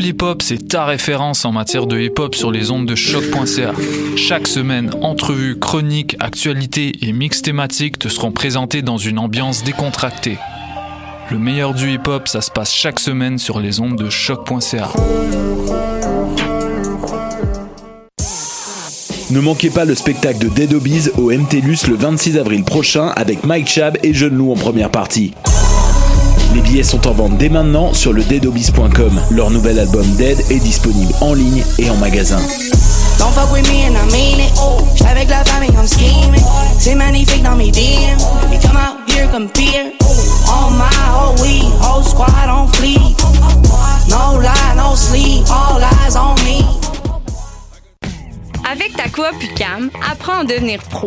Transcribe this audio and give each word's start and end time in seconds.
Pool 0.00 0.08
Hip 0.08 0.22
Hop, 0.22 0.40
c'est 0.40 0.68
ta 0.68 0.86
référence 0.86 1.44
en 1.44 1.52
matière 1.52 1.86
de 1.86 2.00
hip 2.00 2.14
hop 2.18 2.34
sur 2.34 2.50
les 2.50 2.70
ondes 2.70 2.86
de 2.86 2.94
choc.ca. 2.94 3.72
Chaque 4.16 4.48
semaine, 4.48 4.90
entrevues, 5.02 5.58
chroniques, 5.58 6.16
actualités 6.20 6.92
et 7.02 7.12
mix 7.12 7.42
thématiques 7.42 7.98
te 7.98 8.08
seront 8.08 8.32
présentés 8.32 8.80
dans 8.80 8.96
une 8.96 9.18
ambiance 9.18 9.62
décontractée. 9.62 10.38
Le 11.30 11.38
meilleur 11.38 11.74
du 11.74 11.92
hip 11.92 12.08
hop, 12.08 12.28
ça 12.28 12.40
se 12.40 12.50
passe 12.50 12.72
chaque 12.72 12.98
semaine 12.98 13.36
sur 13.36 13.60
les 13.60 13.78
ondes 13.80 13.96
de 13.96 14.08
choc.ca. 14.08 14.88
Ne 19.30 19.40
manquez 19.40 19.68
pas 19.68 19.84
le 19.84 19.94
spectacle 19.94 20.38
de 20.38 20.48
Dead 20.48 20.72
Obies 20.72 21.10
au 21.18 21.30
MTLUS 21.30 21.88
le 21.88 21.96
26 21.96 22.38
avril 22.38 22.64
prochain 22.64 23.08
avec 23.16 23.44
Mike 23.44 23.68
Chab 23.68 23.98
et 24.02 24.14
Jeune 24.14 24.34
Lou 24.34 24.50
en 24.50 24.56
première 24.56 24.90
partie. 24.90 25.34
Les 26.54 26.60
billets 26.60 26.82
sont 26.82 27.06
en 27.06 27.12
vente 27.12 27.36
dès 27.38 27.48
maintenant 27.48 27.94
sur 27.94 28.12
le 28.12 28.24
deadobis.com. 28.24 29.20
Leur 29.30 29.50
nouvel 29.50 29.78
album 29.78 30.04
Dead 30.16 30.38
est 30.50 30.58
disponible 30.58 31.12
en 31.20 31.34
ligne 31.34 31.62
et 31.78 31.88
en 31.90 31.96
magasin. 31.96 32.40
Don't 33.18 33.32
fuck 33.32 33.52
with 33.52 33.68
me 33.70 33.84
and 33.84 33.94
I 33.94 34.10
mean 34.12 34.40
it. 34.40 34.52
J'suis 34.96 35.06
avec 35.06 35.28
la 35.28 35.44
famille 35.44 35.72
comme 35.72 35.86
scheming. 35.86 36.42
C'est 36.78 36.94
magnifique 36.94 37.42
dans 37.42 37.54
mes 37.54 37.70
DM. 37.70 38.18
They 38.50 38.58
come 38.60 38.76
out 38.76 39.08
here 39.08 39.28
compete. 39.30 39.94
On 40.48 40.72
my 40.72 40.90
whole 41.12 41.36
weed, 41.42 41.70
whole 41.80 42.02
squad 42.02 42.48
on 42.48 42.66
fleek. 42.68 43.16
No 44.08 44.40
lie, 44.40 44.74
no 44.76 44.96
sleep, 44.96 45.44
all 45.50 45.80
eyes 45.80 46.16
on 46.16 46.34
me. 46.44 46.64
Avec 48.68 48.96
ta 48.96 49.08
coop 49.08 49.34
UCAM, 49.40 49.90
apprends 50.10 50.40
à 50.40 50.44
devenir 50.44 50.80
pro. 50.90 51.06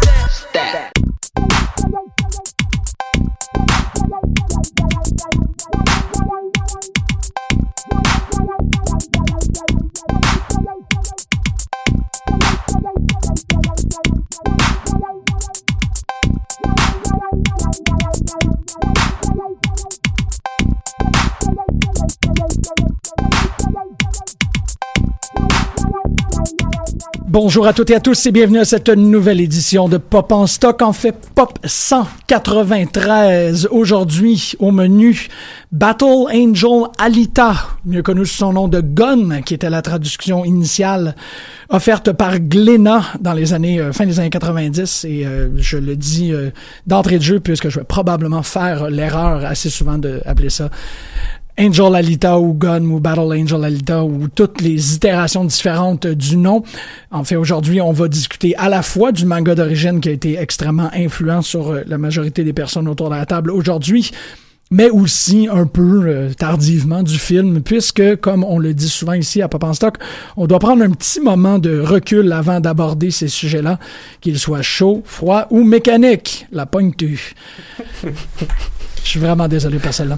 Bonjour 27.31 27.65
à 27.65 27.71
toutes 27.71 27.91
et 27.91 27.95
à 27.95 28.01
tous 28.01 28.25
et 28.25 28.33
bienvenue 28.33 28.59
à 28.59 28.65
cette 28.65 28.89
nouvelle 28.89 29.39
édition 29.39 29.87
de 29.87 29.95
Pop 29.95 30.33
en 30.33 30.47
stock. 30.47 30.81
En 30.81 30.91
fait, 30.91 31.15
Pop 31.33 31.59
193. 31.63 33.69
Aujourd'hui, 33.71 34.51
au 34.59 34.71
menu, 34.71 35.29
Battle 35.71 36.25
Angel 36.29 36.89
Alita, 36.97 37.53
mieux 37.85 38.01
connu 38.01 38.25
sous 38.25 38.35
son 38.35 38.51
nom 38.51 38.67
de 38.67 38.81
Gun, 38.81 39.43
qui 39.43 39.53
était 39.53 39.69
la 39.69 39.81
traduction 39.81 40.43
initiale 40.43 41.15
offerte 41.69 42.11
par 42.11 42.37
Glénat 42.37 43.03
dans 43.21 43.31
les 43.31 43.53
années, 43.53 43.79
euh, 43.79 43.93
fin 43.93 44.05
des 44.05 44.19
années 44.19 44.29
90. 44.29 45.05
Et 45.05 45.25
euh, 45.25 45.51
je 45.55 45.77
le 45.77 45.95
dis 45.95 46.33
euh, 46.33 46.49
d'entrée 46.85 47.17
de 47.17 47.23
jeu 47.23 47.39
puisque 47.39 47.69
je 47.69 47.79
vais 47.79 47.85
probablement 47.85 48.43
faire 48.43 48.89
l'erreur 48.89 49.45
assez 49.45 49.69
souvent 49.69 49.97
d'appeler 49.97 50.49
ça 50.49 50.69
Angel 51.59 51.95
Alita 51.95 52.39
ou 52.39 52.53
Gun 52.53 52.83
ou 52.85 52.99
Battle 52.99 53.33
Angel 53.33 53.63
Alita 53.63 54.03
ou 54.03 54.27
toutes 54.27 54.61
les 54.61 54.95
itérations 54.95 55.45
différentes 55.45 56.07
du 56.07 56.37
nom. 56.37 56.63
En 57.11 57.23
fait, 57.23 57.35
aujourd'hui, 57.35 57.81
on 57.81 57.91
va 57.91 58.07
discuter 58.07 58.55
à 58.57 58.69
la 58.69 58.81
fois 58.81 59.11
du 59.11 59.25
manga 59.25 59.55
d'origine 59.55 59.99
qui 59.99 60.09
a 60.09 60.11
été 60.11 60.37
extrêmement 60.37 60.89
influent 60.93 61.41
sur 61.41 61.75
la 61.85 61.97
majorité 61.97 62.43
des 62.43 62.53
personnes 62.53 62.87
autour 62.87 63.09
de 63.09 63.15
la 63.15 63.25
table 63.25 63.51
aujourd'hui, 63.51 64.11
mais 64.71 64.89
aussi 64.89 65.47
un 65.51 65.67
peu 65.67 66.07
euh, 66.07 66.33
tardivement 66.33 67.03
du 67.03 67.19
film, 67.19 67.61
puisque, 67.61 68.15
comme 68.17 68.43
on 68.43 68.57
le 68.57 68.73
dit 68.73 68.89
souvent 68.89 69.13
ici 69.13 69.41
à 69.41 69.49
Pop 69.49 69.63
en 69.63 69.73
Stock, 69.73 69.97
on 70.37 70.47
doit 70.47 70.59
prendre 70.59 70.81
un 70.81 70.91
petit 70.91 71.19
moment 71.19 71.59
de 71.59 71.79
recul 71.79 72.31
avant 72.31 72.61
d'aborder 72.61 73.11
ces 73.11 73.27
sujets-là, 73.27 73.77
qu'ils 74.21 74.39
soient 74.39 74.61
chauds, 74.61 75.03
froids 75.05 75.47
ou 75.51 75.63
mécaniques. 75.63 76.47
La 76.51 76.65
pointe-tue. 76.65 77.35
Je 79.03 79.09
suis 79.09 79.19
vraiment 79.19 79.47
désolé 79.47 79.79
pour 79.79 79.93
celle-là. 79.93 80.17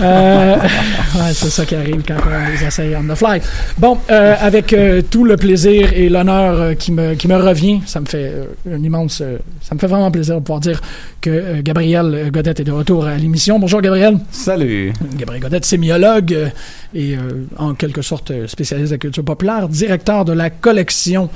Euh, 0.00 0.56
ouais, 1.14 1.32
c'est 1.32 1.50
ça 1.50 1.64
qui 1.64 1.74
arrive 1.74 2.02
quand 2.06 2.16
on 2.16 2.50
les 2.50 2.64
essaye 2.64 2.94
on 2.94 3.04
the 3.04 3.16
fly. 3.16 3.40
Bon, 3.78 3.98
euh, 4.10 4.34
avec 4.40 4.72
euh, 4.72 5.02
tout 5.02 5.24
le 5.24 5.36
plaisir 5.36 5.92
et 5.94 6.08
l'honneur 6.08 6.60
euh, 6.60 6.74
qui 6.74 6.92
me 6.92 7.14
qui 7.14 7.26
me 7.26 7.36
revient, 7.36 7.80
ça 7.86 8.00
me 8.00 8.06
fait 8.06 8.32
euh, 8.34 8.76
un 8.76 8.82
immense, 8.82 9.22
ça 9.62 9.74
me 9.74 9.80
fait 9.80 9.86
vraiment 9.86 10.10
plaisir 10.10 10.34
de 10.36 10.40
pouvoir 10.40 10.60
dire 10.60 10.80
que 11.20 11.60
Gabriel 11.62 12.30
Godette 12.30 12.60
est 12.60 12.64
de 12.64 12.72
retour 12.72 13.06
à 13.06 13.16
l'émission. 13.16 13.58
Bonjour 13.58 13.80
Gabriel. 13.80 14.18
Salut. 14.30 14.92
Gabriel 15.16 15.42
Godette, 15.42 15.64
sémiologue 15.64 16.50
et 16.94 17.16
euh, 17.16 17.46
en 17.56 17.74
quelque 17.74 18.02
sorte 18.02 18.46
spécialiste 18.46 18.90
de 18.90 18.94
la 18.94 18.98
culture 18.98 19.24
populaire, 19.24 19.68
directeur 19.68 20.24
de 20.24 20.32
la 20.32 20.50
collection 20.50 21.30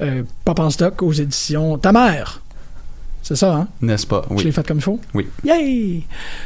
euh, 0.00 0.22
Pop 0.44 0.58
en 0.60 0.70
stock 0.70 1.02
aux 1.02 1.12
éditions 1.12 1.78
Ta 1.78 1.92
mère. 1.92 2.40
C'est 3.22 3.36
ça, 3.36 3.52
hein? 3.54 3.68
N'est-ce 3.82 4.06
pas? 4.06 4.24
Je 4.30 4.36
l'ai 4.36 4.44
Oui. 4.46 4.52
fait 4.52 4.66
comme 4.66 4.78
il 4.78 4.82
faut? 4.82 4.98
Oui. 5.12 5.26
Yay! 5.44 6.02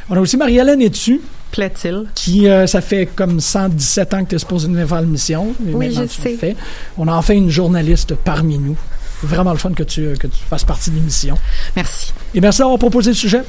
On 0.09 0.17
a 0.17 0.19
aussi 0.19 0.35
Marie-Hélène 0.35 0.81
Etu, 0.81 1.21
Plaît-il? 1.51 2.05
qui, 2.13 2.47
euh, 2.49 2.67
ça 2.67 2.81
fait 2.81 3.05
comme 3.05 3.39
117 3.39 4.13
ans 4.13 4.23
que 4.25 4.29
tu 4.29 4.35
es 4.35 4.39
supposé 4.39 4.67
venir 4.67 4.87
faire 4.87 5.01
l'émission. 5.01 5.55
Oui, 5.65 5.93
je 5.93 6.05
sais. 6.07 6.55
On 6.97 7.07
a 7.07 7.13
enfin 7.13 7.35
une 7.35 7.49
journaliste 7.49 8.15
parmi 8.15 8.57
nous. 8.57 8.75
C'est 9.21 9.27
vraiment 9.27 9.51
le 9.53 9.57
fun 9.57 9.71
que 9.71 9.83
tu, 9.83 10.17
que 10.19 10.27
tu 10.27 10.37
fasses 10.49 10.65
partie 10.65 10.89
de 10.89 10.95
l'émission. 10.95 11.37
Merci. 11.77 12.11
Et 12.33 12.41
merci 12.41 12.59
d'avoir 12.59 12.77
proposé 12.79 13.11
le 13.11 13.15
sujet. 13.15 13.43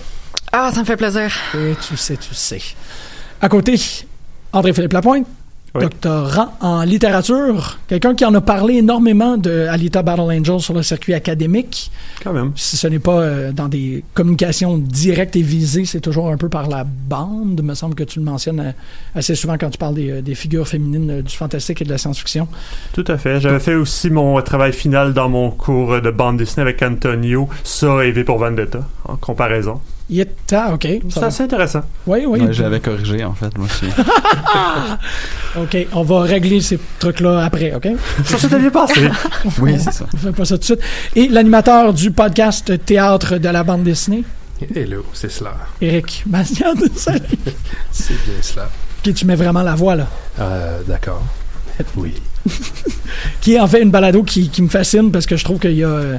Ah, 0.53 0.71
ça 0.73 0.81
me 0.81 0.85
fait 0.85 0.97
plaisir. 0.97 1.33
Et 1.57 1.75
tu 1.89 1.97
sais, 1.97 2.17
tu 2.17 2.33
sais. 2.35 2.61
À 3.41 3.49
côté, 3.49 3.75
André-Philippe 4.53 4.93
Lapointe, 4.93 5.27
Oui. 5.75 5.83
doctorant 5.83 6.53
en 6.61 6.85
littérature, 6.85 7.79
quelqu'un 7.89 8.15
qui 8.15 8.25
en 8.25 8.33
a 8.35 8.41
parlé 8.41 8.75
énormément 8.75 9.37
de 9.37 9.67
Alita 9.69 10.03
Battle 10.05 10.21
Angel 10.21 10.61
sur 10.61 10.73
le 10.73 10.85
circuit 10.85 11.15
académique. 11.15 11.91
Quand 12.23 12.33
même. 12.33 12.53
Si 12.55 12.77
ce 12.77 12.87
n'est 12.87 13.01
pas 13.01 13.21
euh, 13.21 13.51
dans 13.51 13.67
des 13.67 14.05
communications 14.15 14.79
directes 14.79 15.35
et 15.35 15.43
visées, 15.43 15.85
c'est 15.85 16.01
toujours 16.01 16.29
un 16.29 16.37
peu 16.37 16.49
par 16.49 16.69
la 16.69 16.85
bande. 16.85 17.57
Il 17.59 17.65
me 17.65 17.75
semble 17.75 17.97
que 17.97 18.05
tu 18.05 18.21
le 18.21 18.25
mentionnes 18.25 18.61
euh, 18.61 18.73
assez 19.17 19.35
souvent 19.35 19.59
quand 19.59 19.71
tu 19.71 19.79
parles 19.79 19.97
des, 19.97 20.11
euh, 20.11 20.23
des 20.23 20.37
figures 20.37 20.69
féminines 20.69 21.23
du 21.23 21.37
fantastique 21.37 21.83
et 21.83 21.85
de 21.85 21.91
la 21.91 21.99
science-fiction. 21.99 22.47
Tout 22.93 23.05
à 23.09 23.19
fait. 23.19 23.41
J'avais 23.41 23.59
fait 23.59 23.75
aussi 23.75 24.11
mon 24.11 24.41
travail 24.43 24.73
final 24.73 25.13
dans 25.13 25.29
mon 25.29 25.51
cours 25.51 26.01
de 26.01 26.11
bande 26.13 26.37
dessinée 26.37 26.63
avec 26.63 26.81
Antonio, 26.83 27.49
ça 27.65 28.05
et 28.05 28.13
V 28.13 28.23
pour 28.23 28.39
Vendetta, 28.39 28.87
en 29.07 29.17
comparaison. 29.17 29.81
Yetta, 30.11 30.75
ok. 30.75 30.87
C'est 31.09 31.19
Ça 31.21 31.27
assez 31.27 31.45
intéressant. 31.45 31.81
Oui, 32.07 32.25
oui. 32.27 32.41
Ouais, 32.41 32.53
J'avais 32.53 32.81
corrigé, 32.81 33.25
en 33.25 33.33
fait, 33.35 33.57
moi 33.57 33.67
aussi. 33.67 33.87
ok, 35.57 35.87
on 35.93 36.03
va 36.03 36.21
régler 36.23 36.61
ces 36.61 36.79
trucs-là 36.99 37.45
après, 37.45 37.73
ok? 37.75 37.89
Ça 38.25 38.39
s'était 38.39 38.59
bien 38.59 38.71
passé. 38.71 39.09
oui, 39.61 39.77
c'est 39.79 39.93
ça. 39.93 40.07
On 40.13 40.17
fait 40.17 40.33
pas 40.33 40.45
ça 40.45 40.55
tout 40.57 40.61
de 40.61 40.65
suite. 40.65 40.81
Et 41.17 41.29
l'animateur 41.29 41.93
du 41.95 42.11
podcast 42.11 42.85
Théâtre 42.85 43.39
de 43.39 43.49
la 43.49 43.65
bande 43.65 43.85
dessinée, 43.85 44.25
Hello, 44.75 45.05
c'est 45.13 45.31
cela. 45.31 45.55
Eric 45.81 46.23
Mazian, 46.27 46.75
C'est 46.97 47.13
bien 48.25 48.35
cela. 48.41 48.71
qui 49.03 49.13
tu 49.13 49.27
mets 49.27 49.35
vraiment 49.35 49.63
la 49.63 49.75
voix, 49.75 49.97
là. 49.97 50.07
Euh, 50.39 50.81
D'accord. 50.87 51.23
Oui. 51.97 52.15
qui 53.41 53.55
est 53.55 53.61
en 53.61 53.67
fait 53.67 53.83
une 53.83 53.91
balado 53.91 54.23
qui, 54.23 54.49
qui 54.49 54.63
me 54.63 54.69
fascine 54.69 55.11
parce 55.11 55.27
que 55.27 55.37
je 55.37 55.45
trouve 55.45 55.59
qu'il 55.59 55.73
y 55.75 55.83
a, 55.85 55.89
euh, 55.89 56.19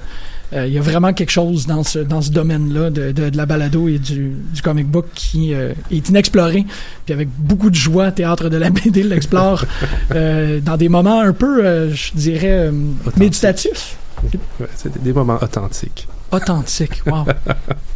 il 0.68 0.74
y 0.74 0.78
a 0.78 0.82
vraiment 0.82 1.12
quelque 1.14 1.32
chose 1.32 1.68
dans 1.68 1.84
ce, 1.84 2.00
dans 2.00 2.22
ce 2.22 2.32
domaine-là 2.32 2.90
de, 2.90 3.12
de, 3.12 3.30
de 3.30 3.38
la 3.38 3.46
balado 3.46 3.88
et 3.88 3.98
du, 4.00 4.34
du 4.54 4.62
comic 4.62 4.88
book 4.88 5.06
qui 5.14 5.54
euh, 5.54 5.74
est 5.92 6.08
inexploré. 6.10 6.66
Puis 7.06 7.14
avec 7.14 7.28
beaucoup 7.38 7.70
de 7.70 7.76
joie, 7.76 8.12
Théâtre 8.12 8.50
de 8.50 8.58
la 8.58 8.70
BD 8.70 9.04
l'explore 9.04 9.66
euh, 10.16 10.60
dans 10.62 10.78
des 10.78 10.88
moments 10.90 11.20
un 11.20 11.34
peu, 11.34 11.66
euh, 11.66 11.94
je 11.94 12.12
dirais, 12.14 12.68
euh, 12.68 12.72
méditatifs. 13.18 13.98
Ouais, 14.60 14.68
c'est 14.76 15.04
des, 15.04 15.14
moments 15.14 15.38
authentiques. 15.42 16.08
Authentique, 16.32 17.02
wow. 17.06 17.26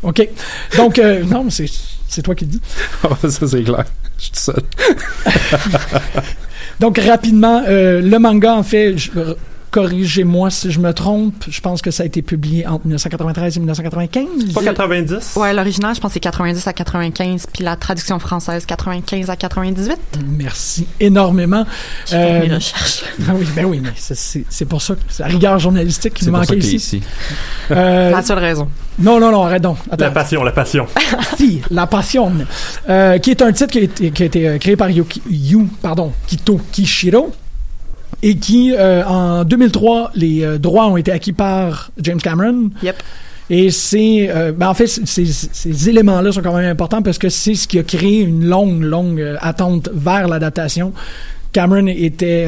OK. 0.03 0.27
Donc, 0.77 0.99
euh, 0.99 1.23
non, 1.23 1.45
mais 1.45 1.51
c'est, 1.51 1.69
c'est 2.07 2.21
toi 2.21 2.35
qui 2.35 2.45
le 2.45 2.51
dis. 2.51 2.61
Ah, 3.03 3.15
ça, 3.29 3.47
c'est 3.47 3.63
clair. 3.63 3.85
Je 4.17 4.23
suis 4.23 4.31
tout 4.31 4.39
seul. 4.39 4.63
Donc, 6.79 6.97
rapidement, 6.97 7.63
euh, 7.67 8.01
le 8.01 8.19
manga, 8.19 8.55
en 8.55 8.63
fait, 8.63 8.97
je- 8.97 9.11
euh, 9.17 9.33
corrigez-moi 9.71 10.49
si 10.49 10.71
je 10.71 10.79
me 10.79 10.93
trompe, 10.93 11.45
je 11.47 11.61
pense 11.61 11.81
que 11.81 11.91
ça 11.91 12.03
a 12.03 12.05
été 12.05 12.21
publié 12.21 12.65
entre 12.67 12.85
1993 12.85 13.57
et 13.57 13.59
1995. 13.59 14.53
Pas 14.53 14.63
90? 14.63 15.35
Ouais, 15.35 15.53
l'original, 15.53 15.95
je 15.95 15.99
pense 16.01 16.09
que 16.09 16.13
c'est 16.15 16.19
90 16.19 16.67
à 16.67 16.73
95, 16.73 17.45
puis 17.53 17.63
la 17.63 17.75
traduction 17.75 18.19
française, 18.19 18.65
95 18.65 19.29
à 19.29 19.35
98. 19.35 19.97
Merci 20.27 20.87
énormément. 20.99 21.65
J'ai 22.05 22.15
fait 22.17 22.39
mes 22.41 22.51
Euh, 22.51 22.55
recherches. 22.55 23.03
Ben 23.19 23.33
oui, 23.37 23.45
ben 23.55 23.65
oui, 23.65 23.79
mais 23.83 23.89
c'est- 23.95 24.65
pour 24.65 24.81
ça 24.81 24.95
que 24.95 25.01
c'est 25.09 25.23
la 25.23 25.29
rigueur 25.29 25.57
journalistique 25.59 26.13
qui 26.15 26.25
nous 26.25 26.31
manquait 26.31 26.57
ici. 26.57 26.75
ici. 26.75 27.01
Euh, 27.71 28.11
La 28.19 28.21
seule 28.21 28.39
raison. 28.39 28.67
non, 28.99 29.19
non, 29.19 29.31
non, 29.31 29.43
arrête 29.43 29.61
donc. 29.63 29.77
La 29.97 30.11
passion, 30.11 30.43
la 30.43 30.51
passion. 30.51 30.87
Si, 31.37 31.61
La 31.71 31.87
Passion, 31.87 32.31
euh, 32.89 33.17
qui 33.17 33.31
est 33.31 33.41
un 33.41 33.51
titre 33.53 33.71
qui 33.71 33.77
a 33.79 33.81
été, 33.81 34.11
qui 34.11 34.23
a 34.23 34.25
été, 34.25 34.47
euh, 34.47 34.57
créé 34.57 34.75
par 34.75 34.89
Yuki- 34.89 35.21
Yu, 35.29 35.67
pardon, 35.81 36.11
Kito 36.27 36.59
Kishiro, 36.71 37.31
et 38.23 38.35
qui, 38.35 38.73
euh, 38.77 39.03
en 39.05 39.43
2003, 39.45 40.11
les 40.15 40.43
euh, 40.43 40.57
droits 40.57 40.87
ont 40.87 40.97
été 40.97 41.11
acquis 41.11 41.33
par 41.33 41.91
James 42.01 42.19
Cameron. 42.21 42.69
Yep. 42.83 42.95
Et 43.51 43.71
c'est, 43.71 44.29
euh, 44.29 44.51
ben 44.51 44.67
en 44.69 44.73
fait, 44.73 44.85
ces, 44.87 45.25
ces 45.25 45.89
éléments-là 45.89 46.31
sont 46.31 46.41
quand 46.41 46.55
même 46.55 46.69
importants 46.69 47.01
parce 47.01 47.17
que 47.17 47.29
c'est 47.29 47.55
ce 47.55 47.67
qui 47.67 47.79
a 47.79 47.83
créé 47.83 48.21
une 48.21 48.45
longue, 48.45 48.81
longue 48.83 49.37
attente 49.41 49.89
vers 49.93 50.27
l'adaptation. 50.27 50.93
Cameron 51.51 51.87
était, 51.87 52.47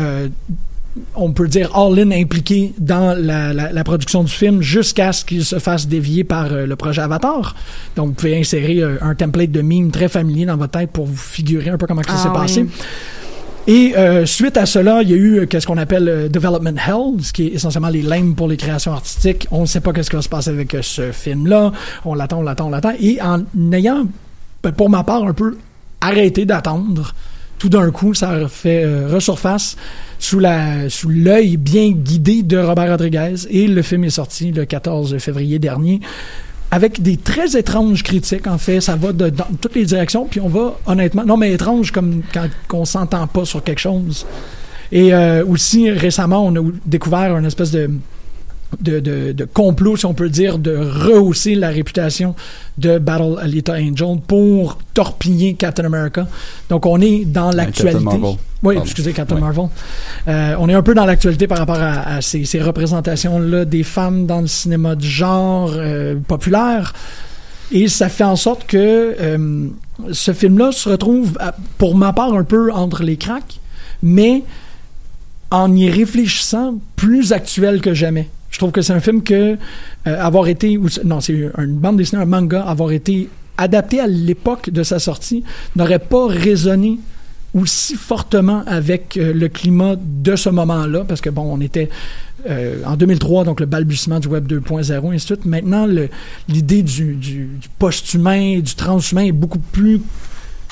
on 1.16 1.31
peut 1.31 1.48
dire, 1.48 1.75
all-in 1.75 2.12
impliqué 2.12 2.74
dans 2.78 3.18
la, 3.18 3.52
la- 3.54 3.72
la 3.72 3.84
production 3.84 4.24
du 4.24 4.31
film 4.31 4.62
jusqu'à 4.62 5.12
ce 5.12 5.25
qu'il 5.25 5.44
se 5.44 5.58
fasse 5.58 5.88
dévier 5.88 6.24
par 6.24 6.50
le 6.50 6.75
projet 6.75 7.02
Avatar. 7.02 7.56
Donc, 7.96 8.10
vous 8.10 8.13
pouvez 8.13 8.38
insérer 8.40 8.84
un 9.02 9.16
template 9.16 9.52
de 9.52 9.62
mime 9.62 9.90
très 9.90 10.08
familier 10.10 10.46
dans 10.46 10.58
votre 10.58 10.78
tête 10.78 10.92
pour 10.92 11.06
vous 11.08 11.16
figurer 11.18 11.69
un 11.72 11.78
peu 11.80 11.88
comment 11.88 12.04
ça 12.04 12.12
Ah 12.13 12.18
s'est 12.18 12.28
oui. 12.30 12.36
passé. 12.36 12.66
Et 13.68 13.96
euh, 13.96 14.25
suite 14.25 14.58
à 14.58 14.66
cela, 14.66 15.02
il 15.04 15.10
y 15.10 15.13
a 15.13 15.18
eu 15.18 15.40
euh, 15.40 15.46
qu'est-ce 15.46 15.68
qu'on 15.68 15.78
appelle 15.78 16.10
euh, 16.10 16.30
Development 16.30 16.75
Hell, 16.75 17.24
ce 17.24 17.31
qui 17.31 17.48
est 17.48 17.54
essentiellement 17.54 17.90
les 17.90 18.02
limbes 18.02 18.36
pour 18.36 18.48
les 18.48 18.58
créations 18.58 18.92
artistiques. 18.92 19.48
On 19.52 19.62
ne 19.62 19.66
sait 19.68 19.81
pas 19.81 19.94
qu'est-ce 19.94 20.10
qui 20.10 20.16
va 20.16 20.22
se 20.24 20.30
passer 20.30 20.50
avec 20.50 20.74
euh, 20.74 20.81
ce 20.81 21.12
film-là. 21.12 21.72
On 22.04 22.16
l'attend, 22.16 22.40
on 22.40 22.44
l'attend, 22.44 22.68
on 22.68 22.69
l'attend. 22.72 22.94
Et 23.00 23.22
en 23.22 23.44
ayant, 23.72 24.08
ben, 24.63 24.72
pour 24.72 24.90
ma 24.90 25.04
part, 25.04 25.24
un 25.24 25.34
peu 25.34 25.58
arrêté 26.02 26.46
d'attendre, 26.46 27.13
tout 27.60 27.69
d'un 27.69 27.92
coup, 27.92 28.16
ça 28.16 28.48
fait 28.48 28.84
euh, 28.84 29.08
resurface 29.08 29.78
sous 30.18 30.40
la 30.40 30.90
sous 30.90 31.10
l'œil 31.10 31.58
bien 31.58 31.92
guidé 31.92 32.42
de 32.42 32.58
Robert 32.58 32.90
Rodriguez. 32.90 33.36
Et 33.52 33.68
le 33.68 33.84
film 33.84 34.04
est 34.04 34.10
sorti 34.10 34.52
le 34.52 34.66
14 34.66 35.19
février 35.19 35.60
dernier 35.60 36.00
avec 36.71 37.01
des 37.01 37.18
très 37.18 37.57
étranges 37.57 38.01
critiques, 38.01 38.47
en 38.47 38.57
fait. 38.57 38.79
Ça 38.81 38.95
va 38.95 39.12
de, 39.12 39.29
dans 39.29 39.47
toutes 39.59 39.75
les 39.75 39.85
directions, 39.85 40.25
puis 40.25 40.39
on 40.39 40.47
va, 40.47 40.79
honnêtement, 40.85 41.25
non, 41.25 41.38
mais 41.38 41.51
étrange 41.51 41.91
comme 41.91 42.21
quand 42.33 42.47
on 42.73 42.85
s'entend 42.85 43.27
pas 43.27 43.45
sur 43.45 43.63
quelque 43.63 43.79
chose. 43.79 44.25
Et 44.91 45.13
euh, 45.13 45.45
aussi, 45.45 45.89
récemment, 45.89 46.45
on 46.45 46.56
a 46.56 46.71
découvert 46.85 47.38
une 47.38 47.45
espèce 47.45 47.71
de, 47.71 47.89
de, 48.79 49.00
de, 49.00 49.31
de 49.33 49.45
complot, 49.45 49.97
si 49.97 50.06
on 50.06 50.13
peut 50.13 50.29
dire, 50.29 50.57
de 50.57 50.75
rehausser 50.75 51.56
la 51.56 51.69
réputation 51.69 52.35
de 52.77 52.97
Battle 53.00 53.35
Alita 53.41 53.73
Angel 53.73 54.18
pour 54.25 54.77
torpiller 54.94 55.56
Captain 55.56 55.85
America. 55.85 56.27
Donc, 56.69 56.85
on 56.85 57.01
est 57.01 57.25
dans 57.25 57.51
l'actualité. 57.51 58.18
Oui, 58.63 58.77
excusez, 58.79 59.12
Captain 59.13 59.35
Ouais. 59.35 59.41
Marvel. 59.41 59.65
Euh, 60.27 60.56
on 60.59 60.69
est 60.69 60.73
un 60.73 60.83
peu 60.83 60.94
dans 60.94 61.06
l'actualité 61.06 61.47
par 61.47 61.57
rapport 61.57 61.79
à, 61.81 62.15
à 62.15 62.21
ces, 62.21 62.45
ces 62.45 62.62
représentations-là 62.62 63.65
des 63.65 63.83
femmes 63.83 64.27
dans 64.27 64.41
le 64.41 64.47
cinéma 64.47 64.95
de 64.95 65.03
genre 65.03 65.71
euh, 65.74 66.15
populaire. 66.27 66.94
Et 67.71 67.88
ça 67.88 68.07
fait 68.09 68.24
en 68.24 68.35
sorte 68.35 68.67
que 68.67 69.15
euh, 69.19 69.67
ce 70.12 70.33
film-là 70.33 70.71
se 70.71 70.89
retrouve, 70.89 71.38
pour 71.77 71.95
ma 71.95 72.13
part, 72.13 72.33
un 72.33 72.44
peu 72.44 72.71
entre 72.71 73.01
les 73.03 73.17
cracks, 73.17 73.59
mais 74.03 74.44
en 75.50 75.74
y 75.75 75.89
réfléchissant, 75.89 76.75
plus 76.95 77.33
actuel 77.33 77.81
que 77.81 77.94
jamais. 77.94 78.29
Je 78.51 78.57
trouve 78.57 78.71
que 78.71 78.81
c'est 78.81 78.94
un 78.94 79.00
film 79.00 79.24
que 79.24 79.33
euh, 79.56 79.57
avoir 80.06 80.48
été, 80.48 80.77
ou- 80.77 80.88
non, 81.03 81.19
c'est 81.21 81.33
une 81.57 81.75
bande 81.77 81.98
dessinée, 81.98 82.21
un 82.21 82.25
manga, 82.25 82.62
avoir 82.62 82.92
été 82.92 83.30
adapté 83.57 84.00
à 84.00 84.07
l'époque 84.07 84.69
de 84.69 84.83
sa 84.83 85.00
sortie, 85.00 85.44
n'aurait 85.75 86.00
pas 86.00 86.27
résonné 86.27 87.00
aussi 87.53 87.95
fortement 87.95 88.63
avec 88.65 89.18
euh, 89.18 89.33
le 89.33 89.48
climat 89.50 89.95
de 89.98 90.36
ce 90.36 90.50
moment-là, 90.50 91.03
parce 91.07 91.21
que 91.21 91.30
bon, 91.30 91.44
on 91.44 91.59
était 91.62 91.89
euh, 92.50 92.81
en 92.86 92.95
2003, 92.95 93.44
donc 93.45 93.59
le 93.59 93.65
balbutiement 93.65 94.19
du 94.19 94.27
Web 94.30 94.48
2.0, 94.51 94.92
et 95.12 95.15
ainsi 95.15 95.27
de 95.27 95.36
suite. 95.36 95.45
Maintenant, 95.45 95.86
l'idée 96.48 96.81
du, 96.81 97.15
du, 97.15 97.45
du 97.45 97.69
post-humain, 97.77 98.59
du 98.59 98.74
transhumain 98.75 99.24
est 99.25 99.31
beaucoup 99.31 99.59
plus, 99.59 100.01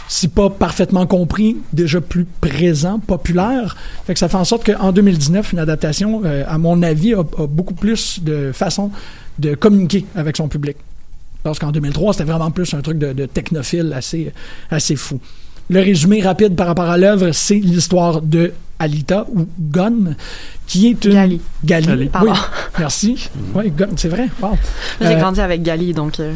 si 0.09 0.27
pas 0.27 0.49
parfaitement 0.49 1.05
compris, 1.05 1.55
déjà 1.71 2.01
plus 2.01 2.25
présent, 2.41 2.97
populaire. 2.99 3.77
Fait 4.05 4.13
que 4.13 4.19
ça 4.19 4.27
fait 4.27 4.37
en 4.37 4.43
sorte 4.43 4.65
qu'en 4.65 4.91
2019, 4.91 5.53
une 5.53 5.59
adaptation, 5.59 6.23
euh, 6.25 6.43
à 6.47 6.57
mon 6.57 6.81
avis, 6.81 7.13
a, 7.13 7.19
a 7.19 7.47
beaucoup 7.47 7.75
plus 7.75 8.19
de 8.23 8.51
façons 8.51 8.89
de 9.37 9.53
communiquer 9.55 10.05
avec 10.15 10.35
son 10.35 10.47
public. 10.49 10.75
Parce 11.43 11.59
qu'en 11.59 11.71
2003, 11.71 12.13
c'était 12.13 12.25
vraiment 12.25 12.49
plus 12.51 12.73
un 12.73 12.81
truc 12.81 12.97
de, 12.97 13.13
de 13.13 13.25
technophile 13.27 13.93
assez, 13.95 14.33
assez 14.71 14.95
fou. 14.97 15.19
Le 15.69 15.79
résumé 15.79 16.21
rapide 16.21 16.55
par 16.55 16.65
rapport 16.67 16.89
à 16.89 16.97
l'œuvre, 16.97 17.31
c'est 17.31 17.55
l'histoire 17.59 18.21
de 18.23 18.51
Alita 18.79 19.27
ou 19.35 19.45
Gon, 19.59 20.15
qui 20.65 20.87
est 20.87 21.05
une 21.05 21.13
Gali. 21.13 21.41
Gali. 21.63 21.87
Gali. 21.87 22.09
Oui, 22.23 22.29
merci. 22.79 23.29
Oui, 23.53 23.69
Gon, 23.69 23.89
c'est 23.95 24.07
vrai. 24.09 24.27
Wow. 24.41 24.57
J'ai 24.99 25.07
Euh, 25.07 25.19
grandi 25.19 25.39
avec 25.39 25.61
Gali, 25.61 25.93
donc 25.93 26.19
euh, 26.19 26.33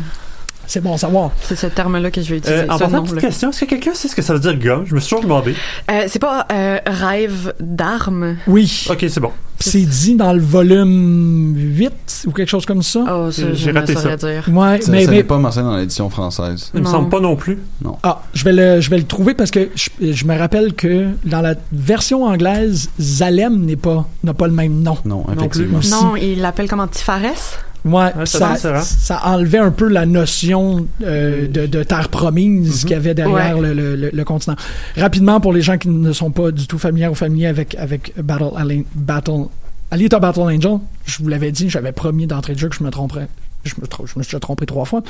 c'est 0.67 0.81
bon 0.81 0.93
à 0.93 0.97
savoir. 0.97 1.31
c'est 1.41 1.55
ce 1.55 1.67
terme-là 1.67 2.09
que 2.11 2.21
je 2.21 2.29
vais 2.29 2.37
utiliser. 2.37 2.61
Euh, 2.61 2.67
en 2.69 2.77
petite 2.77 2.91
nom-là. 2.93 3.21
question, 3.21 3.49
est-ce 3.49 3.61
que 3.61 3.65
quelqu'un 3.69 3.93
sait 3.93 4.07
ce 4.07 4.15
que 4.15 4.21
ça 4.21 4.33
veut 4.33 4.39
dire 4.39 4.57
gun? 4.57 4.83
Je 4.85 4.95
me 4.95 4.99
suis 4.99 5.09
toujours 5.09 5.23
demandé. 5.23 5.55
Euh, 5.91 6.05
c'est 6.07 6.19
pas 6.19 6.47
euh, 6.51 6.77
rêve 6.85 7.53
d'armes. 7.59 8.37
Oui, 8.47 8.85
Ok, 8.89 9.05
c'est 9.09 9.19
bon. 9.19 9.31
c'est 9.59 9.81
dit 9.81 10.15
dans 10.15 10.33
le 10.33 10.41
volume 10.41 11.53
8 11.55 12.23
ou 12.27 12.31
quelque 12.31 12.49
chose 12.49 12.65
comme 12.65 12.81
ça? 12.83 13.03
Oh, 13.09 13.31
ça, 13.31 13.53
J'ai 13.53 13.71
raté 13.71 13.95
ça. 13.95 14.15
dire. 14.15 14.43
Ouais, 14.51 14.81
Ça, 14.81 14.91
mais, 14.91 15.05
ça 15.05 15.11
mais- 15.11 15.17
n'est 15.17 15.23
pas 15.23 15.37
mentionné 15.37 15.69
dans 15.69 15.77
l'édition 15.77 16.09
française. 16.09 16.71
Il 16.73 16.79
me 16.81 16.85
Non. 16.85 16.91
semble 16.91 17.09
pas 17.09 17.19
non 17.19 17.35
plus. 17.35 17.59
Ah, 18.03 18.21
je 18.33 18.43
vais 18.43 18.53
le, 18.53 18.81
je 18.81 18.89
vais 18.89 18.97
le 18.97 19.03
trouver 19.05 19.33
parce 19.33 19.51
que 19.51 19.69
je, 19.75 19.89
je 20.11 20.25
me 20.25 20.37
rappelle 20.37 20.73
que 20.73 21.07
dans 21.25 21.41
la 21.41 21.55
version 21.71 22.23
anglaise, 22.25 22.89
Zalem 22.99 23.65
n'est 23.65 23.75
pas, 23.75 24.07
n'a 24.23 24.33
pas 24.33 24.47
le 24.47 24.53
même 24.53 24.81
nom. 24.81 24.97
Non, 25.05 25.25
effectivement. 25.35 25.79
Non, 25.91 26.15
il 26.15 26.41
l'appelle 26.41 26.67
comme 26.69 26.79
Antifares. 26.79 27.63
Ouais, 27.85 28.11
Ouais, 28.15 28.25
ça 28.25 28.53
différent. 28.53 28.81
ça 28.81 29.19
enlevait 29.25 29.57
un 29.57 29.71
peu 29.71 29.87
la 29.89 30.05
notion 30.05 30.87
euh, 31.03 31.47
de, 31.47 31.65
de 31.65 31.83
terre 31.83 32.07
promise 32.09 32.81
qu'il 32.81 32.91
y 32.91 32.93
avait 32.95 33.13
derrière 33.13 33.59
le, 33.59 33.73
le- 33.73 33.95
le- 33.97 34.09
le 34.13 34.23
continent. 34.23 34.55
Rapidement, 34.95 35.41
pour 35.41 35.51
les 35.51 35.61
gens 35.61 35.77
qui 35.77 35.89
ne 35.89 36.13
sont 36.13 36.31
pas 36.31 36.51
du 36.51 36.65
tout 36.65 36.77
familiers 36.79 37.07
ou 37.09 37.15
familiers 37.15 37.47
avec, 37.47 37.75
avec 37.75 38.13
Battle, 38.17 38.83
Battle, 38.95 39.45
Alita 39.91 40.19
Battle 40.19 40.41
Angel, 40.41 40.77
je 41.05 41.17
vous 41.21 41.27
l'avais 41.27 41.51
dit, 41.51 41.69
j'avais 41.69 41.91
promis 41.91 42.25
d'entrée 42.25 42.53
de 42.53 42.59
jeu 42.59 42.69
que 42.69 42.75
je 42.75 42.83
me 42.83 42.89
tromperais. 42.89 43.27
Je 43.65 43.75
me, 43.79 43.85
je 44.05 44.19
me 44.19 44.23
suis 44.23 44.37
trompé 44.41 44.65
trois 44.65 44.83
fois. 44.83 45.03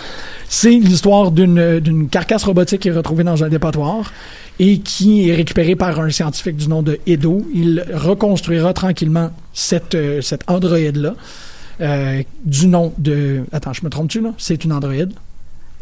C'est 0.47 0.69
l'histoire 0.71 1.31
d'une 1.31 2.07
carcasse 2.11 2.43
robotique 2.43 2.81
qui 2.81 2.89
est 2.89 2.91
retrouvée 2.91 3.23
dans 3.23 3.43
un 3.43 3.49
dépotoir 3.49 4.11
et 4.59 4.77
qui 4.79 5.27
est 5.29 5.33
récupérée 5.35 5.75
par 5.75 5.99
un 5.99 6.11
scientifique 6.11 6.57
du 6.57 6.67
nom 6.67 6.83
de 6.83 6.99
Edo. 7.07 7.43
Il 7.53 7.83
reconstruira 7.93 8.73
tranquillement 8.73 9.31
cette, 9.53 9.95
euh, 9.95 10.21
cette 10.21 10.43
androïde-là. 10.47 11.15
Euh, 11.81 12.21
du 12.45 12.67
nom 12.67 12.93
de. 12.97 13.43
Attends, 13.51 13.73
je 13.73 13.83
me 13.83 13.89
trompe-tu, 13.89 14.21
là? 14.21 14.29
C'est 14.37 14.63
une 14.65 14.73
androïde? 14.73 15.11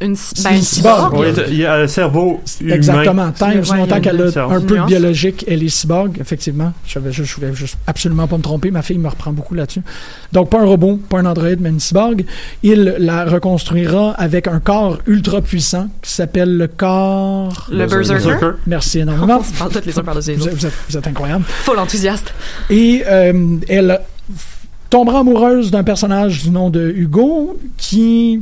Une, 0.03 0.15
ben, 0.43 0.55
une 0.55 0.61
cyborg. 0.63 1.13
Oui, 1.15 1.27
il 1.49 1.57
y 1.57 1.65
a 1.67 1.77
le 1.77 1.85
cerveau 1.87 2.41
humain. 2.59 2.73
Exactement. 2.73 3.31
Tant 3.33 3.49
Ouais, 3.49 3.77
longtemps 3.77 4.01
qu'elle 4.01 4.19
a 4.19 4.45
un 4.45 4.59
peu 4.61 4.79
de 4.79 4.85
biologique, 4.87 5.45
elle 5.47 5.61
est 5.61 5.69
cyborg, 5.69 6.17
effectivement. 6.19 6.73
Je 6.87 6.97
je 7.11 7.35
voulais 7.35 7.53
juste 7.53 7.77
absolument 7.85 8.25
pas 8.27 8.35
me 8.35 8.41
tromper. 8.41 8.71
Ma 8.71 8.81
fille 8.81 8.97
me 8.97 9.07
reprend 9.09 9.31
beaucoup 9.31 9.53
là-dessus. 9.53 9.83
Donc, 10.31 10.49
pas 10.49 10.59
un 10.59 10.65
robot, 10.65 10.99
pas 11.07 11.19
un 11.19 11.25
androïde, 11.27 11.59
mais 11.61 11.69
une 11.69 11.79
cyborg. 11.79 12.25
Il 12.63 12.95
la 12.97 13.25
reconstruira 13.25 14.13
avec 14.13 14.47
un 14.47 14.59
corps 14.59 14.97
ultra 15.05 15.39
puissant 15.43 15.87
qui 16.01 16.09
s'appelle 16.11 16.57
le 16.57 16.65
corps. 16.67 17.67
Le 17.71 17.85
Berserker. 17.85 18.23
Berserker. 18.25 18.51
Merci 18.65 18.99
énormément. 19.01 19.37
On 19.41 19.43
se 19.43 19.53
parle 19.53 19.71
toutes 19.71 19.85
les 19.85 19.99
uns 19.99 20.03
par 20.03 20.15
les 20.15 20.33
Vous 20.33 20.41
autres. 20.41 20.47
êtes, 20.51 20.57
vous 20.61 20.65
êtes- 20.65 20.73
vous 20.89 20.97
êtes 20.97 21.07
incroyable. 21.07 21.43
Full 21.47 21.77
enthousiaste. 21.77 22.33
Et 22.71 23.03
euh, 23.05 23.57
elle 23.69 23.99
tombera 24.91 25.19
amoureuse 25.19 25.71
d'un 25.71 25.83
personnage 25.83 26.43
du 26.43 26.51
nom 26.51 26.69
de 26.69 26.93
Hugo 26.95 27.57
qui, 27.77 28.41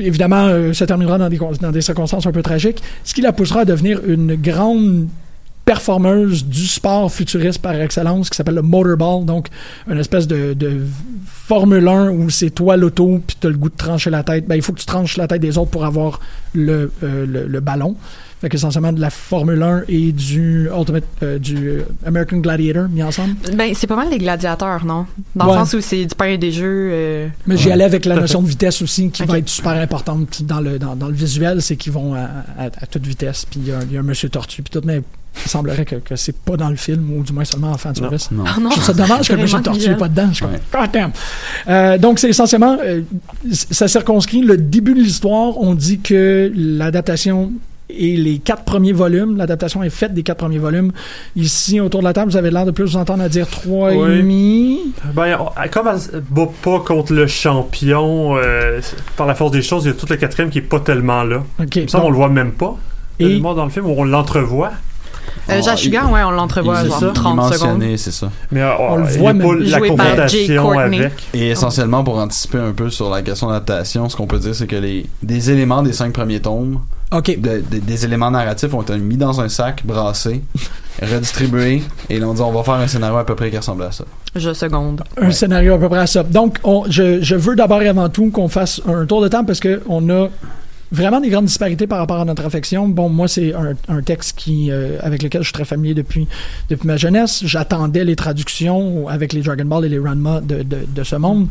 évidemment, 0.00 0.46
euh, 0.46 0.72
se 0.72 0.84
terminera 0.84 1.18
dans 1.18 1.28
des, 1.28 1.38
dans 1.60 1.70
des 1.70 1.82
circonstances 1.82 2.26
un 2.26 2.32
peu 2.32 2.42
tragiques, 2.42 2.82
ce 3.04 3.14
qui 3.14 3.20
la 3.20 3.32
poussera 3.32 3.60
à 3.60 3.64
devenir 3.66 4.00
une 4.06 4.34
grande 4.34 5.06
performeuse 5.66 6.46
du 6.46 6.66
sport 6.66 7.12
futuriste 7.12 7.60
par 7.60 7.74
excellence 7.74 8.30
qui 8.30 8.36
s'appelle 8.36 8.54
le 8.54 8.62
motorball, 8.62 9.24
donc 9.24 9.48
une 9.88 9.98
espèce 9.98 10.26
de, 10.26 10.56
Formule 11.26 11.88
1 11.88 12.10
où 12.10 12.30
c'est 12.30 12.50
toi 12.50 12.78
l'auto 12.78 13.20
puis 13.26 13.36
t'as 13.38 13.50
le 13.50 13.56
goût 13.56 13.68
de 13.68 13.76
trancher 13.76 14.08
la 14.08 14.22
tête. 14.22 14.46
Ben, 14.46 14.56
il 14.56 14.62
faut 14.62 14.72
que 14.72 14.80
tu 14.80 14.86
tranches 14.86 15.18
la 15.18 15.28
tête 15.28 15.42
des 15.42 15.58
autres 15.58 15.70
pour 15.70 15.84
avoir 15.84 16.20
le, 16.54 16.90
euh, 17.02 17.46
le 17.46 17.60
ballon. 17.60 17.96
Fait 18.44 18.54
essentiellement 18.54 18.92
de 18.92 19.00
la 19.00 19.08
Formule 19.08 19.62
1 19.62 19.84
et 19.88 20.12
du 20.12 20.68
Ultimate, 20.68 21.04
euh, 21.22 21.38
du 21.38 21.56
euh, 21.66 21.82
American 22.04 22.36
Gladiator 22.38 22.90
mis 22.90 23.02
ensemble? 23.02 23.36
Ben, 23.56 23.72
c'est 23.74 23.86
pas 23.86 23.96
mal 23.96 24.10
des 24.10 24.18
gladiateurs, 24.18 24.84
non? 24.84 25.06
Dans 25.34 25.46
Ouais. 25.46 25.52
le 25.52 25.58
sens 25.60 25.72
où 25.72 25.80
c'est 25.80 26.04
du 26.04 26.14
pain 26.14 26.26
et 26.26 26.36
des 26.36 26.52
jeux. 26.52 26.90
euh, 26.92 27.28
Mais 27.46 27.56
j'y 27.56 27.70
allais 27.72 27.84
avec 27.84 28.04
la 28.04 28.16
notion 28.16 28.42
de 28.42 28.46
vitesse 28.54 28.82
aussi, 28.82 29.08
qui 29.10 29.24
va 29.24 29.38
être 29.38 29.48
super 29.48 29.72
importante 29.72 30.42
dans 30.42 30.60
le, 30.60 30.78
dans, 30.78 30.94
dans 30.94 31.08
le 31.08 31.14
visuel, 31.14 31.62
c'est 31.62 31.76
qu'ils 31.76 31.92
vont 31.92 32.12
à, 32.14 32.18
à- 32.58 32.64
à 32.66 32.86
toute 32.86 33.06
vitesse, 33.06 33.46
puis 33.50 33.60
il 33.62 33.68
y, 33.68 33.72
a 33.72 33.78
un- 33.78 33.82
il 33.84 33.92
y 33.92 33.96
a 33.96 34.00
un 34.00 34.02
monsieur 34.02 34.28
tortue, 34.28 34.60
puis 34.62 34.70
tout, 34.78 34.86
mais 34.86 35.00
il 35.44 35.50
semblerait 35.50 35.86
que, 35.86 35.96
que 35.96 36.14
c'est 36.14 36.36
pas 36.36 36.58
dans 36.58 36.68
le 36.68 36.76
film, 36.76 37.10
ou 37.16 37.22
du 37.22 37.32
moins 37.32 37.44
seulement 37.46 37.72
en 37.72 37.78
fan 37.78 37.94
service. 37.94 38.30
Non. 38.30 38.44
Ah 38.46 38.60
non. 38.60 38.68
Je 38.68 38.74
trouve 38.74 38.84
ça 38.84 38.92
dommage 38.92 39.26
que 39.26 39.32
le 39.32 39.40
monsieur 39.42 39.56
Vraiment 39.58 39.72
tortue 39.72 39.88
n'est 39.88 39.96
pas 39.96 40.08
dedans. 40.08 40.28
Je 40.28 40.34
suis 40.34 40.44
comme, 40.44 40.52
Ouais. 40.52 40.60
God 40.82 40.90
damn. 40.92 41.12
Euh, 41.68 41.96
donc, 41.98 42.18
c'est 42.18 42.28
essentiellement, 42.28 42.76
euh, 42.84 43.00
ça 43.50 43.88
circonscrit 43.88 44.42
le 44.42 44.58
début 44.58 44.92
de 44.92 45.00
l'histoire. 45.00 45.58
On 45.58 45.74
dit 45.74 45.98
que 46.00 46.52
l'adaptation 46.54 47.52
et 47.98 48.16
les 48.16 48.38
quatre 48.38 48.64
premiers 48.64 48.92
volumes, 48.92 49.36
l'adaptation 49.36 49.82
est 49.82 49.90
faite 49.90 50.14
des 50.14 50.22
quatre 50.22 50.38
premiers 50.38 50.58
volumes. 50.58 50.92
Ici, 51.36 51.80
autour 51.80 52.00
de 52.00 52.04
la 52.04 52.12
table, 52.12 52.30
vous 52.30 52.36
avez 52.36 52.50
l'air 52.50 52.66
de 52.66 52.70
plus 52.70 52.84
vous 52.84 52.96
entendre 52.96 53.22
à 53.22 53.28
dire 53.28 53.48
trois 53.48 53.92
et 53.92 53.96
demi. 54.18 54.80
Ben, 55.14 55.38
on- 55.40 55.68
comme 55.70 55.88
bat 56.30 56.48
pas 56.62 56.80
contre 56.80 57.12
le 57.12 57.26
champion, 57.26 58.36
euh, 58.36 58.80
par 59.16 59.26
la 59.26 59.34
force 59.34 59.52
des 59.52 59.62
choses, 59.62 59.84
il 59.84 59.88
y 59.88 59.90
a 59.90 59.94
tout 59.94 60.06
le 60.08 60.16
quatrième 60.16 60.50
qui 60.50 60.58
est 60.58 60.62
pas 60.62 60.80
tellement 60.80 61.22
là. 61.24 61.42
OK. 61.60 61.78
Ça, 61.88 61.98
donc- 61.98 62.06
on 62.06 62.10
le 62.10 62.16
voit 62.16 62.28
même 62.28 62.52
pas. 62.52 62.76
Et- 63.20 63.38
dans 63.40 63.64
le 63.64 63.70
film 63.70 63.86
où 63.86 63.94
on 63.96 64.04
l'entrevoit. 64.04 64.72
Euh, 65.50 65.58
Oh, 65.58 65.62
Jashugan, 65.64 66.10
ouais, 66.10 66.22
on 66.22 66.30
l'entrevoit 66.30 66.84
genre 66.84 66.98
il 67.02 67.08
est 67.08 67.12
30 67.12 67.52
secondes. 67.54 67.84
c'est 67.96 68.10
ça. 68.12 68.30
Mais 68.50 68.62
euh, 68.62 68.72
On 68.78 68.96
le 68.96 69.04
voit 69.04 69.32
pas 69.32 69.38
même. 69.38 69.58
la 69.60 69.78
confrontation 69.80 70.70
avec. 70.78 71.12
Et 71.34 71.50
essentiellement, 71.50 72.02
pour 72.02 72.18
anticiper 72.18 72.58
un 72.58 72.72
peu 72.72 72.88
sur 72.90 73.10
la 73.10 73.20
question 73.22 73.48
d'adaptation, 73.48 74.08
ce 74.08 74.16
qu'on 74.16 74.26
peut 74.26 74.38
dire, 74.38 74.54
c'est 74.54 74.66
que 74.66 74.76
les, 74.76 75.06
des 75.22 75.50
éléments 75.50 75.82
des 75.82 75.92
cinq 75.92 76.12
premiers 76.12 76.40
tomes, 76.40 76.80
OK. 77.12 77.38
de- 77.38 77.62
de- 77.70 77.78
des 77.78 78.04
éléments 78.04 78.30
narratifs 78.30 78.72
ont 78.72 78.82
été 78.82 78.96
mis 78.96 79.16
dans 79.16 79.40
un 79.40 79.48
sac, 79.48 79.82
brassés, 79.84 80.42
redistribués, 81.02 81.82
et 82.08 82.18
là, 82.18 82.26
on 82.28 82.34
dit 82.34 82.40
on 82.42 82.52
va 82.52 82.62
faire 82.62 82.74
un 82.74 82.86
scénario 82.86 83.16
à 83.18 83.24
peu 83.26 83.34
près 83.34 83.50
qui 83.50 83.56
ressemble 83.56 83.82
à 83.84 83.92
ça. 83.92 84.04
Je 84.36 84.52
seconde. 84.52 85.02
un 85.20 85.26
Ouais. 85.26 85.32
scénario 85.32 85.74
à 85.74 85.78
peu 85.78 85.88
près 85.88 85.98
à 86.00 86.06
ça. 86.06 86.22
Donc, 86.22 86.58
on- 86.64 86.84
je, 86.88 87.20
je 87.22 87.34
veux 87.36 87.54
d'abord 87.54 87.82
et 87.82 87.88
avant 87.88 88.08
tout 88.08 88.30
qu'on 88.30 88.48
fasse 88.48 88.80
un 88.86 89.04
tour 89.06 89.20
de 89.22 89.28
temps 89.28 89.44
parce 89.44 89.60
que 89.60 89.82
on 89.88 90.08
a 90.10 90.28
vraiment 90.94 91.20
des 91.20 91.28
grandes 91.28 91.46
disparités 91.46 91.86
par 91.86 91.98
rapport 91.98 92.20
à 92.20 92.24
notre 92.24 92.44
affection. 92.44 92.88
Bon, 92.88 93.08
moi, 93.08 93.28
c'est 93.28 93.52
un, 93.52 93.74
un 93.88 94.02
texte 94.02 94.38
qui, 94.38 94.70
euh, 94.70 94.98
avec 95.02 95.22
lequel 95.22 95.42
je 95.42 95.46
suis 95.48 95.52
très 95.52 95.64
familier 95.64 95.94
depuis, 95.94 96.26
depuis 96.70 96.86
ma 96.86 96.96
jeunesse. 96.96 97.42
J'attendais 97.44 98.04
les 98.04 98.16
traductions 98.16 99.08
avec 99.08 99.32
les 99.32 99.42
Dragon 99.42 99.64
Ball 99.64 99.84
et 99.84 99.88
les 99.88 99.98
Ranma 99.98 100.40
de, 100.40 100.62
de, 100.62 100.78
de 100.88 101.04
ce 101.04 101.16
monde. 101.16 101.48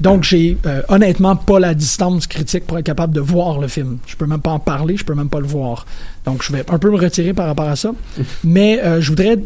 Donc, 0.00 0.24
j'ai 0.24 0.56
euh, 0.64 0.80
honnêtement 0.88 1.36
pas 1.36 1.60
la 1.60 1.74
distance 1.74 2.26
critique 2.26 2.66
pour 2.66 2.78
être 2.78 2.86
capable 2.86 3.12
de 3.12 3.20
voir 3.20 3.58
le 3.58 3.68
film. 3.68 3.98
Je 4.06 4.16
peux 4.16 4.24
même 4.24 4.40
pas 4.40 4.50
en 4.50 4.58
parler, 4.58 4.96
je 4.96 5.04
peux 5.04 5.14
même 5.14 5.28
pas 5.28 5.40
le 5.40 5.46
voir. 5.46 5.84
Donc, 6.24 6.42
je 6.42 6.52
vais 6.52 6.64
un 6.70 6.78
peu 6.78 6.90
me 6.90 6.96
retirer 6.96 7.34
par 7.34 7.46
rapport 7.46 7.68
à 7.68 7.76
ça. 7.76 7.92
Mais 8.44 8.80
euh, 8.82 9.02
je 9.02 9.10
voudrais 9.10 9.38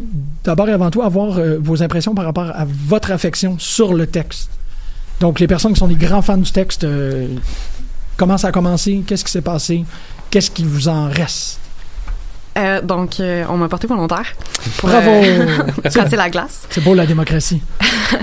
d'abord 0.45 0.69
et 0.69 0.71
avant 0.71 0.89
tout 0.91 1.01
avoir 1.01 1.37
euh, 1.37 1.57
vos 1.59 1.83
impressions 1.83 2.15
par 2.15 2.23
rapport 2.23 2.51
à 2.55 2.65
votre 2.65 3.11
affection 3.11 3.57
sur 3.59 3.93
le 3.93 4.07
texte. 4.07 4.49
Donc, 5.19 5.41
les 5.41 5.47
personnes 5.47 5.73
qui 5.73 5.79
sont 5.79 5.87
des 5.87 5.95
grands 5.95 6.21
fans 6.21 6.37
du 6.37 6.51
texte, 6.51 6.85
comment 8.17 8.37
ça 8.37 8.49
a 8.49 8.51
commencé? 8.51 9.03
Qu'est-ce 9.05 9.23
qui 9.23 9.31
s'est 9.31 9.41
passé? 9.41 9.85
Qu'est-ce 10.29 10.51
qui 10.51 10.63
vous 10.63 10.87
en 10.87 11.09
reste? 11.09 11.59
Euh, 12.57 12.81
donc, 12.81 13.19
euh, 13.19 13.43
on 13.49 13.57
m'a 13.57 13.67
porté 13.67 13.85
volontaire 13.85 14.33
pour 14.77 14.87
Bravo! 14.87 15.09
euh, 15.09 15.57
casser 15.93 16.15
la 16.15 16.29
glace. 16.29 16.65
C'est 16.69 16.83
beau 16.83 16.93
la 16.93 17.05
démocratie. 17.05 17.61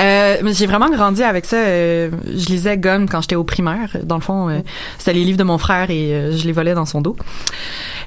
Euh, 0.00 0.38
mais 0.42 0.54
j'ai 0.54 0.66
vraiment 0.66 0.90
grandi 0.90 1.22
avec 1.22 1.44
ça. 1.44 1.56
je 1.56 2.46
lisais 2.46 2.76
Gun 2.78 3.06
quand 3.06 3.20
j'étais 3.20 3.36
au 3.36 3.44
primaire. 3.44 3.96
Dans 4.02 4.16
le 4.16 4.20
fond, 4.22 4.62
c'était 4.98 5.12
les 5.12 5.22
livres 5.22 5.38
de 5.38 5.44
mon 5.44 5.58
frère 5.58 5.90
et 5.90 6.32
je 6.36 6.44
les 6.46 6.52
volais 6.52 6.74
dans 6.74 6.86
son 6.86 7.00
dos. 7.00 7.14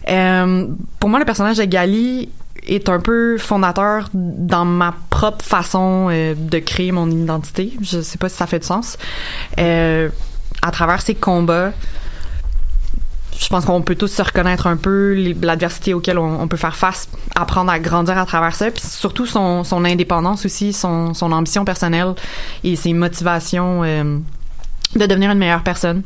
Pour 0.06 1.10
moi, 1.10 1.20
le 1.20 1.26
personnage 1.26 1.58
de 1.58 1.64
Gali 1.64 2.28
est 2.68 2.90
un 2.90 3.00
peu 3.00 3.38
fondateur 3.38 4.10
dans 4.14 4.66
ma 4.66 4.96
propre 5.10 5.46
façon 5.46 6.10
de 6.10 6.60
créer 6.60 6.92
mon 6.92 7.10
identité. 7.10 7.72
Je 7.82 8.02
sais 8.02 8.18
pas 8.18 8.28
si 8.28 8.36
ça 8.36 8.48
fait 8.48 8.60
du 8.60 8.68
sens. 8.68 8.98
À 10.66 10.72
travers 10.72 11.00
ses 11.00 11.14
combats, 11.14 11.74
je 13.40 13.48
pense 13.50 13.66
qu'on 13.66 13.84
peut 13.84 13.94
tous 13.94 14.08
se 14.08 14.22
reconnaître 14.24 14.66
un 14.66 14.78
peu 14.78 15.14
l'adversité 15.44 15.94
auquel 15.94 16.18
on, 16.18 16.48
peut 16.48 16.58
faire 16.58 16.76
face, 16.76 17.08
apprendre 17.36 17.70
à 17.70 17.78
grandir 17.78 18.18
à 18.18 18.26
travers 18.26 18.56
ça, 18.56 18.72
puis 18.72 18.82
surtout 18.82 19.28
son, 19.28 19.64
indépendance 19.86 20.44
aussi, 20.44 20.74
son, 20.74 21.14
ambition 21.22 21.66
personnelle 21.66 22.16
et 22.64 22.76
ses 22.76 22.94
motivations 22.94 23.84
euh, 23.84 24.18
de 24.96 25.06
devenir 25.06 25.30
une 25.30 25.38
meilleure 25.38 25.62
personne. 25.62 26.02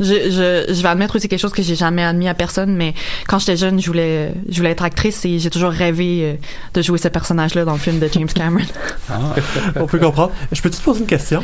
Je, 0.00 0.80
vais 0.82 0.88
admettre 0.88 1.16
aussi 1.16 1.28
quelque 1.28 1.40
chose 1.40 1.52
que 1.52 1.62
j'ai 1.62 1.74
jamais 1.74 2.04
admis 2.04 2.28
à 2.28 2.34
personne, 2.34 2.74
mais 2.74 2.94
quand 3.26 3.38
j'étais 3.38 3.58
jeune, 3.58 3.78
je 3.80 3.86
voulais, 3.86 4.32
être 4.64 4.84
actrice 4.84 5.26
et 5.26 5.38
j'ai 5.38 5.50
toujours 5.50 5.72
rêvé 5.72 6.20
euh, 6.22 6.34
de 6.72 6.80
jouer 6.80 6.96
ce 6.96 7.08
personnage-là 7.08 7.66
dans 7.66 7.74
le 7.74 7.78
film 7.78 7.98
de 7.98 8.08
James 8.10 8.28
Cameron. 8.28 8.64
On 9.76 9.86
peut 9.86 9.98
comprendre. 9.98 10.32
Je 10.52 10.62
peux 10.62 10.70
te 10.70 10.80
poser 10.80 11.00
une 11.00 11.06
question? 11.06 11.42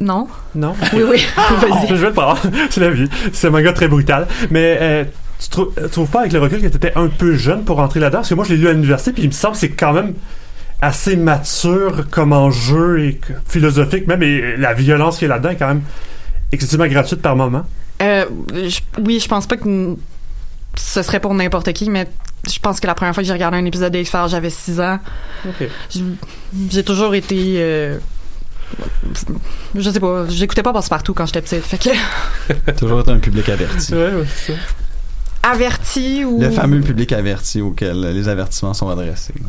Non? 0.00 0.26
Non? 0.54 0.74
Oui, 0.92 1.02
oui. 1.08 1.24
Vas-y. 1.36 1.88
je 1.88 1.94
vais 1.94 2.08
le 2.08 2.12
prendre. 2.12 2.40
C'est 2.70 2.80
la 2.80 2.90
vie. 2.90 3.08
C'est 3.32 3.46
un 3.46 3.50
manga 3.50 3.72
très 3.72 3.86
brutal. 3.88 4.26
Mais 4.50 4.78
euh, 4.80 5.04
tu 5.38 5.48
trou- 5.48 5.72
euh, 5.78 5.88
trouves 5.88 6.08
pas 6.10 6.20
avec 6.20 6.32
le 6.32 6.40
recul 6.40 6.60
que 6.60 6.66
t'étais 6.68 6.92
un 6.96 7.08
peu 7.08 7.34
jeune 7.36 7.64
pour 7.64 7.76
rentrer 7.76 8.00
là-dedans? 8.00 8.18
Parce 8.18 8.28
que 8.30 8.34
moi, 8.34 8.44
je 8.44 8.54
l'ai 8.54 8.58
lu 8.60 8.68
à 8.68 8.72
l'université, 8.72 9.12
puis 9.12 9.22
il 9.22 9.28
me 9.28 9.32
semble 9.32 9.54
que 9.54 9.60
c'est 9.60 9.70
quand 9.70 9.92
même 9.92 10.14
assez 10.82 11.14
mature 11.16 12.08
comme 12.10 12.32
enjeu 12.32 13.04
et 13.04 13.14
que- 13.16 13.32
philosophique 13.46 14.06
même, 14.06 14.22
et 14.22 14.56
la 14.56 14.72
violence 14.74 15.18
qui 15.18 15.26
est 15.26 15.28
là-dedans 15.28 15.50
est 15.50 15.56
quand 15.56 15.68
même 15.68 15.82
excessivement 16.52 16.86
gratuite 16.86 17.20
par 17.22 17.36
moment. 17.36 17.62
Euh, 18.02 18.24
je- 18.54 18.80
oui, 19.04 19.20
je 19.20 19.28
pense 19.28 19.46
pas 19.46 19.56
que 19.58 19.96
ce 20.76 21.02
serait 21.02 21.20
pour 21.20 21.34
n'importe 21.34 21.70
qui, 21.74 21.90
mais 21.90 22.06
je 22.50 22.58
pense 22.58 22.80
que 22.80 22.86
la 22.86 22.94
première 22.94 23.12
fois 23.12 23.22
que 23.22 23.26
j'ai 23.26 23.32
regardé 23.34 23.58
un 23.58 23.64
épisode 23.66 23.92
d'X-Files, 23.92 24.28
j'avais 24.28 24.48
6 24.48 24.80
ans. 24.80 24.98
J'ai 26.70 26.82
toujours 26.84 27.14
été... 27.14 27.56
euh, 27.58 27.98
je 29.74 29.90
sais 29.90 30.00
pas, 30.00 30.26
j'écoutais 30.28 30.62
pas 30.62 30.72
Passe-Partout 30.72 31.14
quand 31.14 31.26
j'étais 31.26 31.42
petite. 31.42 31.62
Fait 31.64 31.78
que... 31.78 32.72
Toujours 32.78 33.02
un 33.08 33.18
public 33.18 33.48
averti. 33.48 33.92
Ouais, 33.94 34.14
ouais, 34.14 34.24
c'est 34.34 34.52
ça. 34.52 34.58
Averti 35.42 36.24
ou... 36.24 36.40
Le 36.40 36.50
fameux 36.50 36.80
public 36.80 37.12
averti 37.12 37.60
auquel 37.62 38.00
les 38.00 38.28
avertissements 38.28 38.74
sont 38.74 38.88
adressés. 38.90 39.34
là. 39.40 39.48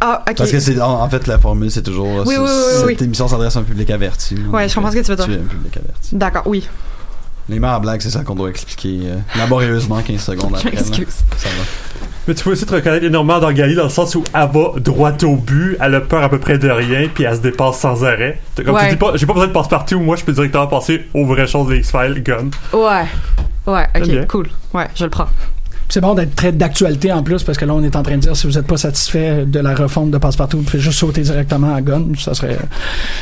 Ah, 0.00 0.22
ok. 0.28 0.36
Parce 0.36 0.50
que 0.52 0.60
c'est 0.60 0.80
en, 0.80 1.00
en 1.02 1.08
fait 1.08 1.26
la 1.26 1.38
formule 1.38 1.70
c'est 1.72 1.82
toujours 1.82 2.06
Oui, 2.26 2.36
oui, 2.36 2.36
oui, 2.38 2.48
cette 2.76 2.86
oui. 2.86 2.96
émission 3.00 3.26
s'adresse 3.26 3.56
à 3.56 3.60
un 3.60 3.64
public 3.64 3.90
averti. 3.90 4.36
Ouais, 4.52 4.68
je 4.68 4.74
comprends 4.74 4.90
ce 4.92 4.96
que 4.96 5.02
tu 5.02 5.10
veux 5.10 5.16
dire. 5.16 5.24
Tu 5.26 5.32
es 5.32 5.36
un 5.36 5.38
public 5.38 5.76
averti. 5.76 6.14
D'accord, 6.16 6.42
oui. 6.46 6.68
Les 7.48 7.58
mères 7.58 7.70
à 7.72 7.80
blagues, 7.80 8.00
c'est 8.02 8.10
ça 8.10 8.22
qu'on 8.24 8.34
doit 8.34 8.50
expliquer 8.50 9.00
euh, 9.04 9.16
laborieusement 9.36 10.00
15 10.02 10.20
secondes 10.20 10.54
après. 10.56 10.70
là. 10.70 10.80
Excuse. 10.80 11.06
Ça 11.36 11.48
va. 11.48 11.64
Mais 12.28 12.34
tu 12.34 12.44
peux 12.44 12.50
aussi 12.52 12.66
te 12.66 12.74
reconnaître 12.74 13.06
énormément 13.06 13.40
dans 13.40 13.50
Gali 13.50 13.74
dans 13.74 13.84
le 13.84 13.88
sens 13.88 14.14
où 14.14 14.22
elle 14.34 14.40
va 14.52 14.78
droit 14.80 15.12
au 15.24 15.36
but, 15.36 15.78
elle 15.80 15.94
a 15.94 16.00
peur 16.02 16.22
à 16.22 16.28
peu 16.28 16.38
près 16.38 16.58
de 16.58 16.68
rien, 16.68 17.08
puis 17.12 17.24
elle 17.24 17.34
se 17.36 17.40
dépasse 17.40 17.78
sans 17.78 18.04
arrêt. 18.04 18.38
Comme 18.54 18.74
Ouais. 18.74 18.84
tu 18.84 18.90
dis 18.90 18.96
pas, 18.96 19.12
j'ai 19.16 19.24
pas 19.24 19.32
besoin 19.32 19.48
de 19.48 19.52
passe 19.52 19.68
partout, 19.68 19.98
moi 19.98 20.14
je 20.16 20.24
peux 20.24 20.32
directement 20.32 20.66
passer 20.66 21.06
aux 21.14 21.24
vraies 21.24 21.46
choses 21.46 21.68
des 21.68 21.78
X-Files, 21.78 22.22
gun. 22.22 22.50
Ouais. 22.74 23.06
Ouais, 23.66 23.86
ok, 23.98 24.26
cool. 24.28 24.48
Ouais, 24.74 24.86
je 24.94 25.04
le 25.04 25.10
prends. 25.10 25.26
C'est 25.98 26.02
bon 26.02 26.14
d'être 26.14 26.36
très 26.36 26.52
d'actualité 26.52 27.10
en 27.12 27.24
plus, 27.24 27.42
parce 27.42 27.58
que 27.58 27.64
là, 27.64 27.74
on 27.74 27.82
est 27.82 27.96
en 27.96 28.04
train 28.04 28.14
de 28.18 28.20
dire 28.20 28.36
si 28.36 28.46
vous 28.46 28.52
n'êtes 28.52 28.68
pas 28.68 28.76
satisfait 28.76 29.44
de 29.44 29.58
la 29.58 29.74
refonte 29.74 30.12
de 30.12 30.18
Passepartout, 30.18 30.58
vous 30.58 30.62
pouvez 30.62 30.78
juste 30.78 30.96
sauter 31.00 31.22
directement 31.22 31.74
à 31.74 31.80
Gun. 31.82 32.04
Ça 32.16 32.34
serait. 32.34 32.56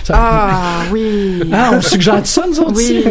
ça- 0.04 0.12
Ah, 0.14 0.82
oui. 0.92 1.40
Ah, 1.54 1.70
on 1.72 1.80
suggère 1.80 2.20
ça, 2.26 2.44
nous 2.46 2.60
autres? 2.60 2.74
Oui. 2.76 3.02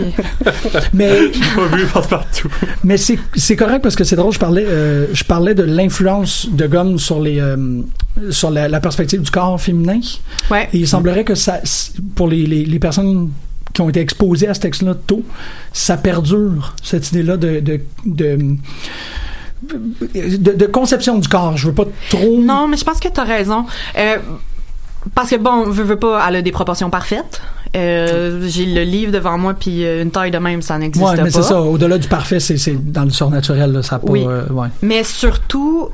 Mais 0.93 1.09
pas 1.55 1.75
vu 1.75 1.85
passe 1.91 2.05
partout. 2.05 2.47
Mais 2.83 2.97
c'est 2.97 3.17
c'est 3.33 3.55
correct 3.55 3.81
parce 3.81 3.95
que 3.95 4.03
c'est 4.03 4.15
drôle. 4.15 4.33
Je 4.33 4.37
parlais 4.37 4.65
euh, 4.67 5.07
je 5.13 5.23
parlais 5.23 5.55
de 5.55 5.63
l'influence 5.63 6.47
de 6.51 6.67
Gunn 6.67 6.99
sur 6.99 7.19
les 7.19 7.39
euh, 7.39 7.81
sur 8.29 8.51
la, 8.51 8.67
la 8.67 8.79
perspective 8.79 9.21
du 9.23 9.31
corps 9.31 9.59
féminin. 9.59 9.99
Ouais. 10.51 10.69
Et 10.73 10.77
il 10.77 10.87
semblerait 10.87 11.23
que 11.23 11.33
ça 11.33 11.59
pour 12.15 12.27
les, 12.27 12.45
les, 12.45 12.65
les 12.65 12.77
personnes 12.79 13.31
qui 13.73 13.81
ont 13.81 13.89
été 13.89 13.99
exposées 13.99 14.47
à 14.47 14.53
ce 14.53 14.59
texte-là 14.59 14.93
tôt, 15.07 15.23
ça 15.73 15.97
perdure 15.97 16.75
cette 16.83 17.09
idée-là 17.09 17.37
de 17.37 17.61
de, 17.61 17.79
de 18.05 18.37
de, 19.67 20.51
de 20.53 20.65
conception 20.65 21.17
du 21.19 21.27
corps. 21.27 21.57
Je 21.57 21.67
veux 21.67 21.73
pas 21.73 21.85
trop. 22.09 22.39
Non, 22.39 22.67
mais 22.67 22.77
je 22.77 22.83
pense 22.83 22.99
que 22.99 23.07
t'as 23.09 23.23
raison. 23.23 23.65
Euh, 23.97 24.17
parce 25.13 25.29
que 25.29 25.35
bon, 25.35 25.63
veut, 25.69 25.83
veut 25.83 25.99
pas, 25.99 26.23
elle 26.27 26.37
a 26.37 26.41
des 26.41 26.51
proportions 26.51 26.89
parfaites. 26.89 27.41
Euh, 27.75 28.47
J'ai 28.47 28.65
le 28.65 28.83
livre 28.83 29.11
devant 29.11 29.37
moi, 29.37 29.53
puis 29.53 29.83
euh, 29.85 30.01
une 30.01 30.09
taille 30.11 30.31
de 30.31 30.37
même, 30.37 30.61
ça 30.61 30.77
n'existe 30.77 31.05
Ouais, 31.05 31.15
pas. 31.17 31.23
mais 31.23 31.29
c'est 31.29 31.43
ça. 31.43 31.61
Au-delà 31.61 31.97
du 31.97 32.07
parfait, 32.07 32.39
c'est 32.39 32.91
dans 32.91 33.03
le 33.03 33.09
surnaturel. 33.09 33.71
Là, 33.73 33.83
ça 33.83 33.99
pas. 33.99 34.07
Oui. 34.09 34.23
euh, 34.25 34.47
ouais. 34.49 34.69
Mais 34.81 35.03
surtout, 35.03 35.89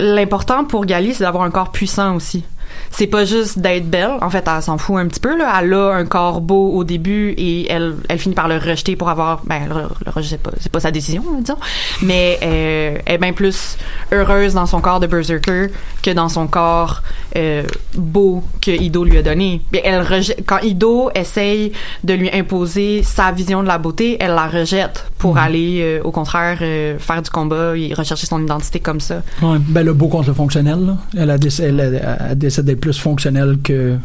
l'important 0.00 0.64
pour 0.64 0.86
Gali, 0.86 1.14
c'est 1.14 1.24
d'avoir 1.24 1.44
un 1.44 1.50
corps 1.50 1.70
puissant 1.72 2.14
aussi. 2.16 2.44
C'est 2.90 3.06
pas 3.06 3.24
juste 3.24 3.58
d'être 3.58 3.88
belle. 3.88 4.12
En 4.20 4.30
fait, 4.30 4.44
elle 4.46 4.62
s'en 4.62 4.78
fout 4.78 4.96
un 4.98 5.06
petit 5.06 5.20
peu. 5.20 5.36
Là. 5.36 5.52
Elle 5.60 5.72
a 5.74 5.92
un 5.94 6.04
corps 6.06 6.40
beau 6.40 6.70
au 6.72 6.84
début 6.84 7.30
et 7.36 7.70
elle, 7.70 7.94
elle 8.08 8.18
finit 8.18 8.34
par 8.34 8.48
le 8.48 8.56
rejeter 8.56 8.96
pour 8.96 9.08
avoir. 9.08 9.42
Ben, 9.46 9.60
elle 9.64 9.68
le 10.04 10.10
rejet, 10.10 10.30
c'est 10.30 10.42
pas, 10.42 10.50
c'est 10.60 10.72
pas 10.72 10.80
sa 10.80 10.90
décision, 10.90 11.22
disons. 11.40 11.56
Mais 12.02 12.38
euh, 12.42 12.98
elle 13.06 13.14
est 13.14 13.18
bien 13.18 13.32
plus 13.32 13.76
heureuse 14.12 14.54
dans 14.54 14.66
son 14.66 14.80
corps 14.80 15.00
de 15.00 15.06
berserker 15.06 15.68
que 16.02 16.10
dans 16.10 16.28
son 16.28 16.46
corps 16.46 17.02
euh, 17.36 17.62
beau 17.94 18.42
que 18.60 18.70
Ido 18.70 19.04
lui 19.04 19.18
a 19.18 19.22
donné. 19.22 19.62
Elle 19.84 20.02
rejette, 20.02 20.44
quand 20.46 20.58
Ido 20.60 21.10
essaye 21.14 21.72
de 22.04 22.14
lui 22.14 22.30
imposer 22.32 23.02
sa 23.02 23.32
vision 23.32 23.62
de 23.62 23.68
la 23.68 23.78
beauté, 23.78 24.16
elle 24.20 24.32
la 24.34 24.46
rejette 24.48 25.04
pour 25.18 25.34
Mhm. 25.34 25.38
aller, 25.38 25.80
euh, 25.82 26.00
au 26.04 26.10
contraire, 26.10 26.58
faire 26.58 27.22
du 27.22 27.30
combat 27.30 27.76
et 27.76 27.92
rechercher 27.94 28.26
son 28.26 28.42
identité 28.42 28.80
comme 28.80 29.00
ça. 29.00 29.22
Ouais, 29.42 29.58
ben 29.60 29.84
le 29.84 29.92
beau 29.92 30.08
contre 30.08 30.28
le 30.28 30.34
fonctionnel. 30.34 30.78
Là. 30.86 30.96
Elle, 31.16 31.30
a 31.30 31.36
elle, 31.60 31.80
a- 31.80 32.30
elle 32.30 32.38
décide 32.38 32.67
d'être 32.68 32.80
plus 32.80 32.98
fonctionnelle 32.98 33.58
que 33.62 33.96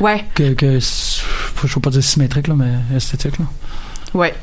Ouais. 0.00 0.24
que, 0.34 0.52
que 0.54 0.78
je 0.80 1.74
veux 1.74 1.80
pas 1.80 1.90
dire 1.90 2.02
symétrique 2.04 2.48
là, 2.48 2.54
mais 2.56 2.96
esthétique 2.96 3.38
là. 3.38 3.46
Ouais. 4.14 4.34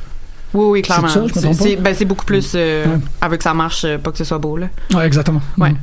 Oui, 0.54 0.66
oui, 0.70 0.82
clairement. 0.82 1.08
C'est 1.10 1.54
ça, 1.54 1.66
ben, 1.80 1.94
c'est 1.94 2.06
beaucoup 2.06 2.26
plus 2.26 2.54
euh, 2.56 2.86
Ouais. 2.86 2.98
avec 3.22 3.42
sa 3.44 3.54
marche, 3.54 3.84
euh, 3.86 3.98
pas 3.98 4.12
que 4.12 4.18
ce 4.18 4.24
soit 4.24 4.38
beau, 4.38 4.56
là. 4.58 4.68
Ouais, 4.94 5.06
exactement. 5.06 5.42
Ouais. 5.58 5.74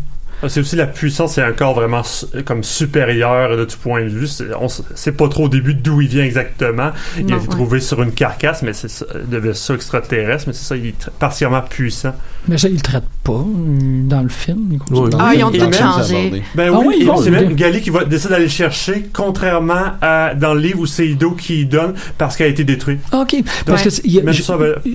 Ah, 0.43 0.49
C'est 0.49 0.61
aussi 0.61 0.75
la 0.77 0.87
puissance, 0.87 1.35
c'est 1.35 1.43
un 1.43 1.53
corps 1.53 1.75
vraiment 1.75 2.03
comme 2.47 2.65
supérieur 2.65 3.57
de 3.57 3.65
tout 3.65 3.77
point 3.79 4.03
de 4.03 4.09
vue. 4.09 4.27
On 4.61 4.69
sait 4.69 5.13
pas 5.13 5.29
trop 5.29 5.45
au 5.45 5.49
début 5.49 5.75
d'où 5.75 6.01
il 6.01 6.09
vient 6.09 6.25
exactement. 6.25 6.91
Il 7.19 7.27
Non, 7.27 7.35
a 7.35 7.37
été 7.39 7.47
ouais. 7.49 7.55
trouvé 7.55 7.81
sur 7.81 8.03
une 8.03 8.13
carcasse, 8.13 8.63
mais 8.63 8.73
c'est 8.73 8.89
ça, 8.89 9.05
de 9.15 9.37
vaisseau 9.39 9.75
extraterrestre, 9.75 10.45
mais 10.49 10.53
c'est 10.53 10.65
ça, 10.65 10.77
il 10.77 10.87
est 10.87 11.11
particulièrement 11.19 11.63
puissant. 11.63 12.15
Mais 12.49 12.59
ça, 12.59 12.69
ils 12.69 12.75
le 12.75 12.81
traitent 12.81 13.05
pas 13.23 13.33
euh, 13.35 14.03
dans 14.05 14.21
le 14.23 14.29
film. 14.29 14.69
ils 14.73 14.79
continuent 14.79 14.99
Oui. 15.05 15.11
dans 15.11 15.19
le 15.19 15.25
Ah, 15.25 15.31
film. 15.31 15.41
ils 15.41 15.45
ont 15.45 15.51
tout 15.53 15.61
même 15.61 15.73
changé. 15.73 16.43
Ben 16.57 16.71
Ah 16.75 16.79
oui, 16.81 16.85
oui, 16.89 16.97
et 17.03 17.05
bon, 17.05 17.17
c'est 17.19 17.31
même 17.31 17.55
Gali 17.55 17.81
qui 17.81 17.91
va 17.91 18.05
décider 18.05 18.31
d'aller 18.33 18.45
le 18.47 18.51
chercher, 18.51 19.05
contrairement 19.13 19.93
à 20.01 20.35
dans 20.35 20.55
le 20.55 20.61
livre 20.61 20.81
où 20.81 20.87
c'est 20.87 21.09
Ido 21.09 21.33
qui 21.33 21.67
donne 21.67 21.95
parce 22.19 22.37
qu'elle 22.37 22.49
a 22.49 22.51
été 22.51 22.65
détruite. 22.65 23.01
OK. 23.13 23.37
Parce 23.65 23.85
Ouais. 23.85 23.91
que 23.91 23.97
j'ai- 24.05 24.21
ben- 24.23 24.33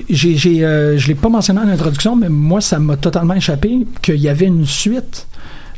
j'ai, 0.09 0.65
euh, 0.65 0.97
je 0.97 1.07
l'ai 1.07 1.15
pas 1.15 1.29
mentionné 1.29 1.61
en 1.61 1.67
introduction, 1.69 2.15
mais 2.15 2.29
moi, 2.29 2.59
ça 2.61 2.79
m'a 2.79 2.97
totalement 2.97 3.33
échappé 3.33 3.85
qu'il 4.01 4.15
y 4.17 4.27
avait 4.29 4.45
une 4.47 4.65
suite. 4.65 5.27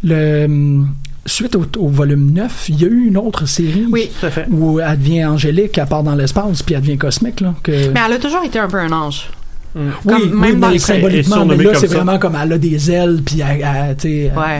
Le, 0.04 0.46
hum, 0.46 0.90
suite 1.26 1.56
au, 1.56 1.66
au 1.78 1.88
volume 1.90 2.32
9, 2.32 2.66
il 2.70 2.82
y 2.82 2.86
a 2.86 2.88
eu 2.88 3.08
une 3.08 3.18
autre 3.18 3.46
série 3.46 3.86
Oui. 3.92 4.10
Où 4.50 4.80
elle 4.80 4.98
devient 4.98 5.26
angélique, 5.26 5.78
elle 5.78 5.86
part 5.86 6.02
dans 6.04 6.16
l'espace, 6.16 6.64
puis 6.64 6.74
elle 6.74 6.82
devient 6.82 6.98
cosmique. 6.98 7.42
Là, 7.42 7.54
que... 7.62 7.72
Mais 7.94 8.00
elle 8.08 8.14
a 8.14 8.18
toujours 8.18 8.44
été 8.44 8.58
un 8.58 8.68
peu 8.68 8.78
un 8.78 8.92
ange. 8.92 9.30
Oui, 9.76 9.92
comme 10.08 10.22
oui, 10.22 10.30
même 10.34 10.60
dans 10.60 10.68
mais 10.68 10.74
les- 10.74 10.80
symboliquement, 10.80 11.46
mais 11.46 11.58
là, 11.58 11.72
c'est 11.76 11.88
vraiment 11.88 12.18
comme 12.20 12.36
elle 12.42 12.54
a 12.54 12.58
des 12.58 12.92
ailes, 12.92 13.22
puis 13.26 13.42
elle, 13.42 13.62
elle, 13.62 13.96
tu 13.96 14.08
sais, 14.08 14.32
Ouais. 14.36 14.60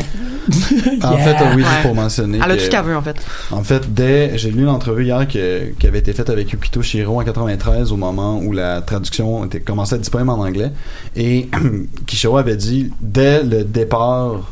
En 1.04 1.18
fait, 1.18 1.36
oui, 1.56 1.64
juste 1.64 1.68
Ouais. 1.70 1.82
pour 1.84 1.96
mentionner. 1.96 2.40
Elle 2.44 2.52
a 2.52 2.56
tout 2.56 2.64
ce 2.64 2.70
qu'elle 2.70 2.84
veut, 2.84 2.96
en 2.96 3.02
fait. 3.02 3.16
En 3.52 3.64
fait, 3.64 3.94
dès 3.94 4.38
j'ai 4.38 4.52
lu 4.52 4.62
une 4.64 4.70
entrevue 4.70 5.06
hier 5.06 5.28
que- 5.28 5.72
qui 5.80 5.88
avait 5.88 6.00
été 6.00 6.14
faite 6.14 6.30
avec 6.30 6.52
Yukito 6.52 6.82
Shiro 6.82 7.20
en 7.20 7.24
93 7.24 7.92
au 7.92 7.98
moment 7.98 8.38
où 8.40 8.52
la 8.54 8.82
traduction 8.82 9.46
était 9.46 9.60
commençait 9.60 9.94
à 9.94 9.98
être 9.98 10.02
disponible 10.02 10.30
en 10.32 10.40
anglais 10.40 10.72
et 11.16 11.50
Kishiro 12.08 12.38
avait 12.38 12.56
dit 12.56 12.92
dès 13.02 13.44
le 13.44 13.64
départ 13.64 14.52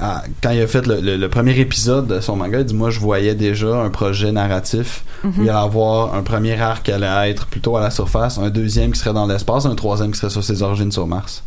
à- 0.00 0.22
quand 0.42 0.50
il 0.50 0.60
a 0.60 0.66
fait 0.66 0.86
le, 0.86 1.00
le- 1.00 1.16
le 1.16 1.28
premier 1.28 1.58
épisode 1.58 2.06
de 2.06 2.20
son 2.20 2.36
manga, 2.36 2.58
il 2.60 2.64
dit 2.64 2.74
moi 2.74 2.90
je 2.90 3.00
voyais 3.00 3.34
déjà 3.34 3.82
un 3.82 3.90
projet 3.90 4.32
narratif 4.32 5.04
où 5.24 5.28
il 5.38 5.48
allait 5.50 5.58
avoir 5.58 6.14
un 6.14 6.22
premier 6.22 6.60
arc 6.60 6.84
qui 6.84 6.92
allait 6.92 7.30
être 7.30 7.46
plutôt 7.46 7.76
à 7.76 7.80
la 7.80 7.90
surface, 7.90 8.38
un 8.38 8.50
deuxième 8.50 8.92
qui 8.92 9.00
serait 9.00 9.12
dans 9.14 9.26
l'espace, 9.26 9.66
un 9.66 9.74
troisième 9.74 10.10
qui 10.12 10.18
serait 10.18 10.30
sur 10.30 10.44
ses 10.44 10.62
origines 10.62 10.92
sur 10.92 11.06
Mars. 11.06 11.42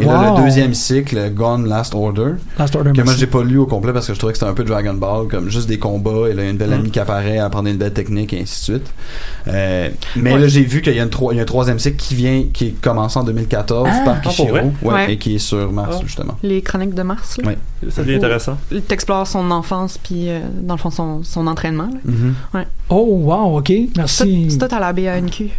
Et 0.00 0.04
là 0.04 0.34
le 0.36 0.42
deuxième 0.44 0.74
cycle, 0.74 1.30
Gone 1.32 1.68
Last 1.68 1.94
Order, 1.94 2.32
Last 2.58 2.76
Order 2.76 2.92
que 2.92 3.02
moi 3.02 3.14
j'ai 3.16 3.26
pas 3.26 3.42
lu 3.42 3.58
au 3.58 3.66
complet 3.66 3.92
parce 3.92 4.06
que 4.06 4.14
je 4.14 4.18
trouvais 4.18 4.32
que 4.32 4.38
c'était 4.38 4.50
un 4.50 4.54
peu 4.54 4.64
Dragon 4.64 4.94
Ball 4.94 5.28
comme 5.28 5.48
juste 5.48 5.68
des 5.68 5.78
combats 5.78 6.28
et 6.30 6.34
là 6.34 6.42
il 6.42 6.44
y 6.44 6.48
a 6.48 6.50
une 6.50 6.56
belle 6.56 6.70
Mm. 6.70 6.72
amie 6.74 6.90
qui 6.90 7.00
apparaît 7.00 7.38
à 7.38 7.46
apprendre 7.46 7.68
une 7.68 7.76
belle 7.76 7.92
technique 7.92 8.32
et 8.32 8.40
ainsi 8.42 8.60
de 8.72 8.78
suite 8.78 8.92
Euh, 9.46 9.88
mais 10.16 10.32
Ouais. 10.34 10.38
là 10.40 10.48
j'ai 10.48 10.62
vu 10.62 10.80
qu'il 10.82 10.94
y 10.94 10.98
a, 11.00 11.04
y 11.04 11.40
un 11.40 11.44
troisième 11.44 11.78
cycle 11.78 11.96
qui 11.96 12.14
vient 12.14 12.44
qui 12.52 12.66
est 12.68 12.80
commencé 12.80 13.18
en 13.18 13.24
2014 13.24 13.88
Ah. 13.92 14.02
par 14.04 14.16
Ah, 14.16 14.20
Kishiro 14.28 14.48
vrai? 14.48 14.62
ouais, 14.82 14.92
Ouais. 14.92 15.12
et 15.12 15.18
qui 15.18 15.34
est 15.36 15.38
sur 15.38 15.70
Mars 15.72 15.96
Ah. 15.98 16.02
justement 16.04 16.36
Les 16.42 16.62
chroniques 16.62 16.94
de 16.94 17.02
Mars, 17.02 17.36
là? 17.38 17.48
Ouais. 17.48 17.58
Ça 17.90 18.02
devient 18.02 18.16
intéressant. 18.16 18.56
T'explores 18.88 19.26
son 19.26 19.50
enfance, 19.50 19.98
puis 19.98 20.30
euh, 20.30 20.40
dans 20.62 20.74
le 20.74 20.80
fond, 20.80 20.90
son, 20.90 21.22
son 21.22 21.46
entraînement. 21.46 21.88
là. 21.92 21.98
Mhm. 22.04 22.34
Oh, 22.88 23.20
wow, 23.24 23.58
OK. 23.58 23.72
Merci. 23.96 24.48
c'est 24.50 24.58
tout 24.58 24.74
à 24.74 24.80
la 24.80 24.92
BANQ. 24.92 25.50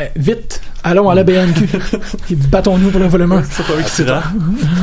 Euh, 0.00 0.04
vite, 0.14 0.60
allons 0.84 1.10
à 1.10 1.14
la 1.14 1.24
BNQ. 1.24 1.68
Et 2.30 2.34
battons-nous 2.50 2.90
pour 2.90 3.00
le 3.00 3.08
volume 3.08 3.32
1. 3.32 3.42
C'est 3.50 3.66
pas 3.66 3.72
eux 3.72 3.82
qui 3.82 3.90
tirent. 3.90 4.32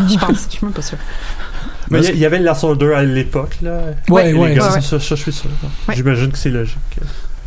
Je 0.10 0.18
pense. 0.18 0.46
Je 0.50 0.58
suis 0.58 0.66
même 0.66 0.74
pas 0.74 0.82
sûre. 0.82 0.98
Mais 1.90 2.02
il 2.06 2.16
y 2.16 2.20
y 2.20 2.26
avait 2.26 2.40
la 2.40 2.56
Soldier 2.56 2.94
à 2.94 3.04
l'époque, 3.04 3.58
là. 3.62 3.82
Ouais, 4.10 4.34
ouais. 4.34 4.34
ouais, 4.34 4.60
ouais. 4.60 4.82
Ça, 4.82 4.82
ça, 4.82 4.98
je 5.00 5.16
suis 5.16 5.32
sûr. 5.32 5.50
Ouais. 5.88 5.96
J'imagine 5.96 6.32
que 6.32 6.38
c'est 6.38 6.50
logique. 6.50 6.78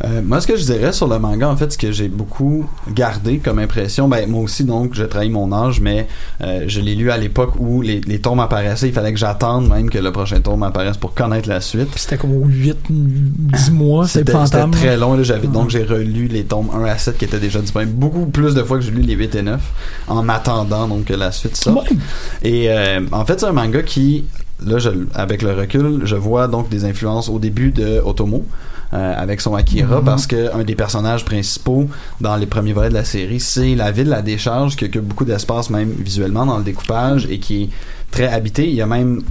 Euh, 0.03 0.21
moi, 0.23 0.41
ce 0.41 0.47
que 0.47 0.55
je 0.55 0.63
dirais 0.63 0.93
sur 0.93 1.07
le 1.07 1.17
manga, 1.17 1.49
en 1.49 1.57
fait, 1.57 1.71
ce 1.71 1.77
que 1.77 1.91
j'ai 1.91 2.07
beaucoup 2.07 2.65
gardé 2.93 3.39
comme 3.39 3.59
impression, 3.59 4.07
ben 4.07 4.29
moi 4.29 4.41
aussi, 4.41 4.63
donc, 4.63 4.93
j'ai 4.93 5.07
trahi 5.07 5.29
mon 5.29 5.51
âge, 5.51 5.81
mais 5.81 6.07
euh, 6.41 6.65
je 6.67 6.81
l'ai 6.81 6.95
lu 6.95 7.09
à 7.09 7.17
l'époque 7.17 7.53
où 7.57 7.81
les, 7.81 8.01
les 8.01 8.19
tomes 8.19 8.39
apparaissaient. 8.39 8.87
Il 8.87 8.93
fallait 8.93 9.13
que 9.13 9.19
j'attende 9.19 9.67
même 9.67 9.89
que 9.89 9.97
le 9.97 10.11
prochain 10.11 10.39
tome 10.39 10.63
apparaisse 10.63 10.97
pour 10.97 11.13
connaître 11.13 11.49
la 11.49 11.61
suite. 11.61 11.89
C'était 11.95 12.17
comme 12.17 12.35
au 12.35 12.45
8, 12.45 12.77
10 12.89 13.71
mois, 13.71 14.07
c'est 14.07 14.19
C'était 14.19 14.69
très 14.71 14.97
long. 14.97 15.15
Là, 15.15 15.23
j'avais, 15.23 15.47
donc, 15.47 15.69
j'ai 15.69 15.83
relu 15.83 16.27
les 16.27 16.43
tomes 16.43 16.69
1 16.73 16.83
à 16.83 16.97
7 16.97 17.17
qui 17.17 17.25
étaient 17.25 17.39
déjà 17.39 17.59
disponibles. 17.59 17.93
Beaucoup 17.93 18.27
plus 18.27 18.53
de 18.53 18.63
fois 18.63 18.77
que 18.77 18.83
j'ai 18.83 18.91
lu 18.91 19.01
les 19.01 19.15
8 19.15 19.35
et 19.35 19.41
9 19.41 19.61
en 20.07 20.29
attendant 20.29 20.87
donc 20.87 21.05
que 21.05 21.13
la 21.13 21.31
suite 21.31 21.55
sorte. 21.55 21.89
Ouais. 21.89 21.97
Et 22.43 22.69
euh, 22.69 23.01
en 23.11 23.25
fait, 23.25 23.39
c'est 23.39 23.45
un 23.45 23.51
manga 23.51 23.81
qui, 23.81 24.25
là, 24.65 24.77
je, 24.77 24.89
avec 25.13 25.41
le 25.41 25.53
recul, 25.53 26.01
je 26.03 26.15
vois 26.15 26.47
donc 26.47 26.69
des 26.69 26.85
influences 26.85 27.29
au 27.29 27.39
début 27.39 27.71
de 27.71 27.99
Otomo. 28.03 28.45
Euh, 28.93 29.13
avec 29.17 29.41
son 29.41 29.53
Akira 29.55 29.97
Mhm. 29.99 30.05
parce 30.05 30.27
que 30.27 30.53
un 30.55 30.63
des 30.63 30.75
personnages 30.75 31.25
principaux 31.25 31.87
dans 32.21 32.35
les 32.35 32.45
premiers 32.45 32.73
volets 32.73 32.89
de 32.89 32.93
la 32.93 33.03
série 33.05 33.39
c'est 33.39 33.75
la 33.75 33.91
ville 33.91 34.07
la 34.09 34.21
décharge 34.21 34.75
qui 34.75 34.85
occupe 34.85 35.03
beaucoup 35.03 35.25
d'espace 35.25 35.69
même 35.69 35.89
visuellement 35.99 36.45
dans 36.45 36.57
le 36.57 36.63
découpage 36.63 37.27
et 37.29 37.39
qui 37.39 37.63
est 37.63 37.69
très 38.11 38.27
habitée 38.27 38.67
il 38.67 38.75
y 38.75 38.81
a 38.81 38.85
même 38.87 39.21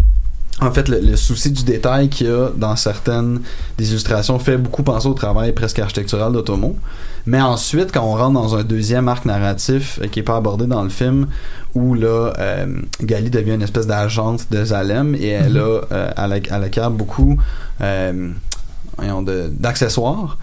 en 0.62 0.72
fait, 0.72 0.88
le, 0.88 1.00
le 1.00 1.16
souci 1.16 1.50
du 1.50 1.64
détail 1.64 2.08
qu'il 2.08 2.28
y 2.28 2.30
a 2.30 2.48
dans 2.56 2.76
certaines 2.76 3.40
des 3.76 3.90
illustrations 3.90 4.38
fait 4.38 4.56
beaucoup 4.56 4.82
penser 4.82 5.06
au 5.06 5.12
travail 5.12 5.52
presque 5.52 5.78
architectural 5.80 6.32
d'Otomo. 6.32 6.74
Mais 7.26 7.42
ensuite, 7.42 7.92
quand 7.92 8.02
on 8.02 8.16
rentre 8.16 8.32
dans 8.40 8.56
un 8.56 8.64
deuxième 8.64 9.06
arc 9.08 9.26
narratif 9.26 9.98
euh, 10.02 10.06
qui 10.08 10.20
est 10.20 10.22
pas 10.22 10.36
abordé 10.36 10.66
dans 10.66 10.82
le 10.82 10.88
film, 10.88 11.26
où 11.74 11.92
là, 11.92 12.32
euh, 12.38 12.66
Gali 13.02 13.28
devient 13.28 13.52
une 13.56 13.60
espèce 13.62 13.86
d'agente 13.86 14.46
de 14.50 14.64
Zalem 14.64 15.14
et 15.14 15.28
elle 15.28 15.58
a 15.58 15.60
euh, 15.92 16.10
à, 16.16 16.26
la, 16.26 16.36
à 16.48 16.58
la 16.58 16.68
carte 16.70 16.94
beaucoup 16.94 17.36
euh, 17.82 18.30
d'accessoires. 19.61 20.38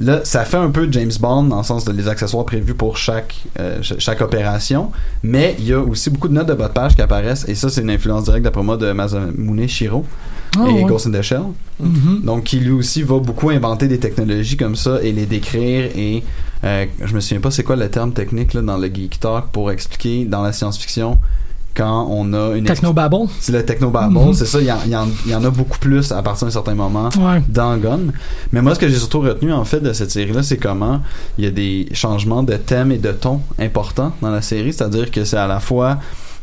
Là, 0.00 0.20
ça 0.24 0.44
fait 0.44 0.56
un 0.56 0.70
peu 0.70 0.86
James 0.92 1.10
Bond 1.18 1.44
dans 1.44 1.56
le 1.58 1.64
sens 1.64 1.84
de 1.84 1.90
les 1.90 2.06
accessoires 2.06 2.44
prévus 2.44 2.74
pour 2.74 2.96
chaque 2.96 3.34
euh, 3.58 3.82
ch- 3.82 3.98
chaque 3.98 4.20
opération, 4.20 4.92
mais 5.24 5.56
il 5.58 5.64
y 5.66 5.72
a 5.72 5.80
aussi 5.80 6.08
beaucoup 6.08 6.28
de 6.28 6.34
notes 6.34 6.46
de 6.46 6.54
bas 6.54 6.68
de 6.68 6.72
page 6.72 6.94
qui 6.94 7.02
apparaissent 7.02 7.44
et 7.48 7.56
ça 7.56 7.68
c'est 7.68 7.80
une 7.80 7.90
influence 7.90 8.22
directe 8.24 8.44
d'après 8.44 8.62
moi 8.62 8.76
de 8.76 8.92
Masamune 8.92 9.66
Shiro 9.68 10.04
Ah, 10.56 10.66
et 10.68 10.72
ouais. 10.72 10.84
Ghost 10.84 11.08
in 11.08 11.10
the 11.10 11.22
Shell. 11.22 11.42
Mhm. 11.80 12.20
Donc 12.22 12.44
qui 12.44 12.60
lui 12.60 12.70
aussi 12.70 13.02
va 13.02 13.18
beaucoup 13.18 13.50
inventer 13.50 13.88
des 13.88 13.98
technologies 13.98 14.56
comme 14.56 14.76
ça 14.76 15.02
et 15.02 15.10
les 15.10 15.26
décrire 15.26 15.90
et 15.96 16.22
euh, 16.62 16.86
je 17.04 17.12
me 17.12 17.18
souviens 17.18 17.40
pas 17.40 17.50
c'est 17.50 17.64
quoi 17.64 17.74
le 17.74 17.88
terme 17.90 18.12
technique 18.12 18.54
là, 18.54 18.62
dans 18.62 18.76
le 18.76 18.86
Geek 18.86 19.18
Talk 19.18 19.46
pour 19.50 19.72
expliquer 19.72 20.24
dans 20.26 20.42
la 20.42 20.52
science-fiction 20.52 21.17
quand 21.78 22.08
on 22.10 22.32
a 22.34 22.56
une 22.56 22.64
Technobabble. 22.64 23.28
c'est 23.40 23.52
le 23.52 23.64
technobabble, 23.64 24.18
Mhm. 24.18 24.34
c'est 24.34 24.46
ça, 24.46 24.58
il 24.60 24.66
y, 24.66 24.72
en- 24.72 25.06
y 25.26 25.30
y 25.30 25.32
a 25.32 25.50
beaucoup 25.50 25.78
plus 25.78 26.10
à 26.12 26.20
partir 26.22 26.46
d'un 26.46 26.52
certain 26.52 26.74
moment 26.74 27.08
Ouais. 27.18 27.40
dans 27.48 27.76
Gun. 27.78 28.00
Mais 28.52 28.60
moi, 28.60 28.74
ce 28.74 28.80
que 28.80 28.88
j'ai 28.88 28.96
surtout 28.96 29.20
retenu, 29.20 29.52
en 29.52 29.64
fait, 29.64 29.78
de 29.80 29.92
cette 29.92 30.10
série-là, 30.10 30.42
c'est 30.42 30.56
comment 30.58 31.00
il 31.38 31.44
y 31.44 31.46
a 31.46 31.50
des 31.52 31.88
changements 31.92 32.42
de 32.42 32.54
thème 32.54 32.90
et 32.90 32.98
de 32.98 33.12
ton 33.12 33.40
importants 33.60 34.12
dans 34.20 34.30
la 34.30 34.42
série. 34.42 34.72
C'est-à-dire 34.72 35.10
que 35.12 35.24
c'est 35.24 35.36
à 35.36 35.46
la 35.46 35.60
fois, 35.60 35.98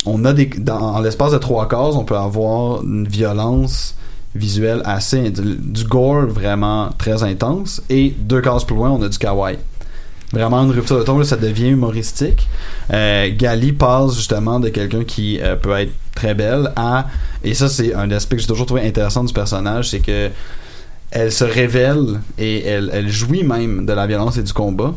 on 0.05 0.23
a 0.23 0.31
des, 0.33 0.45
dans, 0.45 0.79
en 0.95 1.01
l'espace 1.01 1.33
de 1.33 1.37
trois 1.37 1.67
cases, 1.67 1.95
on 1.95 2.05
peut 2.05 2.17
avoir 2.17 2.81
une 2.83 3.07
violence 3.07 3.95
visuelle 4.35 4.81
assez, 4.85 5.29
du, 5.31 5.55
du 5.55 5.83
gore 5.85 6.25
vraiment 6.27 6.89
très 6.97 7.23
intense, 7.23 7.81
et 7.89 8.15
deux 8.19 8.41
cases 8.41 8.63
plus 8.63 8.75
loin, 8.75 8.89
on 8.91 9.01
a 9.01 9.09
du 9.09 9.17
kawaii. 9.17 9.57
Vraiment 10.31 10.63
une 10.63 10.71
rupture 10.71 10.97
de 10.97 11.03
ton, 11.03 11.23
ça 11.23 11.37
devient 11.37 11.69
humoristique. 11.69 12.47
Euh, 12.91 13.29
Gali 13.35 13.73
passe 13.73 14.15
justement 14.15 14.59
de 14.59 14.69
quelqu'un 14.69 15.03
qui 15.03 15.39
euh, 15.41 15.55
peut 15.55 15.73
être 15.73 15.93
très 16.13 16.33
belle 16.33 16.71
à 16.75 17.07
et 17.43 17.53
ça 17.53 17.67
c'est 17.67 17.93
un 17.93 18.09
aspect 18.11 18.37
que 18.37 18.41
j'ai 18.41 18.47
toujours 18.47 18.65
trouvé 18.65 18.87
intéressant 18.87 19.25
du 19.25 19.33
personnage 19.33 19.89
c'est 19.89 19.99
que 19.99 20.29
elle 21.11 21.31
se 21.31 21.43
révèle 21.43 22.21
et 22.37 22.65
elle, 22.65 22.89
elle 22.93 23.09
jouit 23.09 23.43
même 23.43 23.85
de 23.85 23.91
la 23.91 24.07
violence 24.07 24.37
et 24.37 24.43
du 24.43 24.53
combat 24.53 24.93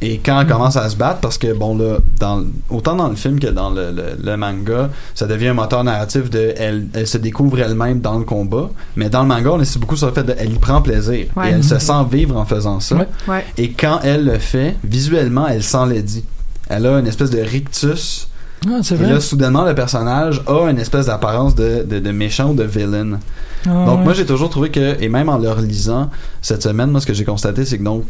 et 0.00 0.18
quand 0.24 0.40
elle 0.40 0.46
commence 0.46 0.76
à 0.76 0.88
se 0.88 0.96
battre 0.96 1.20
parce 1.20 1.38
que 1.38 1.52
bon 1.52 1.76
là 1.76 1.98
dans 2.20 2.44
autant 2.70 2.94
dans 2.94 3.08
le 3.08 3.16
film 3.16 3.40
que 3.40 3.48
dans 3.48 3.70
le, 3.70 3.90
le- 3.90 4.16
le 4.22 4.36
manga 4.36 4.90
ça 5.14 5.26
devient 5.26 5.48
un 5.48 5.54
moteur 5.54 5.82
narratif 5.82 6.30
de 6.30 6.54
elle, 6.56 6.86
elle 6.94 7.06
se 7.06 7.18
découvre 7.18 7.58
elle-même 7.60 8.00
dans 8.00 8.16
le 8.18 8.24
combat 8.24 8.70
mais 8.96 9.08
dans 9.10 9.22
le 9.22 9.28
manga 9.28 9.50
on 9.52 9.60
insiste 9.60 9.78
beaucoup 9.78 9.96
sur 9.96 10.06
le 10.06 10.12
fait 10.12 10.22
de 10.22 10.34
elle 10.38 10.52
y 10.52 10.58
prend 10.58 10.80
plaisir 10.82 11.26
Ouais. 11.36 11.50
et 11.50 11.52
elle 11.54 11.64
se 11.64 11.78
sent 11.78 12.04
vivre 12.10 12.36
en 12.36 12.44
faisant 12.44 12.78
ça 12.80 12.94
Ouais. 12.96 13.08
Ouais. 13.26 13.44
et 13.56 13.70
quand 13.72 14.00
elle 14.04 14.24
le 14.24 14.38
fait, 14.38 14.76
visuellement, 14.84 15.46
elle 15.48 15.62
s'enlaidit. 15.62 16.24
Elle 16.68 16.86
a 16.86 16.98
une 16.98 17.06
espèce 17.06 17.30
de 17.30 17.40
rictus 17.40 18.28
Ah, 18.66 18.78
c'est 18.82 18.94
Et 18.94 18.98
vrai. 18.98 19.12
là, 19.14 19.20
soudainement, 19.20 19.64
le 19.64 19.74
personnage 19.74 20.42
a 20.46 20.68
une 20.70 20.78
espèce 20.78 21.06
d'apparence 21.06 21.54
de, 21.54 21.84
de, 21.88 21.98
de 21.98 22.10
méchant 22.12 22.50
ou 22.50 22.54
de 22.54 22.64
villain. 22.64 23.18
Ah, 23.66 23.84
donc 23.86 23.98
ouais. 23.98 24.04
moi 24.04 24.12
j'ai 24.14 24.26
toujours 24.26 24.50
trouvé 24.50 24.70
que 24.70 24.96
et 25.02 25.08
même 25.08 25.28
en 25.28 25.38
le 25.38 25.50
relisant 25.50 26.10
cette 26.40 26.62
semaine 26.62 26.90
moi 26.92 27.00
ce 27.00 27.06
que 27.06 27.12
j'ai 27.14 27.24
constaté 27.24 27.64
c'est 27.64 27.76
que 27.78 27.82
donc 27.82 28.04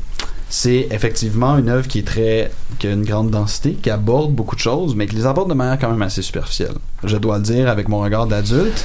c'est 0.50 0.88
effectivement 0.90 1.58
une 1.58 1.68
œuvre 1.68 1.86
qui 1.86 1.98
est 2.00 2.06
très 2.06 2.50
qui 2.78 2.86
a 2.86 2.92
une 2.92 3.04
grande 3.04 3.30
densité 3.30 3.72
qui 3.74 3.90
aborde 3.90 4.32
beaucoup 4.32 4.54
de 4.56 4.60
choses 4.60 4.94
mais 4.96 5.06
qui 5.06 5.16
les 5.16 5.26
aborde 5.26 5.48
de 5.50 5.54
manière 5.54 5.78
quand 5.78 5.90
même 5.90 6.02
assez 6.02 6.22
superficielle 6.22 6.74
je 7.04 7.16
dois 7.16 7.36
le 7.38 7.42
dire 7.44 7.68
avec 7.68 7.88
mon 7.88 8.00
regard 8.00 8.26
d'adulte 8.26 8.84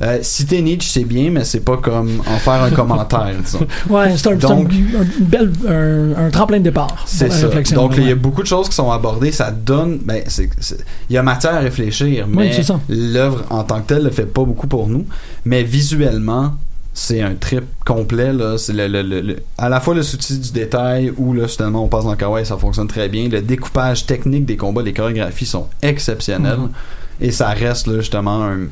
euh, 0.00 0.18
citer 0.22 0.62
Nietzsche 0.62 0.88
c'est 0.90 1.04
bien 1.04 1.30
mais 1.30 1.44
c'est 1.44 1.60
pas 1.60 1.76
comme 1.76 2.20
en 2.26 2.38
faire 2.38 2.62
un 2.62 2.70
commentaire 2.70 3.30
disons 3.44 3.66
Ouais, 3.90 4.16
c'est 4.16 4.26
un, 4.28 4.32
un- 4.32 4.36
Donc- 4.36 4.70
un, 4.72 4.72
une 4.72 5.24
belle, 5.26 5.52
un, 5.68 6.26
un 6.26 6.30
tremplin 6.30 6.58
de 6.58 6.64
départ. 6.64 7.04
c'est 7.06 7.30
ça. 7.30 7.48
Donc, 7.74 7.94
il 7.98 8.08
y 8.08 8.10
a 8.10 8.14
beaucoup 8.16 8.42
de 8.42 8.46
choses 8.48 8.68
qui 8.68 8.74
sont 8.74 8.90
abordées. 8.90 9.30
Ça 9.32 9.50
donne. 9.52 9.98
Ben, 9.98 10.22
il 10.38 11.14
y 11.14 11.16
a 11.18 11.22
matière 11.22 11.54
à 11.54 11.58
réfléchir, 11.60 12.26
mais 12.26 12.50
l'œuvre 12.88 13.44
en 13.50 13.62
tant 13.64 13.80
que 13.82 13.88
telle 13.88 14.02
ne 14.04 14.10
fait 14.10 14.26
pas 14.26 14.44
beaucoup 14.44 14.66
pour 14.66 14.88
nous. 14.88 15.06
Mais 15.44 15.62
visuellement, 15.62 16.54
c'est 16.94 17.22
un 17.22 17.34
trip 17.34 17.64
complet. 17.86 18.32
Là. 18.32 18.58
C'est 18.58 18.72
le, 18.72 18.86
le- 18.88 19.02
le- 19.02 19.20
le- 19.20 19.42
à 19.58 19.68
la 19.68 19.80
fois 19.80 19.94
le 19.94 20.02
souci 20.02 20.38
du 20.38 20.52
détail 20.52 21.12
où 21.16 21.32
là, 21.32 21.48
finalement, 21.48 21.84
on 21.84 21.88
passe 21.88 22.04
dans 22.04 22.10
le 22.10 22.16
kawaii, 22.16 22.44
ça 22.46 22.56
fonctionne 22.58 22.88
très 22.88 23.08
bien. 23.08 23.28
Le 23.28 23.40
découpage 23.40 24.06
technique 24.06 24.44
des 24.44 24.56
combats, 24.56 24.82
les 24.82 24.92
chorégraphies 24.92 25.46
sont 25.46 25.68
exceptionnelles. 25.80 26.58
Mhm. 26.58 26.70
Et 27.20 27.30
ça 27.30 27.48
reste 27.50 27.86
là, 27.86 28.00
justement 28.00 28.42
un- 28.44 28.66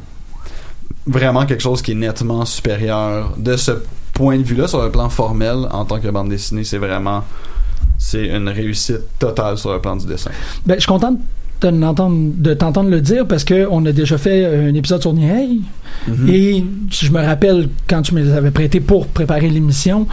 vraiment 1.06 1.46
quelque 1.46 1.62
chose 1.62 1.82
qui 1.82 1.92
est 1.92 1.96
nettement 1.96 2.44
supérieur 2.44 3.32
de 3.36 3.56
ce 3.56 3.72
point 4.12 4.36
de 4.38 4.42
vue-là 4.42 4.68
sur 4.68 4.82
le 4.82 4.90
plan 4.90 5.08
formel 5.08 5.66
en 5.70 5.84
tant 5.84 5.98
que 6.00 6.08
bande 6.08 6.28
dessinée. 6.28 6.64
C'est 6.64 6.78
vraiment 6.78 7.24
c'est 7.96 8.26
une 8.26 8.48
réussite 8.48 9.00
totale 9.18 9.58
sur 9.58 9.72
le 9.72 9.80
plan 9.80 9.96
du 9.96 10.06
dessin. 10.06 10.30
Ben, 10.66 10.74
je 10.74 10.80
suis 10.80 10.88
content 10.88 11.12
de 11.12 11.18
de 11.62 12.54
t'entendre 12.54 12.90
le 12.90 13.00
dire 13.00 13.26
parce 13.26 13.44
que 13.44 13.66
on 13.70 13.84
a 13.86 13.92
déjà 13.92 14.18
fait 14.18 14.44
un 14.46 14.74
épisode 14.74 15.00
sur 15.00 15.12
Nihei 15.12 15.60
Mhm. 16.08 16.28
et 16.30 16.64
je 16.90 17.10
me 17.10 17.20
rappelle 17.20 17.68
quand 17.88 18.00
tu 18.02 18.14
me 18.14 18.22
les 18.22 18.30
avais 18.32 18.50
prêtés 18.50 18.80
pour 18.80 19.06
préparer 19.08 19.48
l'émission, 19.50 20.06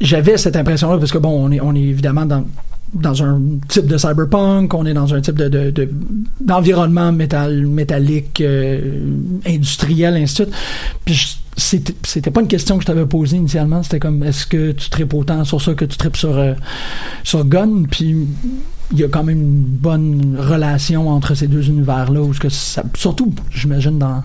j'avais 0.00 0.36
cette 0.36 0.56
impression-là 0.56 0.98
parce 0.98 1.10
que 1.10 1.18
bon, 1.18 1.30
on 1.30 1.50
est, 1.50 1.60
on 1.60 1.74
est 1.74 1.80
évidemment 1.82 2.26
dans 2.26 2.44
dans 2.92 3.22
un 3.22 3.40
type 3.68 3.86
de 3.86 3.96
cyberpunk, 3.96 4.74
on 4.74 4.84
est 4.84 4.94
dans 4.94 5.14
un 5.14 5.20
type 5.20 5.36
de, 5.36 5.48
de- 5.48 5.70
de- 5.70 5.88
d'environnement 6.40 7.12
métal, 7.12 7.64
métallique, 7.66 8.40
euh, 8.40 8.80
industriel, 9.46 10.14
ainsi 10.16 10.42
de 10.42 10.48
suite. 10.48 10.54
Puis 11.04 11.36
c'était 12.02 12.30
pas 12.32 12.40
une 12.40 12.48
question 12.48 12.76
que 12.78 12.82
je 12.82 12.86
t'avais 12.88 13.06
posée 13.06 13.36
initialement, 13.36 13.84
c'était 13.84 14.00
comme 14.00 14.24
est-ce 14.24 14.44
que 14.44 14.72
tu 14.72 14.90
tripes 14.90 15.14
autant 15.14 15.44
sur 15.44 15.62
ça 15.62 15.74
que 15.74 15.84
tu 15.84 15.96
tripes 15.96 16.16
sur, 16.16 16.36
euh, 16.36 16.54
sur 17.22 17.44
Gun, 17.44 17.84
puis 17.88 18.16
il 18.92 18.98
y 18.98 19.04
a 19.04 19.08
quand 19.08 19.22
même 19.22 19.40
une 19.40 19.62
bonne 19.62 20.36
relation 20.38 21.08
entre 21.08 21.34
ces 21.34 21.46
deux 21.46 21.68
univers-là, 21.68 22.20
où 22.20 22.34
ce 22.34 22.40
que 22.40 22.48
ça, 22.48 22.82
surtout, 22.94 23.32
j'imagine, 23.50 23.98
dans, 23.98 24.22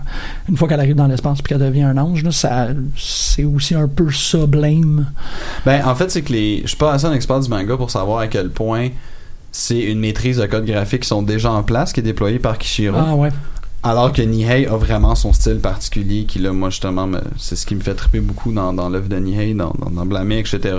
une 0.48 0.56
fois 0.56 0.68
qu'elle 0.68 0.80
arrive 0.80 0.96
dans 0.96 1.06
l'espace 1.06 1.40
puis 1.40 1.50
qu'elle 1.54 1.64
devient 1.64 1.82
un 1.82 1.96
ange, 1.98 2.24
là, 2.24 2.32
ça, 2.32 2.68
c'est 2.96 3.44
aussi 3.44 3.74
un 3.74 3.88
peu 3.88 4.10
ça, 4.10 4.46
blame. 4.46 5.06
Ben, 5.64 5.86
en 5.86 5.94
fait, 5.94 6.10
c'est 6.10 6.22
que 6.22 6.32
les. 6.32 6.62
Je 6.62 6.68
suis 6.68 6.76
pas 6.76 6.92
assez 6.92 7.06
un 7.06 7.12
expert 7.12 7.40
du 7.40 7.48
manga 7.48 7.76
pour 7.76 7.90
savoir 7.90 8.20
à 8.20 8.26
quel 8.26 8.50
point 8.50 8.88
c'est 9.52 9.80
une 9.80 10.00
maîtrise 10.00 10.38
de 10.38 10.46
codes 10.46 10.66
graphiques 10.66 11.02
qui 11.02 11.08
sont 11.08 11.22
déjà 11.22 11.50
en 11.50 11.62
place, 11.62 11.92
qui 11.92 12.00
est 12.00 12.02
déployée 12.02 12.38
par 12.38 12.58
Kishiro. 12.58 12.96
Ah 12.98 13.14
ouais. 13.14 13.30
Alors 13.88 14.12
que 14.12 14.22
Nihei 14.22 14.66
a 14.66 14.76
vraiment 14.76 15.14
son 15.14 15.32
style 15.32 15.58
particulier, 15.58 16.24
qui 16.24 16.38
là, 16.38 16.52
moi 16.52 16.70
justement, 16.70 17.06
me- 17.06 17.20
c'est 17.38 17.56
ce 17.56 17.64
qui 17.66 17.74
me 17.74 17.80
fait 17.80 17.94
triper 17.94 18.20
beaucoup 18.20 18.52
dans, 18.52 18.72
dans 18.72 18.88
l'œuvre 18.88 19.08
de 19.08 19.16
Nihei, 19.16 19.54
dans, 19.54 19.72
dans, 19.78 19.90
dans 19.90 20.06
Blamé, 20.06 20.38
etc. 20.38 20.74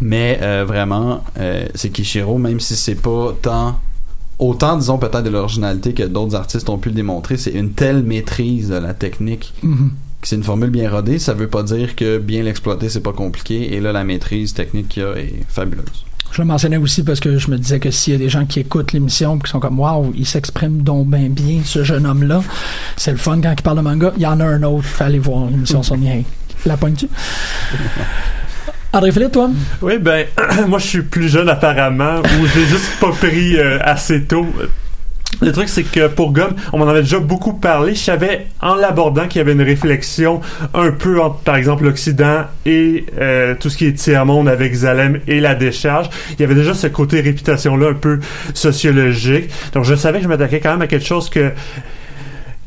Mais 0.00 0.38
euh, 0.42 0.64
vraiment, 0.66 1.22
euh, 1.38 1.66
c'est 1.74 1.90
Kishiro, 1.90 2.38
même 2.38 2.58
si 2.60 2.74
c'est 2.76 2.94
pas 3.00 3.34
tant 3.40 3.78
autant, 4.38 4.76
disons, 4.78 4.96
peut-être 4.98 5.22
de 5.22 5.30
l'originalité 5.30 5.92
que 5.92 6.02
d'autres 6.02 6.34
artistes 6.34 6.68
ont 6.70 6.78
pu 6.78 6.88
le 6.88 6.94
démontrer, 6.94 7.36
c'est 7.36 7.50
une 7.52 7.72
telle 7.72 8.02
maîtrise 8.02 8.68
de 8.70 8.76
la 8.76 8.94
technique 8.94 9.52
Mhm. 9.62 9.90
que 10.22 10.26
c'est 10.28 10.36
une 10.36 10.42
formule 10.44 10.70
bien 10.70 10.90
rodée. 10.90 11.18
Ça 11.18 11.34
veut 11.34 11.48
pas 11.48 11.62
dire 11.62 11.94
que 11.94 12.18
bien 12.18 12.42
l'exploiter, 12.42 12.88
c'est 12.88 13.00
pas 13.02 13.12
compliqué. 13.12 13.74
Et 13.74 13.80
là, 13.80 13.92
la 13.92 14.02
maîtrise 14.02 14.54
technique 14.54 14.88
qu'il 14.88 15.02
y 15.02 15.06
a 15.06 15.14
est 15.18 15.34
fabuleuse. 15.48 16.04
Je 16.32 16.42
le 16.42 16.46
mentionnais 16.46 16.76
aussi 16.76 17.02
parce 17.02 17.20
que 17.20 17.38
je 17.38 17.50
me 17.50 17.58
disais 17.58 17.80
que 17.80 17.90
s'il 17.90 18.12
y 18.12 18.16
a 18.16 18.18
des 18.18 18.28
gens 18.28 18.46
qui 18.46 18.60
écoutent 18.60 18.92
l'émission 18.92 19.36
et 19.36 19.40
qui 19.40 19.50
sont 19.50 19.60
comme 19.60 19.78
Waouh, 19.78 20.12
il 20.16 20.26
s'exprime 20.26 20.82
donc 20.82 21.08
bien 21.08 21.28
bien, 21.28 21.60
ce 21.64 21.82
jeune 21.82 22.06
homme-là. 22.06 22.42
C'est 22.96 23.10
le 23.10 23.16
fun 23.16 23.40
quand 23.40 23.52
il 23.56 23.62
parle 23.62 23.78
de 23.78 23.82
manga. 23.82 24.12
Il 24.16 24.22
y 24.22 24.26
en 24.26 24.38
a 24.40 24.44
un 24.44 24.62
autre, 24.62 24.84
fallait 24.84 25.18
voir 25.18 25.46
l'émission 25.50 25.82
sur 25.82 25.96
Nihei. 25.96 26.24
La 26.66 26.76
pointe-tu? 26.76 27.08
André 28.92 29.12
Philippe, 29.12 29.32
toi? 29.32 29.50
Oui, 29.82 29.98
ben, 29.98 30.26
moi, 30.66 30.80
je 30.80 30.86
suis 30.86 31.02
plus 31.02 31.28
jeune 31.28 31.48
apparemment, 31.48 32.18
ou 32.18 32.46
je 32.46 32.58
l'ai 32.58 32.66
juste 32.66 32.98
pas 33.00 33.12
pris 33.12 33.56
euh, 33.56 33.78
assez 33.82 34.24
tôt. 34.24 34.46
Le 35.42 35.52
truc, 35.52 35.68
c'est 35.68 35.84
que 35.84 36.08
pour 36.08 36.32
Gomme, 36.32 36.54
on 36.72 36.78
m'en 36.78 36.88
avait 36.88 37.00
déjà 37.00 37.18
beaucoup 37.18 37.54
parlé. 37.54 37.94
Je 37.94 38.00
savais, 38.00 38.46
en 38.60 38.74
l'abordant, 38.74 39.26
qu'il 39.26 39.38
y 39.38 39.42
avait 39.42 39.52
une 39.52 39.62
réflexion 39.62 40.40
un 40.74 40.90
peu 40.90 41.20
entre, 41.20 41.38
par 41.38 41.56
exemple, 41.56 41.84
l'Occident 41.84 42.44
et 42.66 43.06
euh, 43.18 43.54
tout 43.58 43.70
ce 43.70 43.78
qui 43.78 43.86
est 43.86 43.92
tiers-monde 43.94 44.48
avec 44.48 44.74
Zalem 44.74 45.20
et 45.26 45.40
la 45.40 45.54
décharge. 45.54 46.10
Il 46.32 46.40
y 46.40 46.44
avait 46.44 46.54
déjà 46.54 46.74
ce 46.74 46.88
côté 46.88 47.20
réputation-là 47.20 47.88
un 47.88 47.94
peu 47.94 48.20
sociologique. 48.52 49.50
Donc, 49.72 49.84
je 49.84 49.94
savais 49.94 50.18
que 50.18 50.24
je 50.24 50.28
m'attaquais 50.28 50.60
quand 50.60 50.72
même 50.72 50.82
à 50.82 50.86
quelque 50.86 51.06
chose 51.06 51.30
que 51.30 51.52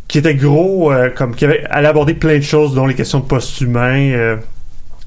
qui 0.08 0.20
était 0.20 0.36
gros, 0.36 0.92
euh, 0.92 1.10
comme 1.10 1.34
qui 1.34 1.44
avait 1.44 1.64
allait 1.72 1.88
aborder 1.88 2.14
plein 2.14 2.38
de 2.38 2.44
choses, 2.44 2.76
dont 2.76 2.86
les 2.86 2.94
questions 2.94 3.20
de 3.20 3.26
post-humain, 3.26 4.12
euh, 4.12 4.36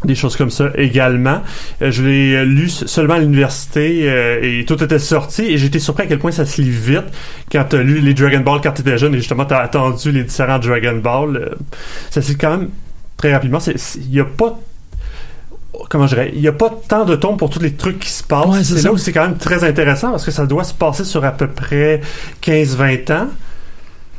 des 0.05 0.15
choses 0.15 0.37
comme 0.37 0.51
ça 0.51 0.71
également. 0.77 1.43
Euh, 1.83 1.91
je 1.91 2.03
l'ai 2.03 2.35
euh, 2.35 2.45
lu 2.45 2.69
seulement 2.69 3.15
à 3.15 3.19
l'université 3.19 4.09
euh, 4.09 4.41
et 4.43 4.65
tout 4.65 4.83
était 4.83 4.99
sorti 4.99 5.43
et 5.43 5.65
été 5.65 5.79
surpris 5.79 6.05
à 6.05 6.07
quel 6.07 6.19
point 6.19 6.33
ça 6.33 6.45
se 6.45 6.61
lit 6.61 6.71
vite 6.71 7.05
quand 7.51 7.65
t'as 7.69 7.83
lu 7.83 8.01
les 8.01 8.15
Dragon 8.15 8.41
Ball 8.41 8.61
quand 8.63 8.73
t'étais 8.73 8.99
jeune 8.99 9.15
et 9.15 9.19
justement 9.19 9.45
t'as 9.47 9.61
attendu 9.61 10.13
les 10.13 10.25
différents 10.25 10.59
Dragon 10.59 10.97
Ball. 10.97 11.37
euh, 11.37 11.55
ça 12.11 12.21
se 12.23 12.29
lit 12.29 12.37
quand 12.37 12.51
même 12.51 12.69
très 13.17 13.33
rapidement. 13.33 13.59
Il 13.67 14.15
y 14.15 14.21
a 14.21 14.25
pas 14.25 14.59
comment 15.89 16.07
je 16.07 16.15
dirais, 16.15 16.33
il 16.35 16.41
y 16.41 16.49
a 16.49 16.53
pas 16.53 16.71
tant 16.89 17.05
de 17.05 17.17
temps 17.17 17.37
pour 17.37 17.51
tous 17.51 17.61
les 17.61 17.73
trucs 17.73 17.99
qui 17.99 18.11
se 18.11 18.23
passent. 18.23 18.47
Ouais, 18.47 18.65
c'est 18.65 18.83
là 18.83 18.93
où 18.93 18.97
c'est 18.99 19.13
quand 19.13 19.23
même 19.23 19.37
très 19.37 19.65
intéressant 19.65 20.11
parce 20.11 20.25
que 20.25 20.31
ça 20.31 20.47
doit 20.47 20.65
se 20.65 20.75
passer 20.75 21.05
sur 21.05 21.25
à 21.25 21.33
peu 21.33 21.49
près 21.49 22.01
15-20 22.43 23.13
ans. 23.13 23.29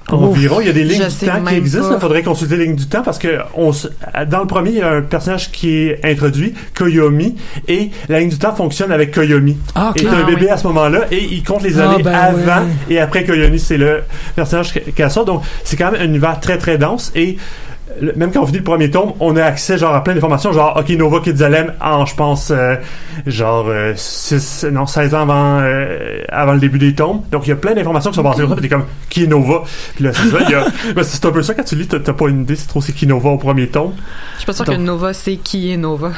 Environ, 0.10 0.62
il 0.62 0.68
y 0.68 0.70
a 0.70 0.74
des 0.74 0.84
lignes 0.84 1.06
du 1.08 1.26
temps 1.26 1.44
qui 1.46 1.56
existent. 1.56 1.94
Il 1.96 2.00
faudrait 2.00 2.24
consulter 2.24 2.56
les 2.56 2.66
lignes 2.66 2.76
du 2.76 2.88
temps 2.88 3.02
parce 3.04 3.18
que 3.20 3.40
on 3.56 3.72
se- 3.74 3.88
dans 4.30 4.40
le 4.40 4.48
premier, 4.48 4.70
il 4.72 4.78
y 4.78 4.82
a 4.82 4.90
un 4.92 5.02
personnage 5.02 5.52
qui 5.52 5.70
est 5.90 6.00
introduit, 6.06 6.54
Koyomi, 6.76 7.36
et 7.68 7.90
la 8.08 8.20
ligne 8.20 8.30
du 8.30 8.38
temps 8.38 8.56
fonctionne 8.56 8.92
avec 8.92 9.14
Koyomi. 9.14 9.58
Ah, 9.76 9.90
ok. 9.90 10.02
Et 10.02 10.08
un 10.08 10.12
Ah, 10.22 10.24
bébé 10.24 10.42
oui. 10.44 10.50
à 10.50 10.58
ce 10.58 10.66
moment-là 10.68 11.02
et 11.12 11.24
il 11.24 11.44
compte 11.44 11.64
les 11.64 11.80
Ah, 11.80 11.90
années 11.92 12.04
ben 12.04 12.14
avant 12.14 12.66
et 12.90 13.00
après 13.00 13.26
Koyomi, 13.26 13.60
c'est 13.60 13.78
le 13.78 14.02
personnage 14.36 14.74
a 14.98 15.10
ça. 15.10 15.24
Donc 15.24 15.44
c'est 15.64 15.76
quand 15.76 15.92
même 15.92 16.02
un 16.02 16.06
univers 16.06 16.40
très 16.40 16.58
très 16.58 16.78
dense 16.78 17.12
et 17.16 17.38
le- 18.02 18.14
même 18.14 18.32
quand 18.32 18.42
on 18.42 18.46
finit 18.46 18.60
le 18.60 18.64
premier 18.64 18.92
tome, 18.92 19.14
on 19.20 19.36
a 19.38 19.44
accès 19.44 19.78
genre 19.78 19.96
à 19.96 20.04
plein 20.04 20.14
d'informations, 20.14 20.52
genre 20.54 20.78
ok 20.80 20.90
Nova 20.92 21.20
Kidzalem 21.20 21.74
en 21.82 22.06
je 22.06 22.16
pense 22.16 22.52
euh, 22.52 22.76
genre 23.26 23.66
euh, 23.70 23.94
six- 23.96 24.66
non 24.72 24.86
16 24.86 25.16
ans 25.16 25.22
avant 25.22 25.60
euh, 25.62 26.20
avant 26.30 26.54
le 26.54 26.60
début 26.60 26.80
des 26.80 26.94
tomes. 26.94 27.22
Donc 27.32 27.48
il 27.48 27.50
y 27.50 27.54
a 27.54 27.56
plein 27.56 27.74
d'informations 27.74 28.12
qui 28.12 28.16
sont 28.18 28.24
basées 28.24 28.40
sur 28.40 28.50
ça, 28.50 28.56
puis 28.56 28.62
t'es 28.64 28.70
comme 28.76 28.86
qui 29.10 29.24
est 29.24 29.28
Nova? 29.28 29.64
Puis 29.96 30.04
là 30.04 30.12
c'est 30.14 30.30
ça, 30.30 30.38
il 30.42 30.50
y 30.50 30.54
a 30.56 30.66
ben, 30.96 31.04
c'est 31.04 31.26
un 31.26 31.32
peu 31.32 31.42
ça 31.42 31.54
quand 31.54 31.64
tu 31.64 31.76
lis, 31.76 31.88
t'as 31.88 32.00
t'as 32.00 32.14
pas 32.14 32.28
une 32.28 32.42
idée, 32.42 32.56
c'est 32.56 32.68
trop 32.68 32.82
c'est 32.82 32.94
qui 32.94 33.08
Nova 33.08 33.30
au 33.30 33.38
premier 33.38 33.68
tome. 33.68 33.94
Je 34.36 34.44
suis 34.44 34.46
pas 34.46 34.54
Donc- 34.66 34.76
que 34.76 34.82
Nova 34.82 35.14
sait 35.14 35.38
qui 35.38 35.72
est 35.72 35.78
Nova. 35.78 36.12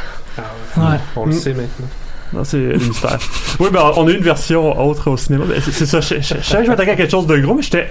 Ouais. 0.77 0.83
On 1.15 1.25
le 1.25 1.31
Mm. 1.31 1.33
sait 1.33 1.49
maintenant. 1.53 1.87
Non, 2.33 2.43
c'est 2.43 2.57
le 2.59 2.77
mystère. 2.87 3.17
oui, 3.59 3.69
ben, 3.71 3.91
on 3.97 4.07
a 4.07 4.11
une 4.11 4.21
version 4.23 4.79
autre 4.87 5.09
au 5.11 5.17
cinéma. 5.17 5.45
Ben, 5.47 5.61
c'est, 5.61 5.85
ça. 5.85 5.99
Je, 6.01 6.15
je, 6.15 6.21
je 6.21 6.43
savais 6.43 6.59
que 6.59 6.65
je 6.65 6.69
m'attaquais 6.71 6.91
à 6.91 6.95
quelque 6.95 7.11
chose 7.11 7.27
de 7.27 7.37
gros, 7.37 7.55
mais 7.55 7.61
j'étais. 7.61 7.87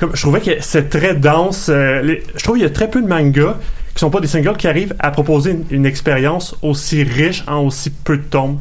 Comme, 0.00 0.10
je 0.14 0.20
trouvais 0.22 0.40
que 0.40 0.50
c'est 0.60 0.88
très 0.88 1.14
dense. 1.14 1.68
euh, 1.68 2.00
les- 2.02 2.22
je 2.36 2.42
trouve 2.44 2.56
qu'il 2.56 2.64
y 2.64 2.66
a 2.66 2.70
très 2.70 2.88
peu 2.88 3.02
de 3.02 3.08
mangas 3.08 3.56
qui 3.94 4.00
sont 4.00 4.10
pas 4.10 4.20
des 4.20 4.28
singles 4.28 4.56
qui 4.56 4.68
arrivent 4.68 4.94
à 5.00 5.10
proposer 5.10 5.50
une, 5.50 5.64
une 5.70 5.86
expérience 5.86 6.54
aussi 6.62 7.02
riche 7.02 7.42
en 7.48 7.62
aussi 7.66 7.90
peu 7.90 8.16
de 8.16 8.22
tomes. 8.22 8.58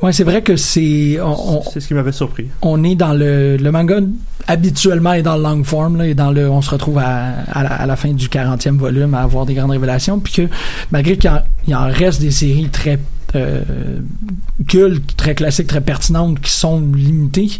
Ouais, 0.00 0.12
c'est 0.12 0.24
vrai 0.24 0.40
que 0.42 0.56
c'est. 0.56 1.18
C'est 1.72 1.80
ce 1.80 1.88
qui 1.88 1.92
m'avait 1.94 2.12
surpris. 2.12 2.46
on 2.62 2.82
est 2.84 2.94
dans 2.94 3.12
le, 3.12 3.56
le 3.58 3.70
manga 3.72 3.96
habituellement 4.46 5.12
est 5.12 5.22
dans 5.22 5.36
le 5.36 5.42
long 5.42 5.62
form 5.62 5.98
là, 5.98 6.06
et 6.06 6.14
dans 6.14 6.30
le 6.30 6.48
on 6.48 6.62
se 6.62 6.70
retrouve 6.70 6.96
à, 6.98 7.32
à, 7.52 7.62
la, 7.64 7.68
à 7.74 7.84
la 7.86 7.96
fin 7.96 8.12
du 8.12 8.28
40e 8.28 8.78
volume 8.78 9.12
à 9.12 9.20
avoir 9.20 9.44
des 9.44 9.52
grandes 9.52 9.72
révélations 9.72 10.20
puis 10.20 10.32
que 10.32 10.42
malgré 10.90 11.18
qu'il 11.18 11.30
y 11.66 11.74
en, 11.74 11.82
en 11.82 11.92
reste 11.92 12.22
des 12.22 12.30
séries 12.30 12.70
très 12.70 12.98
euh, 13.34 13.62
cultes, 14.66 15.16
très 15.16 15.34
classiques, 15.34 15.66
très 15.66 15.80
pertinentes 15.80 16.40
qui 16.40 16.50
sont 16.50 16.80
limitées. 16.94 17.50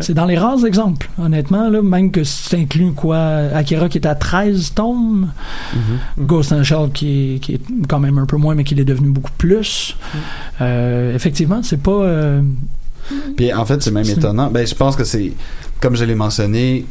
C'est 0.00 0.14
dans 0.14 0.24
les 0.24 0.38
rares 0.38 0.64
exemples, 0.64 1.10
honnêtement, 1.18 1.68
là, 1.68 1.82
même 1.82 2.10
que 2.10 2.24
si 2.24 2.48
tu 2.50 2.56
inclus 2.56 2.92
quoi, 2.92 3.18
Akira 3.54 3.88
qui 3.88 3.98
est 3.98 4.06
à 4.06 4.14
13 4.14 4.72
tomes, 4.74 5.30
Ghost 6.18 6.52
in 6.52 6.60
the 6.60 6.64
Shell 6.64 6.90
qui 6.92 7.34
est, 7.34 7.38
qui 7.40 7.54
est 7.54 7.60
quand 7.88 8.00
même 8.00 8.18
un 8.18 8.26
peu 8.26 8.36
moins, 8.36 8.54
mais 8.54 8.64
qui 8.64 8.78
est 8.78 8.84
devenu 8.84 9.10
beaucoup 9.10 9.32
plus. 9.36 9.96
Euh, 10.60 11.14
effectivement, 11.14 11.62
c'est 11.62 11.82
pas. 11.82 11.90
euh, 11.90 12.42
Puis 13.36 13.52
en 13.52 13.64
fait, 13.64 13.82
c'est 13.82 13.90
même 13.90 14.08
étonnant. 14.08 14.50
Ben, 14.50 14.66
je 14.66 14.74
pense 14.74 14.96
que 14.96 15.04
c'est, 15.04 15.32
comme 15.80 15.94
je 15.96 16.04
l'ai 16.04 16.14
mentionné, 16.14 16.84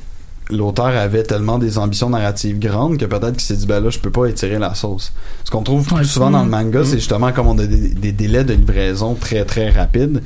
l'auteur 0.50 0.88
avait 0.88 1.24
tellement 1.24 1.58
des 1.58 1.78
ambitions 1.78 2.10
narratives 2.10 2.60
grandes 2.60 2.98
que 2.98 3.06
peut-être 3.06 3.34
qu'il 3.34 3.42
s'est 3.42 3.56
dit, 3.56 3.66
ben 3.66 3.84
là, 3.84 3.90
je 3.90 4.00
peux 4.00 4.12
pas 4.12 4.26
étirer 4.26 4.60
la 4.60 4.76
sauce. 4.76 5.12
Ce 5.44 5.52
qu'on 5.52 5.64
trouve 5.64 5.88
Ouais, 5.92 6.00
plus 6.00 6.06
souvent 6.06 6.32
dans 6.32 6.44
le 6.44 6.48
mm. 6.48 6.52
manga, 6.52 6.86
c'est 6.86 6.98
justement 7.00 7.32
comme 7.32 7.48
on 7.48 7.58
a 7.60 7.66
des, 7.66 7.90
des 7.90 8.12
délais 8.12 8.44
de 8.44 8.54
livraison 8.54 9.16
très 9.16 9.46
très 9.46 9.70
rapides 9.70 10.22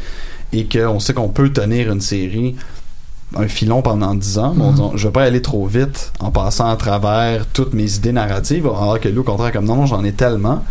et 0.53 0.67
qu'on 0.67 0.99
sait 0.99 1.13
qu'on 1.13 1.29
peut 1.29 1.49
tenir 1.49 1.91
une 1.91 2.01
série 2.01 2.55
un 3.35 3.47
filon 3.47 3.81
pendant 3.81 4.13
10 4.13 4.37
ans, 4.39 4.53
mais 4.55 4.63
on 4.63 4.71
dit, 4.73 4.81
je 4.95 5.07
vais 5.07 5.13
pas 5.13 5.23
aller 5.23 5.41
trop 5.41 5.65
vite 5.65 6.11
en 6.19 6.31
passant 6.31 6.67
à 6.67 6.75
travers 6.75 7.47
toutes 7.47 7.73
mes 7.73 7.95
idées 7.95 8.11
narratives, 8.11 8.65
alors 8.65 8.99
que 8.99 9.07
lui, 9.07 9.19
au 9.19 9.23
contraire, 9.23 9.53
comme 9.53 9.65
non, 9.65 9.77
non, 9.77 9.85
j'en 9.85 10.03
ai 10.03 10.11
tellement 10.11 10.63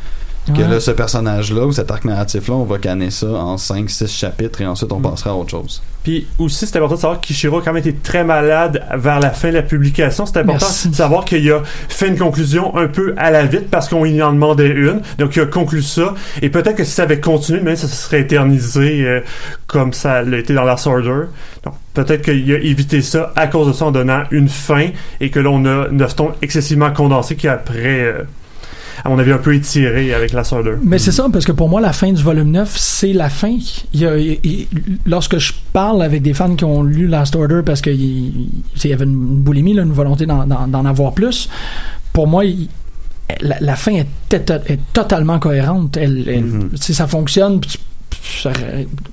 que 0.46 0.53
Ouais. 0.62 0.68
là, 0.68 0.81
ce 0.81 0.90
personnage-là 0.90 1.66
ou 1.66 1.72
cet 1.72 1.90
arc 1.90 2.05
narratif-là, 2.05 2.55
on 2.55 2.64
va 2.64 2.79
canner 2.79 3.11
ça 3.11 3.26
en 3.29 3.57
5-6 3.57 4.09
chapitres 4.09 4.61
et 4.62 4.66
ensuite 4.66 4.90
on 4.92 4.98
Mm. 4.98 5.03
passera 5.03 5.31
à 5.31 5.35
autre 5.35 5.50
chose. 5.50 5.83
Puis 6.03 6.26
aussi, 6.38 6.66
c'est 6.66 6.76
important 6.79 6.94
de 6.94 7.00
savoir 7.00 7.20
que 7.20 7.26
Kishiro 7.26 7.59
a 7.59 7.62
quand 7.62 7.74
même 7.74 7.87
été 7.87 7.94
très 7.94 8.24
malade 8.24 8.83
vers 8.96 9.20
la 9.20 9.31
fin 9.31 9.48
de 9.50 9.55
la 9.55 9.62
publication. 9.62 10.24
C'est 10.24 10.38
important 10.38 10.59
Merci. 10.66 10.88
de 10.88 10.94
savoir 10.94 11.26
qu'il 11.26 11.50
a 11.53 11.61
fait 11.90 12.09
une 12.09 12.16
conclusion 12.18 12.74
un 12.76 12.88
peu 12.88 13.12
à 13.18 13.31
la 13.31 13.44
vite 13.44 13.68
parce 13.70 13.87
qu'on 13.88 14.05
lui 14.05 14.20
en 14.22 14.33
demandait 14.33 14.68
une. 14.70 15.03
Donc, 15.18 15.37
il 15.37 15.42
a 15.42 15.46
conclu 15.46 15.83
ça. 15.83 16.14
Et 16.40 16.48
peut-être 16.48 16.76
que 16.76 16.85
si 16.85 16.92
ça 16.92 17.03
avait 17.03 17.20
continué, 17.20 17.61
mais 17.62 17.76
ça 17.76 17.87
se 17.87 17.94
serait 17.94 18.20
éternisé 18.22 19.05
euh, 19.07 19.20
comme 19.66 19.92
ça 19.92 20.22
l'a 20.22 20.38
été 20.38 20.55
dans 20.55 20.64
Last 20.64 20.87
Order. 20.87 21.26
Donc, 21.64 21.74
peut-être 21.92 22.22
qu'il 22.22 22.50
a 22.55 22.57
évité 22.59 23.03
ça 23.03 23.33
à 23.37 23.46
cause 23.46 23.68
de 23.68 23.72
ça 23.74 23.85
en 23.85 23.90
donnant 23.90 24.22
une 24.31 24.48
fin 24.48 24.88
et 25.20 25.29
que 25.29 25.38
là, 25.38 25.50
on 25.50 25.66
a 25.66 25.88
neuf 25.90 26.16
tomes 26.16 26.33
excessivement 26.40 26.90
condensés 26.92 27.37
qui 27.37 27.46
après, 27.46 27.76
euh, 28.05 28.22
à 29.04 29.08
mon 29.08 29.18
avis, 29.18 29.32
un 29.32 29.38
peu 29.38 29.54
étiré 29.54 30.12
avec 30.14 30.32
Last 30.32 30.52
Order. 30.52 30.74
Mais 30.82 30.98
c'est 30.98 31.12
ça, 31.12 31.26
parce 31.32 31.44
que 31.44 31.52
pour 31.52 31.68
moi, 31.68 31.80
la 31.80 31.92
fin 31.92 32.12
du 32.12 32.22
volume 32.22 32.50
9, 32.50 32.72
c'est 32.76 33.12
la 33.12 33.28
fin. 33.30 33.56
Il 33.94 34.00
y 34.00 34.06
a- 34.06 34.16
il- 34.18 34.38
il- 34.44 34.68
lorsque 35.06 35.38
je 35.38 35.52
parle 35.72 36.02
avec 36.02 36.22
des 36.22 36.34
fans 36.34 36.54
qui 36.54 36.64
ont 36.64 36.82
lu 36.82 37.06
Last 37.06 37.34
Order 37.36 37.60
parce 37.64 37.80
qu'il 37.80 37.94
il 38.00 38.90
y 38.90 38.92
avait 38.92 39.04
une 39.04 39.14
boulimie, 39.40 39.74
là, 39.74 39.82
une 39.82 39.92
volonté 39.92 40.26
d'en- 40.26 40.84
avoir 40.84 41.12
plus, 41.12 41.48
pour 42.12 42.26
moi, 42.26 42.42
la, 43.40 43.56
la 43.60 43.76
fin 43.76 43.92
est, 43.92 44.06
tot- 44.28 44.62
est 44.66 44.78
totalement 44.92 45.38
cohérente. 45.38 45.96
Elle, 45.96 46.42
Mhm. 46.42 46.70
sais, 46.76 46.92
Ça 46.92 47.06
fonctionne. 47.06 47.60
puis 47.60 47.70
tu- 48.10 48.40
ça- 48.42 48.50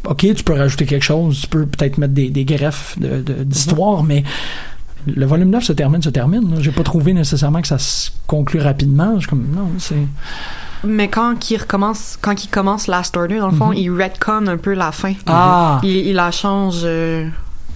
ok, 0.05 0.17
tu 0.35 0.43
peux 0.43 0.53
rajouter 0.53 0.85
quelque 0.85 1.03
chose, 1.05 1.41
tu 1.41 1.47
peux 1.47 1.65
peut-être 1.65 1.97
mettre 1.99 2.13
des, 2.13 2.29
des 2.29 2.43
greffes 2.45 2.97
de- 2.99 3.21
de- 3.21 3.43
d'histoire, 3.43 4.03
mais 4.03 4.23
le 5.15 5.25
volume 5.25 5.49
9 5.49 5.63
se 5.63 5.73
termine, 5.73 6.01
se 6.01 6.09
termine. 6.09 6.55
J'ai 6.59 6.71
pas 6.71 6.83
trouvé 6.83 7.13
nécessairement 7.13 7.61
que 7.61 7.67
ça 7.67 7.77
se 7.77 8.09
conclue 8.27 8.59
rapidement. 8.61 9.19
Je 9.19 9.27
comme, 9.27 9.45
non, 9.55 9.69
c'est. 9.79 9.95
Mais 10.83 11.07
quand 11.07 11.49
il 11.49 11.57
recommence, 11.57 12.17
quand 12.21 12.43
il 12.43 12.47
commence 12.49 12.87
Last 12.87 13.17
Order, 13.17 13.39
dans 13.39 13.49
le 13.49 13.55
fond, 13.55 13.69
Mhm. 13.69 13.77
il 13.77 13.89
retconne 13.91 14.47
un 14.47 14.57
peu 14.57 14.73
la 14.73 14.91
fin. 14.91 15.13
Ah! 15.25 15.79
Il, 15.83 15.89
il 15.89 16.13
la 16.15 16.29
change. 16.31 16.81
euh, 16.83 17.27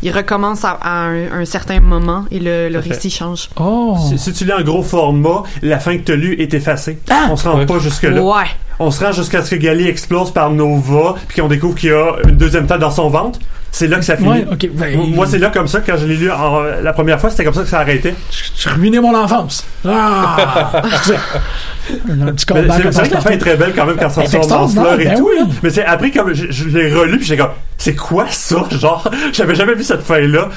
il 0.04 0.12
recommence 0.12 0.64
à, 0.66 0.72
à 0.82 1.06
un, 1.08 1.42
un 1.42 1.46
certain 1.46 1.80
moment 1.80 2.26
et 2.32 2.40
le, 2.40 2.70
le 2.70 2.80
récit 2.80 3.10
change. 3.10 3.50
Oh! 3.60 3.98
Si, 4.10 4.18
si 4.18 4.34
tu 4.34 4.46
lis 4.46 4.54
en 4.54 4.62
gros 4.62 4.84
format, 4.84 5.44
la 5.62 5.80
fin 5.80 5.98
que 5.98 6.04
tu 6.04 6.12
as 6.12 6.16
lue 6.16 6.36
est 6.42 6.54
effacée. 6.54 7.00
Ah! 7.10 7.28
On 7.30 7.36
se 7.36 7.48
rend 7.48 7.58
Ouais. 7.58 7.66
pas 7.66 7.80
jusque-là. 7.80 8.22
Ouais. 8.22 8.46
On 8.80 8.90
se 8.90 9.04
rend 9.04 9.12
jusqu'à 9.12 9.44
ce 9.44 9.52
que 9.54 9.56
Gali 9.62 9.88
explose 9.88 10.32
par 10.32 10.50
Nova, 10.50 11.16
puis 11.28 11.40
qu'on 11.42 11.48
découvre 11.48 11.76
qu'il 11.76 11.90
y 11.90 11.94
a 11.94 12.14
une 12.28 12.36
deuxième 12.38 12.66
tête 12.66 12.80
dans 12.80 12.90
son 12.90 13.10
ventre. 13.10 13.40
C'est 13.74 13.88
là 13.88 13.98
que 14.00 14.04
ça 14.06 14.18
finit. 14.18 14.28
Ouais, 14.30 14.46
ben, 14.74 14.98
Moi- 15.14 15.26
c'est 15.28 15.38
là 15.38 15.50
comme 15.50 15.68
ça, 15.68 15.80
quand 15.80 15.96
je 15.98 16.06
l'ai 16.06 16.18
lu 16.18 16.30
en- 16.30 16.62
la 16.84 16.92
première 16.92 17.22
fois, 17.22 17.30
c'était 17.30 17.46
comme 17.46 17.54
ça 17.54 17.62
que 17.62 17.70
ça 17.70 17.80
arrêtait. 17.80 18.16
J'ai 18.58 18.70
ruiné 18.70 19.00
mon 19.00 19.16
enfance. 19.16 19.66
Ah! 19.88 20.82
un 22.10 22.32
petit 22.34 22.46
C'est 22.48 22.54
vrai 22.68 23.08
que 23.10 23.14
la 23.14 23.22
fin 23.22 23.30
est 23.32 23.38
très 23.38 23.56
belle 23.56 23.74
quand 23.76 23.86
même 23.86 23.96
quand 23.98 24.10
ça 24.10 24.22
Ben, 24.22 24.30
sort 24.30 24.48
dans 24.48 24.68
fleurs 24.68 25.00
et 25.00 25.06
ben 25.06 25.18
tout. 25.18 25.28
oui. 25.30 25.40
là. 25.40 25.46
Mais 25.64 25.70
c'est 25.70 25.86
après, 25.86 26.12
comme 26.12 26.34
je, 26.34 26.48
je 26.52 26.68
l'ai 26.68 26.94
relu, 26.94 27.18
puis 27.18 27.28
j'étais 27.28 27.42
comme, 27.42 27.52
c'est 27.82 27.96
quoi 27.96 28.28
ça? 28.30 28.64
Genre, 28.80 29.10
j'avais 29.34 29.56
jamais 29.56 29.74
vu 29.76 29.84
cette 29.84 30.02
fin-là. 30.04 30.50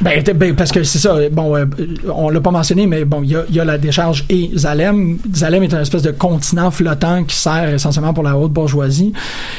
Ben, 0.00 0.20
ben, 0.34 0.56
parce 0.56 0.72
que 0.72 0.82
c'est 0.82 0.98
ça. 0.98 1.16
Bon, 1.30 1.56
euh, 1.56 1.64
on 2.12 2.28
l'a 2.28 2.40
pas 2.40 2.50
mentionné, 2.50 2.88
mais 2.88 3.04
bon, 3.04 3.22
il 3.22 3.30
y 3.50 3.54
y 3.54 3.60
a 3.60 3.64
la 3.64 3.78
décharge 3.78 4.24
et 4.28 4.50
Zalem. 4.56 5.18
Zalem 5.32 5.62
est 5.62 5.74
un 5.74 5.80
espèce 5.80 6.02
de 6.02 6.10
continent 6.10 6.72
flottant 6.72 7.22
qui 7.22 7.36
sert 7.36 7.68
essentiellement 7.72 8.12
pour 8.12 8.24
la 8.24 8.36
haute 8.36 8.52
bourgeoisie 8.52 9.12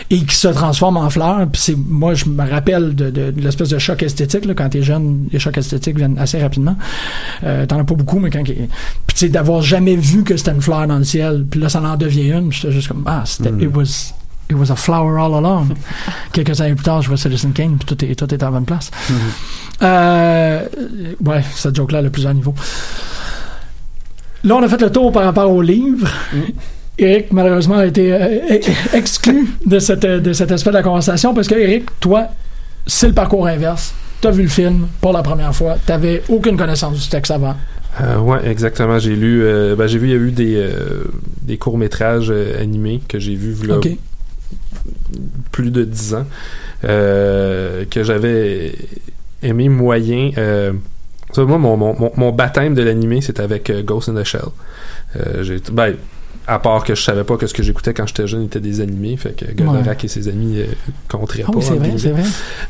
et 0.10 0.20
qui 0.20 0.36
se 0.36 0.50
transforme 0.50 0.98
en 0.98 1.10
fleurs. 1.10 1.48
Puis 1.50 1.62
c'est, 1.62 1.78
moi, 1.78 2.14
je 2.14 2.26
me 2.26 2.44
rappelle 2.50 2.94
de, 2.94 3.10
de- 3.10 3.32
de 3.32 3.42
l'espèce 3.42 3.70
de 3.70 3.80
choc 3.80 4.04
esthétique 4.04 4.44
là, 4.44 4.54
quand 4.54 4.68
t'es 4.68 4.82
jeune. 4.84 5.28
Les 5.32 5.40
chocs 5.40 5.58
esthétiques 5.58 5.96
viennent 5.98 6.18
assez 6.20 6.42
rapidement. 6.42 6.76
Euh, 7.46 7.66
T'en 7.66 7.80
as 7.80 7.86
pas 7.86 7.96
beaucoup, 7.96 8.20
mais 8.20 8.30
quand 8.30 8.44
puis 8.44 8.56
tu 9.08 9.16
sais 9.16 9.30
d'avoir 9.30 9.62
jamais 9.62 9.96
vu 9.96 10.24
que 10.24 10.36
c'était 10.36 10.52
une 10.52 10.62
fleur 10.62 10.86
dans 10.88 10.98
le 10.98 11.06
ciel. 11.06 11.46
Puis 11.50 11.62
là, 11.62 11.70
ça 11.70 11.82
en 11.82 11.96
devient 11.96 12.32
une. 12.32 12.52
J'étais 12.52 12.74
juste 12.74 12.90
comme 12.90 13.04
ah, 13.06 13.24
c'était 13.26 13.52
Mm. 13.52 13.62
it 13.62 13.70
was 13.76 14.14
it 14.50 14.56
was 14.56 14.72
a 14.72 14.76
flower 14.76 15.18
all 15.20 15.34
along. 15.36 15.70
Quelques 16.32 16.60
années 16.62 16.76
plus 16.76 16.84
tard, 16.84 17.02
je 17.02 17.08
vois 17.08 17.18
Citizen 17.18 17.54
Kane, 17.54 17.78
puis 17.78 17.96
tout 17.96 18.06
est 18.06 18.16
tout 18.16 18.34
est 18.34 18.42
à 18.42 18.46
la 18.46 18.52
bonne 18.52 18.66
place. 18.66 18.92
Euh, 19.82 20.66
ouais, 21.26 21.44
cette 21.56 21.76
joke-là, 21.76 22.02
le 22.02 22.10
plusieurs 22.10 22.34
niveaux. 22.34 22.54
Là, 24.44 24.56
on 24.56 24.64
a 24.64 24.68
fait 24.68 24.82
le 24.82 24.92
tour 24.92 25.12
par 25.12 25.24
rapport 25.24 25.50
au 25.52 25.62
livre. 25.62 26.08
Eric, 26.98 27.32
malheureusement, 27.32 27.78
a 27.78 27.86
été 27.86 28.14
euh, 28.14 28.40
e- 28.52 28.96
exclu 28.96 29.48
de, 29.66 29.80
cette, 29.80 30.06
euh, 30.06 30.20
de 30.20 30.32
cet 30.34 30.52
aspect 30.52 30.70
de 30.70 30.76
la 30.76 30.84
conversation 30.84 31.34
parce 31.34 31.48
que, 31.48 31.56
Eric, 31.56 31.86
toi, 32.00 32.28
c'est 32.86 33.08
le 33.08 33.14
parcours 33.14 33.48
inverse. 33.48 33.94
T'as 34.22 34.32
vu 34.32 34.44
le 34.44 34.50
film 34.50 34.88
pour 35.02 35.12
la 35.12 35.24
première 35.24 35.56
fois. 35.56 35.76
T'avais 35.86 36.22
aucune 36.30 36.56
connaissance 36.56 37.02
du 37.02 37.10
texte 37.10 37.32
avant. 37.32 37.56
Euh, 38.02 38.20
ouais, 38.20 38.48
exactement. 38.48 39.00
J'ai 39.00 39.16
lu, 39.16 39.44
euh, 39.44 39.76
ben, 39.76 39.88
j'ai 39.88 39.98
vu, 39.98 40.08
il 40.08 40.12
y 40.12 40.14
a 40.14 40.20
eu 40.20 40.32
des, 40.32 40.56
euh, 40.56 41.06
des 41.42 41.58
courts 41.58 41.78
métrages 41.78 42.32
animés 42.60 43.02
que 43.08 43.20
j'ai 43.20 43.36
vus 43.36 43.66
là, 43.66 43.78
OK. 43.78 43.90
Plus 45.52 45.72
de 45.72 45.84
10 45.84 46.16
ans 46.16 46.26
euh, 46.86 47.86
que 47.90 48.04
j'avais 48.04 48.76
aimé 49.42 49.70
moyen. 49.70 50.32
Euh, 50.38 50.74
mon, 51.38 52.32
baptême 52.32 52.76
de 52.76 52.84
l'animé, 52.84 53.22
c'était 53.22 53.42
avec 53.42 53.70
euh, 53.70 53.82
Ghost 53.82 54.10
in 54.10 54.16
the 54.16 54.24
Shell. 54.24 54.42
Euh, 55.16 55.60
ben, 55.72 55.96
à 56.48 56.60
part 56.60 56.84
que 56.84 56.94
je 56.96 57.02
savais 57.02 57.24
pas 57.24 57.38
que 57.38 57.48
ce 57.48 57.54
que 57.54 57.64
j'écoutais 57.64 57.94
quand 57.94 58.06
j'étais 58.08 58.28
jeune 58.28 58.44
était 58.44 58.60
des 58.60 58.82
animés, 58.82 59.16
fait 59.18 59.32
que 59.36 59.46
Goldorak 59.54 60.04
et 60.04 60.08
ses 60.08 60.28
amis 60.28 60.60
euh, 60.60 60.66
compteraient 61.10 61.44
Ah 61.48 61.52
pas. 61.52 61.58
oui, 61.60 61.64
c'est 61.66 61.76
vrai, 61.76 61.92
c'est 61.98 62.10
vrai. 62.12 62.24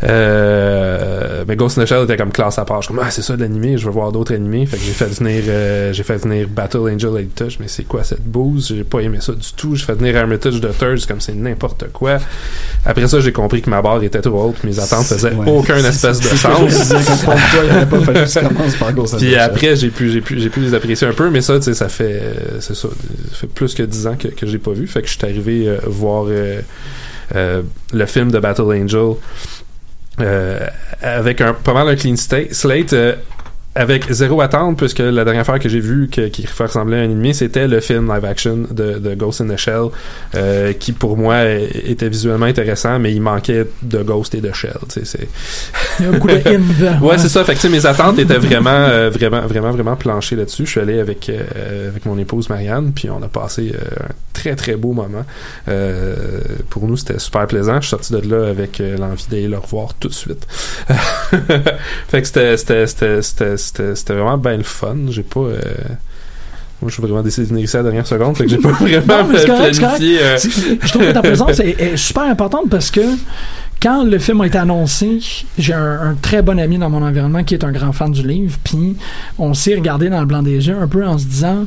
Euh, 0.03 1.43
mais 1.47 1.55
Ghost 1.55 1.77
in 1.77 1.83
the 1.83 1.87
Shell 1.87 2.03
était 2.03 2.17
comme 2.17 2.31
classe 2.31 2.59
à 2.59 2.65
part. 2.65 2.81
Je 2.81 2.87
suis 2.87 2.93
comme, 2.95 3.03
ah, 3.05 3.11
c'est 3.11 3.21
ça 3.21 3.35
de 3.35 3.41
l'animé, 3.41 3.77
je 3.77 3.85
veux 3.85 3.91
voir 3.91 4.11
d'autres 4.11 4.33
animés. 4.33 4.65
Fait 4.65 4.77
que 4.77 4.83
j'ai 4.83 4.91
fait 4.91 5.05
venir, 5.07 5.43
euh, 5.47 5.93
j'ai 5.93 6.03
fait 6.03 6.17
venir 6.17 6.47
Battle 6.47 6.79
Angel 6.93 7.09
Heritage, 7.13 7.57
mais 7.59 7.67
c'est 7.67 7.83
quoi 7.83 8.03
cette 8.03 8.23
bouse? 8.23 8.73
J'ai 8.75 8.83
pas 8.83 8.99
aimé 8.99 9.17
ça 9.21 9.33
du 9.33 9.51
tout. 9.55 9.75
J'ai 9.75 9.85
fait 9.85 9.93
venir 9.95 10.15
Hermitage 10.15 10.59
de 10.61 10.67
Thirds, 10.69 11.07
comme 11.07 11.19
c'est 11.21 11.33
n'importe 11.35 11.85
quoi. 11.91 12.17
Après 12.85 13.07
ça, 13.07 13.19
j'ai 13.19 13.31
compris 13.31 13.61
que 13.61 13.69
ma 13.69 13.81
barre 13.81 14.03
était 14.03 14.21
trop 14.21 14.49
haute, 14.49 14.63
mes 14.63 14.79
attentes 14.79 15.05
faisaient 15.05 15.33
Ouais. 15.33 15.49
aucun 15.51 15.77
espèce 15.77 16.19
de 16.19 16.27
sens. 16.27 16.59
Puis 19.17 19.35
après, 19.35 19.75
j'ai 19.75 19.89
pu, 19.89 20.11
j'ai 20.11 20.21
pu, 20.21 20.39
j'ai 20.39 20.49
pu 20.49 20.59
les 20.59 20.73
apprécier 20.73 21.07
un 21.07 21.13
peu, 21.13 21.29
mais 21.29 21.41
ça, 21.41 21.57
tu 21.57 21.63
sais, 21.63 21.73
ça 21.73 21.89
fait, 21.89 22.21
euh, 22.21 22.33
c'est 22.59 22.75
ça, 22.75 22.87
ça 22.89 23.37
fait 23.37 23.47
plus 23.47 23.62
que 23.67 23.83
10 23.83 24.07
ans 24.07 24.15
que, 24.15 24.27
que 24.27 24.45
j'ai 24.45 24.59
pas 24.59 24.71
vu. 24.71 24.87
Fait 24.87 25.01
que 25.01 25.07
je 25.07 25.13
suis 25.17 25.25
arrivé 25.25 25.67
euh, 25.67 25.79
voir 25.85 26.25
euh, 26.27 26.61
euh, 27.35 27.61
le 27.93 28.05
film 28.05 28.31
de 28.31 28.39
Battle 28.39 28.63
Angel 28.63 29.15
avec 31.01 31.41
un 31.41 31.53
pas 31.53 31.73
mal 31.73 31.87
un 31.87 31.95
clean 31.95 32.15
slate. 32.17 32.95
Avec 33.75 34.11
zéro 34.11 34.41
attente, 34.41 34.77
puisque 34.77 34.99
la 34.99 35.23
dernière 35.23 35.45
fois 35.45 35.59
que 35.59 35.69
j'ai 35.69 35.79
vu 35.79 36.07
que, 36.07 36.27
qui 36.27 36.45
fait 36.45 36.65
ressembler 36.65 36.97
à 36.97 36.99
un 37.01 37.03
ennemi, 37.05 37.33
c'était 37.33 37.67
le 37.67 37.79
film 37.79 38.13
live 38.13 38.25
action 38.25 38.57
de, 38.69 38.99
de 38.99 39.15
Ghost 39.15 39.41
in 39.41 39.47
the 39.47 39.57
Shell, 39.57 39.87
euh, 40.35 40.73
qui 40.73 40.91
pour 40.91 41.17
moi 41.17 41.45
était 41.45 42.09
visuellement 42.09 42.45
intéressant, 42.45 42.99
mais 42.99 43.13
il 43.13 43.21
manquait 43.21 43.67
de 43.81 44.03
Ghost 44.03 44.35
et 44.35 44.41
de 44.41 44.51
Shell. 44.51 44.77
C'est, 44.89 45.27
Il 45.99 46.05
y 46.05 46.07
a 46.07 46.11
un 46.11 46.19
coup 46.19 46.27
de 46.27 46.33
in 46.45 46.59
dedans. 46.59 46.99
Ouais, 47.07 47.17
c'est 47.17 47.29
ça. 47.29 47.43
Fait 47.43 47.55
que, 47.55 47.67
mes 47.67 47.85
attentes 47.85 48.19
étaient 48.19 48.37
vraiment, 48.37 48.69
euh, 48.69 49.09
vraiment, 49.09 49.41
vraiment, 49.41 49.71
vraiment 49.71 49.95
planchées 49.95 50.35
là-dessus. 50.35 50.65
Je 50.65 50.71
suis 50.71 50.79
allé 50.79 50.99
avec, 50.99 51.29
euh, 51.29 51.89
avec 51.89 52.05
mon 52.05 52.17
épouse 52.17 52.49
Marianne, 52.49 52.91
puis 52.93 53.09
on 53.09 53.21
a 53.23 53.27
passé 53.27 53.73
euh, 53.73 54.03
un 54.03 54.13
très, 54.33 54.55
très 54.55 54.75
beau 54.75 54.91
moment. 54.91 55.25
Euh, 55.67 56.41
pour 56.69 56.87
nous, 56.87 56.97
c'était 56.97 57.19
super 57.19 57.47
plaisant. 57.47 57.75
Je 57.75 57.87
suis 57.87 57.89
sorti 57.89 58.13
de 58.13 58.29
là 58.29 58.47
avec 58.47 58.79
l'envie 58.79 59.25
d'aller 59.29 59.47
le 59.47 59.57
revoir 59.57 59.93
tout 59.95 60.07
de 60.07 60.13
suite. 60.13 60.45
fait 62.07 62.21
que 62.21 62.27
c'était, 62.27 62.57
c'était, 62.57 62.87
c'était, 62.87 63.21
c'était, 63.21 63.57
c'était, 63.63 64.13
vraiment 64.13 64.37
bien 64.37 64.57
le 64.57 64.63
fun. 64.63 64.95
J'ai 65.09 65.23
pas... 65.23 65.39
euh, 65.39 65.59
moi, 66.81 66.89
je 66.89 66.93
suis 66.93 67.01
vraiment 67.01 67.21
décidé 67.21 67.47
de 67.47 67.57
ici 67.59 67.75
à 67.77 67.79
la 67.79 67.83
dernière 67.83 68.05
seconde, 68.07 68.35
fait 68.35 68.43
que 68.43 68.49
j'ai 68.49 68.57
pas 68.57 68.69
vraiment 68.71 69.23
Non, 69.23 69.45
correct, 69.45 69.77
planifié... 69.77 70.17
euh, 70.21 70.37
Je 70.37 70.89
trouve 70.89 71.03
que 71.03 71.11
ta 71.11 71.21
présence 71.21 71.59
est, 71.59 71.79
est 71.79 71.97
super 71.97 72.23
importante 72.23 72.69
parce 72.69 72.91
que 72.91 73.01
quand 73.81 74.03
le 74.03 74.17
film 74.19 74.41
a 74.41 74.47
été 74.47 74.57
annoncé, 74.57 75.19
j'ai 75.57 75.73
un, 75.73 75.99
un 76.09 76.15
très 76.15 76.41
bon 76.41 76.59
ami 76.59 76.77
dans 76.77 76.89
mon 76.89 77.01
environnement 77.01 77.43
qui 77.43 77.53
est 77.53 77.63
un 77.63 77.71
grand 77.71 77.91
fan 77.93 78.11
du 78.11 78.25
livre, 78.27 78.57
puis 78.63 78.95
on 79.37 79.53
s'est 79.53 79.75
regardé 79.75 80.09
dans 80.09 80.19
le 80.19 80.25
blanc 80.25 80.41
des 80.43 80.67
yeux 80.67 80.77
un 80.79 80.87
peu 80.87 81.05
en 81.05 81.17
se 81.17 81.25
disant 81.25 81.65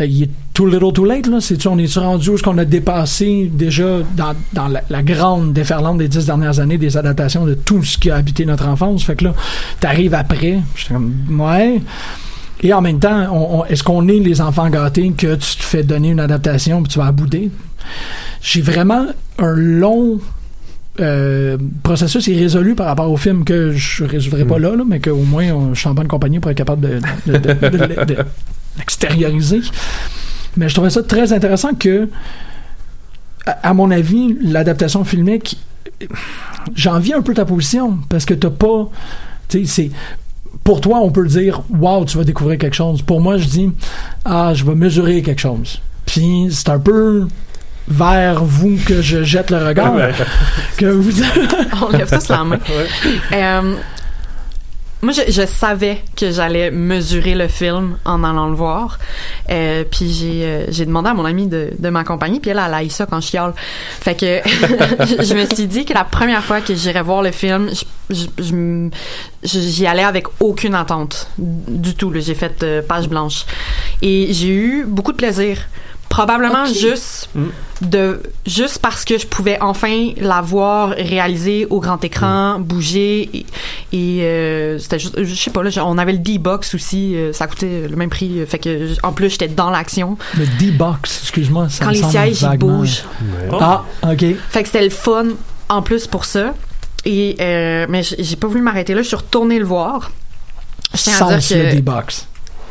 il 0.00 0.24
est 0.24 0.30
too 0.52 0.66
little 0.66 0.92
too 0.92 1.04
late 1.04 1.26
là. 1.26 1.38
C'est 1.40 1.66
on 1.66 1.78
est 1.78 1.92
rendu 1.96 2.30
où 2.30 2.34
est-ce 2.34 2.42
qu'on 2.42 2.58
a 2.58 2.64
dépassé 2.64 3.50
déjà 3.52 4.00
dans, 4.16 4.34
dans 4.52 4.68
la, 4.68 4.82
la 4.90 5.02
grande 5.02 5.52
déferlante 5.52 5.98
des 5.98 6.08
dix 6.08 6.26
dernières 6.26 6.60
années 6.60 6.78
des 6.78 6.96
adaptations 6.96 7.46
de 7.46 7.54
tout 7.54 7.82
ce 7.82 7.96
qui 7.98 8.10
a 8.10 8.16
habité 8.16 8.44
notre 8.44 8.66
enfance? 8.68 9.04
Fait 9.04 9.16
que 9.16 9.24
là 9.24 9.34
t'arrives 9.80 10.14
après 10.14 10.58
comme 10.88 11.14
ouais. 11.40 11.80
Et 12.62 12.72
en 12.72 12.80
même 12.80 12.98
temps, 12.98 13.64
est-ce 13.68 13.82
qu'on 13.82 14.08
est 14.08 14.18
les 14.18 14.40
enfants 14.40 14.70
gâtés 14.70 15.12
que 15.14 15.34
tu 15.34 15.56
te 15.56 15.62
fais 15.62 15.82
donner 15.82 16.08
une 16.10 16.20
adaptation 16.20 16.82
puis 16.82 16.90
tu 16.92 16.98
vas 16.98 17.12
bouder? 17.12 17.50
J'ai 18.40 18.62
vraiment 18.62 19.06
un 19.38 19.54
long 19.54 20.18
euh, 21.00 21.58
processus 21.82 22.26
irrésolu 22.28 22.74
par 22.74 22.86
rapport 22.86 23.10
au 23.12 23.18
film 23.18 23.44
que 23.44 23.72
je 23.72 24.04
résoudrai 24.04 24.46
pas 24.46 24.58
là, 24.58 24.74
là, 24.74 24.84
mais 24.88 25.00
qu'au 25.00 25.16
moins 25.16 25.50
on- 25.52 25.74
je 25.74 25.80
suis 25.80 25.88
en 25.88 25.92
bonne 25.94 26.08
compagnie 26.08 26.40
pour 26.40 26.50
être 26.50 26.56
capable 26.56 26.80
de, 26.80 27.00
de- 27.26 27.32
de- 27.38 27.52
de- 27.68 27.86
de- 27.86 28.04
de 28.14 28.16
l'extérioriser. 28.78 29.60
Mais 30.56 30.68
je 30.68 30.74
trouvais 30.74 30.90
ça 30.90 31.02
très 31.02 31.32
intéressant 31.32 31.74
que, 31.74 32.08
à, 33.46 33.70
à 33.70 33.74
mon 33.74 33.90
avis, 33.90 34.36
l'adaptation 34.42 35.04
filmique, 35.04 35.58
j'envie 36.74 37.12
un 37.12 37.22
peu 37.22 37.34
ta 37.34 37.44
position 37.44 37.98
parce 38.08 38.24
que 38.24 38.34
t'as 38.34 38.50
pas 38.50 38.88
Tu 39.48 39.66
sais, 39.66 39.66
c'est 39.66 39.90
pour 40.64 40.80
toi, 40.80 40.98
on 40.98 41.10
peut 41.10 41.26
dire, 41.26 41.62
wow, 41.70 42.04
tu 42.04 42.16
vas 42.18 42.24
découvrir 42.24 42.58
quelque 42.58 42.74
chose. 42.74 43.02
Pour 43.02 43.20
moi, 43.20 43.38
je 43.38 43.46
dis, 43.46 43.70
ah, 44.24 44.52
je 44.54 44.64
vais 44.64 44.74
mesurer 44.74 45.22
quelque 45.22 45.40
chose. 45.40 45.80
Puis 46.06 46.48
c'est 46.50 46.70
un 46.70 46.78
peu 46.78 47.28
vers 47.88 48.42
vous 48.44 48.76
que 48.84 49.00
je 49.00 49.22
jette 49.22 49.50
le 49.50 49.64
regard. 49.64 49.94
Que 50.76 50.86
vous. 50.86 51.22
On 51.82 51.96
lève 51.96 52.10
tous 52.10 52.28
la 52.28 52.44
main. 52.44 52.58
Euh, 53.32 53.74
moi, 55.02 55.12
je, 55.12 55.46
savais 55.46 56.02
que 56.16 56.30
j'allais 56.30 56.70
mesurer 56.70 57.34
le 57.34 57.48
film 57.48 57.98
en 58.04 58.24
allant 58.24 58.48
le 58.48 58.54
voir. 58.54 58.98
Euh, 59.50 59.84
puis 59.90 60.10
j'ai 60.10 60.42
euh, 60.44 60.84
demandé 60.84 61.10
à 61.10 61.14
mon 61.14 61.24
amie 61.24 61.46
de, 61.46 61.70
de 61.78 61.88
m'accompagner. 61.90 62.40
Puis 62.40 62.50
elle, 62.50 62.62
elle 62.64 62.74
a 62.74 62.88
ça 62.88 63.04
quand 63.06 63.20
je 63.20 63.28
chiale. 63.28 63.52
Fait 63.56 64.14
que 64.14 64.40
je 65.22 65.34
me 65.34 65.54
suis 65.54 65.66
dit 65.66 65.84
que 65.84 65.92
la 65.92 66.04
première 66.04 66.42
fois 66.42 66.60
que 66.62 66.74
j'irais 66.74 67.02
voir 67.02 67.22
le 67.22 67.30
film, 67.30 67.70
j'y 69.42 69.86
allais 69.86 70.04
avec 70.04 70.26
aucune 70.40 70.74
attente 70.74 71.30
du 71.36 71.94
tout. 71.94 72.12
J'ai 72.14 72.34
fait 72.34 72.62
euh, 72.62 72.80
page 72.80 73.08
blanche. 73.08 73.44
Et 74.00 74.28
j'ai 74.32 74.48
eu 74.48 74.84
beaucoup 74.86 75.12
de 75.12 75.18
plaisir. 75.18 75.58
Probablement 76.16 76.64
juste 76.64 77.28
de 77.82 78.22
juste 78.46 78.78
parce 78.78 79.04
que 79.04 79.18
je 79.18 79.26
pouvais 79.26 79.58
enfin 79.60 80.12
la 80.18 80.40
voir 80.40 80.94
réalisée 80.96 81.66
au 81.68 81.78
grand 81.78 82.02
écran, 82.02 82.58
bouger 82.58 83.28
et, 83.34 83.46
et, 83.92 84.22
euh, 84.22 84.78
c'était 84.78 84.98
juste 84.98 85.22
je 85.22 85.34
sais 85.34 85.50
pas 85.50 85.62
là, 85.62 85.70
on 85.84 85.98
avait 85.98 86.12
le 86.12 86.18
D-box 86.18 86.74
aussi, 86.74 87.14
euh, 87.14 87.34
ça 87.34 87.46
coûtait 87.46 87.86
le 87.86 87.96
même 87.96 88.08
prix, 88.08 88.46
fait 88.46 88.58
que 88.58 88.94
en 89.02 89.12
plus 89.12 89.28
j'étais 89.28 89.48
dans 89.48 89.68
l'action. 89.68 90.16
Le 90.38 90.46
D-Box, 90.58 91.20
excuse-moi. 91.24 91.68
ça 91.68 91.84
Quand 91.84 91.90
me 91.90 91.96
les 91.96 92.02
sièges 92.02 92.46
ils 92.50 92.58
bougent. 92.58 93.04
Ah, 93.60 93.84
ok. 94.02 94.24
Fait 94.48 94.62
que 94.62 94.68
c'était 94.68 94.84
le 94.84 94.90
fun 94.90 95.26
en 95.68 95.82
plus 95.82 96.06
pour 96.06 96.24
ça. 96.24 96.54
Et 97.04 97.36
euh, 97.40 97.86
mais 97.90 98.02
j'ai 98.02 98.36
pas 98.36 98.46
voulu 98.46 98.62
m'arrêter 98.62 98.94
là, 98.94 99.02
je 99.02 99.08
suis 99.08 99.16
retournée 99.16 99.58
le 99.58 99.66
voir. 99.66 100.10
Je 100.94 101.02
tiens 101.02 101.26
à 101.26 101.36
le 101.36 101.40
que 101.40 101.74
D-Box. 101.74 102.26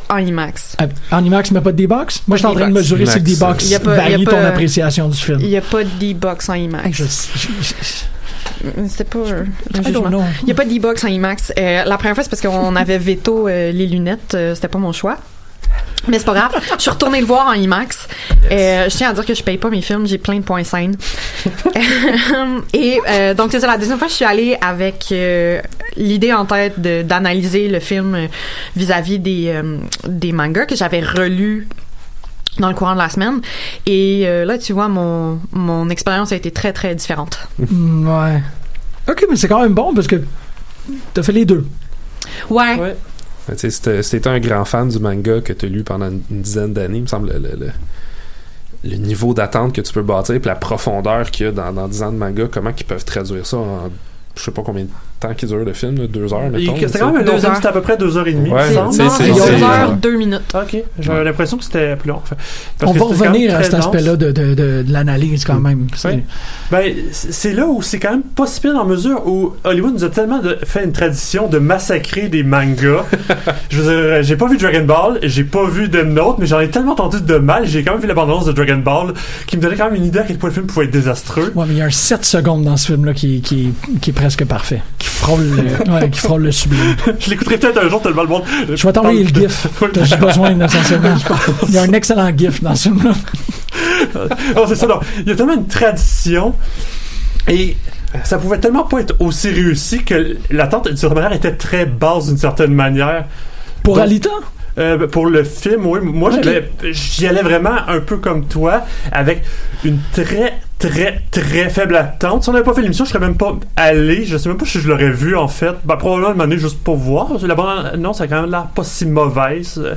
En 0.08 0.18
IMAX. 0.18 0.76
En 1.10 1.24
IMAX, 1.24 1.50
mais 1.50 1.60
pas 1.60 1.72
de 1.72 1.76
D-Box? 1.76 2.22
Moi, 2.26 2.36
je 2.36 2.40
suis 2.40 2.46
en 2.46 2.54
train 2.54 2.68
de 2.68 2.72
D-Box. 2.72 2.90
mesurer 2.90 3.06
si 3.06 3.18
le 3.18 3.24
D-Box 3.24 3.72
varie 3.82 4.24
ton 4.24 4.44
appréciation 4.44 5.08
du 5.08 5.16
film. 5.16 5.38
Il 5.40 5.48
y 5.48 5.56
a 5.56 5.60
pas 5.60 5.84
de 5.84 5.90
D-box 5.98 6.48
en 6.48 6.54
IMAX. 6.54 7.28
C'était 8.88 9.04
pas 9.04 9.18
euh, 9.18 9.44
un 9.74 9.82
jugement. 9.82 10.24
Il 10.42 10.46
n'y 10.46 10.52
a 10.52 10.54
pas 10.54 10.64
d'e-box 10.64 11.04
en 11.04 11.08
IMAX. 11.08 11.52
Euh, 11.58 11.84
la 11.84 11.98
première 11.98 12.14
fois, 12.14 12.24
c'est 12.24 12.30
parce 12.30 12.42
qu'on 12.42 12.74
avait 12.76 12.98
veto 12.98 13.48
euh, 13.48 13.70
les 13.72 13.86
lunettes. 13.86 14.34
euh, 14.34 14.54
C'était 14.54 14.68
pas 14.68 14.78
mon 14.78 14.92
choix. 14.92 15.18
Mais 16.08 16.18
c'est 16.20 16.24
pas 16.24 16.34
grave. 16.34 16.52
Je 16.76 16.82
suis 16.82 16.90
retournée 16.90 17.20
le 17.20 17.26
voir 17.26 17.48
en 17.48 17.52
IMAX. 17.54 18.06
Euh, 18.52 18.88
je 18.88 18.96
tiens 18.96 19.10
à 19.10 19.12
dire 19.12 19.26
que 19.26 19.34
je 19.34 19.42
paye 19.42 19.58
pas 19.58 19.70
mes 19.70 19.82
films. 19.82 20.06
J'ai 20.06 20.18
plein 20.18 20.36
de 20.36 20.42
points 20.44 20.62
scènes. 20.62 20.96
Et 22.72 23.00
euh, 23.08 23.34
donc, 23.34 23.50
c'est 23.52 23.60
ça. 23.60 23.66
La 23.66 23.76
deuxième 23.78 23.98
fois, 23.98 24.08
je 24.08 24.12
suis 24.12 24.24
allée 24.24 24.56
avec 24.60 25.06
euh, 25.12 25.60
l'idée 25.96 26.32
en 26.32 26.44
tête 26.44 26.80
de- 26.80 27.02
d'analyser 27.02 27.68
le 27.68 27.80
film 27.80 28.28
vis-à-vis 28.76 29.18
des, 29.18 29.48
euh, 29.48 29.78
des 30.06 30.32
mangas 30.32 30.66
que 30.66 30.76
j'avais 30.76 31.00
relus 31.00 31.66
dans 32.58 32.68
le 32.68 32.74
courant 32.74 32.94
de 32.94 32.98
la 32.98 33.08
semaine. 33.08 33.40
Et 33.86 34.22
euh, 34.26 34.44
là, 34.44 34.58
tu 34.58 34.72
vois, 34.72 34.88
mon, 34.88 35.40
mon 35.52 35.88
expérience 35.90 36.30
a 36.32 36.36
été 36.36 36.50
très, 36.50 36.72
très 36.72 36.94
différente. 36.94 37.38
Ouais. 37.58 38.42
Ok, 39.08 39.24
mais 39.28 39.36
c'est 39.36 39.48
quand 39.48 39.60
même 39.62 39.74
bon 39.74 39.92
parce 39.94 40.06
que 40.06 40.22
t'as 41.14 41.22
fait 41.22 41.32
les 41.32 41.44
deux. 41.44 41.66
Ouais. 42.50 42.76
Ouais. 42.78 42.96
Si 43.54 43.80
t'étais 43.80 44.28
un 44.28 44.40
grand 44.40 44.64
fan 44.64 44.88
du 44.88 44.98
manga 44.98 45.40
que 45.40 45.52
tu 45.52 45.66
as 45.66 45.68
lu 45.68 45.82
pendant 45.84 46.08
une, 46.08 46.42
dizaine 46.42 46.72
d'années, 46.72 47.00
me 47.00 47.06
semble 47.06 47.32
le, 47.32 47.56
le- 48.84 48.96
niveau 48.96 49.34
d'attente 49.34 49.74
que 49.74 49.80
tu 49.80 49.92
peux 49.92 50.02
bâtir 50.02 50.40
puis 50.40 50.48
la 50.48 50.54
profondeur 50.56 51.30
qu'il 51.30 51.46
y 51.46 51.48
a 51.48 51.52
dans, 51.52 51.88
10 51.88 52.02
ans 52.02 52.12
de 52.12 52.16
manga, 52.18 52.46
comment 52.50 52.70
ils 52.76 52.84
peuvent 52.84 53.04
traduire 53.04 53.46
ça 53.46 53.56
en 53.56 53.90
je 54.36 54.42
sais 54.44 54.50
pas 54.50 54.62
combien 54.64 54.84
de 54.84 54.88
temps 55.18 55.32
qu'il 55.34 55.48
dure 55.48 55.58
le 55.64 55.72
film, 55.72 55.96
là, 55.98 56.06
deux 56.06 56.32
heures, 56.32 56.50
mettons. 56.50 56.76
C'était 56.76 56.98
quand 56.98 57.06
même 57.12 57.22
un 57.22 57.24
Deux 57.24 57.32
long 57.32 57.38
film, 57.38 57.50
heures. 57.50 57.56
c'était 57.56 57.68
à 57.68 57.72
peu 57.72 57.80
près 57.80 57.96
deux 57.96 58.16
heures 58.18 58.28
et 58.28 58.32
demie. 58.34 58.50
Ouais, 58.50 58.74
Non, 58.74 58.92
c'est- 58.92 59.02
11 59.02 59.62
heures. 59.62 59.92
2 59.96 60.16
minutes. 60.16 60.40
Ok, 60.54 60.76
j'avais 61.00 61.24
l'impression 61.24 61.56
que 61.56 61.64
c'était 61.64 61.96
plus 61.96 62.08
long. 62.10 62.16
Enfin, 62.22 62.36
parce 62.78 62.90
On 62.90 62.94
que 62.94 62.98
va 62.98 63.04
revenir 63.06 63.56
à 63.56 63.62
cet 63.62 63.74
aspect-là 63.74 64.16
de, 64.16 64.30
de, 64.32 64.54
de, 64.54 64.82
de 64.82 64.92
l'analyse 64.92 65.44
quand 65.44 65.58
même. 65.58 65.86
Ben, 66.70 66.92
c'est 67.12 67.52
là 67.52 67.66
où 67.66 67.80
c'est 67.82 67.98
quand 67.98 68.10
même 68.10 68.22
pas 68.22 68.46
si 68.46 68.60
pire 68.60 68.72
dans 68.74 68.80
la 68.84 68.88
mesure 68.90 69.26
où 69.26 69.54
Hollywood 69.64 69.94
nous 69.94 70.04
a 70.04 70.10
tellement 70.10 70.40
de- 70.40 70.58
fait 70.64 70.84
une 70.84 70.92
tradition 70.92 71.48
de 71.48 71.58
massacrer 71.58 72.28
des 72.28 72.42
mangas. 72.42 73.04
Je 73.70 73.80
veux 73.80 74.12
dire, 74.12 74.22
j'ai 74.22 74.36
pas 74.36 74.46
vu 74.48 74.56
Dragon 74.58 74.84
Ball, 74.84 75.18
j'ai 75.22 75.44
pas 75.44 75.66
vu 75.68 75.88
Death 75.88 76.04
Note, 76.06 76.36
mais 76.38 76.46
j'en 76.46 76.60
ai 76.60 76.68
tellement 76.68 76.92
entendu 76.92 77.20
de 77.20 77.36
mal. 77.38 77.66
J'ai 77.66 77.82
quand 77.82 77.92
même 77.92 78.00
vu 78.00 78.06
l'abondance 78.08 78.44
de 78.46 78.52
Dragon 78.52 78.76
Ball 78.78 79.14
qui 79.46 79.56
me 79.56 79.62
donnait 79.62 79.76
quand 79.76 79.86
même 79.86 79.94
une 79.94 80.04
idée 80.04 80.18
à 80.18 80.22
quel 80.24 80.36
point 80.38 80.48
le 80.50 80.54
film 80.54 80.66
pouvait 80.66 80.84
être 80.86 80.90
désastreux. 80.92 81.52
Ouais, 81.54 81.64
mais 81.66 81.74
il 81.74 81.78
y 81.78 81.82
a 81.82 81.86
un 81.86 81.90
7 81.90 82.24
secondes 82.24 82.64
dans 82.64 82.76
ce 82.76 82.86
film-là 82.92 83.14
qui, 83.14 83.40
qui, 83.40 83.72
qui 84.00 84.10
est 84.10 84.12
presque 84.26 84.44
parfait. 84.44 84.82
Qui 84.98 85.06
frôle 85.06 85.40
le, 85.40 85.92
ouais, 85.92 86.10
qui 86.10 86.18
frôle 86.18 86.42
le 86.42 86.50
sublime. 86.50 86.96
Je 87.20 87.30
l'écouterai 87.30 87.58
peut-être 87.58 87.78
un 87.78 87.88
jour 87.88 88.02
tellement 88.02 88.22
le 88.22 88.28
monde. 88.28 88.42
Je 88.74 88.84
vais 88.84 88.92
t'envoyer 88.92 89.22
le 89.22 89.28
GIF. 89.32 89.68
Juste 89.94 90.18
besoin 90.18 90.58
essentiellement. 90.58 91.14
Il 91.68 91.74
y 91.74 91.78
a 91.78 91.82
un 91.82 91.92
excellent 91.92 92.36
GIF 92.36 92.60
dans 92.60 92.74
ce 92.74 92.88
film-là. 92.88 93.12
Oh, 94.56 94.64
c'est 94.66 94.74
ça, 94.74 94.88
non. 94.88 94.98
Il 95.20 95.28
y 95.28 95.30
a 95.30 95.36
tellement 95.36 95.54
une 95.54 95.68
tradition 95.68 96.54
et 97.46 97.76
ça 98.24 98.38
pouvait 98.38 98.58
tellement 98.58 98.82
pas 98.82 98.98
être 98.98 99.14
aussi 99.20 99.50
réussi 99.50 100.02
que 100.02 100.36
l'attente, 100.50 100.88
d'une 100.88 100.96
certaine 100.96 101.22
manière, 101.22 101.36
était 101.36 101.54
très 101.54 101.86
basse 101.86 102.26
d'une 102.26 102.38
certaine 102.38 102.74
manière. 102.74 103.26
Pour 103.84 103.94
Donc, 103.94 104.04
Alita? 104.06 104.30
Euh, 104.78 104.96
ben, 104.96 105.06
pour 105.06 105.26
le 105.26 105.44
film, 105.44 105.86
oui. 105.86 106.00
Moi, 106.02 106.32
j'y 106.90 107.28
allais 107.28 107.42
vraiment 107.42 107.76
un 107.86 108.00
peu 108.00 108.16
comme 108.16 108.46
toi, 108.46 108.82
avec 109.12 109.44
une 109.84 110.00
très, 110.12 110.54
très, 110.78 111.22
très 111.30 111.70
faible 111.70 111.96
attente. 111.96 112.42
Si 112.42 112.48
on 112.48 112.52
n'avait 112.52 112.64
pas 112.64 112.74
fait 112.74 112.82
l'émission, 112.82 113.04
je 113.04 113.10
serais 113.10 113.20
même 113.20 113.36
pas 113.36 113.56
allé. 113.76 114.24
Je 114.24 114.36
sais 114.36 114.48
même 114.48 114.58
pas 114.58 114.66
si 114.66 114.80
je 114.80 114.88
l'aurais 114.88 115.10
vu, 115.10 115.36
en 115.36 115.48
fait. 115.48 115.74
Ben, 115.84 115.96
probablement 115.96 116.34
une 116.34 116.40
année 116.40 116.58
juste 116.58 116.78
pour 116.82 116.96
voir. 116.96 117.28
La 117.42 117.54
bande 117.54 117.96
non, 117.98 118.12
ça 118.12 118.24
a 118.24 118.26
quand 118.26 118.42
même 118.42 118.50
l'air 118.50 118.66
pas 118.66 118.84
si 118.84 119.06
mauvaise. 119.06 119.74
Euh, 119.78 119.94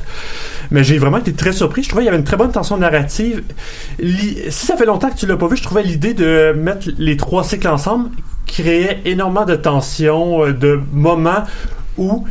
Mais 0.71 0.83
j'ai 0.83 0.97
vraiment 0.97 1.17
été 1.17 1.33
très 1.33 1.51
surpris. 1.51 1.83
Je 1.83 1.89
trouvais 1.89 2.03
qu'il 2.03 2.07
y 2.07 2.09
avait 2.09 2.19
une 2.19 2.23
très 2.23 2.37
bonne 2.37 2.51
tension 2.51 2.77
narrative. 2.77 3.43
Si 3.99 4.49
ça 4.49 4.77
fait 4.77 4.85
longtemps 4.85 5.09
que 5.09 5.17
tu 5.17 5.25
l'as 5.25 5.37
pas 5.37 5.47
vu, 5.47 5.57
je 5.57 5.63
trouvais 5.63 5.83
l'idée 5.83 6.13
de 6.13 6.53
mettre 6.57 6.89
les 6.97 7.17
trois 7.17 7.43
cycles 7.43 7.67
ensemble 7.67 8.09
créait 8.49 9.01
énormément 9.05 9.45
de 9.45 9.55
tension, 9.55 10.43
euh, 10.45 10.53
de 10.53 10.81
moments 10.91 11.43
où 11.97 12.25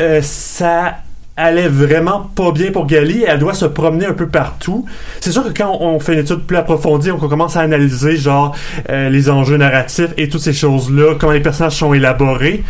euh, 0.00 0.20
ça 0.22 0.98
allait 1.36 1.68
vraiment 1.68 2.30
pas 2.34 2.50
bien 2.52 2.70
pour 2.70 2.86
Gali. 2.86 3.24
Elle 3.26 3.38
doit 3.38 3.54
se 3.54 3.66
promener 3.66 4.06
un 4.06 4.14
peu 4.14 4.26
partout. 4.26 4.86
C'est 5.20 5.32
sûr 5.32 5.44
que 5.44 5.56
quand 5.56 5.78
on 5.80 6.00
fait 6.00 6.14
une 6.14 6.20
étude 6.20 6.40
plus 6.40 6.56
approfondie, 6.56 7.10
on 7.10 7.18
commence 7.18 7.56
à 7.56 7.60
analyser 7.60 8.16
genre 8.16 8.56
euh, 8.88 9.10
les 9.10 9.28
enjeux 9.28 9.56
narratifs 9.56 10.12
et 10.16 10.28
toutes 10.28 10.40
ces 10.40 10.54
choses-là, 10.54 11.14
comment 11.18 11.32
les 11.32 11.40
personnages 11.40 11.76
sont 11.76 11.92
élaborés. 11.92 12.64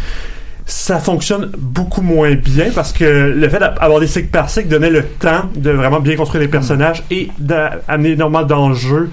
Ça 0.69 0.99
fonctionne 0.99 1.53
beaucoup 1.57 2.03
moins 2.03 2.35
bien 2.35 2.71
parce 2.75 2.93
que 2.93 3.05
le 3.05 3.49
fait 3.49 3.61
d'avoir 3.61 4.01
des 4.01 4.09
cycles 4.09 4.31
par 4.31 4.51
cycle 4.51 4.67
donnait 4.67 4.91
le 4.91 5.05
temps 5.05 5.43
de 5.55 5.71
vraiment 5.71 6.01
bien 6.01 6.17
construire 6.17 6.43
les 6.43 6.49
personnages 6.49 7.05
et 7.13 7.29
d'amener 7.39 8.11
énormément 8.11 8.43
d'enjeux. 8.43 9.11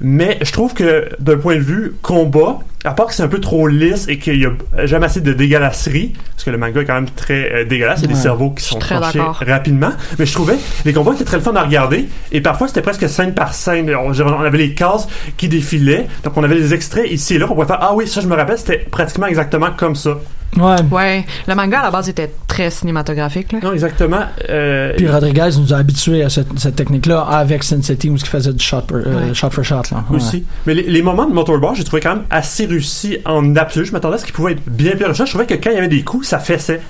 Mais 0.00 0.38
je 0.40 0.50
trouve 0.50 0.72
que 0.72 1.10
d'un 1.20 1.36
point 1.36 1.56
de 1.56 1.60
vue 1.60 1.94
combat, 2.00 2.60
à 2.84 2.92
part 2.92 3.06
que 3.06 3.14
c'est 3.14 3.22
un 3.22 3.28
peu 3.28 3.40
trop 3.40 3.66
lisse 3.66 4.06
et 4.08 4.18
qu'il 4.18 4.38
y 4.40 4.46
a 4.46 4.50
jamais 4.86 5.06
assez 5.06 5.20
de 5.20 5.32
dégueulasserie, 5.32 6.12
parce 6.32 6.44
que 6.44 6.50
le 6.50 6.58
manga 6.58 6.80
est 6.80 6.84
quand 6.84 6.94
même 6.94 7.08
très 7.10 7.52
euh, 7.52 7.64
dégueulasse, 7.64 8.00
il 8.00 8.10
y 8.10 8.12
a 8.12 8.14
des 8.14 8.20
cerveaux 8.20 8.50
qui 8.50 8.62
sont 8.64 8.78
très 8.78 8.96
tranchés 9.00 9.20
rapidement, 9.46 9.90
mais 10.18 10.26
je 10.26 10.32
trouvais 10.32 10.56
les 10.84 10.92
combats 10.92 11.12
étaient 11.14 11.24
très 11.24 11.38
le 11.38 11.42
fun 11.42 11.54
à 11.56 11.62
regarder 11.62 12.08
et 12.32 12.40
parfois 12.40 12.68
c'était 12.68 12.82
presque 12.82 13.08
scène 13.08 13.34
par 13.34 13.54
scène. 13.54 13.90
On, 13.94 14.12
on 14.12 14.40
avait 14.42 14.58
les 14.58 14.74
cases 14.74 15.08
qui 15.36 15.48
défilaient, 15.48 16.06
donc 16.22 16.36
on 16.36 16.44
avait 16.44 16.56
des 16.56 16.74
extraits 16.74 17.10
ici 17.10 17.34
et 17.34 17.38
là 17.38 17.46
qu'on 17.46 17.54
pouvait 17.54 17.66
faire 17.66 17.78
ah 17.80 17.92
oui 17.94 18.06
ça 18.06 18.20
je 18.20 18.26
me 18.28 18.36
rappelle 18.36 18.58
c'était 18.58 18.78
pratiquement 18.90 19.26
exactement 19.26 19.68
comme 19.76 19.94
ça. 19.96 20.18
Ouais. 20.56 20.76
Ouais, 20.92 21.26
le 21.48 21.54
manga 21.56 21.80
à 21.80 21.82
la 21.82 21.90
base 21.90 22.08
était 22.08 22.30
très 22.46 22.70
cinématographique. 22.70 23.50
Là. 23.50 23.58
Non 23.60 23.72
exactement. 23.72 24.20
euh, 24.48 24.92
Puis 24.96 25.08
Rodriguez 25.08 25.50
nous 25.58 25.72
a 25.74 25.78
habitués 25.78 26.22
à 26.22 26.30
cette, 26.30 26.56
cette 26.60 26.76
technique-là 26.76 27.22
avec 27.22 27.64
Sin 27.64 27.82
City 27.82 28.08
où 28.08 28.14
il 28.14 28.24
faisait 28.24 28.52
du 28.52 28.64
shot, 28.64 28.82
per- 28.82 28.94
euh, 28.94 29.28
Ouais. 29.30 29.34
shot 29.34 29.50
for 29.50 29.64
shot. 29.64 29.82
Là. 29.90 30.04
Ouais. 30.08 30.16
aussi. 30.16 30.44
Mais 30.66 30.74
les, 30.74 30.82
les 30.84 31.02
moments 31.02 31.26
de 31.26 31.34
motorball, 31.34 31.74
j'ai 31.74 31.82
trouvé 31.82 32.00
quand 32.00 32.14
même 32.14 32.24
assez 32.30 32.66
réussi 32.74 33.18
en 33.24 33.56
absolu. 33.56 33.86
Je 33.86 33.92
m'attendais 33.92 34.16
à 34.16 34.18
ce 34.18 34.24
qu'ils 34.24 34.34
pouvaient 34.34 34.52
être 34.52 34.62
bien 34.68 34.92
pire. 34.96 35.12
Je 35.14 35.22
trouvais 35.24 35.46
que 35.46 35.54
quand 35.54 35.70
il 35.70 35.74
y 35.74 35.78
avait 35.78 35.88
des 35.88 36.02
coups, 36.02 36.26
ça 36.28 36.38
fessait. 36.38 36.80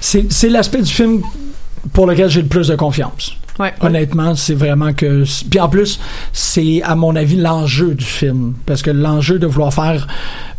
C'est 0.00 0.32
c'est 0.32 0.48
l'aspect 0.48 0.82
du 0.82 0.90
film 0.92 1.22
pour 1.92 2.06
lequel 2.06 2.28
j'ai 2.30 2.42
le 2.42 2.48
plus 2.48 2.68
de 2.68 2.76
confiance. 2.76 3.36
Ouais. 3.58 3.74
Honnêtement, 3.80 4.36
c'est 4.36 4.54
vraiment 4.54 4.92
que. 4.92 5.24
Puis 5.50 5.58
en 5.58 5.68
plus, 5.68 5.98
c'est 6.32 6.80
à 6.84 6.94
mon 6.94 7.16
avis 7.16 7.34
l'enjeu 7.36 7.94
du 7.94 8.04
film, 8.04 8.54
parce 8.66 8.82
que 8.82 8.90
l'enjeu 8.92 9.40
de 9.40 9.48
vouloir 9.48 9.74
faire 9.74 10.06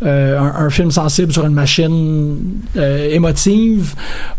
euh, 0.04 0.38
un, 0.38 0.66
un 0.66 0.70
film 0.70 0.90
sensible 0.90 1.32
sur 1.32 1.46
une 1.46 1.54
machine 1.54 2.36
euh, 2.76 3.08
émotive, 3.10 3.94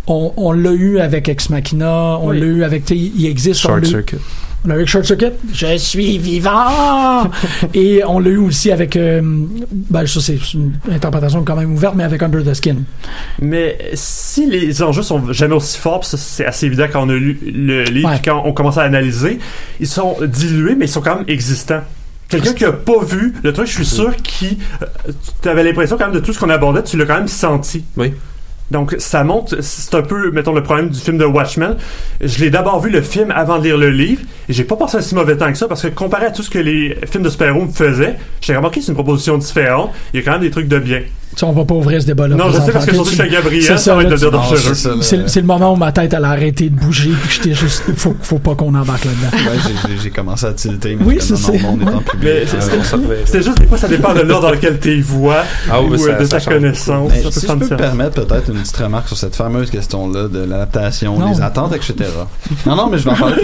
on, 0.05 0.31
on 0.37 0.51
l'a 0.51 0.71
eu 0.73 0.99
avec 0.99 1.27
Ex 1.27 1.49
Machina, 1.49 2.19
on 2.21 2.29
Oui. 2.29 2.39
l'a 2.39 2.45
eu 2.45 2.63
avec. 2.63 2.87
Il 2.91 3.25
existe. 3.25 3.61
Short 3.61 3.83
Circuit. 3.83 4.19
On 4.63 4.67
l'a 4.67 4.75
eu 4.75 4.77
avec 4.77 4.87
Short 4.89 5.05
Circuit. 5.05 5.27
Je 5.53 5.77
suis 5.77 6.17
vivant! 6.17 7.29
Et 7.73 8.03
on 8.05 8.19
l'a 8.19 8.29
eu 8.29 8.37
aussi 8.37 8.71
avec. 8.71 8.95
euh, 8.95 9.21
ben, 9.89 10.05
ça, 10.05 10.21
c'est 10.21 10.37
une 10.53 10.73
interprétation 10.91 11.43
quand 11.43 11.55
même 11.55 11.73
ouverte, 11.73 11.95
mais 11.95 12.03
avec 12.03 12.21
Under 12.21 12.43
the 12.43 12.53
Skin. 12.53 12.77
Mais 13.41 13.77
si 13.93 14.47
les 14.49 14.83
enjeux 14.83 15.01
sont 15.03 15.31
jamais 15.33 15.55
aussi 15.55 15.77
forts, 15.77 16.05
c'est 16.05 16.45
assez 16.45 16.67
évident 16.67 16.85
quand 16.91 17.05
on 17.05 17.09
a 17.09 17.13
lu 17.13 17.39
le 17.43 17.83
livre, 17.85 18.09
Ouais. 18.09 18.15
puis 18.15 18.25
quand 18.29 18.43
on 18.45 18.53
commence 18.53 18.77
à 18.77 18.83
analyser, 18.83 19.39
ils 19.79 19.87
sont 19.87 20.15
dilués, 20.21 20.75
mais 20.75 20.85
ils 20.85 20.89
sont 20.89 21.01
quand 21.01 21.15
même 21.17 21.25
existants. 21.27 21.81
Quelqu'un 22.29 22.53
qui 22.53 22.63
a 22.63 22.71
pas 22.71 23.03
vu 23.03 23.33
le 23.43 23.51
truc, 23.51 23.67
je 23.67 23.73
suis 23.73 23.85
sûr 23.85 24.15
qui, 24.15 24.57
euh, 24.81 24.85
tu 25.41 25.49
avais 25.49 25.63
l'impression 25.65 25.97
quand 25.97 26.05
même 26.05 26.15
de 26.15 26.21
tout 26.21 26.31
ce 26.31 26.39
qu'on 26.39 26.49
abordait, 26.49 26.81
tu 26.83 26.95
l'as 26.97 27.05
quand 27.05 27.17
même 27.17 27.27
senti. 27.27 27.83
Oui. 27.97 28.13
Donc, 28.71 28.95
ça 28.99 29.23
montre, 29.25 29.61
c'est 29.61 29.93
un 29.95 30.01
peu, 30.01 30.31
mettons, 30.31 30.53
le 30.53 30.63
problème 30.63 30.89
du 30.89 30.99
film 30.99 31.17
de 31.17 31.25
Watchmen. 31.25 31.75
Je 32.21 32.39
l'ai 32.39 32.49
d'abord 32.49 32.79
vu 32.79 32.89
le 32.89 33.01
film 33.01 33.29
avant 33.29 33.59
de 33.59 33.65
lire 33.65 33.77
le 33.77 33.89
livre, 33.89 34.21
et 34.47 34.53
j'ai 34.53 34.63
pas 34.63 34.77
passé 34.77 34.97
un 34.97 35.01
si 35.01 35.13
mauvais 35.13 35.35
temps 35.35 35.51
que 35.51 35.57
ça, 35.57 35.67
parce 35.67 35.81
que 35.81 35.89
comparé 35.89 36.25
à 36.27 36.31
tout 36.31 36.41
ce 36.41 36.49
que 36.49 36.57
les 36.57 36.97
films 37.11 37.23
de 37.23 37.29
super-héros 37.29 37.65
me 37.65 37.71
faisaient, 37.71 38.15
j'ai 38.39 38.55
remarqué 38.55 38.79
que 38.79 38.85
c'est 38.85 38.91
une 38.91 38.95
proposition 38.95 39.37
différente. 39.37 39.91
Il 40.13 40.19
y 40.19 40.23
a 40.23 40.25
quand 40.25 40.31
même 40.31 40.41
des 40.41 40.51
trucs 40.51 40.69
de 40.69 40.79
bien. 40.79 41.01
Tu 41.33 41.37
sais, 41.39 41.45
on 41.45 41.53
va 41.53 41.63
pas 41.63 41.75
ouvrir 41.75 42.01
ce 42.01 42.07
débat-là. 42.07 42.35
Non, 42.35 42.51
je 42.51 42.59
sais, 42.59 42.71
parce 42.73 42.85
que 42.85 42.93
surtout 42.93 43.11
chez 43.15 43.29
Gabriel, 43.29 43.63
C'est 43.63 43.77
ça 43.77 43.95
va 43.95 44.01
être 44.03 44.09
de 44.09 44.13
là, 44.13 44.17
dire 44.19 44.27
tu- 44.29 44.33
dangereux. 44.35 44.57
c'est 44.57 44.75
ça, 44.75 44.89
là. 44.89 45.41
Le 45.41 45.47
moment 45.47 45.73
où 45.73 45.75
ma 45.77 45.91
tête 45.93 46.13
elle 46.13 46.25
a 46.25 46.29
arrêté 46.29 46.69
de 46.69 46.75
bouger 46.75 47.11
puis 47.23 47.39
j'étais 47.41 47.55
juste 47.55 47.83
faut 47.95 48.15
faut 48.21 48.37
pas 48.39 48.53
qu'on 48.55 48.75
embarque 48.75 49.05
là-dedans. 49.05 49.49
Ouais, 49.51 49.97
j'ai- 50.03 50.09
commencé 50.09 50.45
à 50.45 50.51
tilter. 50.53 50.95
mais 50.99 51.05
Oui, 51.05 51.17
comme, 51.17 51.37
c'est 51.37 51.37
ça. 51.37 51.51
C'était 53.25 53.43
juste, 53.43 53.59
des 53.59 53.65
fois, 53.67 53.77
ça 53.77 53.87
dépend 53.87 54.13
de 54.13 54.21
l'ordre 54.21 54.47
dans 54.47 54.51
lequel 54.53 54.79
tu 54.79 55.01
vois, 55.01 55.43
Ah 55.69 55.81
ou 55.81 55.87
oui, 55.93 55.99
euh, 56.01 56.05
ça- 56.05 56.19
de 56.19 56.25
ça 56.25 56.39
ta 56.41 56.51
connaissance. 56.53 57.11
Ça 57.13 57.31
si 57.31 57.47
je 57.47 57.53
peux 57.53 57.55
me 57.55 57.77
permettre 57.77 58.25
peut-être 58.25 58.49
une 58.51 58.59
petite 58.61 58.77
remarque 58.77 59.07
sur 59.07 59.17
cette 59.17 59.35
fameuse 59.35 59.69
question-là 59.69 60.27
de 60.27 60.39
l'adaptation, 60.39 61.17
Non. 61.17 61.31
les 61.31 61.41
attentes, 61.41 61.73
etc. 61.73 61.95
non, 62.65 62.75
non, 62.75 62.87
mais 62.89 62.97
je 62.97 63.05
vais 63.05 63.11
en 63.11 63.15
parler. 63.15 63.41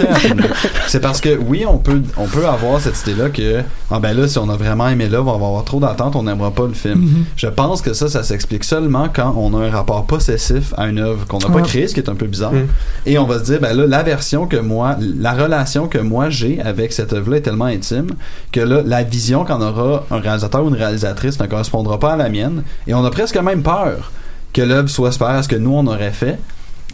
C'est 0.86 1.00
parce 1.00 1.20
que 1.20 1.38
oui, 1.38 1.64
on 1.66 1.78
peut, 1.78 2.02
on 2.16 2.26
peut 2.26 2.46
avoir 2.46 2.80
cette 2.80 3.00
idée-là 3.06 3.30
que, 3.30 3.62
ah 3.90 3.98
ben 3.98 4.12
là, 4.12 4.28
si 4.28 4.38
on 4.38 4.48
a 4.50 4.56
vraiment 4.56 4.88
aimé 4.88 5.08
l'œuvre, 5.08 5.34
on 5.34 5.38
va 5.38 5.46
avoir 5.46 5.64
trop 5.64 5.80
d'attentes, 5.80 6.16
on 6.16 6.22
n'aimera 6.22 6.50
pas 6.50 6.66
le 6.66 6.74
film. 6.74 7.00
Mhm. 7.00 7.24
Je 7.36 7.46
pense 7.46 7.77
que 7.82 7.92
ça, 7.92 8.08
ça 8.08 8.22
s'explique 8.22 8.64
seulement 8.64 9.08
quand 9.12 9.34
on 9.36 9.54
a 9.58 9.64
un 9.66 9.70
rapport 9.70 10.04
possessif 10.06 10.72
à 10.76 10.86
une 10.88 10.98
œuvre 10.98 11.26
qu'on 11.26 11.38
n'a 11.38 11.46
pas 11.46 11.54
Ouais. 11.54 11.62
créée, 11.62 11.88
ce 11.88 11.94
qui 11.94 12.00
est 12.00 12.08
un 12.08 12.14
peu 12.14 12.26
bizarre. 12.26 12.52
Mm. 12.52 12.66
Et 13.06 13.18
on 13.18 13.24
va 13.24 13.38
se 13.38 13.44
dire, 13.44 13.60
ben 13.60 13.76
là, 13.76 13.86
la 13.86 14.02
version 14.02 14.46
que 14.46 14.56
moi, 14.56 14.96
la 15.00 15.32
relation 15.32 15.88
que 15.88 15.98
moi 15.98 16.30
j'ai 16.30 16.60
avec 16.60 16.92
cette 16.92 17.12
œuvre-là 17.12 17.38
est 17.38 17.42
tellement 17.42 17.64
intime 17.66 18.08
que 18.52 18.60
là, 18.60 18.82
la 18.84 19.02
vision 19.02 19.44
qu'en 19.44 19.60
aura 19.60 20.04
un 20.10 20.20
réalisateur 20.20 20.64
ou 20.64 20.68
une 20.68 20.74
réalisatrice 20.76 21.38
ne 21.40 21.46
correspondra 21.46 21.98
pas 21.98 22.12
à 22.12 22.16
la 22.16 22.28
mienne. 22.28 22.62
Et 22.86 22.94
on 22.94 23.04
a 23.04 23.10
presque 23.10 23.36
même 23.36 23.62
peur 23.62 24.10
que 24.52 24.62
l'œuvre 24.62 24.88
soit 24.88 25.12
supérieure 25.12 25.38
à 25.38 25.42
ce 25.42 25.48
que 25.48 25.56
nous 25.56 25.74
on 25.74 25.86
aurait 25.86 26.12
fait. 26.12 26.38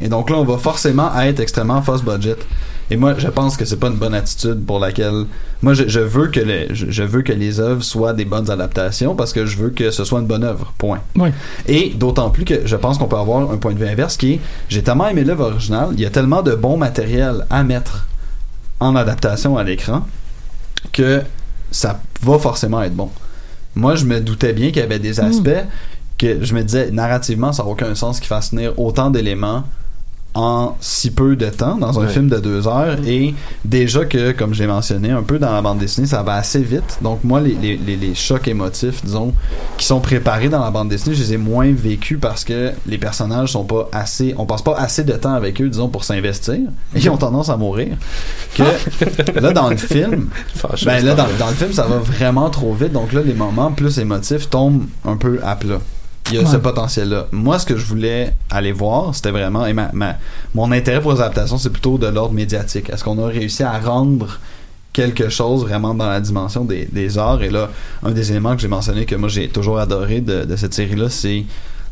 Et 0.01 0.09
donc 0.09 0.29
là, 0.31 0.37
on 0.37 0.45
va 0.45 0.59
forcément 0.59 1.11
être 1.21 1.41
extrêmement 1.41 1.81
fast 1.83 2.05
budget. 2.05 2.37
Et 2.91 2.97
moi, 2.97 3.15
je 3.17 3.29
pense 3.29 3.57
que 3.57 3.65
c'est 3.65 3.79
pas 3.79 3.89
une 3.89 3.97
bonne 3.97 4.15
attitude 4.15 4.65
pour 4.67 4.79
laquelle 4.79 5.25
moi 5.63 5.73
je, 5.73 5.89
je 5.89 6.01
veux 6.01 6.29
que 6.29 6.41
les 6.41 6.69
je, 6.75 6.91
je 6.91 7.03
veux 7.03 7.23
que 7.23 7.33
les 7.33 7.59
œuvres 7.61 7.83
soient 7.83 8.13
des 8.13 8.25
bonnes 8.25 8.51
adaptations 8.51 9.15
parce 9.15 9.33
que 9.33 9.47
je 9.47 9.57
veux 9.57 9.71
que 9.71 9.91
ce 9.91 10.05
soit 10.05 10.21
une 10.21 10.27
bonne 10.27 10.45
œuvre. 10.45 10.73
Point. 10.77 11.01
Oui. 11.17 11.31
Et 11.67 11.91
d'autant 11.91 12.31
plus 12.31 12.45
que 12.45 12.67
je 12.67 12.77
pense 12.77 12.99
qu'on 12.99 13.07
peut 13.07 13.17
avoir 13.17 13.51
un 13.51 13.57
point 13.57 13.73
de 13.73 13.79
vue 13.79 13.89
inverse 13.89 14.17
qui 14.17 14.35
est 14.35 14.41
j'ai 14.69 14.83
tellement 14.83 15.09
aimé 15.09 15.25
l'œuvre 15.25 15.47
originale, 15.47 15.89
il 15.93 16.01
y 16.01 16.07
a 16.07 16.11
tellement 16.11 16.43
de 16.43 16.55
bon 16.55 16.77
matériel 16.77 17.47
à 17.51 17.65
mettre 17.65 18.07
en 18.81 18.97
adaptation 18.97 19.57
à 19.57 19.65
l'écran 19.65 20.07
que 20.93 21.23
ça 21.71 22.01
va 22.23 22.39
forcément 22.39 22.83
être 22.83 22.95
bon. 22.95 23.11
Moi, 23.75 23.97
je 23.97 24.05
me 24.05 24.21
doutais 24.21 24.53
bien 24.53 24.69
qu'il 24.69 24.79
y 24.79 24.85
avait 24.85 24.99
des 24.99 25.19
aspects 25.21 25.65
que 26.17 26.45
je 26.45 26.55
me 26.55 26.63
disais 26.63 26.91
narrativement, 26.91 27.53
ça 27.53 27.65
n'a 27.65 27.69
aucun 27.69 27.95
sens 27.95 28.21
qu'il 28.21 28.29
fasse 28.29 28.51
tenir 28.51 28.79
autant 28.79 29.11
d'éléments 29.11 29.65
en 30.35 30.77
si 30.81 31.11
peu 31.13 31.37
de 31.37 31.49
temps 31.49 31.77
dans 31.77 31.99
un 32.01 32.05
Ouais. 32.07 32.13
film 32.13 32.29
de 32.29 32.39
deux 32.39 32.67
heures. 32.67 32.97
Et 33.07 33.35
déjà 33.65 34.05
que 34.05 34.33
comme 34.33 34.53
j'ai 34.53 34.67
mentionné 34.67 35.11
un 35.11 35.23
peu 35.23 35.39
dans 35.39 35.53
la 35.53 35.63
bande 35.63 35.79
dessinée 35.79 36.07
ça 36.09 36.23
va 36.23 36.35
assez 36.35 36.61
vite. 36.63 36.99
Donc 37.03 37.23
moi 37.23 37.41
les, 37.41 37.55
les, 37.55 37.77
les, 37.77 37.97
les 37.97 38.15
chocs 38.15 38.49
émotifs 38.49 39.05
disons 39.05 39.33
qui 39.79 39.87
sont 39.87 40.01
préparés 40.01 40.49
dans 40.49 40.63
la 40.65 40.71
bande 40.71 40.89
dessinée 40.89 41.15
je 41.15 41.23
les 41.23 41.35
ai 41.35 41.37
moins 41.37 41.71
vécus 41.73 42.19
parce 42.21 42.45
que 42.45 42.73
les 42.87 42.99
personnages 42.99 43.53
sont 43.53 43.65
pas 43.65 43.89
assez 43.93 44.35
on 44.37 44.45
passe 44.47 44.63
pas 44.63 44.77
assez 44.77 45.05
de 45.05 45.13
temps 45.13 45.35
avec 45.35 45.61
eux 45.61 45.69
disons 45.69 45.89
pour 45.89 46.03
s'investir. 46.05 46.55
Et 46.95 46.99
ils 46.99 47.11
ont 47.11 47.17
tendance 47.17 47.49
à 47.49 47.57
mourir. 47.57 47.97
Que 48.55 48.65
là 49.41 49.53
dans 49.53 49.71
le 49.71 49.77
film 49.77 50.29
ben 50.85 51.05
là 51.05 51.15
dans 51.15 51.49
le 51.49 51.55
film 51.55 51.73
ça 51.73 51.85
va 51.87 51.99
vraiment 51.99 52.51
trop 52.51 52.75
vite. 52.75 52.93
Donc 52.93 53.13
là 53.13 53.23
les 53.23 53.35
moments 53.35 53.71
plus 53.71 53.99
émotifs 53.99 54.51
tombent 54.51 54.87
un 55.05 55.17
peu 55.17 55.39
à 55.45 55.55
plat 55.57 55.79
il 56.31 56.35
y 56.37 56.39
a 56.39 56.43
Ouais. 56.43 56.47
ce 56.51 56.57
potentiel 56.57 57.09
là 57.11 57.27
moi 57.33 57.59
ce 57.59 57.67
que 57.67 57.77
je 57.77 57.85
voulais 57.85 58.33
aller 58.51 58.73
voir 58.73 59.15
c'était 59.15 59.31
vraiment 59.31 59.67
et 59.67 59.73
ma, 59.75 59.91
ma- 59.93 60.17
mon 60.55 60.73
intérêt 60.73 61.01
pour 61.01 61.13
les 61.13 61.21
adaptations 61.21 61.59
c'est 61.59 61.71
plutôt 61.71 61.99
de 61.99 62.07
l'ordre 62.07 62.35
médiatique. 62.35 62.89
Est-ce 62.91 63.05
qu'on 63.05 63.23
a 63.23 63.27
réussi 63.29 63.63
à 63.63 63.79
rendre 63.79 64.39
quelque 64.93 65.29
chose 65.29 65.63
vraiment 65.63 65.93
dans 65.95 66.09
la 66.09 66.21
dimension 66.21 66.65
des, 66.65 66.87
des 66.91 67.19
arts? 67.19 67.43
Et 67.43 67.51
là 67.51 67.69
un 68.03 68.11
des 68.13 68.31
éléments 68.31 68.55
que 68.57 68.63
j'ai 68.63 68.69
mentionné 68.69 69.05
que 69.05 69.17
moi 69.17 69.29
j'ai 69.29 69.49
toujours 69.49 69.79
adoré 69.79 70.21
de, 70.21 70.45
de 70.45 70.57
cette 70.57 70.73
série 70.75 70.97
là 70.97 71.11
c'est 71.11 71.45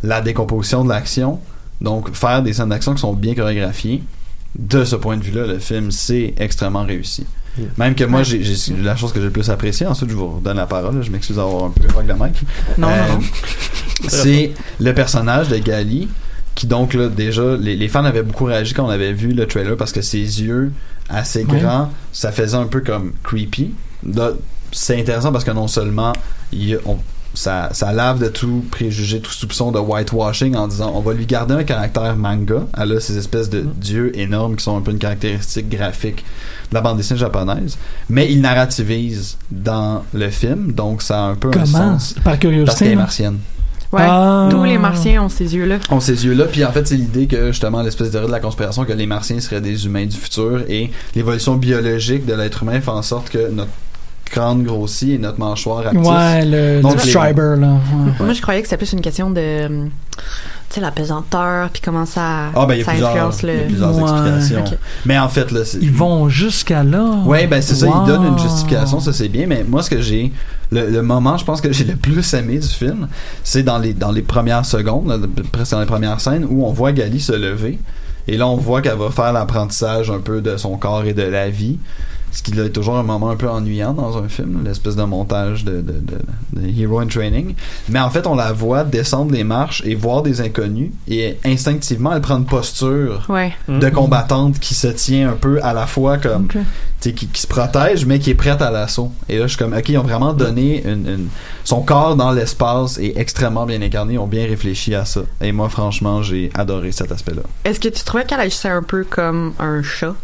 la 0.03 0.21
décomposition 0.21 0.83
de 0.85 0.89
l'action. 0.89 1.39
Donc 1.81 2.15
faire 2.15 2.43
des 2.43 2.53
scènes 2.53 2.69
d'action 2.71 2.95
qui 2.95 3.01
sont 3.01 3.13
bien 3.13 3.35
chorégraphiées. 3.35 4.03
De 4.59 4.85
ce 4.85 4.97
point 4.97 5.17
de 5.17 5.23
vue 5.23 5.33
là 5.33 5.47
le 5.47 5.59
film 5.59 5.91
c'est 5.91 6.35
extrêmement 6.39 6.85
réussi. 6.85 7.27
Même 7.77 7.95
que 7.95 8.05
moi, 8.05 8.23
j'ai 8.23 8.43
la 8.83 8.97
chose 8.97 9.13
que 9.13 9.19
j'ai 9.21 9.27
le 9.27 9.31
plus 9.31 9.51
appréciée, 9.51 9.87
ensuite 9.87 10.09
je 10.09 10.15
vous 10.15 10.37
redonne 10.37 10.57
la 10.57 10.65
parole, 10.65 11.03
je 11.03 11.11
m'excuse 11.11 11.37
d'avoir 11.37 11.65
un 11.65 11.71
peu 11.71 11.83
rock 11.95 12.05
le 12.09 12.15
mic. 12.15 12.41
Non, 12.79 12.89
non, 12.89 12.97
non. 13.17 13.21
C'est 14.09 14.53
le 14.81 14.93
personnage 14.95 15.49
de 15.49 15.59
Gali, 15.59 16.09
qui 16.55 16.67
donc 16.67 16.95
là, 16.95 17.09
déjà, 17.09 17.57
les, 17.57 17.77
les 17.77 17.89
fans 17.89 18.05
avaient 18.05 18.23
beaucoup 18.23 18.45
réagi 18.45 18.75
quand 18.75 18.85
on 18.87 18.91
avait 18.91 19.13
vu 19.13 19.29
le 19.33 19.47
trailer 19.47 19.77
parce 19.77 19.93
que 19.93 20.03
ses 20.03 20.19
yeux 20.43 20.73
assez 21.09 21.45
Ouais. 21.45 21.59
grands, 21.61 21.91
ça 22.13 22.31
faisait 22.33 22.57
un 22.57 22.67
peu 22.67 22.81
comme 22.81 23.13
creepy. 23.23 23.73
C'est 24.73 24.99
intéressant 24.99 25.33
parce 25.33 25.45
que 25.45 25.51
non 25.51 25.69
seulement 25.69 26.13
il 26.53 26.79
on- 26.87 26.99
ça, 27.35 27.71
ça 27.73 27.93
lave 27.95 28.19
de 28.19 28.29
tout 28.29 28.63
préjugé, 28.71 29.21
tout 29.21 29.31
soupçon 29.31 29.73
de 29.73 29.79
whitewashing 29.79 30.55
en 30.55 30.69
disant 30.69 30.93
on 30.95 31.01
va 31.01 31.15
lui 31.15 31.25
garder 31.25 31.55
un 31.55 31.65
caractère 31.65 32.15
manga. 32.17 32.67
Elle 32.79 32.93
a 32.93 33.01
ces 33.01 33.17
espèces 33.17 33.49
de 33.49 33.61
dieux 33.63 34.13
énormes 34.19 34.57
qui 34.57 34.65
sont 34.65 34.77
un 34.77 34.83
peu 34.83 34.91
une 34.91 34.99
caractéristique 34.99 35.71
graphique 35.71 36.25
de 36.71 36.75
la 36.75 36.83
bande 36.83 36.99
dessinée 36.99 37.19
japonaise. 37.19 37.79
Mais 38.11 38.31
il 38.31 38.43
narrativise 38.43 39.39
dans 39.51 40.05
le 40.13 40.29
film, 40.29 40.73
donc 40.73 41.01
ça 41.01 41.25
a 41.25 41.29
un 41.29 41.35
peu 41.35 41.49
un 41.49 41.53
Comment? 41.53 41.99
sens. 41.99 42.13
Par 42.15 42.25
Parce 42.25 42.39
qu'elle 42.41 42.51
curiosité. 42.51 42.85
est 42.87 42.91
là. 42.91 42.97
martienne. 42.97 43.39
Ouais. 43.93 44.01
Ah. 44.03 44.49
Tous 44.51 44.65
les 44.65 44.79
martiens 44.79 45.23
ont 45.23 45.29
ces 45.29 45.55
yeux-là. 45.55 45.79
ont 45.91 46.01
ces 46.01 46.25
yeux-là. 46.25 46.47
Puis 46.47 46.65
en 46.65 46.73
fait, 46.73 46.87
c'est 46.89 46.97
l'idée 46.97 47.27
que 47.27 47.49
justement 47.49 47.83
l'espèce 47.83 48.07
de 48.09 48.13
théorie 48.13 48.27
de 48.29 48.33
la 48.33 48.41
conspiration 48.41 48.85
que 48.85 48.93
les 48.93 49.07
martiens 49.07 49.39
seraient 49.41 49.61
des 49.61 49.85
humains 49.87 50.07
du 50.07 50.17
futur 50.17 50.63
et 50.69 50.91
l'évolution 51.15 51.57
biologique 51.57 52.25
de 52.25 52.33
l'être 52.35 52.63
humain 52.63 52.81
fait 52.81 52.91
en 52.91 53.03
sorte 53.03 53.29
que 53.31 53.51
notre 53.51 53.71
crâne 54.25 54.63
grossit 54.63 55.11
et 55.11 55.19
notre 55.19 55.39
mâchoire 55.39 55.87
actif. 55.87 56.01
Ouais, 56.07 56.45
le, 56.47 56.81
Donc, 56.81 56.95
le 56.97 57.03
les- 57.03 57.11
striber 57.11 57.57
là. 57.61 57.73
ouais. 57.73 58.13
Moi, 58.25 58.33
je 58.33 58.41
croyais 58.41 58.63
que 58.63 58.67
c'était 58.69 58.79
plus 58.79 58.93
une 58.95 59.03
question 59.03 59.31
de, 59.31 59.89
tu 60.73 60.77
sais, 60.77 60.81
la 60.81 60.91
pesanteur, 60.91 61.69
puis 61.71 61.83
comment 61.85 62.07
ça, 62.07 62.47
Ah 62.55 62.67
ben 62.67 62.75
il 62.75 62.79
y 62.79 62.83
a 62.83 62.85
ça 62.85 62.91
plusieurs, 62.93 63.11
influence 63.11 63.43
il 63.43 63.47
y 63.49 63.51
a 63.51 63.55
le. 63.55 63.67
plusieurs 63.67 63.95
Ouais. 63.97 64.03
explications. 64.03 64.79
Mais 65.07 65.19
en 65.19 65.29
fait 65.29 65.51
là, 65.51 65.61
Ils 65.81 65.93
vont 65.93 66.29
jusqu'à 66.29 66.83
là. 66.83 67.05
Ouais, 67.27 67.47
ben 67.47 67.61
c'est 67.61 67.75
ça, 67.75 67.87
Wow. 67.87 68.03
il 68.03 68.07
donne 68.07 68.27
une 68.27 68.39
justification, 68.39 68.99
ça 69.01 69.13
c'est 69.13 69.29
bien, 69.29 69.47
mais 69.47 69.65
moi 69.69 69.83
ce 69.83 69.91
que 69.91 70.01
j'ai 70.01 70.33
le, 70.71 70.89
le 70.89 71.03
moment, 71.03 71.37
je 71.37 71.45
pense 71.45 71.61
que 71.61 71.71
j'ai 71.73 71.85
le 71.85 71.97
plus 71.97 72.33
aimé 72.35 72.59
du 72.59 72.67
film, 72.69 73.09
c'est 73.45 73.63
dans 73.63 73.79
les 73.79 73.93
dans 73.95 74.11
les 74.11 74.23
premières 74.23 74.65
secondes, 74.65 75.07
là, 75.09 75.17
presque 75.53 75.73
dans 75.73 75.81
les 75.81 75.87
premières 75.87 76.21
scènes 76.21 76.47
où 76.49 76.65
on 76.65 76.73
voit 76.73 76.93
Gali 76.93 77.21
se 77.21 77.33
lever 77.33 77.79
et 78.29 78.37
là 78.39 78.47
on 78.49 78.57
voit 78.57 78.81
qu'elle 78.81 78.97
va 78.99 79.11
faire 79.11 79.33
l'apprentissage 79.33 80.11
un 80.11 80.21
peu 80.21 80.41
de 80.41 80.57
son 80.57 80.77
corps 80.79 81.05
et 81.05 81.13
de 81.13 81.23
la 81.23 81.51
vie. 81.51 81.79
Ce 82.33 82.43
qui 82.43 82.53
là, 82.53 82.65
est 82.65 82.71
toujours 82.71 82.97
un 82.97 83.03
moment 83.03 83.29
un 83.31 83.37
peu 83.37 83.49
ennuyant 83.49 83.93
dans 83.93 84.17
un 84.17 84.29
film, 84.29 84.63
l'espèce 84.65 84.97
de 84.97 85.03
montage 85.03 85.65
de, 85.65 85.83
de, 85.83 85.93
de, 85.93 86.19
de 86.61 86.69
Hero 86.81 86.99
in 87.01 87.07
Training. 87.07 87.55
Mais 87.91 88.01
en 88.01 88.09
fait, 88.11 88.27
on 88.27 88.35
la 88.35 88.53
voit 88.53 88.85
descendre 88.85 89.33
les 89.33 89.45
marches 89.45 89.83
et 89.85 89.95
voir 89.95 90.23
des 90.23 90.41
inconnus. 90.41 90.91
Et 91.09 91.37
instinctivement, 91.45 92.13
elle 92.15 92.23
prend 92.23 92.39
une 92.39 92.47
posture 92.47 93.27
Ouais. 93.29 93.53
de 93.69 93.89
combattante 93.91 94.59
qui 94.59 94.75
se 94.75 94.89
tient 94.89 95.31
un 95.31 95.35
peu 95.37 95.63
à 95.63 95.73
la 95.75 95.87
fois 95.87 96.17
comme 96.19 96.45
Ok. 96.47 96.53
tu 96.53 96.59
sais, 97.01 97.13
qui, 97.13 97.27
qui 97.27 97.41
se 97.43 97.47
protège 97.47 98.07
mais 98.07 98.19
qui 98.19 98.31
est 98.31 98.35
prête 98.35 98.63
à 98.63 98.71
l'assaut 98.71 99.13
et 99.29 99.37
là 99.39 99.43
je 99.47 99.49
suis 99.55 99.59
comme 99.59 99.75
ok 99.75 99.89
ils 99.89 99.99
ont 99.99 100.03
vraiment 100.03 100.33
donné 100.33 100.83
une, 100.87 101.07
une- 101.09 101.29
son 101.65 101.83
corps 101.83 102.17
dans 102.17 102.31
l'espace 102.33 102.99
est 102.99 103.15
extrêmement 103.17 103.67
bien 103.67 103.81
incarné 103.83 104.15
ils 104.15 104.19
ont 104.19 104.27
bien 104.27 104.47
réfléchi 104.47 104.95
à 104.95 105.05
ça 105.05 105.23
et 105.41 105.53
moi 105.53 105.69
franchement 105.69 106.23
j'ai 106.23 106.51
adoré 106.55 106.93
cet 106.93 107.11
aspect 107.13 107.35
là 107.35 107.43
Est-ce 107.65 107.81
que 107.81 107.89
tu 107.89 108.03
trouvais 108.05 108.25
qu'elle 108.25 108.41
agissait 108.41 108.69
un 108.69 108.83
peu 108.83 109.05
comme 109.05 109.53
un 109.59 109.83
chat? 109.83 110.15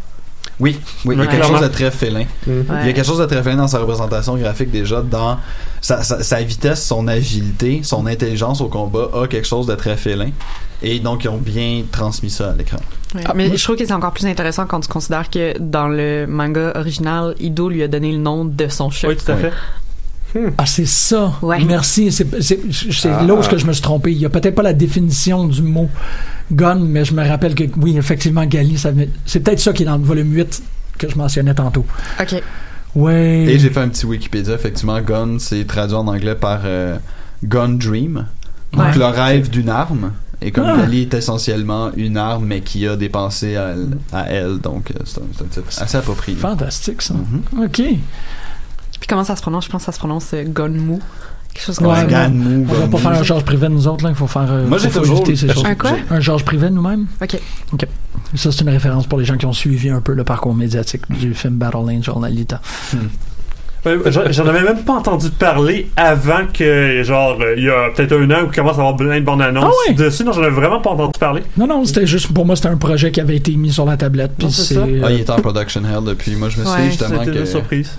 Oui 0.59 0.77
oui 1.05 1.15
il 1.15 1.19
y 1.19 1.23
a 1.23 1.27
quelque 1.27 1.45
chose 1.47 1.61
de 1.61 1.67
très 1.67 1.91
félin 1.91 2.25
Mhm. 2.47 2.65
il 2.81 2.87
y 2.87 2.89
a 2.89 2.93
quelque 2.93 3.05
chose 3.05 3.19
de 3.19 3.25
très 3.25 3.41
félin 3.43 3.55
dans 3.57 3.67
sa 3.67 3.79
représentation 3.79 4.35
graphique 4.37 4.71
déjà 4.71 5.01
dans 5.01 5.37
sa, 5.81 6.03
sa, 6.03 6.21
sa 6.23 6.41
vitesse 6.41 6.85
son 6.85 7.07
agilité 7.07 7.81
son 7.83 8.05
intelligence 8.07 8.59
au 8.61 8.67
combat 8.67 9.09
a 9.13 9.27
quelque 9.27 9.47
chose 9.47 9.67
de 9.67 9.75
très 9.75 9.95
félin 9.97 10.31
et 10.81 10.99
donc 10.99 11.23
ils 11.23 11.29
ont 11.29 11.37
bien 11.37 11.83
transmis 11.91 12.29
ça 12.29 12.51
à 12.51 12.53
l'écran. 12.55 12.77
Ah, 13.25 13.33
Mais 13.35 13.55
je 13.57 13.61
trouve 13.61 13.75
que 13.75 13.85
c'est 13.85 13.91
encore 13.91 14.13
plus 14.13 14.25
intéressant 14.27 14.65
quand 14.65 14.79
tu 14.79 14.87
considères 14.87 15.29
que 15.29 15.57
dans 15.59 15.89
le 15.89 16.25
manga 16.25 16.71
original, 16.75 17.35
Ido 17.39 17.67
lui 17.67 17.83
a 17.83 17.89
donné 17.89 18.11
le 18.13 18.17
nom 18.19 18.45
de 18.45 18.67
son 18.69 18.89
chat. 18.89 19.09
Oui, 19.09 19.17
tout 19.17 19.29
à 19.29 19.35
fait. 19.35 19.51
Ah, 20.57 20.65
c'est 20.65 20.85
ça. 20.85 21.33
Ouais. 21.41 21.63
Merci. 21.65 22.11
C'est 22.11 22.27
Ah. 23.09 23.23
là 23.23 23.33
où 23.33 23.41
que 23.41 23.57
je 23.57 23.65
me 23.65 23.73
suis 23.73 23.81
trompé. 23.81 24.11
Il 24.11 24.17
y 24.19 24.25
a 24.25 24.29
peut-être 24.29 24.55
pas 24.55 24.61
la 24.63 24.73
définition 24.73 25.47
du 25.47 25.61
mot 25.61 25.89
gun, 26.51 26.75
mais 26.75 27.03
je 27.05 27.13
me 27.13 27.27
rappelle 27.27 27.55
que, 27.55 27.63
oui, 27.77 27.97
effectivement, 27.97 28.45
Gali, 28.45 28.77
c'est 29.25 29.39
peut-être 29.41 29.59
ça 29.59 29.73
qui 29.73 29.83
est 29.83 29.85
dans 29.85 29.97
le 29.97 30.03
volume 30.03 30.31
8 30.33 30.61
que 30.97 31.09
je 31.09 31.17
mentionnais 31.17 31.53
tantôt. 31.53 31.85
Ok. 32.19 32.41
Ouais. 32.95 33.45
Et 33.47 33.59
j'ai 33.59 33.69
fait 33.69 33.79
un 33.81 33.89
petit 33.89 34.05
Wikipédia, 34.05 34.53
effectivement, 34.55 34.99
gun, 35.01 35.37
c'est 35.39 35.65
traduit 35.65 35.95
en 35.95 36.07
anglais 36.07 36.35
par 36.35 36.61
euh, 36.65 36.97
gun 37.43 37.69
dream. 37.69 38.25
Donc 38.73 38.81
Ouais. 38.81 38.97
le 38.97 39.05
rêve 39.05 39.49
d'une 39.49 39.69
arme. 39.69 40.11
Et 40.41 40.51
comme 40.51 40.65
Ah. 40.67 40.77
Gali 40.77 41.01
est 41.01 41.13
essentiellement 41.13 41.91
une 41.97 42.15
arme, 42.17 42.45
mais 42.45 42.61
qui 42.61 42.87
a 42.87 42.95
des 42.95 43.09
pensées 43.09 43.57
à 43.57 43.69
elle, 43.73 43.97
à 44.13 44.29
elle. 44.31 44.59
donc 44.59 44.91
euh, 44.91 44.99
c'est 45.05 45.81
assez 45.83 45.97
approprié. 45.97 46.37
Fantastique, 46.37 47.01
ça. 47.01 47.13
Mhm. 47.15 47.63
OK. 47.65 47.81
Puis 48.99 49.07
comment 49.07 49.23
ça 49.23 49.35
se 49.35 49.41
prononce? 49.41 49.65
Je 49.65 49.69
pense 49.69 49.81
que 49.81 49.85
ça 49.85 49.91
se 49.91 49.99
prononce 49.99 50.33
euh, 50.33 50.43
Gonmu. 50.47 50.99
Quelque 51.53 51.65
chose 51.65 51.77
comme 51.79 51.87
Ouais, 51.87 51.95
ça. 51.95 52.05
Ganmou, 52.05 52.67
On 52.69 52.73
va 52.73 52.87
pas 52.87 52.97
faire 52.99 53.11
un 53.11 53.23
Georges 53.23 53.43
Privé 53.43 53.69
nous 53.69 53.87
autres, 53.87 54.03
là. 54.03 54.11
Il 54.11 54.15
faut 54.15 54.27
faire. 54.27 54.45
euh, 54.51 54.67
Moi, 54.67 54.77
j'ai 54.77 54.89
toujours- 54.89 55.17
éviter 55.21 55.35
ces 55.35 55.51
choses. 55.51 55.65
Un 55.65 55.73
quoi? 55.75 55.91
Un 56.11 56.19
Georges 56.19 56.45
Privé 56.45 56.69
nous-mêmes? 56.69 57.07
Ok. 57.21 57.37
Ça, 58.35 58.51
c'est 58.51 58.61
une 58.61 58.69
référence 58.69 59.07
pour 59.07 59.17
les 59.19 59.25
gens 59.25 59.35
qui 59.35 59.47
ont 59.47 59.53
suivi 59.53 59.89
un 59.89 59.99
peu 60.01 60.13
le 60.13 60.23
parcours 60.23 60.53
médiatique 60.53 61.01
du 61.09 61.33
film 61.33 61.55
Battle 61.55 61.77
Angel 61.77 62.13
Alita. 62.23 62.61
Ouais, 63.85 63.97
J'en 64.07 64.29
j'en 64.29 64.45
avais 64.45 64.61
même 64.61 64.83
pas 64.83 64.93
entendu 64.93 65.29
parler 65.29 65.89
avant 65.95 66.45
que, 66.53 67.01
genre, 67.03 67.37
euh, 67.39 67.55
il 67.57 67.63
y 67.63 67.69
a 67.69 67.89
peut-être 67.95 68.11
un 68.11 68.29
an 68.29 68.43
où 68.43 68.47
il 68.47 68.51
commence 68.55 68.73
à 68.77 68.81
avoir 68.81 68.97
plein 68.97 69.19
de 69.19 69.25
bandes 69.25 69.41
annonces 69.41 69.73
Ah 69.87 69.89
ouais? 69.89 69.95
dessus. 69.95 70.25
Non, 70.25 70.33
j'en 70.33 70.41
avais 70.43 70.51
vraiment 70.51 70.81
pas 70.81 70.89
entendu 70.89 71.17
parler. 71.17 71.43
Non, 71.57 71.65
non, 71.65 71.85
c'était 71.85 72.05
juste, 72.05 72.31
pour 72.33 72.45
moi, 72.45 72.57
c'était 72.57 72.67
un 72.67 72.75
projet 72.77 73.09
qui 73.09 73.21
avait 73.21 73.37
été 73.37 73.55
mis 73.55 73.71
sur 73.71 73.85
la 73.85 73.95
tablette. 73.95 74.33
Puis 74.37 74.47
Non, 74.47 74.51
c'est 74.51 74.63
c'est. 74.63 74.73
ça. 74.75 74.85
Ah, 75.03 75.11
il 75.11 75.21
est 75.21 75.29
en 75.29 75.37
production 75.37 75.81
hell 75.85 76.03
depuis. 76.05 76.35
Moi, 76.35 76.49
je 76.49 76.59
me 76.59 76.65
suis 76.65 76.73
Ouais, 76.73 76.85
justement 76.89 77.19
C'était 77.23 77.31
une 77.37 77.43
que. 77.43 77.49
surprise. 77.49 77.91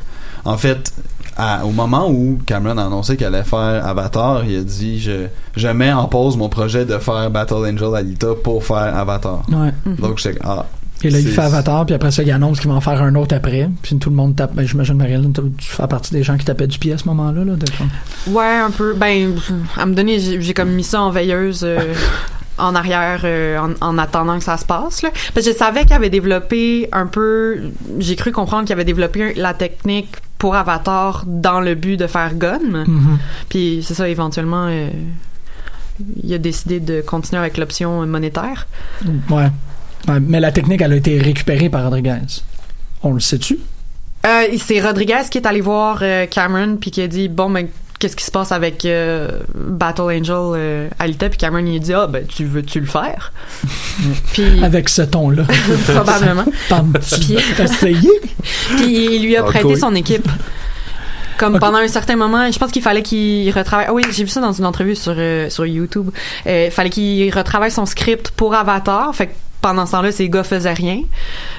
En 0.44 0.56
fait, 0.56 0.92
à- 1.36 1.64
au 1.64 1.70
moment 1.70 2.08
où 2.10 2.38
Cameron 2.46 2.78
a 2.78 2.86
annoncé 2.86 3.16
qu'elle 3.16 3.34
allait 3.34 3.44
faire 3.44 3.86
Avatar, 3.86 4.44
il 4.44 4.56
a 4.58 4.62
dit 4.62 5.00
je, 5.00 5.26
je 5.56 5.68
mets 5.68 5.92
en 5.92 6.06
pause 6.06 6.36
mon 6.36 6.48
projet 6.48 6.84
de 6.84 6.98
faire 6.98 7.30
Battle 7.30 7.54
Angel 7.72 7.94
Alita 7.94 8.28
pour 8.42 8.64
faire 8.64 8.96
Avatar. 8.96 9.42
Ouais. 9.50 9.72
Donc, 9.98 10.18
j'étais 10.18 10.38
ah. 10.44 10.66
Et 11.02 11.08
là, 11.08 11.18
il 11.18 11.28
fait 11.28 11.40
Avatar, 11.40 11.86
puis 11.86 11.94
après 11.94 12.10
ça, 12.10 12.22
il 12.22 12.30
annonce 12.30 12.60
qu'il 12.60 12.68
va 12.68 12.76
en 12.76 12.80
faire 12.82 13.00
un 13.00 13.14
autre 13.14 13.34
après. 13.34 13.70
Puis 13.80 13.96
tout 13.96 14.10
le 14.10 14.16
monde 14.16 14.36
tape. 14.36 14.54
Ben, 14.54 14.66
j'imagine, 14.68 14.96
Marilyn, 14.96 15.30
tu 15.32 15.42
fais 15.66 15.86
partie 15.86 16.12
des 16.12 16.22
gens 16.22 16.36
qui 16.36 16.44
tapaient 16.44 16.66
du 16.66 16.78
pied 16.78 16.92
à 16.92 16.98
ce 16.98 17.06
moment-là. 17.08 17.42
Là, 17.42 17.52
Ouais, 18.26 18.58
un 18.58 18.70
peu. 18.70 18.92
Ben, 18.94 19.34
à 19.78 19.86
me 19.86 19.94
donner, 19.94 20.20
j'ai 20.20 20.42
j'ai 20.42 20.52
comme 20.52 20.68
mis 20.72 20.84
ça 20.84 21.00
en 21.00 21.10
veilleuse. 21.10 21.60
euh, 21.64 21.94
en 22.60 22.74
arrière 22.74 23.20
euh, 23.24 23.58
en, 23.58 23.70
en 23.80 23.98
attendant 23.98 24.38
que 24.38 24.44
ça 24.44 24.56
se 24.56 24.64
passe 24.64 25.02
là. 25.02 25.10
Parce 25.34 25.46
que 25.46 25.52
je 25.52 25.56
savais 25.56 25.82
qu'il 25.84 25.94
avait 25.94 26.10
développé 26.10 26.88
un 26.92 27.06
peu 27.06 27.58
j'ai 27.98 28.16
cru 28.16 28.32
comprendre 28.32 28.64
qu'il 28.64 28.72
avait 28.72 28.84
développé 28.84 29.34
la 29.34 29.54
technique 29.54 30.14
pour 30.38 30.54
Avatar 30.54 31.24
dans 31.26 31.60
le 31.60 31.74
but 31.74 31.96
de 31.96 32.06
faire 32.06 32.34
Gun. 32.34 32.84
Mhm. 32.86 33.18
Puis 33.48 33.84
c'est 33.86 33.94
ça 33.94 34.08
éventuellement 34.08 34.66
euh, 34.68 34.88
il 36.22 36.32
a 36.32 36.38
décidé 36.38 36.80
de 36.80 37.00
continuer 37.02 37.40
avec 37.40 37.58
l'option 37.58 38.06
monétaire. 38.06 38.66
Ouais. 39.28 39.48
Ouais, 40.08 40.20
Mais 40.20 40.40
la 40.40 40.50
technique, 40.50 40.80
elle 40.80 40.94
a 40.94 40.96
été 40.96 41.18
récupérée 41.18 41.68
par 41.68 41.84
Rodriguez. 41.84 42.40
On 43.02 43.12
le 43.12 43.20
sait-tu? 43.20 43.58
Euh, 44.24 44.44
c'est 44.56 44.80
Rodriguez 44.80 45.22
qui 45.30 45.38
est 45.38 45.46
allé 45.46 45.60
voir 45.60 46.02
Cameron 46.30 46.76
puis 46.76 46.90
qui 46.90 47.02
a 47.02 47.08
dit 47.08 47.28
bon 47.28 47.50
ben 47.50 47.66
qu'est-ce 48.00 48.16
qui 48.16 48.24
se 48.24 48.30
passe 48.32 48.50
avec 48.50 48.84
euh, 48.84 49.28
Battle 49.54 50.02
Angel 50.02 50.34
euh, 50.34 50.88
Alita 50.98 51.28
puis 51.28 51.38
Cameron 51.38 51.64
il 51.64 51.78
dit 51.78 51.92
ah 51.94 52.08
ben 52.08 52.26
tu 52.26 52.44
veux 52.46 52.62
tu 52.64 52.80
le 52.80 52.86
faire? 52.86 53.32
Puis 54.32 54.64
Avec 54.64 54.88
ce 54.88 55.02
ton-là. 55.02 55.44
probablement. 55.86 56.44
Tente-tu 56.68 57.20
Puis- 57.36 58.08
puis 58.76 59.16
il 59.16 59.22
lui 59.24 59.36
a 59.36 59.40
Ah, 59.40 59.44
prêté 59.44 59.76
son 59.76 59.94
équipe. 59.94 60.26
Comme 61.38 61.58
pendant 61.58 61.78
un 61.78 61.88
certain 61.88 62.16
moment 62.16 62.50
je 62.50 62.58
pense 62.58 62.70
qu'il 62.70 62.82
fallait 62.82 63.02
qu'il 63.02 63.50
retravaille. 63.52 63.86
Ah 63.88 63.92
oui 63.94 64.02
j'ai 64.10 64.24
vu 64.24 64.30
ça 64.30 64.40
dans 64.40 64.52
une 64.52 64.66
entrevue 64.66 64.96
sur 64.96 65.14
euh, 65.16 65.48
sur 65.50 65.64
YouTube. 65.66 66.10
Euh, 66.46 66.66
il 66.66 66.70
fallait 66.72 66.90
qu'il 66.90 67.32
retravaille 67.34 67.70
son 67.70 67.86
script 67.86 68.30
pour 68.32 68.54
Avatar. 68.54 69.14
Fait 69.14 69.28
que 69.28 69.32
pendant 69.62 69.84
ce 69.86 69.92
temps-là 69.92 70.10
ces 70.12 70.28
gars 70.28 70.42
faisaient 70.44 70.72
rien. 70.72 71.02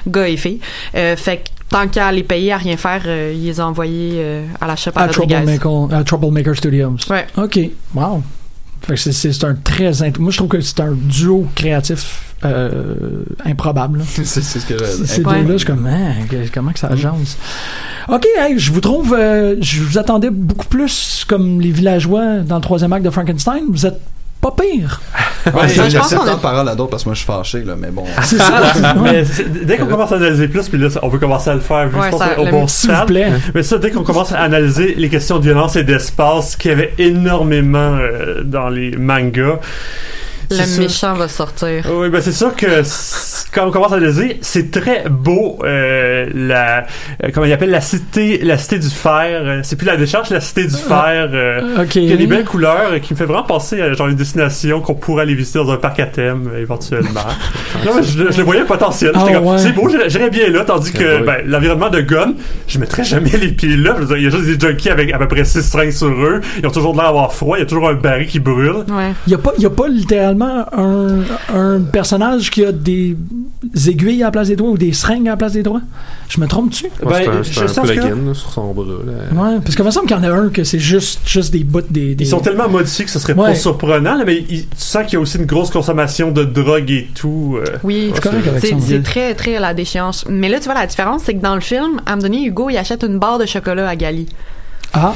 Gars 0.08 0.28
et 0.28 0.38
filles. 0.38 0.60
Euh, 0.96 1.16
fait 1.16 1.38
que 1.38 1.44
tant 1.72 1.88
qu'à 1.88 2.12
les 2.12 2.24
payer 2.24 2.52
à 2.52 2.58
rien 2.58 2.78
faire 2.78 3.02
euh, 3.08 3.34
il 3.36 3.46
les 3.46 3.60
a 3.60 3.66
envoyés 3.68 4.16
euh, 4.18 4.46
à 4.60 4.68
la 4.68 4.76
shop 4.76 4.92
à 4.96 5.04
À 5.04 5.08
Troublemaker, 5.08 5.88
à 5.94 6.04
Troublemaker 6.04 6.56
Studios. 6.56 6.96
Ouais. 7.10 7.26
OK. 7.38 7.60
Wow. 7.96 8.22
Fait 8.84 8.94
que 8.96 9.00
c'est- 9.00 9.12
c'est 9.12 9.32
c'est 9.32 9.46
un 9.46 9.54
très. 9.56 9.92
int- 9.92 10.20
Moi, 10.20 10.32
je 10.32 10.38
trouve 10.38 10.50
que 10.50 10.60
c'est 10.62 10.80
un 10.80 10.94
duo 10.94 11.46
créatif 11.56 12.34
euh, 12.44 13.24
improbable. 13.46 14.02
c'est 14.08 14.26
c'est 14.26 14.42
ce 14.60 14.66
que 14.66 14.84
Ces 15.06 15.22
deux-là, 15.24 15.44
je 15.54 15.58
suis 15.58 15.66
comme, 15.68 15.86
Hein, 15.86 16.14
que- 16.30 16.50
comment 16.52 16.72
que 16.72 16.80
ça 16.80 16.88
agence? 16.88 17.38
OK, 18.10 18.26
hey, 18.38 18.58
je 18.58 18.72
vous 18.72 18.82
trouve, 18.82 19.14
euh, 19.18 19.56
je 19.62 19.84
vous 19.84 20.00
attendais 20.00 20.32
beaucoup 20.32 20.66
plus 20.66 21.24
comme 21.28 21.62
les 21.62 21.70
villageois 21.72 22.40
dans 22.40 22.56
le 22.56 22.62
troisième 22.62 22.92
acte 22.94 23.06
de 23.06 23.12
Frankenstein. 23.12 23.62
Vous 23.70 23.86
êtes 23.86 24.00
pas 24.42 24.52
pire. 24.52 25.00
Ouais, 25.46 25.68
je 25.70 25.90
j'ai 25.90 25.98
pense 26.00 26.14
qu'on 26.14 26.22
a- 26.24 26.26
temps 26.26 26.36
de 26.38 26.42
parole 26.42 26.68
à 26.68 26.76
d'autres 26.76 26.90
parce 26.90 27.04
que 27.04 27.10
moi 27.10 27.14
je 27.14 27.20
suis 27.20 27.28
fâché 27.28 27.64
là, 27.64 27.76
mais 27.78 27.90
bon. 27.92 28.04
C'est 28.24 28.38
ça. 28.38 28.74
Mais 29.02 29.24
dès 29.64 29.78
qu'on 29.78 29.86
commence 29.86 30.12
à 30.12 30.16
analyser 30.16 30.48
plus, 30.48 30.68
puis 30.68 30.78
là, 30.80 30.88
on 31.04 31.10
peut 31.10 31.20
commencer 31.20 31.50
à 31.50 31.54
le 31.56 31.60
faire, 31.62 31.86
vu 31.88 31.92
que 31.96 32.00
Ouais, 32.00 32.06
je 32.08 32.12
pense 32.12 32.20
ça- 32.22 32.40
au 32.40 32.46
bon 32.48 32.68
S'il 32.68 32.92
vous 32.92 33.06
plaît. 33.06 33.32
Mais 33.56 33.64
ça, 33.64 33.78
dès 33.78 33.92
qu'on 33.92 34.04
commence 34.04 34.32
à 34.34 34.40
analyser 34.40 34.96
les 34.98 35.10
questions 35.10 35.38
de 35.40 35.44
violence 35.44 35.76
et 35.76 35.84
d'espace, 35.84 36.56
qu'il 36.56 36.72
y 36.72 36.74
avait 36.74 36.94
énormément 36.98 37.98
euh, 38.00 38.44
dans 38.44 38.70
les 38.70 38.92
mangas. 38.98 39.60
Le 40.58 40.66
sûr- 40.66 40.84
méchant 40.84 41.14
va 41.14 41.28
sortir 41.28 41.86
Oui, 41.94 42.10
ben 42.10 42.22
c'est 42.22 42.32
sûr 42.32 42.56
que 42.56 42.84
quand 43.54 43.68
on 43.68 43.72
commence 43.72 43.92
à 43.92 43.96
analyser, 43.96 44.38
c'est 44.42 44.72
très 44.72 45.04
beau 45.10 45.60
euh, 45.64 46.28
la 46.34 46.86
euh, 47.24 47.30
comment 47.34 47.46
il 47.46 47.54
appelle 47.54 47.70
la 47.72 47.82
cité 47.82 48.40
la 48.44 48.58
cité 48.58 48.80
du 48.80 48.90
fer. 48.90 49.42
euh, 49.44 49.60
c'est 49.64 49.76
plus 49.76 49.86
la 49.86 49.98
décharge, 49.98 50.30
la 50.30 50.40
cité 50.42 50.64
du 50.66 50.76
fer. 50.76 51.30
euh, 51.34 51.82
OK. 51.84 51.88
qui 51.90 52.12
a 52.14 52.16
des 52.18 52.28
belles 52.28 52.46
couleurs, 52.46 53.00
qui 53.02 53.14
me 53.14 53.18
fait 53.18 53.26
vraiment 53.26 53.44
penser 53.44 53.82
à 53.82 53.92
genre 53.94 54.08
une 54.08 54.16
destination 54.16 54.82
qu'on 54.82 54.96
pourrait 54.96 55.24
aller 55.24 55.36
visiter 55.36 55.60
dans 55.60 55.72
un 55.72 55.78
parc 55.78 56.00
à 56.00 56.06
thème 56.06 56.50
éventuellement. 56.58 57.22
non, 57.86 57.92
mais 57.96 58.04
je, 58.04 58.32
je 58.32 58.38
le 58.38 58.44
voyais 58.44 58.62
le 58.62 58.68
potentiel. 58.68 59.12
Ah, 59.16 59.26
comme, 59.34 59.46
ouais. 59.46 59.58
C'est 59.58 59.72
beau, 59.74 59.90
j'irais 60.08 60.30
bien 60.30 60.50
là, 60.50 60.64
tandis 60.66 60.92
que 60.92 61.20
Ah, 61.20 61.24
ben, 61.26 61.38
l'environnement 61.46 61.90
de 61.90 62.02
Gun, 62.02 62.34
je 62.68 62.80
mettrais 62.80 63.04
jamais 63.04 63.32
les 63.32 63.50
pieds 63.52 63.76
là. 63.78 63.94
Je 63.98 64.02
veux 64.04 64.08
dire, 64.08 64.18
il 64.18 64.24
y 64.24 64.28
a 64.28 64.30
juste 64.30 64.46
des 64.46 64.60
junkies 64.68 64.90
avec 64.90 65.14
à 65.14 65.18
peu 65.18 65.28
près 65.28 65.44
6 65.46 65.62
strings 65.62 65.92
sur 65.92 66.08
eux. 66.08 66.42
Ils 66.60 66.66
ont 66.68 66.72
toujours 66.72 66.94
l'air 66.96 67.06
d'avoir 67.06 67.34
froid. 67.34 67.58
Il 67.58 67.62
y 67.62 67.64
a 67.64 67.66
toujours 67.68 67.90
un 67.90 67.94
baril 67.94 68.28
qui 68.28 68.40
brûle. 68.40 68.72
ouais 68.90 69.14
Il 69.28 69.30
n'y 69.30 69.34
a, 69.36 69.38
pas- 69.38 69.54
y 69.58 69.66
a 69.66 69.70
pas 69.70 69.88
littéralement 69.88 70.41
un, 70.42 71.20
un 71.54 71.80
personnage 71.82 72.50
qui 72.50 72.64
a 72.66 72.72
des 72.72 73.16
aiguilles 73.88 74.24
à 74.24 74.28
la 74.28 74.32
place 74.32 74.48
des 74.48 74.56
doigts 74.56 74.70
ou 74.70 74.78
des 74.78 74.94
seringues 74.94 75.28
à 75.28 75.32
la 75.32 75.38
place 75.38 75.54
des 75.54 75.64
doigts? 75.64 75.82
Je 76.30 76.40
me 76.40 76.48
trompe-tu? 76.48 76.86
Ouais, 77.04 77.26
Ben, 77.28 77.42
c'est 77.44 77.60
un, 77.62 77.68
je 77.68 77.80
un 77.80 77.84
que- 77.84 77.88
plugin 77.88 78.16
là, 78.28 78.34
sur 78.34 78.52
son 78.52 78.74
bras. 78.74 78.86
Là. 78.86 79.42
Ouais, 79.44 79.60
parce 79.64 79.76
qu'il 79.76 79.84
me 79.86 79.92
semble 79.92 80.08
qu'il 80.08 80.16
y 80.16 80.20
en 80.20 80.24
a 80.24 80.30
un 80.32 80.50
que 80.50 80.64
c'est 80.64 80.80
juste, 80.80 81.20
juste 81.26 81.52
des 81.52 81.64
bouts 81.64 81.82
des. 81.90 82.16
des- 82.16 82.24
Ils 82.24 82.28
sont 82.28 82.40
tellement 82.40 82.70
modifiés 82.70 83.06
que 83.06 83.12
ce 83.12 83.20
serait 83.20 83.34
Ouais. 83.34 83.50
pas 83.50 83.56
surprenant, 83.56 84.16
là, 84.16 84.24
mais 84.26 84.46
il- 84.50 84.68
tu 84.68 84.76
sens 84.78 85.04
qu'il 85.04 85.14
y 85.14 85.18
a 85.18 85.20
aussi 85.20 85.38
une 85.38 85.46
grosse 85.46 85.70
consommation 85.70 86.32
de 86.32 86.44
drogue 86.44 86.90
et 86.90 87.08
tout. 87.14 87.58
euh. 87.60 87.78
oui. 87.84 88.12
C'est 88.60 89.04
très, 89.04 89.34
très 89.36 89.56
à 89.56 89.60
la 89.60 89.74
déchéance. 89.74 90.26
Mais 90.30 90.50
là, 90.50 90.60
tu 90.60 90.66
vois, 90.66 90.74
la 90.76 90.88
différence, 90.88 91.24
c'est 91.26 91.34
que 91.36 91.42
dans 91.42 91.56
le 91.56 91.62
film, 91.62 92.00
à 92.06 92.16
me 92.16 92.22
donner, 92.22 92.46
Hugo, 92.46 92.70
il 92.70 92.78
achète 92.78 93.04
une 93.04 93.20
barre 93.20 93.38
de 93.40 93.46
chocolat 93.46 93.88
à 93.88 93.96
Gali. 93.96 94.28
Ah, 94.94 95.14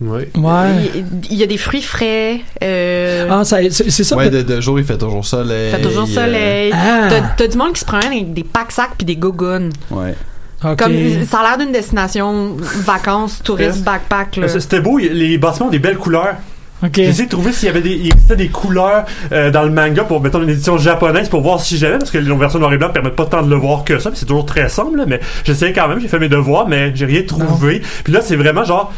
Ouais. 0.00 0.30
ouais. 0.36 1.02
Il, 1.30 1.36
y 1.36 1.42
a 1.42 1.46
des 1.46 1.56
fruits 1.56 1.82
frais. 1.82 2.40
Euh, 2.62 3.26
Ah, 3.30 3.42
c'est 3.44 3.70
ça. 3.70 4.16
Ouais, 4.16 4.30
de, 4.30 4.42
de 4.42 4.60
jour 4.60 4.78
il 4.78 4.84
fait 4.84 4.96
toujours 4.98 5.24
soleil. 5.26 5.70
il 5.72 5.76
fait 5.76 5.82
toujours 5.82 6.04
euh, 6.04 6.14
soleil. 6.14 6.72
Ah. 6.72 7.08
T'as- 7.36 7.48
du 7.48 7.56
monde 7.56 7.72
qui 7.72 7.80
se 7.80 7.84
promène 7.84 8.12
avec 8.12 8.32
des 8.32 8.44
packs-sacs 8.44 8.92
puis 8.96 9.04
des 9.06 9.16
gogoons. 9.16 9.70
ouais. 9.90 10.14
Comme, 10.60 10.92
ça 11.30 11.38
a 11.38 11.42
l'air 11.50 11.58
d'une 11.58 11.72
destination 11.72 12.56
vacances, 12.84 13.40
touristes, 13.44 13.84
backpack. 13.84 14.40
C'est- 14.48 14.58
C'était 14.60 14.80
beau, 14.80 14.98
les 14.98 15.38
bâtiments 15.38 15.66
ont 15.66 15.70
des 15.70 15.78
belles 15.78 15.98
couleurs. 15.98 16.34
Ok. 16.82 16.90
J'ai 16.94 17.04
essayé 17.08 17.24
de 17.24 17.30
trouver 17.30 17.52
s'il 17.52 17.66
y 17.66 17.70
avait 17.70 17.80
des, 17.80 17.94
il 17.94 18.06
existait 18.06 18.36
des 18.36 18.48
couleurs 18.48 19.04
euh, 19.32 19.50
dans 19.50 19.62
le 19.64 19.70
manga 19.70 20.04
pour, 20.04 20.20
mettons, 20.20 20.40
une 20.42 20.50
édition 20.50 20.78
japonaise 20.78 21.28
pour 21.28 21.40
voir 21.42 21.60
si 21.60 21.76
j'avais, 21.76 21.98
parce 21.98 22.10
que 22.12 22.18
les 22.18 22.34
versions 22.36 22.60
noir 22.60 22.72
et 22.72 22.78
blanc 22.78 22.90
permettent 22.90 23.16
pas 23.16 23.26
tant 23.26 23.42
de 23.42 23.50
le 23.50 23.56
voir 23.56 23.82
que 23.84 23.98
ça, 23.98 24.10
c'est 24.14 24.26
toujours 24.26 24.46
très 24.46 24.62
là, 24.96 25.04
mais 25.06 25.18
j'essayais 25.44 25.72
quand 25.72 25.88
même, 25.88 26.00
j'ai 26.00 26.06
fait 26.08 26.20
mes 26.20 26.28
devoirs, 26.28 26.68
mais 26.68 26.92
j'ai 26.94 27.06
rien 27.06 27.22
trouvé. 27.22 27.82
Puis 28.04 28.12
là, 28.12 28.20
c'est 28.20 28.36
vraiment 28.36 28.62
genre 28.64 28.92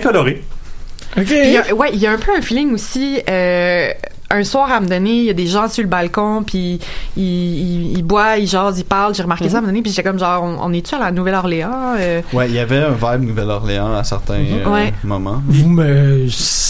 très 0.00 0.08
coloré. 0.08 0.42
Ok. 1.16 1.30
Il 1.30 1.50
y 1.52 1.56
a- 1.56 1.74
ouais, 1.74 1.90
il 1.92 1.98
y 1.98 2.06
a 2.06 2.12
un 2.12 2.18
peu 2.18 2.32
un 2.36 2.42
feeling 2.42 2.72
aussi. 2.74 3.20
euh, 3.28 3.92
un 4.30 4.42
soir 4.44 4.70
à 4.72 4.80
me 4.80 4.88
donner, 4.88 5.10
il 5.12 5.24
y 5.24 5.30
a 5.30 5.34
des 5.34 5.46
gens 5.46 5.68
sur 5.68 5.82
le 5.84 5.88
balcon, 5.88 6.42
puis 6.44 6.80
ils, 7.16 7.22
ils, 7.22 7.98
ils 7.98 8.02
boivent, 8.02 8.38
ils 8.40 8.48
jasent, 8.48 8.78
ils 8.78 8.84
parlent. 8.84 9.14
J'ai 9.14 9.22
remarqué 9.22 9.48
ça 9.48 9.58
à 9.58 9.60
me 9.60 9.66
donner, 9.66 9.82
puis 9.82 9.90
j'étais 9.92 10.02
comme 10.08 10.18
genre, 10.18 10.42
on, 10.42 10.56
on 10.60 10.72
est-tu 10.72 10.94
à 10.96 10.98
la 10.98 11.12
Nouvelle-Orléans 11.12 11.94
Euh, 11.98 12.20
Ouais, 12.32 12.48
il 12.48 12.54
y 12.54 12.58
avait 12.58 12.78
un 12.78 12.90
vibe 12.90 13.28
Nouvelle-Orléans 13.28 13.94
à 13.94 14.02
certains 14.04 14.34
euh, 14.34 14.68
Ouais. 14.68 14.92
moments. 15.04 15.40
Vous 15.46 15.68
me. 15.68 16.26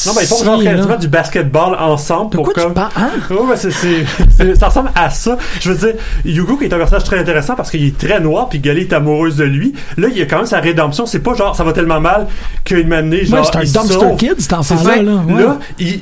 Non, 0.07 0.13
ben, 0.15 0.21
ils 0.23 0.27
font 0.27 0.59
là. 0.59 0.63
quasiment 0.73 0.97
du 0.97 1.09
basketball 1.09 1.75
ensemble 1.81 2.31
De 2.33 2.37
pour 2.37 2.45
quoi 2.45 2.55
tu 2.55 2.61
comme. 2.61 2.75
parles? 2.75 2.91
Hein? 2.97 3.11
Ouais, 3.31 3.57
c'est- 3.57 4.55
ça 4.55 4.69
ressemble 4.69 4.91
à 4.95 5.09
ça. 5.11 5.37
Je 5.61 5.73
veux 5.73 5.79
dire, 5.93 6.01
Yugo 6.25 6.57
qui 6.59 6.65
est 6.65 6.73
un 6.75 6.79
personnage 6.79 7.05
très 7.05 7.19
intéressant 7.19 7.55
parce 7.57 7.71
qu'il 7.71 7.85
est 7.85 7.97
très 7.99 8.21
noir 8.21 8.49
puis 8.49 8.59
Gali 8.61 8.83
est 8.83 8.93
amoureuse 8.93 9.37
de 9.37 9.45
lui. 9.45 9.73
Là, 9.97 10.09
il 10.11 10.17
y 10.19 10.23
a 10.23 10.27
quand 10.27 10.37
même 10.37 10.47
sa 10.47 10.61
rédemption. 10.61 11.07
C'est 11.07 11.21
pas 11.21 11.35
genre 11.35 11.57
ça 11.57 11.65
va 11.65 11.73
tellement 11.73 12.01
mal 12.01 12.27
qu'il 12.65 12.87
m'a 12.87 12.99
amené 12.99 13.25
genre 13.25 13.41
Ouais, 13.41 13.45
c'est 13.51 13.57
un 13.59 13.63
il 13.63 13.73
dumpster 13.73 13.95
sauve. 13.95 14.17
kid, 14.17 14.35
cet 14.39 14.43
C'est 14.43 14.55
enfant-là. 14.55 15.03
Là, 15.03 15.13
ouais. 15.27 15.43
Là, 15.43 15.59
il 15.79 16.01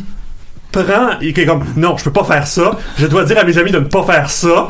prend, 0.82 1.10
il 1.20 1.38
est 1.38 1.46
comme 1.46 1.64
non, 1.76 1.96
je 1.96 2.04
peux 2.04 2.12
pas 2.12 2.24
faire 2.24 2.46
ça. 2.46 2.78
Je 2.98 3.06
dois 3.06 3.24
dire 3.24 3.38
à 3.38 3.44
mes 3.44 3.56
amis 3.58 3.70
de 3.70 3.78
ne 3.78 3.84
pas 3.84 4.02
faire 4.04 4.30
ça. 4.30 4.68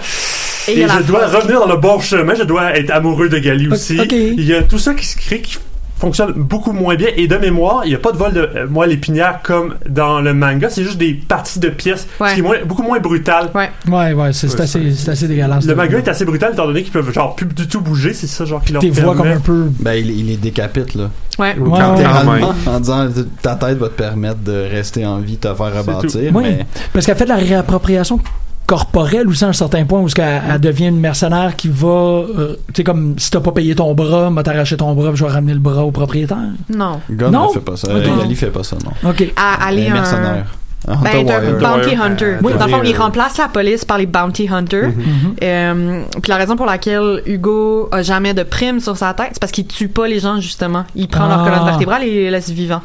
et 0.68 0.86
je 0.86 1.02
dois 1.02 1.26
revenir 1.26 1.61
dans 1.61 1.66
le 1.72 1.76
bon 1.76 2.00
chemin. 2.00 2.34
Je 2.34 2.42
dois 2.42 2.76
être 2.76 2.90
amoureux 2.90 3.28
de 3.28 3.38
Gali 3.38 3.68
aussi. 3.68 3.98
Il 4.11 4.44
y 4.44 4.55
a 4.55 4.62
tout 4.62 4.78
ça 4.78 4.94
qui 4.94 5.07
se 5.07 5.16
crée 5.16 5.40
qui 5.40 5.59
fonctionne 6.05 6.32
beaucoup 6.36 6.72
moins 6.72 6.94
bien 6.96 7.09
et 7.16 7.26
de 7.26 7.36
mémoire 7.36 7.82
il 7.84 7.88
n'y 7.88 7.94
a 7.94 7.98
pas 7.98 8.12
de 8.12 8.16
vol 8.16 8.32
de 8.32 8.40
euh, 8.57 8.66
moelle 8.68 8.92
épinière 8.92 9.40
comme 9.42 9.74
dans 9.88 10.20
le 10.20 10.34
manga 10.34 10.68
c'est 10.70 10.82
juste 10.84 10.98
des 10.98 11.14
parties 11.14 11.59
de 11.61 11.68
pièces 11.70 12.07
Ouais. 12.20 12.28
ce 12.30 12.34
qui 12.34 12.40
est 12.40 12.42
moins- 12.42 12.64
beaucoup 12.64 12.82
moins 12.82 12.98
brutal 13.00 13.50
Ouais. 13.55 13.70
Ouais, 13.88 14.12
ouais, 14.12 14.32
c'est 14.32 14.48
c'est 14.48 14.57
Ouais, 14.59 14.62
assez, 14.64 14.92
c'est 14.94 15.11
assez 15.11 15.28
dégueulasse. 15.28 15.64
le 15.64 15.74
manga 15.74 15.98
est 15.98 16.09
assez 16.09 16.24
brutal 16.24 16.52
étant 16.52 16.66
donné 16.66 16.82
qu'ils 16.82 16.92
peuvent 16.92 17.11
genre 17.12 17.34
plus 17.34 17.46
du 17.46 17.66
tout 17.66 17.80
bouger 17.80 18.12
c'est 18.12 18.26
ça 18.26 18.44
genre 18.44 18.62
qui 18.62 18.72
leur 18.72 18.82
Tes 18.82 18.90
voix 18.90 19.14
comme 19.14 19.26
un 19.28 19.40
peu. 19.40 19.66
Ben, 19.80 19.94
il, 19.94 20.11
il 20.11 20.26
les 20.26 20.36
décapite, 20.36 20.94
là. 20.94 21.11
Ouais. 21.38 21.57
Ou 21.59 21.70
Ouais, 21.70 21.78
quand 21.80 21.96
ouais. 21.96 22.40
t'es 22.64 22.70
en 22.70 22.80
disant 22.80 23.09
ta 23.42 23.55
tête 23.57 23.78
va 23.78 23.88
te 23.88 23.94
permettre 23.94 24.40
de 24.40 24.52
rester 24.70 25.05
en 25.07 25.18
vie, 25.18 25.36
te 25.36 25.52
faire 25.52 25.74
rebâtir. 25.78 26.30
Oui, 26.34 26.42
Mais 26.44 26.66
parce 26.92 27.07
qu'elle 27.07 27.16
fait 27.16 27.24
de 27.24 27.30
la 27.30 27.36
réappropriation 27.36 28.20
corporelle 28.66 29.28
aussi 29.28 29.44
à 29.44 29.48
un 29.48 29.52
certain 29.52 29.84
point 29.84 30.00
où 30.00 30.08
ce 30.08 30.14
qu'elle 30.14 30.42
elle 30.50 30.60
devient 30.60 30.86
une 30.88 31.00
mercenaire 31.00 31.54
qui 31.56 31.68
va 31.68 31.86
euh, 31.88 32.56
tu 32.68 32.74
sais 32.76 32.84
comme 32.84 33.14
si 33.18 33.30
t'as 33.30 33.40
pas 33.40 33.52
payé 33.52 33.74
ton 33.74 33.94
bras 33.94 34.30
m'a 34.30 34.42
t'arraché 34.42 34.76
ton 34.76 34.94
bras 34.94 35.10
je 35.14 35.24
vais 35.24 35.30
ramener 35.30 35.52
le 35.54 35.60
bras 35.60 35.84
au 35.84 35.90
propriétaire 35.90 36.38
Non. 36.74 37.00
Gunn 37.10 37.30
Non? 37.30 37.48
ne 37.48 37.52
fait 37.52 37.60
pas 37.60 37.76
ça. 37.76 37.88
Ok. 37.94 38.02
Euh, 38.06 38.22
Ali 38.22 38.34
fait 38.34 38.46
pas 38.50 38.62
ça, 38.64 38.76
non. 38.84 39.10
ok 39.10 39.32
À 39.36 39.66
aller 39.66 39.88
un. 39.88 39.92
mercenaire. 39.94 40.46
Un 40.86 40.96
Ben, 40.96 41.26
un 41.30 41.52
bounty 41.58 41.94
hunter. 41.96 42.36
Oui. 42.42 42.52
Dans 42.58 42.66
le 42.66 42.70
fond, 42.70 42.80
il 42.84 42.94
remplace 42.94 43.38
la 43.38 43.48
police 43.48 43.86
par 43.86 43.96
les 43.96 44.04
bounty 44.04 44.46
hunters. 44.52 44.88
Mhm. 44.90 45.34
Euh, 45.42 46.02
puis 46.20 46.28
la 46.30 46.36
raison 46.36 46.56
pour 46.56 46.66
laquelle 46.66 47.22
Hugo 47.24 47.88
a 47.90 48.02
jamais 48.02 48.34
de 48.34 48.42
prime 48.42 48.80
sur 48.80 48.94
sa 48.94 49.14
tête, 49.14 49.28
c'est 49.32 49.40
parce 49.40 49.50
qu'il 49.52 49.66
tue 49.66 49.88
pas 49.88 50.06
les 50.06 50.20
gens 50.20 50.40
justement. 50.42 50.84
Il 50.94 51.08
prend 51.08 51.26
leur 51.26 51.40
Ah. 51.40 51.44
colonne 51.48 51.64
vertébrale 51.64 52.02
et 52.04 52.10
les 52.24 52.30
laisse 52.30 52.50
vivants. 52.50 52.82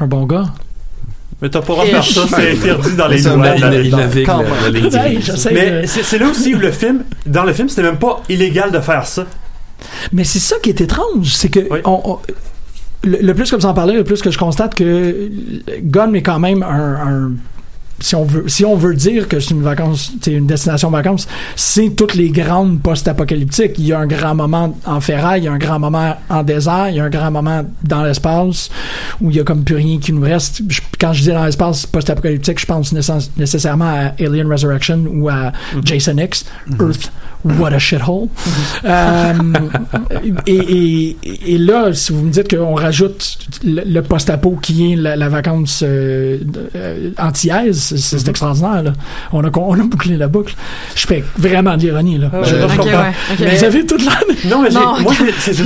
un 0.00 0.06
bon 0.06 0.24
gars 0.24 0.44
Mais 1.42 1.48
t'as 1.48 1.60
pas 1.62 1.68
le 1.68 1.74
droit 1.74 1.84
de 1.86 1.90
faire 1.90 2.04
ça, 2.04 2.20
c'est 2.28 2.50
interdit 2.52 2.96
dans 2.96 3.08
les 3.08 3.22
lois. 3.22 3.36
mais 4.92 5.14
il, 5.14 5.22
j'essaie 5.22 5.52
Mais 5.52 5.86
c'est 5.86 6.18
là 6.18 6.26
aussi 6.28 6.54
où 6.54 6.58
le 6.58 6.70
film, 6.70 7.04
dans 7.26 7.44
le 7.44 7.52
film, 7.52 7.68
c'était 7.68 7.82
même 7.82 7.98
pas 7.98 8.22
illégal 8.28 8.70
de 8.70 8.80
faire 8.80 9.06
ça. 9.06 9.26
Mais 10.12 10.24
c'est 10.24 10.38
ça 10.38 10.56
qui 10.62 10.68
est 10.68 10.80
étrange, 10.80 11.32
c'est 11.32 11.48
que 11.48 11.60
Oui. 11.70 11.78
on- 11.84 12.00
on- 12.04 12.18
le, 13.02 13.16
le 13.22 13.34
plus 13.34 13.50
que 13.50 13.56
vous 13.56 13.64
en 13.64 13.72
parlez, 13.72 13.94
le 13.94 14.04
plus 14.04 14.20
que 14.20 14.30
je 14.30 14.36
constate 14.36 14.74
que 14.74 15.30
Gun 15.82 16.12
est 16.12 16.20
quand 16.22 16.38
même 16.38 16.62
un, 16.62 16.94
un- 16.96 17.32
si 18.00 18.14
on 18.14 18.24
veut 18.24 18.44
si 18.48 18.64
on 18.64 18.76
veut 18.76 18.94
dire 18.94 19.28
que 19.28 19.38
c'est 19.40 19.50
une 19.52 19.62
vacance, 19.62 20.12
c'est 20.20 20.32
une 20.32 20.46
destination 20.46 20.90
vacances, 20.90 21.28
c'est 21.56 21.90
toutes 21.96 22.14
les 22.14 22.30
grandes 22.30 22.80
post-apocalyptiques. 22.82 23.78
Il 23.78 23.86
y 23.86 23.92
a 23.92 23.98
un 23.98 24.06
grand 24.06 24.34
moment 24.34 24.76
en 24.86 25.00
ferraille, 25.00 25.42
il 25.42 25.44
y 25.44 25.48
a 25.48 25.52
un 25.52 25.58
grand 25.58 25.78
moment 25.78 26.16
en 26.28 26.42
désert, 26.42 26.88
il 26.90 26.96
y 26.96 27.00
a 27.00 27.04
un 27.04 27.10
grand 27.10 27.30
moment 27.30 27.64
dans 27.84 28.02
l'espace 28.02 28.70
où 29.20 29.30
il 29.30 29.36
y 29.36 29.40
a 29.40 29.44
comme 29.44 29.64
plus 29.64 29.76
rien 29.76 29.98
qui 29.98 30.12
nous 30.12 30.22
reste. 30.22 30.62
Je- 30.68 30.80
quand 30.98 31.12
je 31.12 31.22
dis 31.22 31.28
dans 31.28 31.44
l'espace 31.44 31.86
post-apocalyptique, 31.86 32.58
je 32.60 32.66
pense 32.66 32.92
nécess- 32.92 33.30
nécessairement 33.36 33.84
à 33.90 34.12
Alien 34.22 34.50
Resurrection 34.50 35.04
ou 35.12 35.28
à 35.28 35.52
Jason 35.84 36.16
X, 36.18 36.44
Earth. 36.80 37.10
What 37.42 37.72
a 37.72 37.78
shithole. 37.78 38.28
Euh, 38.84 39.32
et, 40.46 40.52
et, 40.56 41.16
et 41.54 41.58
là, 41.58 41.92
si 41.94 42.12
vous 42.12 42.22
me 42.24 42.30
dites 42.30 42.54
qu'on 42.54 42.74
rajoute 42.74 43.38
le, 43.64 43.82
le 43.86 44.02
post-apo 44.02 44.58
qui 44.60 44.92
est 44.92 44.96
la, 44.96 45.16
la 45.16 45.28
vacance 45.30 45.82
euh, 45.82 46.38
euh, 46.76 47.10
antillaise, 47.18 47.89
c'est 47.96 48.28
extraordinaire. 48.28 48.82
Là. 48.82 48.92
On, 49.32 49.44
a, 49.44 49.50
on 49.58 49.74
a 49.80 49.82
bouclé 49.84 50.16
la 50.16 50.28
boucle. 50.28 50.54
Je 50.94 51.06
fais 51.06 51.24
vraiment 51.38 51.76
de 51.76 51.82
l'ironie. 51.82 52.18
Là. 52.18 52.30
Euh, 52.34 52.44
Je- 52.44 52.56
je 52.56 52.62
Ok, 52.64 52.76
comprends. 52.76 52.84
ouais, 52.86 53.12
ok. 53.32 53.36
Mais- 53.40 53.56
vous 53.56 53.64
avez 53.64 53.86
toute 53.86 54.04
l'année. 54.04 54.38
Non, 54.46 54.62
mais 54.62 54.70
j'ai, 54.70 54.78
Non, 54.78 55.00
moi, 55.00 55.12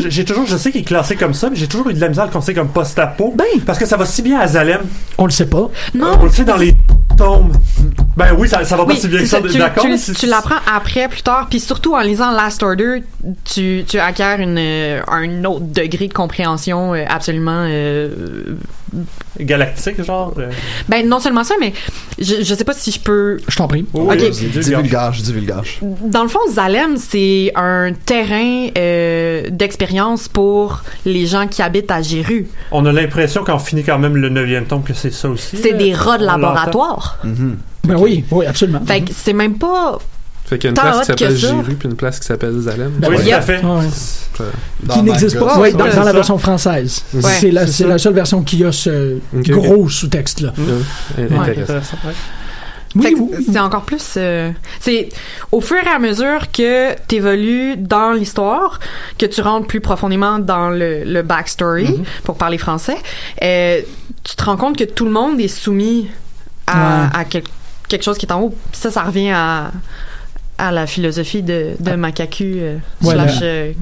j'ai- 0.09 0.25
toujours, 0.25 0.47
je 0.47 0.57
sais 0.57 0.71
qu'il 0.73 0.81
est 0.83 0.85
classé 0.85 1.17
comme 1.17 1.35
ça, 1.35 1.51
mais 1.51 1.57
j'ai 1.57 1.67
toujours 1.67 1.89
eu 1.91 1.95
de 1.95 2.01
la 2.01 2.09
misère 2.09 2.25
à 2.25 2.27
le 2.27 2.33
considérer 2.33 2.61
comme 2.61 2.73
post-apo. 2.73 3.35
Ben. 3.37 3.45
Parce 3.67 3.79
que 3.79 3.87
ça 3.87 3.97
va 3.97 4.07
si 4.07 4.23
bien 4.23 4.39
à 4.41 4.47
Zalem. 4.47 4.81
On 5.19 5.25
le 5.27 5.31
sait 5.31 5.47
pas. 5.47 5.69
Non. 5.95 6.19
On 6.21 6.25
le 6.25 6.31
sait 6.31 6.45
dans 6.45 6.57
les 6.57 6.75
tombes. 7.17 7.53
Ben 8.17 8.29
oui, 8.39 8.49
ça, 8.49 8.65
ça 8.65 8.77
va 8.77 8.85
pas 8.85 8.93
Oui, 8.93 8.99
si 8.99 9.09
bien 9.09 9.19
que 9.19 9.27
ça, 9.27 9.41
tu, 9.43 9.59
d'accord? 9.59 9.85
tu- 10.19 10.27
l'apprends 10.27 10.61
après, 10.73 11.09
plus 11.09 11.23
tard, 11.23 11.49
puis 11.51 11.59
surtout 11.61 11.95
en 11.95 12.01
lisant 12.01 12.31
Last 12.31 12.63
Order, 12.63 13.03
tu, 13.45 13.85
tu 13.89 13.99
acquiers 13.99 14.37
une, 14.39 14.57
euh, 14.59 15.01
un 15.09 15.45
autre 15.45 15.65
degré 15.67 16.07
de 16.09 16.13
compréhension 16.15 16.95
euh, 16.95 17.05
absolument. 17.09 17.67
euh, 17.69 18.09
Galactique, 19.41 20.01
genre. 20.05 20.33
euh. 20.39 20.51
ben 20.89 21.09
non 21.09 21.19
seulement 21.19 21.43
ça, 21.43 21.57
mais 21.59 21.73
je, 22.21 22.45
je 22.45 22.55
sais 22.55 22.63
pas 22.63 22.75
si 22.75 22.93
je 22.93 23.01
peux. 23.01 23.39
Je 23.49 23.57
t'en 23.57 23.67
prie. 23.67 23.85
Ok. 23.93 24.15
oui. 24.21 24.31
Divulgage, 24.31 25.23
divulgage. 25.23 25.81
Dans 25.83 26.23
le 26.23 26.29
fond, 26.29 26.39
Zalem, 26.53 26.97
c'est 26.97 27.51
un 27.57 27.91
terrain 28.07 28.69
euh, 28.79 29.49
d'expérience 29.51 30.29
pour 30.29 30.85
les 31.05 31.27
gens 31.27 31.49
qui 31.49 31.63
habitent 31.63 31.91
à 31.91 32.01
Jéru. 32.03 32.47
On 32.71 32.87
a 32.87 32.93
l'impression 32.93 33.43
quand 33.45 33.57
on 33.57 33.59
finit 33.59 33.83
quand 33.83 33.99
même 33.99 34.17
le 34.17 34.31
9e 34.31 34.67
tome 34.67 34.85
que 34.85 34.95
c'est 34.95 35.13
ça 35.13 35.29
aussi. 35.29 35.57
C'est 35.57 35.73
des 35.73 35.93
rats 35.93 36.19
de 36.19 36.25
On 36.25 36.29
Mhm. 37.25 37.59
Ben 37.85 37.97
oui, 37.99 38.25
oui, 38.31 38.47
absolument. 38.47 38.81
Fait 38.87 39.03
que 39.03 39.11
c'est 39.15 39.33
même 39.33 39.59
pas. 39.59 39.99
Fait 40.47 40.59
qu'il 40.59 40.65
y 40.65 40.67
a 40.69 40.71
une 40.71 40.75
place 40.75 41.01
qui 41.01 41.07
s'appelle 41.07 41.39
ça. 41.39 41.47
Jiru 41.49 41.75
puis 41.75 41.89
une 41.89 41.97
place 41.97 42.21
qui 42.21 42.27
s'appelle 42.27 42.61
Zalem. 42.61 42.93
Ben 42.99 43.09
Oui, 43.11 43.17
tout 43.25 43.35
à 43.35 43.41
fait. 43.41 43.63
Qui 44.91 45.03
n'existe 45.03 45.39
pas 45.39 45.71
dans, 45.71 45.85
la 46.05 46.13
version 46.13 46.39
française. 46.39 47.03
Ouais, 47.15 47.23
c'est 47.23 47.51
la, 47.51 47.67
c'est 47.67 47.73
c'est 47.73 47.83
ça. 47.85 47.89
la 47.89 47.99
seule 47.99 48.13
version 48.15 48.43
qui 48.43 48.65
a 48.65 48.73
ce 48.73 49.19
gros 49.35 49.89
sous-texte-là. 49.89 50.53
Ouais. 51.19 51.29
intéressant. 51.39 51.97
Ouais. 52.05 52.13
Oui, 52.97 53.13
oui. 53.19 53.45
c'est 53.51 53.59
encore 53.59 53.83
plus. 53.83 54.15
euh, 54.19 54.51
c'est 54.79 55.09
au 55.51 55.61
fur 55.61 55.79
et 55.85 55.89
à 55.89 55.99
mesure 55.99 56.53
que 56.53 56.95
t'évolues 57.09 57.77
dans 57.77 58.13
l'histoire, 58.13 58.79
que 59.19 59.27
tu 59.27 59.41
rentres 59.41 59.67
plus 59.67 59.81
profondément 59.81 60.39
dans 60.39 60.71
le, 60.71 61.03
le 61.05 61.23
backstory, 61.23 61.85
Mm-hmm. 61.87 62.23
pour 62.23 62.37
parler 62.37 62.57
français, 62.59 62.97
euh, 63.43 63.81
tu 64.23 64.37
te 64.37 64.45
rends 64.45 64.57
compte 64.57 64.77
que 64.77 64.85
tout 64.85 65.05
le 65.07 65.11
monde 65.11 65.41
est 65.41 65.49
soumis 65.49 66.09
à, 66.67 66.73
Ouais. 67.03 67.09
à 67.21 67.25
quel- 67.25 67.43
quelque 67.89 68.03
chose 68.05 68.19
qui 68.19 68.27
est 68.27 68.33
en 68.33 68.41
haut. 68.43 68.55
Ça, 68.73 68.91
ça 68.91 69.03
revient 69.03 69.31
à 69.31 69.71
à 70.57 70.71
la 70.71 70.87
philosophie 70.87 71.43
de, 71.43 71.71
de 71.81 71.97
Makaku 71.97 72.45
euh, 72.45 72.77
Ah. 73.03 73.07
Ouais, 73.07 73.15
slash 73.15 73.41
la- 73.41 73.47
euh, 73.47 73.73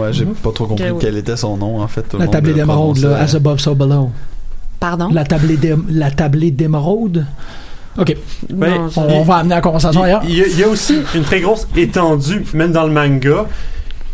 Ouais, 0.00 0.12
j'ai 0.12 0.24
pas 0.24 0.52
trop 0.52 0.66
compris 0.66 0.84
quel 0.98 1.16
était 1.18 1.36
son 1.36 1.56
nom, 1.58 1.80
en 1.82 1.86
fait. 1.88 2.02
Tout 2.02 2.16
La 2.18 2.28
tablée 2.28 2.54
d'émeraude, 2.54 2.96
là, 2.98 3.18
as 3.18 3.34
above, 3.34 3.58
so 3.60 3.74
below. 3.74 4.10
Pardon? 4.78 5.10
La 5.12 5.24
tablée 5.24 5.58
d'ém- 5.58 5.84
la 5.90 6.10
tablée 6.10 6.50
d'émeraude. 6.50 7.26
OK, 7.98 8.16
on, 8.50 8.88
on 8.96 9.22
va 9.24 9.36
amener 9.36 9.54
la 9.56 9.60
conversation 9.60 10.02
ailleurs. 10.02 10.22
Il 10.24 10.34
y, 10.34 10.42
a, 10.42 10.46
il 10.46 10.58
y 10.58 10.64
a 10.64 10.68
aussi 10.68 10.96
une 11.14 11.24
très 11.24 11.40
grosse 11.40 11.66
étendue, 11.76 12.44
même 12.54 12.72
dans 12.72 12.84
le 12.86 12.92
manga, 12.92 13.46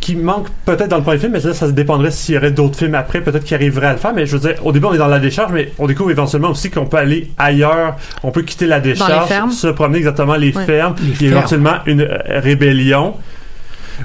qui 0.06 0.14
manque 0.14 0.46
peut-être 0.64 0.86
dans 0.88 0.98
le 0.98 1.02
premier 1.02 1.18
film, 1.18 1.32
mais 1.32 1.40
là, 1.40 1.52
ça 1.52 1.68
dépendrait 1.72 2.12
s'il 2.12 2.36
y 2.36 2.38
aurait 2.38 2.52
d'autres 2.52 2.78
films 2.78 2.94
après, 2.94 3.20
peut-être 3.20 3.42
qui 3.42 3.56
arriveraient 3.56 3.88
à 3.88 3.92
le 3.94 3.98
faire. 3.98 4.12
Mais 4.14 4.24
je 4.24 4.36
veux 4.36 4.48
dire, 4.52 4.64
au 4.64 4.70
début, 4.70 4.86
on 4.86 4.94
est 4.94 4.98
dans 4.98 5.08
la 5.08 5.18
décharge, 5.18 5.50
mais 5.52 5.72
on 5.80 5.88
découvre 5.88 6.12
éventuellement 6.12 6.50
aussi 6.50 6.70
qu'on 6.70 6.86
peut 6.86 6.96
aller 6.98 7.32
ailleurs, 7.38 7.96
on 8.22 8.30
peut 8.30 8.42
quitter 8.42 8.66
la 8.66 8.78
décharge, 8.78 9.50
se 9.50 9.66
promener 9.66 9.98
exactement 9.98 10.36
les 10.36 10.56
Ouais. 10.56 10.64
fermes. 10.64 10.94
Les 11.00 11.06
Il 11.06 11.10
y 11.10 11.14
a 11.14 11.16
fermes. 11.16 11.32
éventuellement 11.38 11.74
une 11.86 12.02
euh, 12.02 12.18
rébellion. 12.28 13.14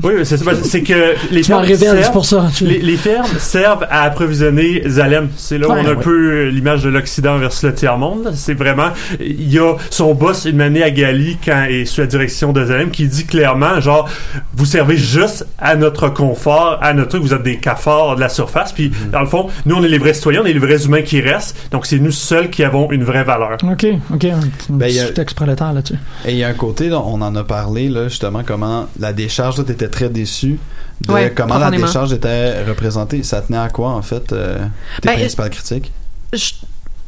Oui, 0.03 0.13
c'est 0.23 0.37
ça, 0.37 0.51
c'est 0.63 0.81
que 0.83 1.13
les 1.31 1.41
Tu 1.41 1.51
m'en 1.51 1.63
fermes 1.63 1.77
servent- 1.77 2.11
pour 2.11 2.25
ça. 2.25 2.49
tu- 2.55 2.65
les, 2.65 2.79
les 2.79 2.97
fermes 2.97 3.27
servent 3.39 3.85
à 3.89 4.03
approvisionner 4.03 4.83
Zalem. 4.87 5.29
C'est 5.37 5.57
là 5.57 5.67
où 5.67 5.71
Ouais, 5.73 5.81
on 5.83 5.85
a 5.85 5.91
un 5.91 5.95
ouais. 5.95 6.01
peu 6.03 6.47
l'image 6.49 6.83
de 6.83 6.89
l'Occident 6.89 7.37
versus 7.37 7.63
le 7.63 7.73
tiers-monde. 7.73 8.31
C'est 8.35 8.53
vraiment... 8.53 8.89
Il 9.19 9.51
y 9.51 9.59
a 9.59 9.75
son 9.89 10.13
boss, 10.13 10.45
une 10.45 10.61
année 10.61 10.83
à 10.83 10.91
Gali, 10.91 11.37
quand 11.43 11.65
il 11.69 11.77
est 11.77 11.85
sous 11.85 12.01
la 12.01 12.07
direction 12.07 12.51
de 12.53 12.65
Zalem, 12.65 12.91
qui 12.91 13.07
dit 13.07 13.25
clairement, 13.25 13.79
genre, 13.79 14.09
vous 14.53 14.65
servez 14.65 14.97
juste 14.97 15.45
à 15.59 15.75
notre 15.75 16.09
confort, 16.09 16.79
à 16.81 16.93
notre 16.93 17.09
truc, 17.09 17.23
vous 17.23 17.33
êtes 17.33 17.43
des 17.43 17.57
cafards 17.57 18.15
de 18.15 18.21
la 18.21 18.29
surface. 18.29 18.71
Puis, 18.71 18.89
Mhm. 18.89 19.11
dans 19.11 19.21
le 19.21 19.27
fond, 19.27 19.47
nous, 19.65 19.75
on 19.75 19.83
est 19.83 19.87
les 19.87 19.97
vrais 19.97 20.13
citoyens, 20.13 20.41
on 20.43 20.45
est 20.45 20.53
les 20.53 20.59
vrais 20.59 20.85
humains 20.85 21.01
qui 21.01 21.21
restent. 21.21 21.55
Donc, 21.71 21.85
c'est 21.85 21.99
nous 21.99 22.11
seuls 22.11 22.49
qui 22.49 22.63
avons 22.63 22.91
une 22.91 23.03
vraie 23.03 23.23
valeur. 23.23 23.57
OK, 23.63 23.85
OK, 24.13 24.25
un 24.25 24.39
Ben, 24.69 24.87
il 24.87 24.95
y 24.95 24.99
a- 24.99 25.07
sous-texte 25.07 25.35
prolétaire 25.35 25.73
là-dessus. 25.73 25.95
Et 26.25 26.31
il 26.31 26.37
y 26.37 26.43
a 26.43 26.47
un 26.47 26.53
côté, 26.53 26.89
là, 26.89 27.01
on 27.05 27.21
en 27.21 27.35
a 27.35 27.43
parlé, 27.43 27.89
là, 27.89 28.07
justement, 28.07 28.41
comment 28.45 28.87
la 28.99 29.13
décharge, 29.13 29.55
toi, 29.55 29.63
très 29.89 30.09
déçu 30.09 30.57
de 31.05 31.11
Ouais, 31.13 31.33
comment 31.35 31.57
la 31.57 31.71
décharge 31.71 32.13
était 32.13 32.63
représentée. 32.63 33.23
Ça 33.23 33.41
tenait 33.41 33.57
à 33.57 33.69
quoi, 33.69 33.89
en 33.89 34.01
fait, 34.01 34.31
euh, 34.33 34.57
tes 35.01 35.07
Ben, 35.09 35.15
principales 35.15 35.49
critiques? 35.49 35.91
Je- 36.33 36.53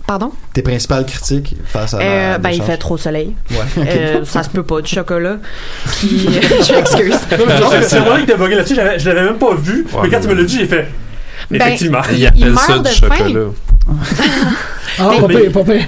Pardon? 0.06 0.32
Tes 0.52 0.62
principales 0.62 1.06
critiques 1.06 1.56
face 1.66 1.94
à 1.94 2.00
la 2.00 2.06
Euh, 2.06 2.38
ben, 2.38 2.50
il 2.50 2.62
fait 2.62 2.76
trop 2.76 2.98
soleil. 2.98 3.34
Ouais. 3.52 3.58
Euh, 3.88 4.26
ça 4.26 4.44
se 4.44 4.50
peut 4.50 4.64
pas, 4.64 4.82
du 4.82 4.90
chocolat. 4.94 5.38
Puis, 5.86 6.28
je 6.30 6.74
m'excuse. 6.74 7.16
C'est 7.88 8.00
vrai 8.00 8.22
que 8.22 8.26
t'es 8.26 8.36
bugué 8.38 8.56
là-dessus, 8.56 8.76
je 8.76 9.10
l'avais 9.10 9.24
même 9.24 9.38
pas 9.38 9.56
vu. 9.56 9.84
Ouais, 9.94 10.02
mais 10.04 10.10
quand 10.10 10.18
mais- 10.18 10.22
tu 10.22 10.28
me 10.28 10.34
l'as 10.34 10.44
dit, 10.44 10.58
j'ai 10.60 10.68
fait... 10.68 10.88
Ben, 11.60 11.68
Effectivement. 11.68 12.02
Il 12.12 12.20
Il 12.20 12.26
appelle 12.28 12.52
meurt 12.52 12.66
ça 12.66 12.80
de 12.80 12.84
du 12.90 12.96
faim. 12.96 13.16
chocolat. 13.18 13.40
Ah, 15.00 15.10
Mais- 15.10 15.22
pas 15.22 15.28
pire, 15.28 15.52
pas 15.52 15.64
pire. 15.64 15.86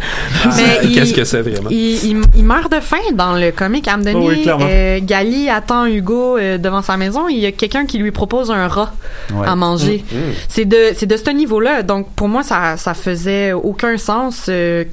Mais 0.57 0.79
il- 0.83 0.95
Qu'est-ce 0.95 1.13
que 1.13 1.23
c'est 1.25 1.41
vraiment? 1.41 1.69
Il, 1.69 1.77
il- 2.05 2.21
il 2.37 2.43
meurt 2.43 2.71
de 2.71 2.79
faim 2.79 2.97
dans 3.13 3.33
le 3.33 3.51
comic. 3.51 3.87
À 3.87 3.97
me 3.97 4.03
donner, 4.03 4.19
Oh 4.19 4.29
oui, 4.29 4.41
clairement. 4.41 4.65
euh, 4.67 4.99
Gali 5.01 5.47
attend 5.47 5.85
Hugo 5.85 6.37
euh, 6.37 6.57
devant 6.57 6.81
sa 6.81 6.97
maison. 6.97 7.27
Il 7.27 7.37
y 7.37 7.45
a 7.45 7.51
quelqu'un 7.51 7.85
qui 7.85 7.99
lui 7.99 8.11
propose 8.11 8.49
un 8.49 8.67
rat 8.67 8.93
Ouais. 9.33 9.45
à 9.47 9.55
manger. 9.55 10.03
C'est 10.49 10.65
de, 10.65 10.77
c'est 10.95 11.05
de 11.05 11.17
ce 11.17 11.29
niveau-là. 11.29 11.83
Donc, 11.83 12.09
pour 12.15 12.27
moi, 12.29 12.41
ça, 12.41 12.77
ça 12.77 12.95
faisait 12.95 13.53
aucun 13.53 13.97
sens 13.97 14.47
euh, 14.49 14.85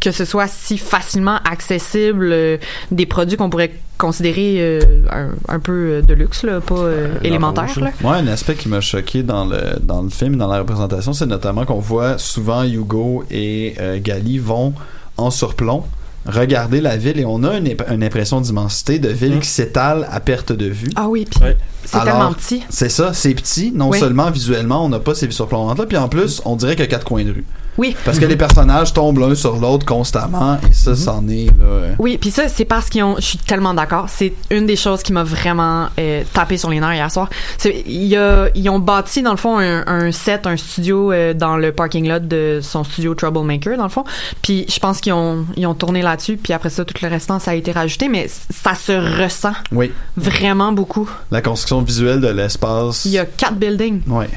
que 0.00 0.12
ce 0.12 0.24
soit 0.24 0.46
si 0.46 0.78
facilement 0.78 1.40
accessible 1.50 2.30
euh, 2.32 2.56
des 2.92 3.06
produits 3.06 3.36
qu'on 3.36 3.50
pourrait 3.50 3.72
considérer 3.98 4.54
euh, 4.58 4.80
un, 5.10 5.30
un 5.54 5.58
peu 5.58 5.72
euh, 5.72 6.02
de 6.02 6.14
luxe, 6.14 6.44
là, 6.44 6.60
pas 6.60 6.74
euh, 6.76 7.08
élémentaire. 7.22 7.68
là. 7.80 7.90
Moi, 8.00 8.14
un 8.16 8.26
aspect 8.28 8.54
qui 8.54 8.68
m'a 8.68 8.80
choqué 8.80 9.22
dans 9.22 9.44
le, 9.44 9.58
dans 9.82 10.02
le 10.02 10.08
film 10.08 10.36
dans 10.36 10.46
la 10.48 10.60
représentation, 10.60 11.12
c'est 11.12 11.26
notamment 11.26 11.64
qu'on 11.64 11.80
voit 11.80 12.16
souvent 12.18 12.62
Hugo 12.64 13.24
et 13.30 13.74
euh, 13.80 13.98
Gali 14.00 14.38
vont 14.38 14.72
en 15.16 15.30
surplomb 15.30 15.84
regarder 16.26 16.80
la 16.80 16.96
ville 16.96 17.18
et 17.18 17.24
on 17.24 17.42
a 17.42 17.56
une, 17.56 18.02
impression 18.02 18.40
d'immensité 18.40 18.98
de 18.98 19.08
ville 19.08 19.36
Mm. 19.36 19.40
qui 19.40 19.48
s'étale 19.48 20.06
à 20.10 20.20
perte 20.20 20.52
de 20.52 20.66
vue. 20.66 20.90
Ah 20.94 21.08
oui, 21.08 21.26
puis 21.30 21.42
Ouais. 21.42 21.56
c'est 21.84 21.98
tellement 22.04 22.32
petit. 22.34 22.62
C'est 22.68 22.90
ça, 22.90 23.12
c'est 23.14 23.34
petit. 23.34 23.72
Non 23.74 23.88
Oui. 23.90 23.98
seulement 23.98 24.30
visuellement, 24.30 24.84
on 24.84 24.88
n'a 24.90 24.98
pas 25.00 25.14
ces 25.14 25.30
surplombantes-là, 25.30 25.86
puis 25.86 25.96
en 25.96 26.08
plus, 26.08 26.42
on 26.44 26.54
dirait 26.56 26.72
qu'il 26.76 26.84
y 26.84 26.88
a 26.88 26.90
quatre 26.90 27.06
coins 27.06 27.24
de 27.24 27.32
rue. 27.32 27.44
Oui. 27.78 27.96
Parce 28.04 28.18
que 28.18 28.24
les 28.26 28.36
personnages 28.36 28.92
tombent 28.92 29.18
l'un 29.20 29.34
sur 29.34 29.56
l'autre 29.56 29.86
constamment 29.86 30.58
et 30.68 30.72
ça, 30.72 30.94
c'en 30.96 31.26
est 31.28 31.46
là. 31.46 31.64
euh, 31.64 31.94
Oui, 31.98 32.18
puis 32.18 32.30
ça, 32.30 32.48
c'est 32.48 32.64
parce 32.64 32.88
qu'ils 32.90 33.02
ont. 33.04 33.16
Je 33.16 33.22
suis 33.24 33.38
tellement 33.38 33.72
d'accord. 33.72 34.06
C'est 34.08 34.34
une 34.50 34.66
des 34.66 34.76
choses 34.76 35.02
qui 35.02 35.12
m'a 35.12 35.22
vraiment 35.24 35.88
euh, 35.98 36.22
tapé 36.32 36.56
sur 36.58 36.70
les 36.70 36.80
nerfs 36.80 36.94
hier 36.94 37.10
soir. 37.10 37.30
Y 37.64 38.16
a- 38.16 38.48
ils 38.54 38.68
ont 38.68 38.78
bâti, 38.80 39.22
dans 39.22 39.30
le 39.30 39.36
fond, 39.36 39.58
un, 39.58 39.86
un 39.86 40.12
set, 40.12 40.46
un 40.46 40.56
studio 40.56 41.12
euh, 41.12 41.34
dans 41.34 41.56
le 41.56 41.72
parking 41.72 42.08
lot 42.08 42.18
de 42.26 42.60
son 42.62 42.82
studio 42.84 43.14
Troublemaker, 43.14 43.76
dans 43.76 43.84
le 43.84 43.88
fond. 43.90 44.04
Puis 44.42 44.66
je 44.68 44.78
pense 44.80 45.00
qu'ils 45.00 45.12
ont, 45.12 45.46
ils 45.56 45.66
ont 45.66 45.74
tourné 45.74 46.02
là-dessus. 46.02 46.36
Puis 46.36 46.52
après 46.52 46.70
ça, 46.70 46.84
tout 46.84 46.94
le 47.00 47.08
restant, 47.08 47.38
ça 47.38 47.52
a 47.52 47.54
été 47.54 47.72
rajouté. 47.72 48.08
Mais 48.08 48.28
ça 48.28 48.74
se 48.74 48.92
ressent 49.22 49.52
Oui. 49.72 49.92
vraiment 50.16 50.72
beaucoup. 50.72 51.08
La 51.30 51.40
construction 51.42 51.82
visuelle 51.82 52.20
de 52.20 52.28
l'espace. 52.28 53.04
Il 53.04 53.12
y 53.12 53.18
a 53.18 53.24
quatre 53.24 53.54
buildings. 53.54 54.00
Ouais. 54.08 54.28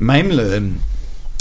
Même 0.00 0.28
le. 0.30 0.62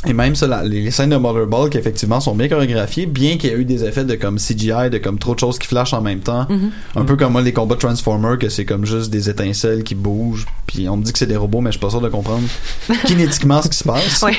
Et 0.05 0.13
même 0.13 0.35
ça, 0.35 0.45
la- 0.45 0.63
les 0.63 0.91
scènes 0.91 1.09
de 1.09 1.15
Motherball 1.17 1.69
qui 1.71 1.77
effectivement 1.79 2.19
sont 2.19 2.35
bien 2.35 2.47
chorégraphiées, 2.47 3.07
bien 3.07 3.37
qu'il 3.37 3.49
y 3.49 3.53
ait 3.53 3.57
eu 3.57 3.65
des 3.65 3.83
effets 3.83 4.05
de 4.05 4.13
comme 4.13 4.37
CGI, 4.37 4.91
de 4.91 4.99
comme 4.99 5.17
trop 5.17 5.33
de 5.33 5.39
choses 5.39 5.57
qui 5.57 5.67
flashent 5.67 5.93
en 5.93 6.01
même 6.01 6.19
temps. 6.19 6.45
Mhm. 6.49 6.69
Un 6.95 7.03
peu 7.03 7.15
comme 7.15 7.31
moi, 7.31 7.41
les 7.41 7.51
combats 7.51 7.75
Transformers, 7.75 8.37
que 8.37 8.47
c'est 8.49 8.63
comme 8.63 8.85
juste 8.85 9.09
des 9.09 9.27
étincelles 9.29 9.83
qui 9.83 9.95
bougent. 9.95 10.45
Puis 10.67 10.87
on 10.87 10.97
me 10.97 11.03
dit 11.03 11.11
que 11.11 11.17
c'est 11.17 11.25
des 11.25 11.35
robots, 11.35 11.61
mais 11.61 11.69
je 11.71 11.77
suis 11.77 11.81
pas 11.81 11.89
sûr 11.89 11.99
de 12.01 12.09
comprendre 12.09 12.43
kinétiquement 13.05 13.61
ce 13.61 13.69
qui 13.69 13.77
se 13.77 13.83
passe. 13.83 14.21
Ouais. 14.21 14.33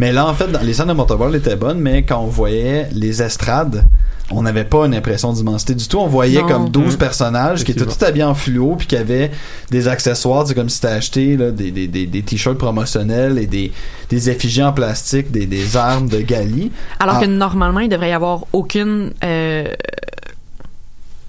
Mais 0.00 0.12
là, 0.12 0.26
en 0.26 0.34
fait, 0.34 0.48
dans- 0.50 0.60
les 0.62 0.74
scènes 0.74 0.88
de 0.88 0.92
Motherball 0.94 1.34
étaient 1.36 1.56
bonnes, 1.56 1.78
mais 1.78 2.02
quand 2.02 2.18
on 2.20 2.26
voyait 2.26 2.88
les 2.92 3.22
estrades, 3.22 3.84
on 4.30 4.40
n'avait 4.42 4.64
pas 4.64 4.86
une 4.86 4.94
impression 4.94 5.32
d'immensité 5.34 5.74
du 5.74 5.86
tout. 5.86 5.98
On 5.98 6.06
voyait 6.06 6.40
Non. 6.40 6.48
comme 6.48 6.68
12 6.70 6.94
Mhm. 6.94 6.98
personnages 6.98 7.62
qui 7.62 7.72
étaient 7.72 7.84
tout 7.84 8.02
habillés 8.04 8.24
en 8.24 8.34
fluo 8.34 8.74
puis 8.76 8.86
qui 8.86 8.96
avaient 8.96 9.30
des 9.70 9.86
accessoires. 9.86 10.46
C'est 10.48 10.54
comme 10.54 10.70
si 10.70 10.80
t'as 10.80 10.94
acheté 10.94 11.36
là, 11.36 11.50
des, 11.50 11.70
des, 11.70 11.86
des, 11.88 12.06
des 12.06 12.22
t-shirts 12.22 12.56
promotionnels 12.58 13.38
et 13.38 13.46
des, 13.46 13.70
des 14.08 14.30
effigies 14.30 14.62
en 14.62 14.72
plastique, 14.72 15.03
des, 15.12 15.46
des 15.46 15.76
armes 15.76 16.08
de 16.08 16.20
Gali. 16.20 16.70
Alors 17.00 17.16
Ah. 17.16 17.20
que 17.20 17.26
normalement, 17.26 17.80
il 17.80 17.88
devrait 17.88 18.10
y 18.10 18.12
avoir 18.12 18.44
aucune 18.52 19.12
euh, 19.22 19.66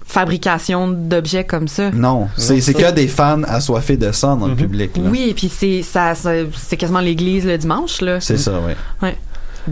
fabrication 0.06 0.88
d'objets 0.88 1.44
comme 1.44 1.68
ça. 1.68 1.90
Non, 1.90 2.28
c'est 2.36 2.60
que 2.72 2.92
des 2.92 3.08
fans 3.08 3.42
assoiffés 3.42 3.96
de 3.96 4.12
sang 4.12 4.36
dans 4.36 4.46
le 4.46 4.52
Mhm. 4.52 4.58
public. 4.58 4.96
là. 4.96 5.02
Oui, 5.10 5.26
et 5.30 5.34
puis 5.34 5.50
c'est 5.52 5.82
ça, 5.82 6.14
ça- 6.14 6.30
c'est 6.56 6.76
quasiment 6.76 7.00
l'église 7.00 7.44
le 7.44 7.58
dimanche 7.58 8.00
là. 8.00 8.20
C'est 8.20 8.38
ça, 8.38 8.52
oui. 8.66 8.72
Ouais. 9.02 9.16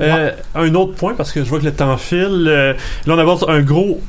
Euh, 0.01 0.33
un 0.57 0.75
autre 0.75 0.95
point, 0.95 1.15
parce 1.15 1.31
que 1.31 1.45
je 1.45 1.49
vois 1.49 1.61
que 1.61 1.65
le 1.67 1.73
temps 1.73 1.97
file. 1.97 2.47
euh, 2.49 2.73
là, 3.07 3.15
on 3.15 3.19
aborde 3.19 3.45
un 3.49 3.61
gros 3.63 4.01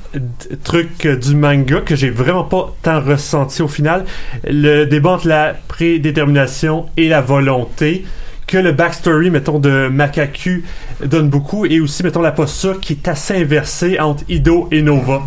truc 0.63 1.05
euh, 1.05 1.15
du 1.15 1.35
manga 1.35 1.81
que 1.81 1.95
j'ai 1.95 2.09
vraiment 2.09 2.43
pas 2.43 2.73
tant 2.81 2.99
ressenti 3.01 3.61
au 3.61 3.67
final. 3.67 4.03
Le 4.49 4.85
débat 4.85 5.11
entre 5.11 5.27
la 5.27 5.53
prédétermination 5.67 6.87
et 6.97 7.07
la 7.07 7.21
volonté. 7.21 8.03
Que 8.47 8.57
le 8.57 8.71
backstory, 8.73 9.31
mettons, 9.31 9.57
de 9.59 9.87
Makaku 9.87 10.63
donne 11.03 11.29
beaucoup. 11.29 11.65
Et 11.65 11.79
aussi, 11.79 12.03
mettons, 12.03 12.21
la 12.21 12.31
posture 12.31 12.79
qui 12.79 12.93
est 12.93 13.07
assez 13.07 13.35
inversée 13.35 13.99
entre 13.99 14.23
Ido 14.29 14.67
et 14.71 14.81
Nova. 14.83 15.23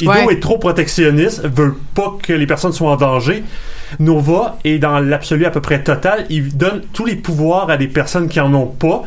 Ido 0.00 0.10
Ouais. 0.12 0.32
est 0.34 0.40
trop 0.40 0.56
protectionniste, 0.56 1.42
veut 1.44 1.74
pas 1.94 2.16
que 2.22 2.32
les 2.32 2.46
personnes 2.46 2.72
soient 2.72 2.92
en 2.92 2.96
danger. 2.96 3.42
Nova 3.98 4.56
est 4.64 4.78
dans 4.78 4.98
l'absolu 5.00 5.44
à 5.46 5.50
peu 5.50 5.60
près 5.60 5.82
total. 5.82 6.26
Il 6.30 6.56
donne 6.56 6.82
tous 6.92 7.04
les 7.04 7.16
pouvoirs 7.16 7.68
à 7.70 7.76
des 7.76 7.88
personnes 7.88 8.28
qui 8.28 8.38
en 8.40 8.54
ont 8.54 8.66
pas. 8.66 9.02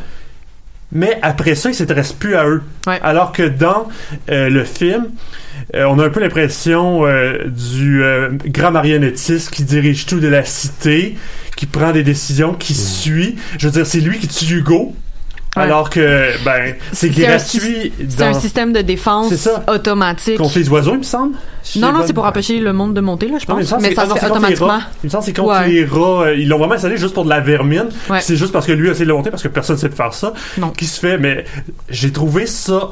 Mais 0.92 1.18
après 1.22 1.54
ça, 1.54 1.70
il 1.70 1.74
s'intéresse 1.74 2.12
plus 2.12 2.36
à 2.36 2.46
eux. 2.46 2.62
Ouais. 2.86 3.00
Alors 3.02 3.32
que 3.32 3.42
dans 3.42 3.88
euh, 4.30 4.48
le 4.48 4.64
film, 4.64 5.08
euh, 5.74 5.84
on 5.84 5.98
a 5.98 6.06
un 6.06 6.10
peu 6.10 6.20
l'impression 6.20 7.06
euh, 7.06 7.44
du 7.46 8.02
euh, 8.02 8.30
grand 8.46 8.70
marionnettiste 8.70 9.50
qui 9.50 9.64
dirige 9.64 10.06
tout 10.06 10.20
de 10.20 10.28
la 10.28 10.44
cité, 10.44 11.16
qui 11.56 11.66
prend 11.66 11.92
des 11.92 12.02
décisions, 12.02 12.54
qui 12.54 12.74
suit. 12.74 13.36
Je 13.58 13.66
veux 13.66 13.72
dire, 13.72 13.86
c'est 13.86 14.00
lui 14.00 14.18
qui 14.18 14.28
tue 14.28 14.58
Hugo. 14.58 14.94
Alors 15.56 15.88
que, 15.88 16.32
ben, 16.44 16.74
c'est 16.92 17.08
un 17.10 17.12
gratuit 17.28 17.92
C'est 18.08 18.22
un 18.22 18.32
dans... 18.32 18.40
système 18.40 18.72
de 18.72 18.80
défense 18.80 19.48
automatique. 19.68 20.38
contre 20.38 20.58
les 20.58 20.68
oiseaux, 20.68 20.92
il 20.94 20.98
me 20.98 21.02
semble. 21.04 21.34
Non, 21.76 21.92
non, 21.92 22.02
c'est 22.04 22.12
pour 22.12 22.24
empêcher 22.26 22.58
le 22.58 22.72
monde 22.72 22.92
de 22.94 23.00
monter, 23.00 23.28
là, 23.28 23.38
je 23.38 23.46
Non, 23.48 23.56
mais 23.56 23.64
pense. 23.64 23.80
Mais, 23.80 23.94
ça 23.94 23.94
c'est- 23.94 24.00
ah 24.00 24.04
se 24.04 24.08
non, 24.08 24.14
fait 24.16 24.26
les 24.26 24.32
automatiquement. 24.32 24.80
Il 25.02 25.06
me 25.06 25.10
semble 25.10 25.24
c'est 25.24 25.32
contre 25.36 25.60
Ouais. 25.60 25.68
les 25.68 25.84
rats. 25.84 26.24
euh, 26.26 26.34
Ils 26.36 26.48
l'ont 26.48 26.58
vraiment 26.58 26.74
installé 26.74 26.96
juste 26.96 27.14
pour 27.14 27.24
de 27.24 27.30
la 27.30 27.40
vermine. 27.40 27.88
Ouais. 28.10 28.20
C'est 28.20 28.36
juste 28.36 28.52
parce 28.52 28.66
que 28.66 28.72
lui 28.72 28.88
a 28.88 28.92
essayé 28.92 29.04
de 29.04 29.10
le 29.10 29.16
monter 29.16 29.30
parce 29.30 29.42
que 29.42 29.48
personne 29.48 29.76
ne 29.76 29.80
sait 29.80 29.88
de 29.88 29.94
faire 29.94 30.12
ça. 30.12 30.32
Qui 30.76 30.86
se 30.86 30.98
fait. 30.98 31.18
Mais 31.18 31.44
j'ai 31.88 32.10
trouvé 32.12 32.46
ça 32.46 32.90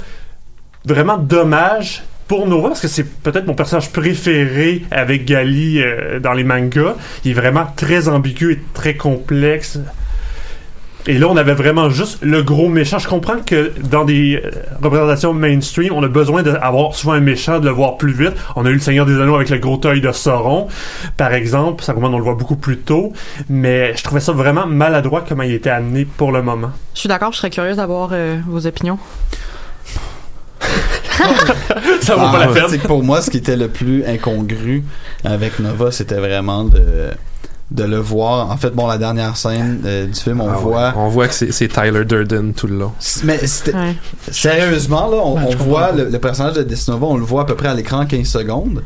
vraiment 0.84 1.16
dommage 1.18 2.02
pour 2.28 2.46
Nova 2.46 2.68
parce 2.68 2.80
que 2.80 2.88
c'est 2.88 3.04
peut-être 3.04 3.46
mon 3.46 3.54
personnage 3.54 3.90
préféré 3.90 4.84
avec 4.90 5.24
Gali 5.26 5.82
euh, 5.82 6.20
dans 6.20 6.32
les 6.32 6.44
mangas. 6.44 6.94
Il 7.24 7.32
est 7.32 7.34
vraiment 7.34 7.66
très 7.76 8.08
ambigu 8.08 8.52
et 8.52 8.60
très 8.72 8.94
complexe. 8.96 9.78
Et 11.09 11.18
là, 11.18 11.26
on 11.28 11.36
avait 11.36 11.55
vraiment 11.55 11.90
juste 11.90 12.18
le 12.22 12.42
gros 12.44 12.68
méchant. 12.68 12.98
Je 13.00 13.09
comprends 13.09 13.38
que 13.44 13.72
dans 13.90 14.05
des 14.05 14.40
euh, 14.44 14.50
représentations 14.80 15.32
mainstream, 15.34 15.92
on 15.92 16.03
a 16.05 16.09
besoin 16.09 16.42
d'avoir 16.44 16.94
souvent 16.94 17.14
un 17.14 17.20
méchant, 17.20 17.59
de 17.59 17.66
le 17.66 17.72
voir 17.72 17.96
plus 17.96 18.12
vite. 18.12 18.34
On 18.55 18.64
a 18.66 18.70
eu 18.70 18.74
le 18.74 18.78
Seigneur 18.80 19.05
des 19.05 19.14
Anneaux 19.20 19.34
avec 19.34 19.50
le 19.50 19.59
gros 19.59 19.80
œil 19.84 20.00
de 20.00 20.12
Sauron, 20.12 20.68
par 21.16 21.32
exemple. 21.34 21.82
Ça, 21.82 21.92
on 21.96 22.16
le 22.16 22.22
voit 22.22 22.34
beaucoup 22.36 22.55
plus 22.57 22.78
tôt. 22.78 23.12
Mais 23.48 23.96
je 23.96 24.05
trouvais 24.05 24.20
ça 24.20 24.30
vraiment 24.32 24.66
maladroit 24.66 25.24
comment 25.28 25.42
il 25.42 25.53
était 25.55 25.70
amené 25.70 26.05
pour 26.05 26.30
le 26.30 26.40
moment. 26.42 26.70
Je 26.94 27.00
suis 27.00 27.09
d'accord, 27.09 27.32
je 27.32 27.38
serais 27.38 27.50
curieuse 27.50 27.78
d'avoir 27.78 28.11
euh, 28.12 28.38
vos 28.46 28.64
opinions. 28.66 28.98
Ça 32.00 32.14
vaut 32.16 32.22
Ah, 32.26 32.32
pas 32.32 32.38
la 32.38 32.48
ouais, 32.48 32.55
peine. 32.55 32.68
c'est 32.68 32.78
que 32.78 32.86
pour 32.86 33.03
moi, 33.03 33.20
ce 33.20 33.30
qui 33.30 33.38
était 33.38 33.57
le 33.57 33.68
plus 33.68 34.05
incongru 34.05 34.82
avec 35.24 35.59
Nova, 35.59 35.90
c'était 35.90 36.16
vraiment 36.16 36.64
de 36.64 37.11
de 37.73 37.85
le 37.85 37.97
voir. 37.99 38.51
En 38.51 38.57
fait, 38.57 38.70
bon, 38.70 38.87
la 38.87 38.99
dernière 38.99 39.37
scène 39.37 39.81
euh, 39.87 40.07
du 40.07 40.14
film, 40.20 40.41
on 40.41 40.49
Ah 40.49 40.57
ouais. 40.57 40.62
voit. 40.62 40.93
On 40.97 41.09
voit 41.09 41.29
que 41.29 41.35
c'est 41.35 41.53
c'est 41.53 41.68
Tyler 41.68 42.05
Durden 42.05 42.53
tout 42.53 42.66
le 42.66 42.77
long. 42.79 42.93
Mais 43.25 43.41
Ouais. 43.41 43.97
sérieusement, 44.31 45.09
là, 45.11 45.16
on, 45.25 45.37
Ouais, 45.37 45.43
on 45.49 45.51
je 45.53 45.57
voit 45.59 45.93
le, 45.93 46.05
le 46.09 46.18
personnage 46.18 46.55
de 46.55 46.62
Desnova, 46.62 47.07
on 47.07 47.16
le 47.16 47.25
voit 47.25 47.43
à 47.43 47.45
peu 47.45 47.55
près 47.55 47.68
à 47.68 47.75
l'écran 47.75 48.05
15 48.07 48.27
secondes. 48.27 48.83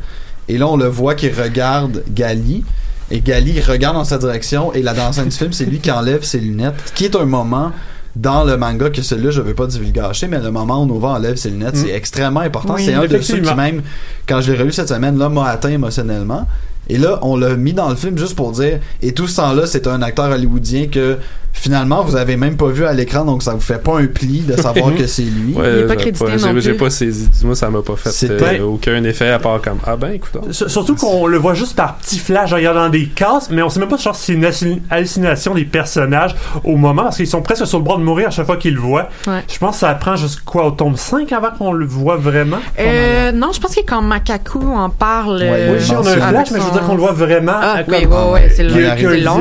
Et 0.49 0.57
là, 0.57 0.67
on 0.67 0.77
le 0.77 0.87
voit 0.87 1.15
qui 1.15 1.29
regarde 1.29 2.03
Gali. 2.09 2.63
Et 3.11 3.19
Gali 3.21 3.53
il 3.57 3.61
regarde 3.61 3.95
dans 3.95 4.05
sa 4.05 4.17
direction. 4.17 4.73
Et 4.73 4.81
la 4.81 4.93
dans 4.93 5.05
la 5.07 5.13
scène 5.13 5.29
du 5.29 5.35
film, 5.35 5.51
c'est 5.53 5.65
lui 5.65 5.79
qui 5.79 5.91
enlève 5.91 6.23
ses 6.23 6.39
lunettes. 6.39 6.91
Qui 6.95 7.05
est 7.05 7.15
un 7.15 7.25
moment 7.25 7.71
dans 8.15 8.43
le 8.43 8.57
manga 8.57 8.89
que 8.89 9.01
celui-là, 9.01 9.29
je 9.31 9.41
veux 9.41 9.53
pas 9.53 9.67
divulgacher, 9.67 10.27
mais 10.27 10.39
le 10.39 10.49
moment 10.49 10.81
où 10.81 10.85
Nova 10.87 11.09
enlève 11.09 11.35
ses 11.35 11.49
lunettes, 11.51 11.75
Mm. 11.75 11.83
c'est 11.85 11.91
extrêmement 11.93 12.39
important. 12.39 12.73
Oui, 12.75 12.85
c'est 12.85 12.93
un 12.95 13.05
de 13.05 13.21
ceux 13.21 13.39
qui, 13.41 13.53
même, 13.53 13.83
quand 14.27 14.41
je 14.41 14.51
l'ai 14.51 14.57
relu 14.57 14.71
cette 14.71 14.89
semaine, 14.89 15.17
là, 15.19 15.29
m'a 15.29 15.49
atteint 15.49 15.69
émotionnellement. 15.69 16.47
Et 16.89 16.97
là, 16.97 17.19
on 17.21 17.37
l'a 17.37 17.55
mis 17.55 17.73
dans 17.73 17.89
le 17.89 17.95
film 17.95 18.17
juste 18.17 18.35
pour 18.35 18.51
dire, 18.51 18.79
et 19.01 19.13
tout 19.13 19.27
ce 19.27 19.37
temps-là, 19.37 19.67
c'est 19.67 19.87
un 19.87 20.01
acteur 20.01 20.31
hollywoodien 20.31 20.87
que 20.87 21.17
finalement, 21.53 22.03
vous 22.03 22.15
avez 22.15 22.37
même 22.37 22.55
pas 22.55 22.67
vu 22.67 22.85
à 22.85 22.93
l'écran, 22.93 23.25
donc 23.25 23.43
ça 23.43 23.53
vous 23.53 23.59
fait 23.61 23.81
pas 23.81 23.97
un 23.99 24.05
pli 24.05 24.41
de 24.41 24.55
savoir 24.55 24.93
que 24.97 25.07
c'est 25.07 25.23
lui. 25.23 25.53
Ouais, 25.53 25.63
Il 25.73 25.79
est 25.79 25.83
pas 25.87 25.93
j'ai 25.93 25.99
crédité 25.99 26.25
j'ai- 26.37 26.45
non 26.53 26.59
J'ai 26.59 26.69
plus. 26.71 26.77
pas 26.79 26.89
saisi. 26.89 27.29
Moi, 27.43 27.55
ça 27.55 27.69
m'a 27.69 27.81
pas 27.81 27.95
fait 27.95 28.29
euh, 28.29 28.61
aucun 28.63 29.03
effet 29.03 29.29
à 29.29 29.39
part 29.39 29.61
comme 29.61 29.79
Ah 29.85 29.95
ben, 29.95 30.11
écoute. 30.11 30.31
Surtout 30.51 30.95
qu'on 30.95 31.27
le 31.27 31.37
voit 31.37 31.53
juste 31.55 31.75
par 31.75 31.95
petits 31.97 32.19
flashs 32.19 32.53
en 32.53 32.55
regardant 32.57 32.89
des 32.89 33.05
cases, 33.07 33.49
mais 33.49 33.61
on 33.61 33.69
sait 33.69 33.79
même 33.79 33.89
pas 33.89 33.97
genre, 33.97 34.15
si 34.15 34.25
c'est 34.27 34.33
une 34.33 34.45
hallucin- 34.45 34.79
hallucination 34.89 35.53
des 35.55 35.65
personnages 35.65 36.35
au 36.63 36.75
moment, 36.77 37.03
parce 37.03 37.17
qu'ils 37.17 37.27
sont 37.27 37.41
presque 37.41 37.65
sur 37.65 37.79
le 37.79 37.83
bord 37.83 37.97
de 37.97 38.03
mourir 38.03 38.27
à 38.27 38.31
chaque 38.31 38.45
fois 38.45 38.57
qu'ils 38.57 38.75
le 38.75 38.79
voient. 38.81 39.09
Ouais. 39.27 39.43
Je 39.51 39.57
pense 39.57 39.75
que 39.75 39.79
ça 39.81 39.93
prend 39.95 40.15
jusqu'à 40.15 40.59
au 40.61 40.71
tome 40.71 40.95
5 40.95 41.31
avant 41.31 41.49
qu'on 41.57 41.71
le 41.73 41.85
voit 41.85 42.17
vraiment? 42.17 42.57
Euh, 42.79 43.31
non, 43.31 43.51
je 43.53 43.59
pense 43.59 43.75
que 43.75 43.81
quand 43.85 44.01
Makaku 44.01 44.59
en 44.59 44.89
parle. 44.89 45.37
Ouais, 45.37 45.49
euh, 45.51 45.77
oui, 45.79 45.85
on 45.91 46.05
a 46.05 46.11
un 46.11 46.29
flash, 46.29 46.51
mais 46.51 46.59
je 46.59 46.65
veux 46.65 46.71
dire 46.71 46.81
qu'on 46.83 46.95
le 46.95 47.01
voit 47.01 47.11
vraiment. 47.13 47.53
Ah, 47.59 47.77
oui, 47.87 48.05
ouais, 48.05 48.31
ouais, 48.31 48.51
c'est 48.55 48.63
Il 48.63 49.23
long, 49.23 49.37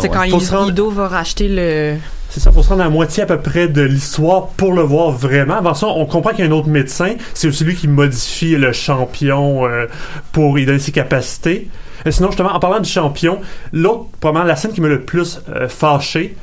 c'est 0.00 0.08
quand 0.08 0.20
rendre- 0.58 0.70
Ido 0.70 0.90
va 0.90 1.08
racheter 1.20 1.48
le. 1.48 1.96
C'est 2.30 2.40
ça, 2.40 2.52
faut 2.52 2.62
se 2.62 2.68
rendre 2.68 2.82
à 2.82 2.84
la 2.84 2.90
moitié 2.90 3.24
à 3.24 3.26
peu 3.26 3.38
près 3.38 3.68
de 3.68 3.82
l'histoire 3.82 4.48
pour 4.48 4.72
le 4.72 4.82
voir 4.82 5.10
vraiment. 5.10 5.56
Avant 5.56 5.74
ça, 5.74 5.88
on 5.88 6.06
comprend 6.06 6.30
qu'il 6.30 6.44
y 6.44 6.48
a 6.48 6.50
un 6.50 6.54
autre 6.54 6.68
médecin. 6.68 7.14
C'est 7.34 7.48
aussi 7.48 7.64
lui 7.64 7.74
qui 7.74 7.88
modifie 7.88 8.56
le 8.56 8.72
champion 8.72 9.66
euh, 9.66 9.86
pour 10.32 10.54
lui 10.54 10.64
donner 10.64 10.78
ses 10.78 10.92
capacités. 10.92 11.68
Et 12.06 12.12
sinon, 12.12 12.28
justement, 12.28 12.52
en 12.52 12.60
parlant 12.60 12.80
du 12.80 12.88
champion, 12.88 13.40
l'autre, 13.72 14.06
probablement 14.20 14.46
la 14.46 14.56
scène 14.56 14.72
qui 14.72 14.80
m'a 14.80 14.88
le 14.88 15.02
plus 15.02 15.40
euh, 15.48 15.68
fâché, 15.68 16.36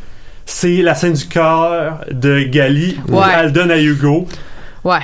c'est 0.45 0.81
la 0.81 0.93
scène 0.93 1.13
du 1.13 1.27
cœur 1.27 1.99
de 2.11 2.41
Gali 2.43 2.99
où 3.09 3.19
elle 3.21 3.51
donne 3.51 3.71
à 3.71 3.79
Hugo. 3.79 4.27
Ouais. 4.83 4.99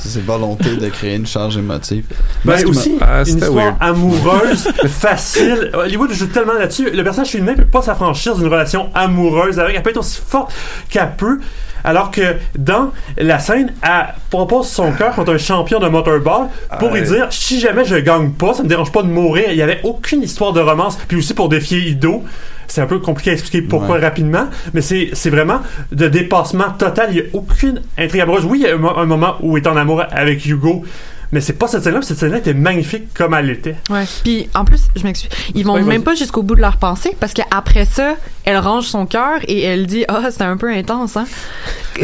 C'est 0.00 0.24
volonté 0.24 0.76
de 0.76 0.88
créer 0.88 1.14
une 1.16 1.26
charge 1.26 1.56
émotive. 1.56 2.04
Ben, 2.44 2.56
qui 2.56 2.64
aussi, 2.64 2.96
Ah, 3.00 3.22
une 3.26 3.38
histoire 3.38 3.52
weird. 3.52 3.76
amoureuse, 3.80 4.68
facile. 4.88 5.70
Hollywood 5.74 6.12
joue 6.12 6.26
tellement 6.26 6.54
là-dessus. 6.54 6.90
Le 6.90 7.04
personnage 7.04 7.30
féminin 7.30 7.54
peut 7.54 7.64
pas 7.66 7.82
s'affranchir 7.82 8.34
d'une 8.36 8.48
relation 8.48 8.90
amoureuse 8.94 9.58
avec. 9.60 9.76
Elle 9.76 9.82
peut 9.82 9.90
être 9.90 9.98
aussi 9.98 10.20
forte 10.26 10.52
qu'elle 10.90 11.12
peut. 11.16 11.38
Alors 11.84 12.10
que 12.10 12.34
dans 12.58 12.90
la 13.16 13.38
scène, 13.38 13.72
elle 13.80 14.06
propose 14.28 14.66
son 14.68 14.90
cœur 14.90 15.14
contre 15.14 15.34
un 15.34 15.38
champion 15.38 15.78
de 15.78 15.86
motorball 15.86 16.48
pour 16.80 16.90
lui 16.90 17.02
dire 17.02 17.28
si 17.30 17.60
jamais 17.60 17.84
je 17.84 17.94
gagne 17.94 18.30
pas, 18.32 18.54
ça 18.54 18.64
me 18.64 18.68
dérange 18.68 18.90
pas 18.90 19.02
de 19.04 19.08
mourir. 19.08 19.44
Il 19.50 19.56
y 19.56 19.62
avait 19.62 19.80
aucune 19.84 20.20
histoire 20.22 20.52
de 20.52 20.60
romance. 20.60 20.98
Puis 21.06 21.16
aussi 21.16 21.32
pour 21.32 21.48
défier 21.48 21.78
Ido. 21.90 22.24
C'est 22.68 22.80
un 22.80 22.86
peu 22.86 22.98
compliqué 22.98 23.30
à 23.30 23.32
expliquer 23.34 23.62
pourquoi 23.62 23.96
Ouais. 23.96 24.02
rapidement, 24.02 24.46
mais 24.74 24.80
c'est 24.82 25.10
c'est 25.12 25.30
vraiment 25.30 25.60
de 25.92 26.08
dépassement 26.08 26.70
total. 26.78 27.08
Il 27.10 27.14
n'y 27.14 27.20
a 27.20 27.24
aucune 27.32 27.80
intrigue 27.98 28.20
amoureuse. 28.22 28.44
Oui, 28.44 28.60
il 28.60 28.68
y 28.68 28.70
a 28.70 28.74
un, 28.74 28.78
mo- 28.78 28.96
un 28.96 29.06
moment 29.06 29.36
où 29.42 29.56
il 29.56 29.62
est 29.64 29.68
en 29.68 29.76
amour 29.76 30.02
avec 30.10 30.44
Hugo, 30.46 30.84
mais 31.32 31.40
c'est 31.40 31.54
pas 31.54 31.66
cette 31.68 31.82
scène-là, 31.84 31.98
puis 32.00 32.06
cette 32.08 32.18
scène-là 32.18 32.38
était 32.38 32.54
magnifique 32.54 33.12
comme 33.14 33.34
elle 33.34 33.50
était. 33.50 33.76
Ouais. 33.90 34.04
Puis 34.24 34.48
en 34.54 34.64
plus, 34.64 34.82
je 34.96 35.02
m'excuse, 35.04 35.30
ils 35.54 35.64
vont 35.64 35.80
même 35.82 36.02
pas 36.02 36.14
jusqu'au 36.14 36.42
bout 36.42 36.54
de 36.54 36.60
leur 36.60 36.76
pensée 36.76 37.16
parce 37.20 37.32
qu'après 37.32 37.84
ça, 37.84 38.14
elle 38.44 38.58
range 38.58 38.86
son 38.86 39.06
cœur 39.06 39.38
et 39.46 39.62
elle 39.62 39.86
dit 39.86 40.04
ah 40.08 40.22
c'était 40.30 40.44
un 40.44 40.56
peu 40.56 40.70
intense 40.70 41.16
hein. 41.16 41.26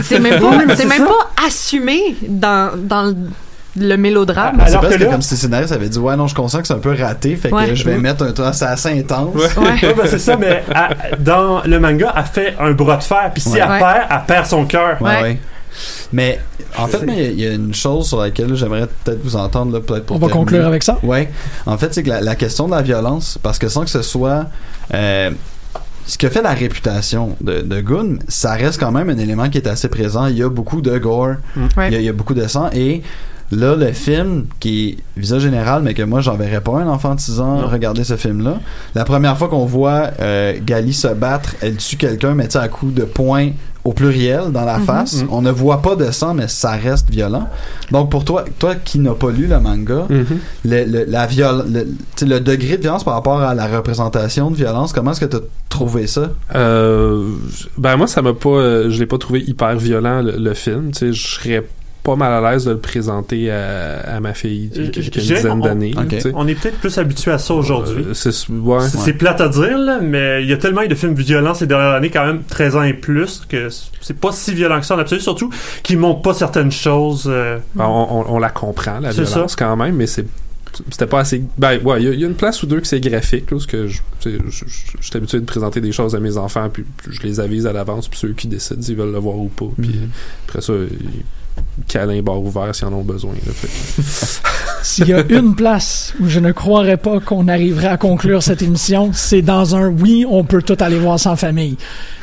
C'est 0.02 0.18
même 0.20 0.40
pas, 0.40 0.58
c'est 0.70 0.76
c'est 0.76 0.86
même 0.86 1.06
ça. 1.06 1.06
pas 1.06 1.44
assumé 1.46 2.16
dans 2.28 2.72
dans 2.76 3.14
le, 3.76 3.96
mélodrame. 3.96 4.56
Ah, 4.58 4.64
C'est 4.66 4.70
Alors 4.72 4.82
parce 4.82 4.94
que 4.94 4.98
que 4.98 5.04
là- 5.04 5.10
comme 5.10 5.22
si 5.22 5.34
le 5.34 5.38
scénariste 5.40 5.72
avait 5.72 5.88
dit 5.88 5.98
ouais 5.98 6.16
non 6.16 6.26
je 6.26 6.34
consens 6.34 6.60
que 6.60 6.66
c'est 6.66 6.74
un 6.74 6.78
peu 6.78 6.94
raté 6.94 7.36
fait 7.36 7.52
Ouais. 7.52 7.68
que 7.68 7.74
je 7.74 7.84
vais 7.84 7.96
mettre 7.98 8.24
un 8.24 8.32
truc 8.32 8.46
c'est 8.52 8.64
assez 8.66 8.90
intense 8.98 9.34
Ouais, 9.34 9.48
Ouais, 9.82 9.94
ben, 9.94 10.06
c'est 10.06 10.18
ça, 10.18 10.36
mais 10.36 10.62
elle- 10.74 11.22
dans 11.22 11.62
le 11.64 11.80
manga, 11.80 12.12
elle 12.16 12.24
fait 12.24 12.54
un 12.60 12.72
bras 12.72 12.96
de 12.98 13.02
fer, 13.02 13.30
puis 13.32 13.42
si 13.42 13.48
Ouais. 13.50 13.60
elle 13.62 13.70
Ouais. 13.70 13.78
perd, 13.78 14.06
elle 14.10 14.20
perd 14.26 14.46
son 14.46 14.64
cœur. 14.66 15.00
Ouais, 15.00 15.22
ouais. 15.22 15.38
Mais 16.12 16.38
en 16.76 16.86
fait, 16.86 17.00
il 17.06 17.14
y 17.14 17.20
a- 17.20 17.30
il 17.30 17.40
y, 17.40 17.46
a 17.46 17.52
une 17.54 17.72
chose 17.74 18.06
sur 18.08 18.20
laquelle 18.20 18.54
j'aimerais 18.54 18.86
peut-être 19.04 19.22
vous 19.24 19.36
entendre 19.36 19.72
là, 19.72 19.80
peut-être 19.80 20.04
pour 20.04 20.16
On 20.16 20.18
va 20.18 20.28
conclure 20.28 20.66
avec 20.66 20.82
ça? 20.82 20.98
Ouais. 21.02 21.30
En 21.64 21.78
fait, 21.78 21.94
c'est 21.94 22.02
que 22.02 22.10
la, 22.10 22.20
la 22.20 22.34
question 22.34 22.66
de 22.66 22.72
la 22.72 22.82
violence, 22.82 23.38
parce 23.42 23.58
que 23.58 23.68
sans 23.68 23.82
que 23.84 23.90
ce 23.90 24.02
soit 24.02 24.46
euh, 24.92 25.30
ce 26.06 26.18
que 26.18 26.28
fait 26.28 26.42
la 26.42 26.52
réputation 26.52 27.36
de, 27.40 27.62
de 27.62 27.80
Gun, 27.80 28.16
ça 28.28 28.52
reste 28.52 28.78
quand 28.80 28.90
même 28.92 29.08
un 29.08 29.16
élément 29.18 29.48
qui 29.48 29.56
est 29.58 29.66
assez 29.68 29.88
présent. 29.88 30.26
Il 30.26 30.36
y 30.36 30.42
a 30.42 30.48
beaucoup 30.50 30.82
de 30.82 30.98
gore, 30.98 31.36
Ouais. 31.76 31.88
il, 31.88 31.92
y 31.92 31.96
a, 31.96 31.98
il 32.00 32.04
y 32.04 32.08
a 32.08 32.12
beaucoup 32.12 32.34
de 32.34 32.46
sang 32.46 32.68
et 32.74 33.02
Là, 33.52 33.76
le 33.76 33.92
film, 33.92 34.46
qui 34.60 34.88
est 35.16 35.20
visage 35.20 35.42
général, 35.42 35.82
mais 35.82 35.92
que 35.94 36.02
moi, 36.02 36.20
j'enverrais 36.20 36.62
pas 36.62 36.78
un 36.78 36.88
enfant 36.88 37.14
de 37.14 37.20
6 37.20 37.38
ans 37.38 37.60
Non. 37.60 37.68
regarder 37.68 38.02
ce 38.02 38.16
film-là. 38.16 38.58
La 38.94 39.04
première 39.04 39.36
fois 39.36 39.48
qu'on 39.48 39.66
voit 39.66 40.10
euh, 40.20 40.54
Gali 40.64 40.94
se 40.94 41.08
battre, 41.08 41.54
elle 41.60 41.76
tue 41.76 41.96
quelqu'un, 41.98 42.34
mais 42.34 42.46
tu 42.46 42.52
sais, 42.52 42.58
à 42.58 42.68
coup 42.68 42.90
de 42.90 43.04
poing 43.04 43.50
au 43.84 43.92
pluriel 43.92 44.52
dans 44.52 44.64
la 44.64 44.78
Mhm. 44.78 44.84
face. 44.84 45.22
Mhm. 45.22 45.28
On 45.32 45.42
ne 45.42 45.50
voit 45.50 45.82
pas 45.82 45.96
de 45.96 46.10
sang, 46.12 46.32
mais 46.34 46.46
ça 46.48 46.70
reste 46.70 47.10
violent. 47.10 47.48
Donc, 47.90 48.10
pour 48.10 48.24
toi, 48.24 48.44
toi 48.58 48.74
qui 48.76 49.00
n'as 49.00 49.12
pas 49.14 49.30
lu 49.30 49.46
le 49.48 49.58
manga, 49.60 50.06
Mhm. 50.08 50.24
le, 50.64 50.84
le- 50.84 51.04
la 51.06 51.26
viol 51.26 51.64
le, 52.24 52.38
degré 52.40 52.76
de 52.78 52.82
violence 52.82 53.04
par 53.04 53.14
rapport 53.14 53.40
à 53.40 53.54
la 53.54 53.66
représentation 53.66 54.50
de 54.50 54.56
violence, 54.56 54.92
comment 54.94 55.10
est-ce 55.10 55.20
que 55.20 55.24
tu 55.26 55.36
as 55.36 55.40
trouvé 55.68 56.06
ça? 56.06 56.30
Euh, 56.54 57.26
ben 57.76 57.96
moi 57.96 58.06
ça 58.06 58.22
m'a 58.22 58.32
pas 58.34 58.48
euh, 58.50 58.88
je 58.90 58.98
l'ai 59.00 59.06
pas 59.06 59.18
trouvé 59.18 59.40
hyper 59.40 59.76
violent 59.76 60.22
le, 60.22 60.36
le 60.38 60.54
film 60.54 60.92
tu 60.92 60.98
sais 60.98 61.12
je 61.12 61.26
serais 61.26 61.66
pas 62.02 62.16
mal 62.16 62.44
à 62.44 62.50
l'aise 62.52 62.64
de 62.64 62.72
le 62.72 62.78
présenter 62.78 63.50
à, 63.50 64.00
à 64.16 64.20
ma 64.20 64.34
fille 64.34 64.70
qui, 64.74 64.90
qui- 64.90 65.00
a 65.00 65.02
une 65.02 65.10
dizaine 65.36 65.60
d'années 65.60 65.94
Ok. 65.96 66.08
tu 66.08 66.20
sais. 66.20 66.32
On 66.34 66.48
est 66.48 66.54
peut-être 66.56 66.78
plus 66.78 66.98
habitué 66.98 67.30
à 67.30 67.38
ça 67.38 67.54
aujourd'hui. 67.54 68.04
Euh, 68.08 68.14
c'est 68.14 68.48
ouais 68.50 68.80
C'est 68.88 69.12
plate 69.12 69.40
à 69.40 69.48
dire, 69.48 69.78
là, 69.78 70.00
mais 70.00 70.42
il 70.42 70.48
y 70.48 70.52
a 70.52 70.56
tellement 70.56 70.82
eu 70.82 70.88
de 70.88 70.94
films 70.96 71.14
violents 71.14 71.54
ces 71.54 71.66
dernières 71.68 71.92
années, 71.94 72.10
quand 72.10 72.26
même 72.26 72.42
13 72.42 72.76
ans 72.76 72.82
et 72.82 72.94
plus, 72.94 73.42
que 73.48 73.68
c'est 74.00 74.18
pas 74.18 74.32
si 74.32 74.52
violent 74.52 74.80
que 74.80 74.86
ça 74.86 74.96
en 74.96 74.98
absolu, 74.98 75.20
surtout 75.20 75.50
qu'ils 75.84 75.98
montrent 75.98 76.22
pas 76.22 76.34
certaines 76.34 76.72
choses. 76.72 77.26
euh, 77.28 77.58
Ben, 77.76 77.84
on, 77.86 78.20
on- 78.20 78.34
on 78.34 78.38
la 78.40 78.50
comprend 78.50 78.98
la 78.98 79.10
violence 79.12 79.54
quand 79.54 79.76
même 79.76 79.94
mais 79.94 80.06
c'est 80.08 80.26
c'était 80.90 81.06
pas 81.06 81.20
assez 81.20 81.44
ben 81.58 81.78
ouais 81.84 82.00
il 82.02 82.04
y, 82.06 82.08
a- 82.08 82.14
il 82.14 82.20
y 82.20 82.24
a 82.24 82.26
une 82.26 82.34
place 82.34 82.62
ou 82.62 82.66
deux 82.66 82.80
que 82.80 82.86
c'est 82.86 82.98
graphique 82.98 83.50
là, 83.50 83.58
parce 83.58 83.66
que 83.66 83.88
je 83.88 83.98
suis 84.20 85.16
habitué 85.16 85.38
de 85.38 85.44
présenter 85.44 85.82
des 85.82 85.92
choses 85.92 86.14
à 86.14 86.18
mes 86.20 86.38
enfants 86.38 86.68
puis 86.72 86.84
je 87.10 87.20
les 87.22 87.40
avise 87.40 87.66
à 87.66 87.74
l'avance 87.74 88.08
puis 88.08 88.18
ceux 88.18 88.32
qui 88.32 88.48
décident 88.48 88.80
s'ils 88.80 88.96
veulent 88.96 89.12
le 89.12 89.18
voir 89.18 89.36
ou 89.36 89.48
pas 89.48 89.66
puis 89.78 89.88
Mhm. 89.90 90.08
après 90.48 90.62
ça 90.62 90.72
ils- 90.72 91.24
câlin 91.88 92.20
bar 92.22 92.40
ouvert 92.40 92.74
s'ils 92.74 92.86
en 92.86 92.92
ont 92.92 93.02
besoin 93.02 93.32
S'il 94.82 95.08
y 95.08 95.12
a 95.14 95.22
une 95.30 95.54
place 95.54 96.12
où 96.20 96.28
je 96.28 96.40
ne 96.40 96.50
croirais 96.52 96.96
pas 96.96 97.20
qu'on 97.20 97.46
arriverait 97.48 97.86
à 97.88 97.96
conclure 97.96 98.42
cette 98.42 98.62
émission, 98.62 99.10
c'est 99.12 99.40
dans 99.42 99.76
un 99.76 99.86
oui, 99.88 100.26
on 100.28 100.42
peut 100.44 100.60
tout 100.62 100.76
aller 100.80 100.98
voir 100.98 101.20
sans 101.20 101.36
famille. 101.36 101.76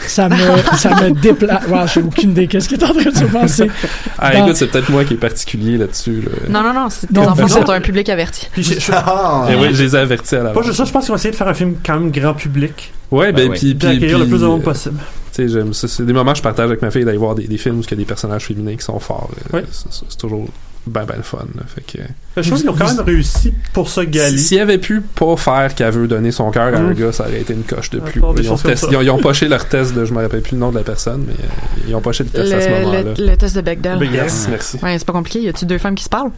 Ça 0.07 0.27
me, 0.29 0.35
ça 0.77 0.89
me 1.01 1.11
déplace. 1.11 1.65
Ouais, 1.67 1.79
j'ai 1.93 2.01
aucune 2.01 2.31
idée 2.31 2.47
qu'est-ce 2.47 2.67
qui 2.67 2.75
est 2.75 2.83
en 2.83 2.93
train 2.93 3.09
de 3.09 3.15
se 3.15 3.23
passer? 3.25 3.71
Ah, 4.17 4.31
Dans- 4.33 4.45
écoute, 4.45 4.57
c'est 4.57 4.67
peut-être 4.67 4.89
moi 4.89 5.05
qui 5.05 5.13
est 5.13 5.17
particulier 5.17 5.77
là-dessus. 5.77 6.21
Là. 6.21 6.31
Non, 6.49 6.61
non, 6.67 6.73
non, 6.73 6.89
c'est- 6.89 7.07
tes 7.07 7.13
Non, 7.13 7.29
enfants 7.29 7.47
sont 7.47 7.69
un 7.69 7.81
public 7.81 8.09
averti. 8.09 8.47
Puis 8.51 8.63
je- 8.63 8.79
je- 8.79 8.91
Ah! 8.93 9.47
Eh 9.49 9.55
oui, 9.55 9.69
je 9.73 9.83
les 9.83 9.95
ai 9.95 9.99
avertis 9.99 10.35
à 10.35 10.43
la 10.43 10.49
pas 10.51 10.61
juste 10.61 10.75
ça, 10.75 10.83
je 10.85 10.91
pense 10.91 11.05
qu'ils 11.05 11.11
vont 11.11 11.15
essayer 11.17 11.31
de 11.31 11.35
faire 11.37 11.47
un 11.47 11.53
film 11.53 11.75
quand 11.85 11.93
même 11.99 12.11
grand 12.11 12.33
public, 12.33 12.91
Ouais, 13.11 13.31
ben, 13.31 13.49
Ben 13.49 13.57
puis, 13.57 13.75
puis 13.75 13.97
le 13.97 14.25
plus 14.27 14.41
de 14.41 14.45
monde 14.45 14.61
euh, 14.61 14.63
possible. 14.63 14.99
Tu 15.33 15.47
sais, 15.47 15.49
j'aime 15.49 15.73
ça. 15.73 15.87
C'est 15.87 16.05
des 16.05 16.13
moments 16.13 16.31
que 16.33 16.37
je 16.37 16.43
partage 16.43 16.65
avec 16.67 16.81
ma 16.81 16.91
fille 16.91 17.05
d'aller 17.05 17.17
voir 17.17 17.35
des, 17.35 17.47
des 17.47 17.57
films 17.57 17.79
où 17.79 17.81
il 17.81 17.89
y 17.89 17.93
a 17.93 17.97
des 17.97 18.05
personnages 18.05 18.45
féminins 18.45 18.75
qui 18.75 18.83
sont 18.83 18.99
forts. 18.99 19.29
là. 19.51 19.59
Ouais. 19.59 19.65
C'est- 19.71 20.17
toujours 20.17 20.47
ben, 20.87 21.03
ben 21.05 21.15
le 21.17 21.23
fun. 21.23 21.45
là. 21.55 21.61
Fait 21.67 21.81
que, 21.81 22.03
Je 22.41 22.49
pense 22.49 22.61
qu'ils 22.61 22.69
ont 22.69 22.73
quand 22.73 22.87
même 22.87 23.05
réussi 23.05 23.53
pour 23.73 23.89
ça, 23.89 24.05
Gali. 24.05 24.39
S'il 24.39 24.59
avait 24.59 24.77
pu 24.79 25.01
pas 25.01 25.35
faire 25.37 25.75
qu'elle 25.75 25.91
veut 25.91 26.07
donner 26.07 26.31
son 26.31 26.49
cœur 26.51 26.73
à 26.73 26.77
un 26.77 26.89
Mhm. 26.89 26.93
gars, 26.95 27.11
ça 27.11 27.25
aurait 27.25 27.41
été 27.41 27.53
une 27.53 27.63
coche 27.63 27.89
de 27.91 27.99
plus. 27.99 28.19
Ils 28.37 28.49
ont, 28.51 28.55
test- 28.55 28.87
ils, 28.89 28.95
ont, 28.97 29.01
ils 29.01 29.09
ont 29.11 29.19
poché 29.19 29.47
leur 29.47 29.67
test 29.67 29.93
de, 29.93 30.05
je 30.05 30.13
me 30.13 30.21
rappelle 30.21 30.41
plus 30.41 30.53
le 30.53 30.59
nom 30.59 30.71
de 30.71 30.77
la 30.77 30.83
personne, 30.83 31.25
mais 31.27 31.33
euh, 31.33 31.87
ils 31.87 31.93
ont 31.95 32.01
poché 32.01 32.23
le 32.23 32.29
test 32.31 32.51
à 32.53 32.61
ce 32.61 32.67
Le, 32.69 32.75
moment-là. 32.79 33.01
le, 33.17 33.25
le 33.27 33.37
test 33.37 33.55
de 33.55 33.61
Bechdel. 33.61 34.01
Yes, 34.11 34.47
merci. 34.49 34.77
Ouais, 34.81 34.97
c'est 34.97 35.05
pas 35.05 35.13
compliqué. 35.13 35.41
Y 35.41 35.49
a-tu 35.49 35.65
deux 35.65 35.77
femmes 35.77 35.95
qui 35.95 36.05
se 36.05 36.09
parlent? 36.09 36.31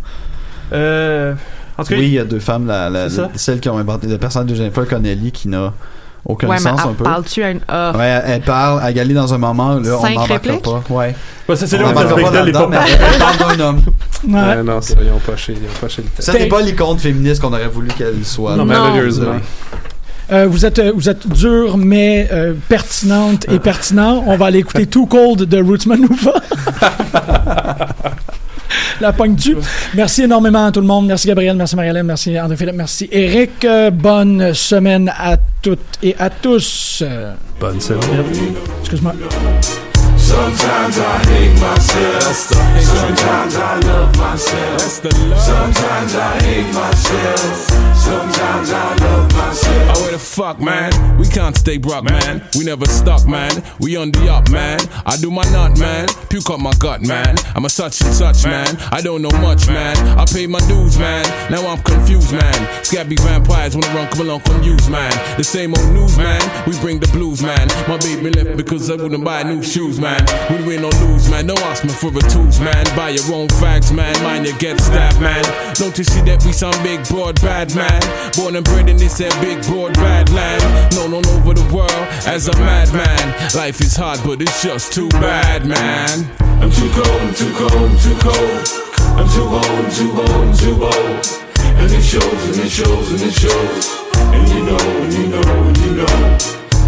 Euh, 0.73 1.33
en 1.77 1.83
tout 1.83 1.89
cas, 1.89 1.95
Oui, 1.99 2.07
il 2.07 2.13
y 2.13 2.19
a 2.19 2.23
deux 2.25 2.39
femmes, 2.39 2.65
la, 2.67 2.89
la- 2.89 3.09
C'est 3.09 3.15
ça. 3.17 3.29
celle 3.35 3.59
qui 3.59 3.69
ont 3.69 3.77
inventé 3.77 4.07
le 4.07 4.17
personnage 4.17 4.49
de 4.49 4.55
Jennifer 4.55 4.87
Connelly 4.87 5.31
qui 5.31 5.47
n'a 5.47 5.73
aucun 6.25 6.47
ouais, 6.47 6.55
mais 6.55 6.61
sens 6.61 6.79
un 6.79 6.89
elle 6.89 6.95
peu. 6.95 7.03
parle-tu 7.03 7.43
à 7.43 7.51
une. 7.51 7.59
Ah. 7.67 7.93
Ouais, 7.97 8.05
elle, 8.05 8.23
elle 8.27 8.41
parle 8.41 8.81
à 8.83 8.93
Gali 8.93 9.13
dans 9.13 9.33
un 9.33 9.37
moment, 9.37 9.75
là, 9.79 9.97
on 9.97 10.01
Cinq 10.01 10.09
n'embarquera 10.15 10.33
répliques? 10.35 10.61
pas. 10.63 10.83
Ouais. 10.89 11.15
c'est 11.55 11.73
On 11.73 11.77
là 11.77 11.83
où 11.83 11.87
n'embarquera 11.87 12.15
pas 12.15 12.31
pas 12.31 12.67
mais 12.67 12.77
elle 12.87 13.17
parle 13.17 13.57
d'un 13.57 13.65
homme. 13.65 13.81
Ouais. 14.27 14.39
Ouais, 14.39 14.63
non, 14.63 14.81
ça, 14.81 14.95
ils 15.01 15.09
ont 15.09 15.19
poché, 15.19 15.53
ils 15.53 15.65
ont 15.65 15.79
poché 15.79 16.03
le 16.03 16.09
test. 16.09 16.31
Ça 16.31 16.37
n'est 16.37 16.47
pas 16.47 16.61
l'icône 16.61 16.99
féministe 16.99 17.41
qu'on 17.41 17.53
aurait 17.53 17.67
voulu 17.67 17.87
qu'elle 17.89 18.23
soit. 18.23 18.55
Non, 18.55 18.65
malheureusement. 18.65 19.35
Euh, 20.31 20.47
vous 20.47 20.65
êtes 20.65 20.79
euh, 20.79 20.93
vous 20.95 21.09
êtes 21.09 21.27
dur 21.27 21.77
mais 21.77 22.29
euh, 22.31 22.53
pertinente 22.69 23.45
et 23.51 23.59
pertinent. 23.59 24.23
On 24.27 24.37
va 24.37 24.45
aller 24.45 24.59
écouter 24.59 24.85
Too 24.85 25.05
Cold 25.05 25.41
de 25.43 25.61
Roots 25.61 25.85
Manuva. 25.87 26.33
La 29.01 29.13
pogne 29.13 29.35
tu. 29.35 29.57
Merci 29.95 30.23
énormément 30.23 30.65
à 30.65 30.71
tout 30.71 30.79
le 30.79 30.85
monde. 30.87 31.07
Merci 31.07 31.27
Gabriel, 31.27 31.57
merci 31.57 31.75
Marie-Hélène, 31.75 32.05
merci 32.05 32.39
André-Philippe, 32.39 32.75
merci 32.75 33.09
Eric. 33.11 33.65
Euh, 33.65 33.89
bonne 33.89 34.53
semaine 34.53 35.11
à 35.17 35.37
toutes 35.61 35.79
et 36.03 36.15
à 36.19 36.29
tous. 36.29 37.03
Bonne 37.59 37.81
semaine. 37.81 37.99
Excuse-moi. 38.81 39.13
Sometimes 40.31 40.97
I 40.97 41.17
hate 41.27 41.59
myself. 41.59 42.35
Sometimes 42.79 43.55
I 43.55 43.79
love 43.79 44.17
myself. 44.17 44.81
Sometimes 44.81 46.15
I 46.15 46.41
hate 46.41 46.73
myself. 46.73 47.91
Sometimes 48.01 48.71
I 48.71 48.95
love 48.95 49.33
myself. 49.33 49.97
Oh, 49.97 50.01
where 50.01 50.11
the 50.13 50.19
fuck, 50.19 50.59
man? 50.61 51.17
We 51.17 51.27
can't 51.27 51.55
stay 51.57 51.77
broke, 51.77 52.05
man. 52.05 52.41
We 52.57 52.63
never 52.63 52.85
stuck, 52.85 53.27
man. 53.27 53.51
We 53.79 53.97
on 53.97 54.11
the 54.11 54.31
up, 54.31 54.49
man. 54.49 54.79
I 55.05 55.17
do 55.17 55.29
my 55.31 55.43
nut, 55.51 55.77
man. 55.77 56.07
Puke 56.29 56.49
up 56.49 56.61
my 56.61 56.71
gut, 56.79 57.01
man. 57.01 57.35
I'm 57.53 57.65
a 57.65 57.69
such 57.69 58.01
and 58.01 58.13
such, 58.13 58.45
man. 58.45 58.77
I 58.91 59.01
don't 59.01 59.21
know 59.21 59.35
much, 59.41 59.67
man. 59.67 59.97
I 60.17 60.25
pay 60.25 60.47
my 60.47 60.59
dues, 60.61 60.97
man. 60.97 61.25
Now 61.51 61.67
I'm 61.67 61.81
confused, 61.83 62.31
man. 62.31 62.85
Scabby 62.85 63.17
vampires 63.17 63.75
wanna 63.75 63.93
run, 63.93 64.07
come 64.07 64.21
along, 64.21 64.41
come 64.41 64.63
use, 64.63 64.89
man. 64.89 65.11
The 65.37 65.43
same 65.43 65.75
old 65.75 65.91
news, 65.91 66.17
man. 66.17 66.41
We 66.65 66.79
bring 66.79 66.99
the 66.99 67.07
blues, 67.07 67.41
man. 67.43 67.67
My 67.89 67.97
baby 67.97 68.31
left 68.31 68.55
because 68.55 68.89
I 68.89 68.95
wouldn't 68.95 69.23
buy 69.23 69.43
new 69.43 69.61
shoes, 69.61 69.99
man. 69.99 70.20
We 70.49 70.63
win 70.65 70.83
or 70.83 70.91
lose, 71.05 71.29
man. 71.29 71.47
No 71.47 71.55
ask 71.69 71.83
me 71.83 71.91
for 71.91 72.11
the 72.11 72.21
tools, 72.21 72.59
man. 72.59 72.85
Buy 72.95 73.09
your 73.09 73.33
own 73.33 73.47
facts, 73.61 73.91
man. 73.91 74.15
Mind 74.23 74.45
you 74.45 74.57
get 74.57 74.79
stabbed, 74.79 75.21
man. 75.21 75.43
Don't 75.75 75.97
you 75.97 76.03
see 76.03 76.21
that 76.21 76.43
we 76.45 76.51
some 76.51 76.75
big 76.83 77.07
broad 77.07 77.39
bad 77.41 77.73
man? 77.75 78.01
Born 78.35 78.55
and 78.55 78.65
bred 78.65 78.89
in 78.89 78.97
this 78.97 79.17
here 79.17 79.31
big 79.41 79.63
broad 79.65 79.93
bad 79.95 80.29
land. 80.29 80.61
Known 80.95 81.13
all 81.13 81.27
over 81.37 81.53
the 81.53 81.67
world 81.73 82.05
as 82.27 82.47
a 82.47 82.55
madman. 82.57 83.25
Life 83.55 83.81
is 83.81 83.95
hard, 83.95 84.19
but 84.23 84.41
it's 84.41 84.61
just 84.61 84.93
too 84.93 85.09
bad, 85.09 85.65
man. 85.65 86.29
I'm 86.61 86.69
too 86.69 86.89
cold, 86.93 87.21
I'm 87.21 87.33
too 87.33 87.53
cold, 87.55 87.73
I'm 87.73 87.97
too 87.97 88.17
cold. 88.21 88.91
I'm 89.17 89.27
too 89.29 89.43
old, 89.43 89.65
I'm 89.65 89.91
too 89.91 90.11
old, 90.11 90.29
I'm 90.29 90.53
too 90.57 90.83
old. 90.83 91.41
And 91.81 91.91
it 91.91 92.03
shows, 92.03 92.41
and 92.47 92.59
it 92.65 92.69
shows, 92.69 93.11
and 93.11 93.21
it 93.21 93.33
shows. 93.33 94.01
And 94.15 94.47
you 94.49 94.63
know, 94.63 94.77
and 95.01 95.13
you 95.13 95.27
know, 95.27 95.63
and 95.67 95.77
you 95.77 95.91
know. 95.95 96.37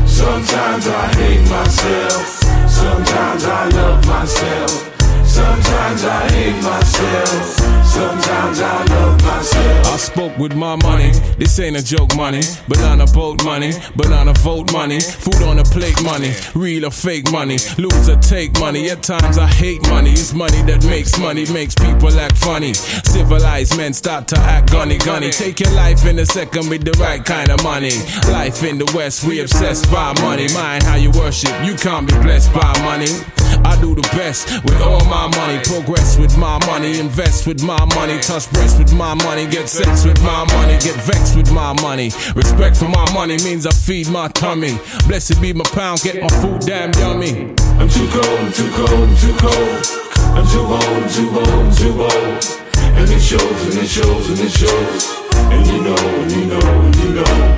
Sometimes 0.05 0.87
I 0.87 1.07
hate 1.15 1.49
myself. 1.49 2.42
Sometimes 2.83 3.45
I 3.45 3.69
love 3.69 4.05
myself. 4.07 4.92
Sometimes 5.33 6.05
I 6.05 6.31
hate 6.31 6.61
myself. 6.61 7.45
Sometimes 7.87 8.61
I 8.61 8.85
love 8.85 9.23
myself. 9.23 9.87
I 9.87 9.97
spoke 9.97 10.37
with 10.37 10.55
my 10.55 10.75
money. 10.75 11.09
This 11.39 11.59
ain't 11.59 11.75
a 11.75 11.83
joke 11.83 12.15
money. 12.15 12.41
Banana 12.67 13.07
boat 13.07 13.43
money. 13.43 13.71
Banana 13.95 14.33
vote 14.33 14.71
money. 14.71 14.99
Food 14.99 15.41
on 15.41 15.57
a 15.57 15.63
plate 15.63 15.99
money. 16.03 16.33
Real 16.53 16.85
or 16.85 16.91
fake 16.91 17.31
money. 17.31 17.57
Lose 17.79 18.09
or 18.09 18.17
take 18.17 18.59
money. 18.59 18.91
At 18.91 19.01
times 19.01 19.39
I 19.39 19.47
hate 19.47 19.81
money. 19.89 20.11
It's 20.11 20.35
money 20.35 20.61
that 20.69 20.85
makes 20.85 21.17
money. 21.17 21.51
Makes 21.51 21.73
people 21.73 22.13
act 22.19 22.37
funny. 22.37 22.75
Civilized 22.75 23.75
men 23.75 23.93
start 23.93 24.27
to 24.27 24.37
act 24.37 24.71
gunny 24.71 24.99
gunny. 24.99 25.31
Take 25.31 25.59
your 25.59 25.71
life 25.71 26.05
in 26.05 26.19
a 26.19 26.27
second 26.27 26.69
with 26.69 26.83
the 26.85 26.95
right 26.99 27.25
kind 27.25 27.49
of 27.49 27.63
money. 27.63 27.97
Life 28.29 28.61
in 28.61 28.77
the 28.77 28.91
West, 28.93 29.23
we 29.23 29.41
obsessed 29.41 29.91
by 29.91 30.13
money. 30.21 30.47
Mind 30.53 30.83
how 30.83 30.95
you 30.95 31.09
worship. 31.09 31.53
You 31.65 31.73
can't 31.73 32.07
be 32.07 32.13
blessed 32.21 32.53
by 32.53 32.71
money. 32.83 33.09
I 33.65 33.79
do 33.81 33.95
the 33.95 34.01
best 34.15 34.63
with 34.63 34.81
all 34.81 35.03
my 35.05 35.27
money. 35.37 35.59
Progress 35.63 36.17
with 36.17 36.37
my 36.37 36.59
money. 36.65 36.99
Invest 36.99 37.47
with 37.47 37.63
my 37.63 37.83
money. 37.95 38.19
Touch 38.19 38.49
breasts 38.51 38.77
with 38.77 38.93
my 38.93 39.13
money. 39.23 39.47
Get 39.47 39.69
sex 39.69 40.05
with 40.05 40.21
my 40.21 40.45
money. 40.53 40.73
Get 40.79 40.95
vexed 41.03 41.35
with 41.35 41.51
my 41.51 41.73
money. 41.81 42.11
Respect 42.35 42.75
for 42.77 42.89
my 42.89 43.05
money 43.13 43.37
means 43.43 43.65
I 43.65 43.71
feed 43.71 44.09
my 44.09 44.27
tummy. 44.29 44.77
Blessed 45.07 45.41
be 45.41 45.53
my 45.53 45.65
pound. 45.71 46.01
Get 46.01 46.21
my 46.21 46.29
food 46.41 46.61
damn 46.61 46.91
yummy. 46.99 47.53
I'm 47.79 47.89
too 47.89 48.07
cold, 48.11 48.53
too 48.53 48.69
cold, 48.75 49.09
too 49.17 49.35
cold. 49.37 50.03
I'm 50.35 50.45
too 50.47 50.65
old, 50.65 51.09
too 51.09 51.29
old, 51.29 51.73
too 51.77 52.01
old. 52.01 52.63
And 52.97 53.09
it 53.09 53.19
shows, 53.19 53.41
and 53.41 53.83
it 53.83 53.87
shows, 53.87 54.29
and 54.29 54.39
it 54.39 54.51
shows. 54.51 55.23
And 55.53 55.65
you 55.67 55.81
know, 55.81 55.95
and 55.95 56.31
you 56.31 56.45
know, 56.45 56.81
and 56.81 56.95
you 56.97 57.09
know. 57.15 57.55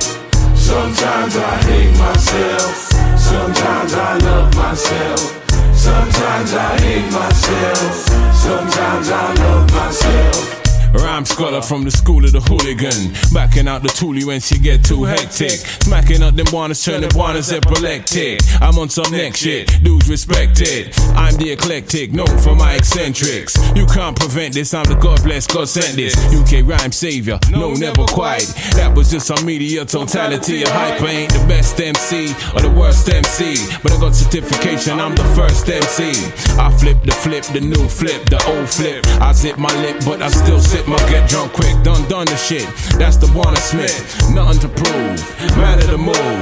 Sometimes 0.54 1.36
I 1.36 1.56
hate 1.68 1.96
myself. 1.98 2.74
Sometimes 3.18 3.94
I 3.94 4.18
love 4.18 4.54
myself. 4.56 5.55
Sometimes 5.86 6.52
I 6.52 6.80
hate 6.80 7.12
myself. 7.12 7.94
Sometimes 8.34 9.08
I 9.08 9.34
love 9.34 9.72
myself. 9.72 10.55
Rhyme 10.96 11.24
scholar 11.24 11.62
from 11.62 11.84
the 11.84 11.90
school 11.90 12.24
of 12.24 12.32
the 12.32 12.40
hooligan. 12.40 13.12
Backing 13.32 13.68
out 13.68 13.82
the 13.82 13.88
toolie 13.88 14.24
when 14.24 14.40
she 14.40 14.58
get 14.58 14.84
too 14.84 15.04
hectic. 15.04 15.50
Smacking 15.84 16.22
up 16.22 16.34
them 16.34 16.46
wannas, 16.46 16.84
turn 16.84 17.02
the 17.02 17.08
wannas 17.08 17.52
epileptic. 17.52 18.40
I'm 18.60 18.78
on 18.78 18.88
some 18.88 19.10
next 19.12 19.40
shit, 19.40 19.68
dudes 19.82 20.08
respect 20.08 20.60
it. 20.60 20.98
I'm 21.16 21.36
the 21.36 21.52
eclectic, 21.52 22.12
known 22.12 22.38
for 22.38 22.54
my 22.54 22.74
eccentrics. 22.74 23.56
You 23.74 23.86
can't 23.86 24.18
prevent 24.18 24.54
this, 24.54 24.74
I'm 24.74 24.84
the 24.84 24.94
God 24.94 25.22
bless, 25.22 25.46
God 25.46 25.68
sent 25.68 25.96
this. 25.96 26.16
UK 26.32 26.66
rhyme 26.66 26.92
savior, 26.92 27.38
no, 27.50 27.74
never 27.74 28.04
quite. 28.04 28.46
That 28.74 28.94
was 28.94 29.10
just 29.10 29.26
some 29.26 29.44
media 29.44 29.84
totality. 29.84 30.62
A 30.62 30.70
hyper 30.70 31.06
ain't 31.06 31.32
the 31.32 31.44
best 31.46 31.80
MC 31.80 32.32
or 32.54 32.60
the 32.60 32.70
worst 32.70 33.08
MC. 33.08 33.56
But 33.82 33.92
I 33.92 34.00
got 34.00 34.14
certification, 34.14 34.98
I'm 34.98 35.14
the 35.14 35.24
first 35.36 35.68
MC. 35.68 36.10
I 36.58 36.74
flip 36.78 37.02
the 37.02 37.12
flip, 37.12 37.44
the 37.52 37.60
new 37.60 37.88
flip, 37.88 38.24
the 38.30 38.42
old 38.48 38.68
flip. 38.68 39.06
I 39.20 39.32
zip 39.32 39.58
my 39.58 39.72
lip, 39.82 40.02
but 40.04 40.22
I 40.22 40.28
still 40.28 40.60
sip 40.60 40.85
my 40.88 40.98
get 41.08 41.28
drunk 41.28 41.52
quick. 41.52 41.74
Done, 41.82 42.08
done 42.08 42.26
the 42.26 42.36
shit. 42.36 42.66
That's 42.98 43.16
the 43.16 43.30
Warner 43.34 43.56
Smith. 43.56 43.96
Nothing 44.30 44.60
to 44.60 44.68
prove. 44.68 45.56
Matter 45.56 45.86
the 45.86 45.98
move. 45.98 46.36